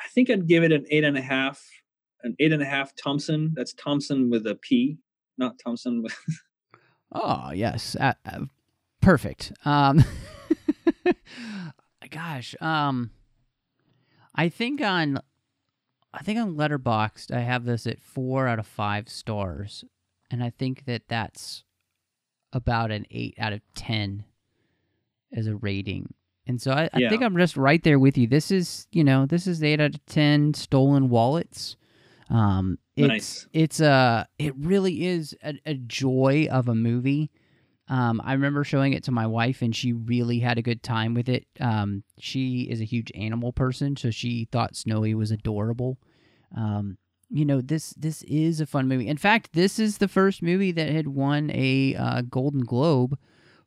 I 0.00 0.08
think 0.08 0.30
I'd 0.30 0.48
give 0.48 0.64
it 0.64 0.72
an 0.72 0.86
eight 0.90 1.04
and 1.04 1.18
a 1.18 1.22
half. 1.22 1.62
An 2.22 2.34
eight 2.40 2.52
and 2.52 2.62
a 2.62 2.66
half 2.66 2.94
Thompson. 2.96 3.52
That's 3.54 3.74
Thompson 3.74 4.30
with 4.30 4.46
a 4.46 4.54
P, 4.54 4.98
not 5.38 5.58
Thomson 5.62 6.02
with. 6.02 6.16
Oh 7.12 7.52
yes, 7.52 7.96
uh, 7.98 8.14
uh, 8.26 8.40
perfect. 9.00 9.52
Um, 9.64 10.04
gosh, 12.10 12.54
um, 12.60 13.10
I 14.34 14.48
think 14.48 14.80
on, 14.82 15.20
I 16.12 16.22
think 16.22 16.38
on 16.38 16.56
Letterboxd 16.56 17.30
I 17.34 17.40
have 17.40 17.64
this 17.64 17.86
at 17.86 18.00
four 18.00 18.48
out 18.48 18.58
of 18.58 18.66
five 18.66 19.08
stars, 19.08 19.84
and 20.30 20.42
I 20.42 20.50
think 20.50 20.84
that 20.86 21.02
that's 21.08 21.64
about 22.52 22.90
an 22.90 23.06
eight 23.10 23.34
out 23.38 23.52
of 23.52 23.60
ten 23.74 24.24
as 25.32 25.46
a 25.46 25.56
rating. 25.56 26.12
And 26.46 26.60
so 26.60 26.72
I, 26.72 26.88
I 26.92 27.00
Yeah. 27.00 27.08
think 27.08 27.22
I'm 27.22 27.36
just 27.36 27.56
right 27.56 27.82
there 27.82 27.98
with 27.98 28.18
you. 28.18 28.26
This 28.26 28.50
is, 28.50 28.86
you 28.92 29.04
know, 29.04 29.26
this 29.26 29.46
is 29.46 29.62
eight 29.62 29.80
out 29.80 29.94
of 29.94 30.06
ten 30.06 30.54
stolen 30.54 31.08
wallets. 31.08 31.76
Um, 32.30 32.78
it's 32.96 33.08
Nice. 33.08 33.48
it's 33.52 33.80
a 33.80 34.26
it 34.38 34.54
really 34.56 35.06
is 35.06 35.34
a, 35.42 35.54
a 35.64 35.74
joy 35.74 36.48
of 36.50 36.68
a 36.68 36.74
movie. 36.74 37.30
Um, 37.88 38.20
I 38.24 38.32
remember 38.32 38.64
showing 38.64 38.94
it 38.94 39.04
to 39.04 39.12
my 39.12 39.26
wife, 39.28 39.62
and 39.62 39.74
she 39.74 39.92
really 39.92 40.40
had 40.40 40.58
a 40.58 40.62
good 40.62 40.82
time 40.82 41.14
with 41.14 41.28
it. 41.28 41.46
Um, 41.60 42.02
she 42.18 42.62
is 42.62 42.80
a 42.80 42.84
huge 42.84 43.12
animal 43.14 43.52
person, 43.52 43.96
so 43.96 44.10
she 44.10 44.48
thought 44.50 44.74
Snowy 44.74 45.14
was 45.14 45.30
adorable. 45.30 45.98
Um, 46.56 46.98
you 47.30 47.44
know 47.44 47.60
this 47.60 47.90
this 47.90 48.22
is 48.22 48.60
a 48.60 48.66
fun 48.66 48.88
movie. 48.88 49.06
In 49.08 49.16
fact, 49.16 49.52
this 49.52 49.78
is 49.78 49.98
the 49.98 50.08
first 50.08 50.42
movie 50.42 50.72
that 50.72 50.88
had 50.88 51.08
won 51.08 51.50
a 51.52 51.94
uh, 51.94 52.22
Golden 52.22 52.64
Globe 52.64 53.16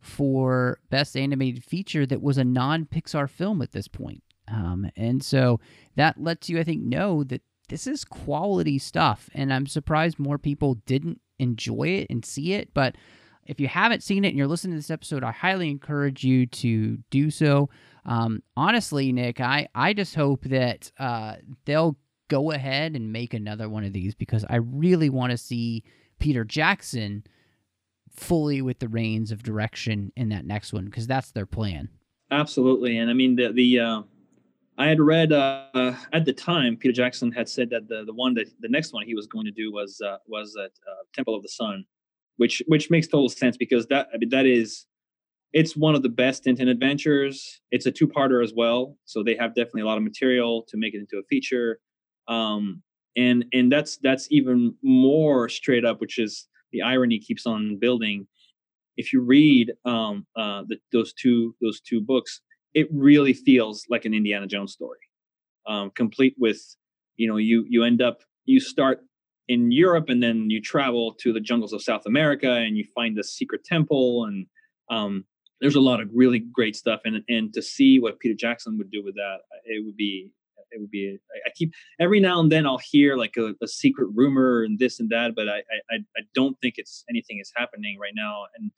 for 0.02 0.80
best 0.90 1.16
animated 1.16 1.64
feature 1.64 2.06
that 2.06 2.22
was 2.22 2.38
a 2.38 2.44
non 2.44 2.86
Pixar 2.86 3.30
film 3.30 3.62
at 3.62 3.72
this 3.72 3.88
point. 3.88 4.24
Um, 4.48 4.90
and 4.96 5.24
so 5.24 5.60
that 5.96 6.22
lets 6.22 6.50
you, 6.50 6.60
I 6.60 6.64
think, 6.64 6.82
know 6.84 7.24
that 7.26 7.42
this 7.70 7.88
is 7.88 8.04
quality 8.04 8.78
stuff. 8.78 9.30
And 9.34 9.54
I'm 9.54 9.66
surprised 9.66 10.20
more 10.20 10.38
people 10.38 10.76
didn't 10.86 11.22
enjoy 11.40 11.88
it 11.88 12.08
and 12.10 12.26
see 12.26 12.54
it. 12.54 12.74
But 12.74 12.96
if 13.46 13.60
you 13.60 13.68
haven't 13.68 14.04
seen 14.04 14.26
it 14.26 14.30
and 14.30 14.38
you're 14.38 14.48
listening 14.48 14.74
to 14.74 14.80
this 14.80 14.92
episode, 14.92 15.24
I 15.24 15.32
highly 15.32 15.70
encourage 15.70 16.24
you 16.24 16.46
to 16.48 16.98
do 17.10 17.32
so. 17.32 17.70
Um, 18.06 18.44
honestly, 18.56 19.12
Nic, 19.12 19.40
I, 19.40 19.68
I 19.74 19.94
just 19.94 20.16
hope 20.16 20.44
that 20.46 20.92
uh, 21.00 21.36
they'll 21.66 21.98
go 22.28 22.52
ahead 22.52 22.96
and 22.96 23.12
make 23.12 23.34
another 23.34 23.68
one 23.68 23.84
of 23.84 23.94
these 23.94 24.14
because 24.14 24.46
I 24.50 24.58
really 24.58 25.10
want 25.10 25.32
to 25.32 25.38
see 25.38 25.84
Peter 26.20 26.44
Jackson 26.44 27.24
fully 28.12 28.62
with 28.62 28.80
the 28.80 28.88
reins 28.88 29.32
of 29.32 29.44
direction 29.44 30.12
in 30.16 30.30
that 30.30 30.46
next 30.46 30.74
one 30.74 30.86
because 30.86 31.08
that's 31.08 31.32
their 31.32 31.46
plan. 31.46 31.90
Absolutely, 32.32 32.98
and 32.98 33.10
I 33.10 33.14
mean 33.14 33.36
the 33.36 33.52
the 33.52 33.80
uh, 33.80 34.02
I 34.80 34.88
had 34.88 35.02
read 35.02 35.34
uh, 35.34 35.94
at 36.14 36.24
the 36.24 36.32
time 36.32 36.78
Peter 36.78 36.94
Jackson 36.94 37.34
had 37.34 37.50
said 37.50 37.70
that 37.70 37.90
the 37.90 38.06
the 38.06 38.14
one 38.14 38.34
that 38.36 38.48
the 38.62 38.70
next 38.70 38.94
one 38.94 39.06
he 39.06 39.14
was 39.14 39.28
going 39.28 39.46
to 39.46 39.52
do 39.52 39.74
was 39.74 40.02
uh, 40.04 40.18
was 40.26 40.56
at 40.58 40.72
uh, 40.90 41.04
Temple 41.14 41.36
of 41.36 41.44
the 41.44 41.50
Sun, 41.50 41.84
which 42.38 42.64
which 42.68 42.90
makes 42.90 43.08
total 43.08 43.28
sense 43.28 43.58
because 43.58 43.86
that 43.88 44.08
I 44.14 44.18
mean 44.18 44.30
that 44.30 44.46
is 44.46 44.86
it's 45.52 45.76
one 45.76 45.96
of 45.96 46.02
the 46.02 46.10
best 46.10 46.46
Tintin 46.46 46.70
adventures. 46.70 47.60
It's 47.72 47.88
a 47.88 47.92
two 47.92 48.08
parter 48.08 48.42
as 48.42 48.54
well, 48.56 48.96
so 49.04 49.22
they 49.22 49.36
have 49.36 49.54
definitely 49.54 49.82
a 49.82 49.86
lot 49.86 49.98
of 49.98 50.04
material 50.04 50.64
to 50.70 50.78
make 50.78 50.94
it 50.94 51.00
into 51.00 51.18
a 51.18 51.24
feature, 51.24 51.80
um, 52.30 52.82
and 53.18 53.46
and 53.52 53.70
that's 53.70 53.98
that's 53.98 54.32
even 54.32 54.74
more 54.82 55.50
straight 55.50 55.84
up, 55.84 56.00
which 56.00 56.20
is 56.20 56.48
the 56.72 56.84
irony 56.84 57.20
keeps 57.20 57.46
on 57.46 57.78
building 57.80 58.28
if 59.00 59.14
you 59.14 59.22
read 59.22 59.72
um, 59.86 60.28
uh, 60.36 60.64
the, 60.68 60.78
those 60.92 61.14
two 61.14 61.56
those 61.62 61.80
two 61.80 62.02
books, 62.02 62.42
it 62.74 62.88
really 62.92 63.34
feels 63.34 63.86
like 63.90 64.06
an 64.06 64.14
Indiana 64.14 64.48
Jones 64.48 64.74
story, 64.74 65.00
um, 65.68 65.92
complete 65.92 66.36
with 66.38 66.60
you 67.18 67.28
know 67.28 67.38
you 67.38 67.66
you 67.70 67.84
end 67.84 68.02
up 68.02 68.20
you 68.46 68.60
start 68.60 69.02
in 69.48 69.72
Europe 69.72 70.10
and 70.10 70.22
then 70.22 70.50
you 70.50 70.62
travel 70.62 71.14
to 71.20 71.34
the 71.34 71.40
jungles 71.40 71.74
of 71.74 71.82
South 71.82 72.06
America 72.06 72.52
and 72.52 72.78
you 72.78 72.86
find 72.94 73.18
the 73.18 73.24
secret 73.24 73.64
temple 73.64 74.26
and 74.26 74.46
um, 74.92 75.26
there's 75.60 75.76
a 75.76 75.82
lot 75.82 76.00
of 76.00 76.10
really 76.14 76.40
great 76.40 76.76
stuff 76.76 77.02
and 77.06 77.24
and 77.28 77.54
to 77.54 77.62
see 77.62 78.00
what 78.00 78.20
Peter 78.20 78.36
Jackson 78.36 78.78
would 78.78 78.92
do 78.92 79.04
with 79.04 79.16
that, 79.16 79.38
it 79.66 79.84
would 79.86 79.98
be 79.98 80.30
it 80.72 80.80
would 80.80 80.92
be 80.92 81.18
I, 81.48 81.50
keep 81.56 81.74
every 82.00 82.20
now 82.20 82.40
and 82.40 82.52
then 82.52 82.68
I'll 82.68 82.78
hear 82.92 83.18
like 83.18 83.36
a, 83.38 83.56
a 83.62 83.68
secret 83.68 84.10
rumor 84.14 84.64
and 84.64 84.78
this 84.78 85.00
and 85.00 85.10
that, 85.10 85.34
but 85.36 85.50
I 85.50 85.58
I- 85.92 86.06
I 86.18 86.22
don't 86.36 86.56
think 86.62 86.76
it's 86.78 87.04
anything 87.10 87.40
is 87.40 87.52
happening 87.56 87.98
right 88.00 88.14
now 88.16 88.46
and 88.58 88.72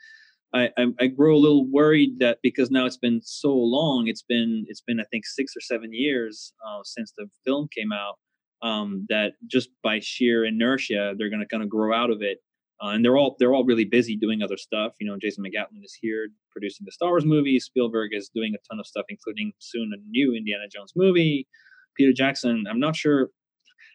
I, 0.53 0.69
I, 0.77 0.85
I 0.99 1.07
grow 1.07 1.35
a 1.35 1.39
little 1.39 1.65
worried 1.69 2.19
that 2.19 2.39
because 2.43 2.71
now 2.71 2.85
it's 2.85 2.97
been 2.97 3.21
so 3.23 3.53
long, 3.53 4.07
it's 4.07 4.23
been 4.23 4.65
it's 4.67 4.81
been 4.81 4.99
I 4.99 5.05
think 5.11 5.25
six 5.25 5.53
or 5.55 5.61
seven 5.61 5.93
years 5.93 6.53
uh, 6.67 6.81
since 6.83 7.13
the 7.17 7.27
film 7.45 7.67
came 7.75 7.91
out. 7.91 8.15
Um, 8.63 9.07
that 9.09 9.33
just 9.47 9.69
by 9.81 9.99
sheer 10.01 10.45
inertia, 10.45 11.15
they're 11.17 11.31
going 11.31 11.39
to 11.39 11.47
kind 11.47 11.63
of 11.63 11.69
grow 11.69 11.95
out 11.95 12.11
of 12.11 12.21
it. 12.21 12.37
Uh, 12.83 12.89
and 12.89 13.05
they're 13.05 13.17
all 13.17 13.35
they're 13.39 13.53
all 13.53 13.63
really 13.63 13.85
busy 13.85 14.15
doing 14.15 14.41
other 14.41 14.57
stuff. 14.57 14.93
You 14.99 15.07
know, 15.07 15.17
Jason 15.19 15.43
McGatlin 15.43 15.83
is 15.83 15.97
here 15.99 16.29
producing 16.51 16.85
the 16.85 16.91
Star 16.91 17.09
Wars 17.09 17.25
movie. 17.25 17.59
Spielberg 17.59 18.11
is 18.13 18.29
doing 18.33 18.53
a 18.53 18.57
ton 18.69 18.79
of 18.79 18.87
stuff, 18.87 19.05
including 19.09 19.53
soon 19.59 19.91
a 19.93 20.01
new 20.09 20.35
Indiana 20.35 20.65
Jones 20.71 20.93
movie. 20.95 21.47
Peter 21.95 22.11
Jackson, 22.11 22.65
I'm 22.69 22.79
not 22.79 22.95
sure. 22.95 23.29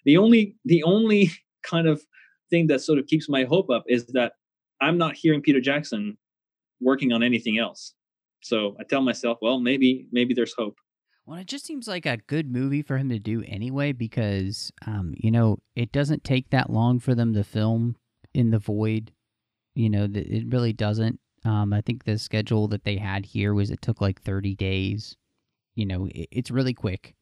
The 0.04 0.16
only 0.16 0.56
the 0.64 0.82
only 0.84 1.30
kind 1.62 1.86
of 1.86 2.02
thing 2.48 2.68
that 2.68 2.80
sort 2.80 2.98
of 2.98 3.06
keeps 3.06 3.28
my 3.28 3.44
hope 3.44 3.70
up 3.70 3.84
is 3.88 4.06
that 4.08 4.34
I'm 4.80 4.98
not 4.98 5.16
hearing 5.16 5.42
Peter 5.42 5.60
Jackson 5.60 6.16
working 6.80 7.12
on 7.12 7.22
anything 7.22 7.58
else. 7.58 7.94
So 8.42 8.76
I 8.78 8.84
tell 8.84 9.00
myself, 9.00 9.38
well, 9.42 9.58
maybe 9.58 10.06
maybe 10.12 10.34
there's 10.34 10.54
hope. 10.56 10.76
Well, 11.26 11.38
it 11.38 11.48
just 11.48 11.66
seems 11.66 11.88
like 11.88 12.06
a 12.06 12.18
good 12.18 12.50
movie 12.50 12.82
for 12.82 12.96
him 12.96 13.08
to 13.08 13.18
do 13.18 13.42
anyway 13.48 13.90
because, 13.90 14.70
um, 14.86 15.12
you 15.16 15.32
know, 15.32 15.58
it 15.74 15.90
doesn't 15.90 16.22
take 16.22 16.50
that 16.50 16.70
long 16.70 17.00
for 17.00 17.16
them 17.16 17.34
to 17.34 17.42
film 17.42 17.96
in 18.32 18.50
the 18.52 18.60
void. 18.60 19.10
You 19.74 19.90
know, 19.90 20.06
it 20.12 20.44
really 20.46 20.72
doesn't. 20.72 21.18
Um, 21.44 21.72
I 21.72 21.80
think 21.80 22.04
the 22.04 22.16
schedule 22.16 22.68
that 22.68 22.84
they 22.84 22.96
had 22.96 23.26
here 23.26 23.54
was 23.54 23.70
it 23.70 23.82
took 23.82 24.00
like 24.00 24.22
30 24.22 24.54
days. 24.54 25.16
You 25.74 25.86
know, 25.86 26.06
it, 26.06 26.28
it's 26.30 26.50
really 26.52 26.74
quick. 26.74 27.16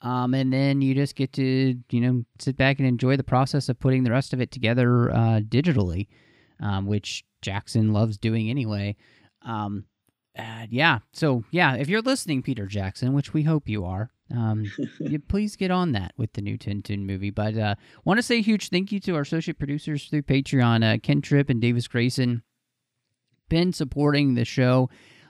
Um, 0.00 0.34
and 0.34 0.52
then 0.52 0.80
you 0.80 0.94
just 0.94 1.14
get 1.14 1.32
to, 1.34 1.76
you 1.90 2.00
know, 2.00 2.24
sit 2.38 2.56
back 2.56 2.78
and 2.78 2.88
enjoy 2.88 3.16
the 3.16 3.22
process 3.22 3.68
of 3.68 3.78
putting 3.78 4.02
the 4.02 4.10
rest 4.10 4.32
of 4.32 4.40
it 4.40 4.50
together 4.50 5.10
uh, 5.12 5.40
digitally, 5.40 6.08
um, 6.60 6.86
which 6.86 7.22
Jackson 7.42 7.92
loves 7.92 8.16
doing 8.16 8.48
anyway. 8.48 8.96
Um, 9.42 9.84
uh, 10.38 10.66
yeah. 10.70 11.00
So 11.12 11.44
yeah, 11.50 11.74
if 11.74 11.88
you're 11.88 12.02
listening, 12.02 12.42
Peter 12.42 12.66
Jackson, 12.66 13.12
which 13.12 13.34
we 13.34 13.42
hope 13.42 13.68
you 13.68 13.84
are, 13.84 14.10
um, 14.34 14.64
you 15.00 15.18
please 15.18 15.56
get 15.56 15.70
on 15.70 15.92
that 15.92 16.12
with 16.16 16.32
the 16.32 16.42
new 16.42 16.56
Tintin 16.56 17.00
movie. 17.00 17.30
But 17.30 17.56
uh, 17.56 17.74
want 18.04 18.18
to 18.18 18.22
say 18.22 18.38
a 18.38 18.42
huge 18.42 18.70
thank 18.70 18.92
you 18.92 19.00
to 19.00 19.14
our 19.14 19.22
associate 19.22 19.58
producers 19.58 20.08
through 20.08 20.22
Patreon, 20.22 20.94
uh, 20.94 20.98
Ken 21.02 21.20
Tripp 21.20 21.50
and 21.50 21.60
Davis 21.60 21.88
Grayson, 21.88 22.42
been 23.48 23.72
supporting 23.72 24.34
the 24.34 24.44
show. 24.44 24.88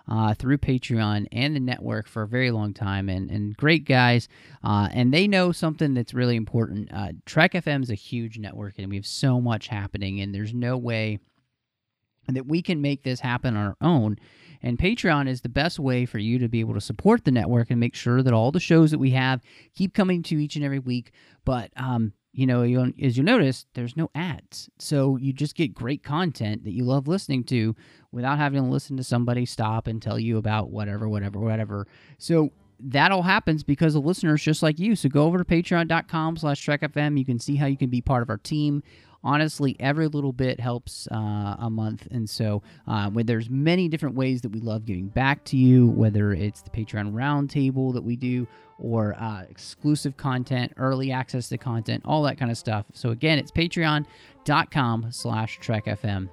Uh, 0.09 0.34
through 0.34 0.59
Patreon 0.59 1.28
and 1.30 1.55
the 1.55 1.60
network 1.60 2.09
for 2.09 2.22
a 2.22 2.28
very 2.28 2.51
long 2.51 2.74
time, 2.74 3.09
and, 3.09 3.30
and 3.30 3.56
great 3.56 3.84
guys. 3.84 4.26
Uh, 4.64 4.89
and 4.90 5.14
they 5.14 5.28
know 5.28 5.52
something 5.52 5.94
that's 5.94 6.12
really 6.12 6.34
important. 6.34 6.93
Uh, 6.93 7.12
Trek 7.24 7.52
FM 7.52 7.84
is 7.84 7.90
a 7.90 7.94
huge 7.94 8.36
network, 8.36 8.74
and 8.78 8.90
we 8.90 8.97
have 8.97 9.06
so 9.06 9.40
much 9.40 9.68
happening, 9.68 10.20
and 10.20 10.34
there's 10.34 10.52
no 10.52 10.76
way 10.76 11.20
that 12.28 12.46
we 12.46 12.62
can 12.62 12.80
make 12.80 13.02
this 13.02 13.20
happen 13.20 13.56
on 13.56 13.66
our 13.66 13.76
own. 13.80 14.16
And 14.62 14.78
Patreon 14.78 15.28
is 15.28 15.40
the 15.40 15.48
best 15.48 15.78
way 15.78 16.06
for 16.06 16.18
you 16.18 16.38
to 16.38 16.48
be 16.48 16.60
able 16.60 16.74
to 16.74 16.80
support 16.80 17.24
the 17.24 17.32
network 17.32 17.70
and 17.70 17.80
make 17.80 17.94
sure 17.94 18.22
that 18.22 18.32
all 18.32 18.52
the 18.52 18.60
shows 18.60 18.90
that 18.92 18.98
we 18.98 19.10
have 19.10 19.40
keep 19.74 19.92
coming 19.92 20.22
to 20.24 20.42
each 20.42 20.56
and 20.56 20.64
every 20.64 20.78
week. 20.78 21.12
But, 21.44 21.70
um, 21.76 22.12
you 22.32 22.46
know, 22.46 22.62
you, 22.62 22.94
as 23.02 23.16
you 23.16 23.24
notice, 23.24 23.66
there's 23.74 23.96
no 23.96 24.08
ads. 24.14 24.70
So 24.78 25.16
you 25.16 25.32
just 25.32 25.56
get 25.56 25.74
great 25.74 26.02
content 26.02 26.64
that 26.64 26.72
you 26.72 26.84
love 26.84 27.08
listening 27.08 27.44
to 27.44 27.74
without 28.12 28.38
having 28.38 28.62
to 28.62 28.70
listen 28.70 28.96
to 28.96 29.04
somebody 29.04 29.44
stop 29.44 29.86
and 29.86 30.00
tell 30.00 30.18
you 30.18 30.38
about 30.38 30.70
whatever, 30.70 31.08
whatever, 31.08 31.40
whatever. 31.40 31.86
So 32.18 32.52
that 32.84 33.12
all 33.12 33.22
happens 33.22 33.62
because 33.62 33.94
of 33.94 34.04
listeners 34.04 34.42
just 34.42 34.62
like 34.62 34.78
you. 34.78 34.96
So 34.96 35.08
go 35.08 35.24
over 35.24 35.38
to 35.38 35.44
patreon.com 35.44 36.36
slash 36.36 36.64
trekfm. 36.64 37.18
You 37.18 37.24
can 37.24 37.38
see 37.38 37.56
how 37.56 37.66
you 37.66 37.76
can 37.76 37.90
be 37.90 38.00
part 38.00 38.22
of 38.22 38.30
our 38.30 38.38
team 38.38 38.82
honestly, 39.24 39.76
every 39.80 40.06
little 40.08 40.32
bit 40.32 40.60
helps 40.60 41.08
uh, 41.10 41.56
a 41.58 41.70
month. 41.70 42.06
And 42.10 42.28
so, 42.28 42.62
uh, 42.86 43.08
when 43.10 43.24
there's 43.26 43.48
many 43.50 43.88
different 43.88 44.14
ways 44.14 44.42
that 44.42 44.50
we 44.50 44.60
love 44.60 44.84
giving 44.84 45.08
back 45.08 45.42
to 45.46 45.56
you, 45.56 45.88
whether 45.88 46.32
it's 46.32 46.62
the 46.62 46.70
Patreon 46.70 47.12
roundtable 47.12 47.92
that 47.94 48.02
we 48.02 48.14
do, 48.16 48.46
or 48.78 49.14
uh, 49.18 49.42
exclusive 49.48 50.16
content, 50.16 50.72
early 50.76 51.10
access 51.12 51.48
to 51.48 51.58
content, 51.58 52.02
all 52.04 52.22
that 52.22 52.38
kind 52.38 52.50
of 52.50 52.58
stuff. 52.58 52.86
So 52.92 53.10
again, 53.10 53.38
it's 53.38 53.52
Patreon.com/slash 53.52 55.60
TrekFM. 55.60 56.28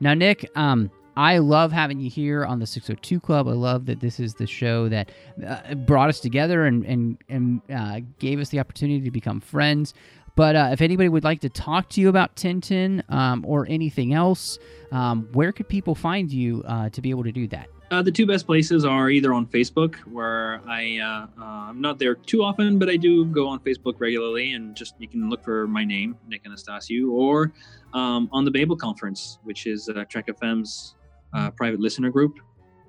Now, 0.00 0.14
Nic, 0.14 0.50
um, 0.56 0.90
I 1.16 1.38
love 1.38 1.72
having 1.72 1.98
you 2.00 2.08
here 2.08 2.46
on 2.46 2.60
the 2.60 2.66
602 2.66 3.20
Club. 3.20 3.48
I 3.48 3.52
love 3.52 3.86
that 3.86 4.00
this 4.00 4.20
is 4.20 4.34
the 4.34 4.46
show 4.46 4.88
that 4.88 5.10
uh, 5.46 5.74
brought 5.74 6.08
us 6.08 6.20
together 6.20 6.64
and 6.64 6.86
and 6.86 7.18
and 7.28 7.60
uh, 7.70 8.00
gave 8.18 8.40
us 8.40 8.48
the 8.48 8.60
opportunity 8.60 9.02
to 9.02 9.10
become 9.10 9.40
friends. 9.40 9.92
But 10.40 10.56
uh, 10.56 10.70
if 10.72 10.80
anybody 10.80 11.10
would 11.10 11.22
like 11.22 11.40
to 11.40 11.50
talk 11.50 11.90
to 11.90 12.00
you 12.00 12.08
about 12.08 12.34
Tintin 12.34 13.02
um, 13.12 13.44
or 13.46 13.66
anything 13.68 14.14
else, 14.14 14.58
um, 14.90 15.28
where 15.34 15.52
could 15.52 15.68
people 15.68 15.94
find 15.94 16.32
you 16.32 16.64
uh, 16.66 16.88
to 16.88 17.02
be 17.02 17.10
able 17.10 17.24
to 17.24 17.30
do 17.30 17.46
that? 17.48 17.68
Uh, 17.90 18.00
the 18.00 18.10
two 18.10 18.24
best 18.24 18.46
places 18.46 18.82
are 18.86 19.10
either 19.10 19.34
on 19.34 19.44
Facebook, 19.44 19.96
where 20.06 20.62
I 20.66 20.96
uh, 20.96 21.26
uh, 21.38 21.44
I'm 21.44 21.82
not 21.82 21.98
there 21.98 22.14
too 22.14 22.42
often, 22.42 22.78
but 22.78 22.88
I 22.88 22.96
do 22.96 23.26
go 23.26 23.48
on 23.48 23.58
Facebook 23.60 23.96
regularly, 23.98 24.54
and 24.54 24.74
just 24.74 24.94
you 24.98 25.08
can 25.08 25.28
look 25.28 25.44
for 25.44 25.66
my 25.66 25.84
name, 25.84 26.16
Nic 26.26 26.42
Anastassiou, 26.44 27.10
or 27.10 27.52
um, 27.92 28.30
on 28.32 28.46
the 28.46 28.50
Babel 28.50 28.76
Conference, 28.76 29.40
which 29.42 29.66
is 29.66 29.90
uh, 29.90 30.04
Trek 30.08 30.28
FM's 30.28 30.94
private 31.54 31.80
listener 31.80 32.08
group 32.08 32.40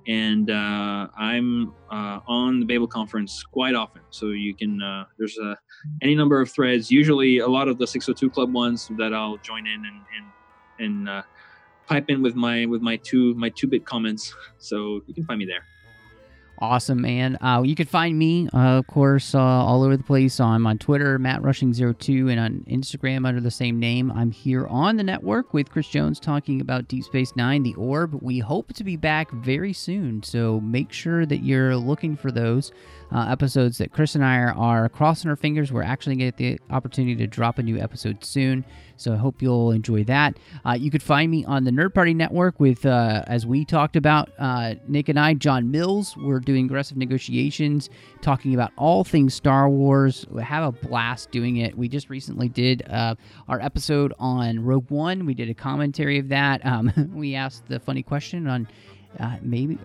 and 0.07 0.49
uh, 0.49 1.07
I'm 1.17 1.73
uh, 1.91 2.19
on 2.27 2.59
the 2.59 2.65
Babel 2.65 2.87
conference 2.87 3.43
quite 3.43 3.75
often. 3.75 4.01
So 4.09 4.27
you 4.29 4.55
can 4.55 4.81
uh, 4.81 5.05
there's 5.17 5.37
a, 5.37 5.57
any 6.01 6.15
number 6.15 6.41
of 6.41 6.51
threads. 6.51 6.91
Usually, 6.91 7.39
a 7.39 7.47
lot 7.47 7.67
of 7.67 7.77
the 7.77 7.87
602 7.87 8.29
Club 8.29 8.53
ones 8.53 8.89
that 8.97 9.13
I'll 9.13 9.37
join 9.37 9.67
in 9.67 9.85
and 9.85 10.01
and, 10.17 10.27
and 10.79 11.09
uh, 11.09 11.21
pipe 11.87 12.05
in 12.09 12.21
with 12.21 12.35
my 12.35 12.65
with 12.65 12.81
my 12.81 12.97
two 12.97 13.33
my 13.35 13.49
two 13.49 13.67
bit 13.67 13.85
comments. 13.85 14.33
So 14.57 15.01
you 15.07 15.13
can 15.13 15.25
find 15.25 15.39
me 15.39 15.45
there. 15.45 15.65
Awesome, 16.61 17.01
man. 17.01 17.39
Uh, 17.41 17.63
you 17.65 17.73
can 17.73 17.87
find 17.87 18.19
me, 18.19 18.47
uh, 18.53 18.77
of 18.77 18.85
course, 18.85 19.33
uh, 19.33 19.39
all 19.39 19.83
over 19.83 19.97
the 19.97 20.03
place. 20.03 20.39
I'm 20.39 20.67
on 20.67 20.77
Twitter, 20.77 21.17
Matt 21.17 21.41
Rushing02, 21.41 22.29
and 22.29 22.39
on 22.39 22.63
Instagram 22.69 23.27
under 23.27 23.41
the 23.41 23.49
same 23.49 23.79
name. 23.79 24.11
I'm 24.11 24.29
here 24.29 24.67
on 24.67 24.95
the 24.95 25.01
network 25.01 25.55
with 25.55 25.71
Chris 25.71 25.87
Jones 25.87 26.19
talking 26.19 26.61
about 26.61 26.87
Deep 26.87 27.03
Space 27.03 27.35
Nine, 27.35 27.63
The 27.63 27.73
Orb. 27.73 28.21
We 28.21 28.37
hope 28.37 28.73
to 28.73 28.83
be 28.83 28.95
back 28.95 29.31
very 29.31 29.73
soon, 29.73 30.21
so 30.21 30.59
make 30.59 30.93
sure 30.93 31.25
that 31.25 31.43
you're 31.43 31.75
looking 31.75 32.15
for 32.15 32.31
those 32.31 32.71
uh, 33.11 33.27
episodes 33.29 33.77
that 33.79 33.91
Chris 33.91 34.15
and 34.15 34.23
I 34.23 34.37
are, 34.37 34.89
crossing 34.89 35.29
our 35.29 35.35
fingers. 35.35 35.71
We're 35.71 35.83
actually 35.83 36.15
going 36.15 36.31
to 36.31 36.37
get 36.37 36.59
the 36.59 36.73
opportunity 36.73 37.15
to 37.17 37.27
drop 37.27 37.59
a 37.59 37.63
new 37.63 37.77
episode 37.77 38.23
soon. 38.23 38.65
So 38.97 39.13
I 39.13 39.15
hope 39.15 39.41
you'll 39.41 39.71
enjoy 39.71 40.03
that. 40.05 40.37
Uh, 40.65 40.73
you 40.73 40.91
could 40.91 41.01
find 41.01 41.31
me 41.31 41.43
on 41.45 41.63
the 41.63 41.71
Nerd 41.71 41.93
Party 41.93 42.13
Network 42.13 42.59
with, 42.59 42.85
uh, 42.85 43.23
as 43.27 43.45
we 43.45 43.65
talked 43.65 43.95
about, 43.95 44.29
uh, 44.37 44.75
Nic 44.87 45.09
and 45.09 45.19
I, 45.19 45.33
John 45.33 45.71
Mills. 45.71 46.15
We're 46.17 46.39
doing 46.39 46.65
aggressive 46.65 46.97
negotiations, 46.97 47.89
talking 48.21 48.53
about 48.53 48.71
all 48.77 49.03
things 49.03 49.33
Star 49.33 49.69
Wars. 49.69 50.25
We 50.29 50.43
have 50.43 50.63
a 50.63 50.71
blast 50.71 51.31
doing 51.31 51.57
it. 51.57 51.77
We 51.77 51.87
just 51.87 52.09
recently 52.09 52.47
did 52.49 52.83
uh, 52.89 53.15
our 53.47 53.59
episode 53.59 54.13
on 54.19 54.63
Rogue 54.63 54.89
One. 54.89 55.25
We 55.25 55.33
did 55.33 55.49
a 55.49 55.55
commentary 55.55 56.19
of 56.19 56.29
that. 56.29 56.65
Um, 56.65 57.11
we 57.15 57.35
asked 57.35 57.67
the 57.67 57.79
funny 57.79 58.03
question 58.03 58.47
on 58.47 58.67
uh, 59.19 59.37
maybe 59.41 59.77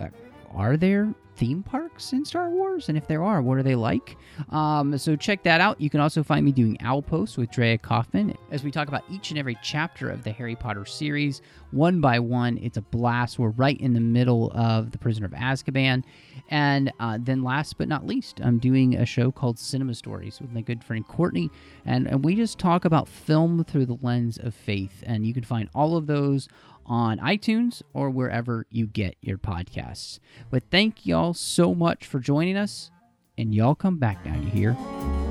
are 0.57 0.77
there 0.77 1.15
theme 1.37 1.62
parks 1.62 2.15
in 2.15 2.24
Star 2.24 2.49
Wars? 2.49 2.89
And 2.89 2.97
if 2.97 3.07
there 3.07 3.23
are, 3.23 3.43
what 3.43 3.59
are 3.59 3.62
they 3.62 3.74
like? 3.74 4.16
Um, 4.49 4.97
so 4.97 5.16
check 5.16 5.43
that 5.43 5.61
out. 5.61 5.78
You 5.78 5.91
can 5.91 6.01
also 6.01 6.23
find 6.23 6.45
me 6.45 6.51
doing 6.51 6.78
Owl 6.81 7.03
Post 7.03 7.37
with 7.37 7.51
Drea 7.51 7.77
Kaufman 7.77 8.35
as 8.51 8.65
we 8.65 8.70
talk 8.70 8.89
about 8.89 9.05
each 9.11 9.31
and 9.31 9.39
every 9.39 9.59
chapter 9.62 10.09
of 10.09 10.24
the 10.24 10.33
Harry 10.33 10.57
Potter 10.57 10.87
series 10.87 11.43
one 11.73 12.01
by 12.01 12.19
one. 12.19 12.59
It's 12.59 12.78
a 12.78 12.83
blast. 12.83 13.39
We're 13.39 13.51
right 13.51 13.78
in 13.78 13.93
the 13.93 14.01
middle 14.01 14.51
of 14.55 14.93
The 14.93 14.99
Prisoner 14.99 15.27
of 15.27 15.33
Azkaban. 15.33 16.05
And 16.49 16.91
uh, 17.01 17.19
then 17.20 17.43
last 17.43 17.77
but 17.77 17.89
not 17.89 18.07
least, 18.07 18.41
I'm 18.43 18.59
doing 18.59 18.95
a 18.95 19.05
show 19.05 19.31
called 19.31 19.59
Cinema 19.59 19.95
Stories 19.95 20.41
with 20.41 20.53
my 20.53 20.62
good 20.62 20.83
friend 20.83 21.07
Courtney. 21.07 21.51
And, 21.85 22.07
and 22.07 22.24
we 22.24 22.35
just 22.35 22.59
talk 22.59 22.87
about 22.87 23.09
film 23.09 23.62
through 23.65 23.87
the 23.87 23.99
lens 24.01 24.39
of 24.39 24.55
faith. 24.55 25.05
And 25.07 25.27
you 25.27 25.35
can 25.35 25.45
find 25.45 25.69
all 25.74 25.97
of 25.97 26.07
those 26.07 26.49
on 26.87 27.19
iTunes 27.19 27.83
or 27.93 28.11
wherever 28.11 28.67
you 28.71 28.87
get 28.87 29.17
your 29.21 29.39
podcasts. 29.39 30.19
But 30.51 30.65
thank 30.71 31.05
y'all 31.05 31.35
so 31.35 31.75
much 31.75 32.07
for 32.07 32.19
joining 32.19 32.57
us, 32.57 32.91
and 33.37 33.55
y'all 33.55 33.75
come 33.75 33.99
back 33.99 34.25
now, 34.25 34.37
you 34.37 34.49
hear? 34.49 35.26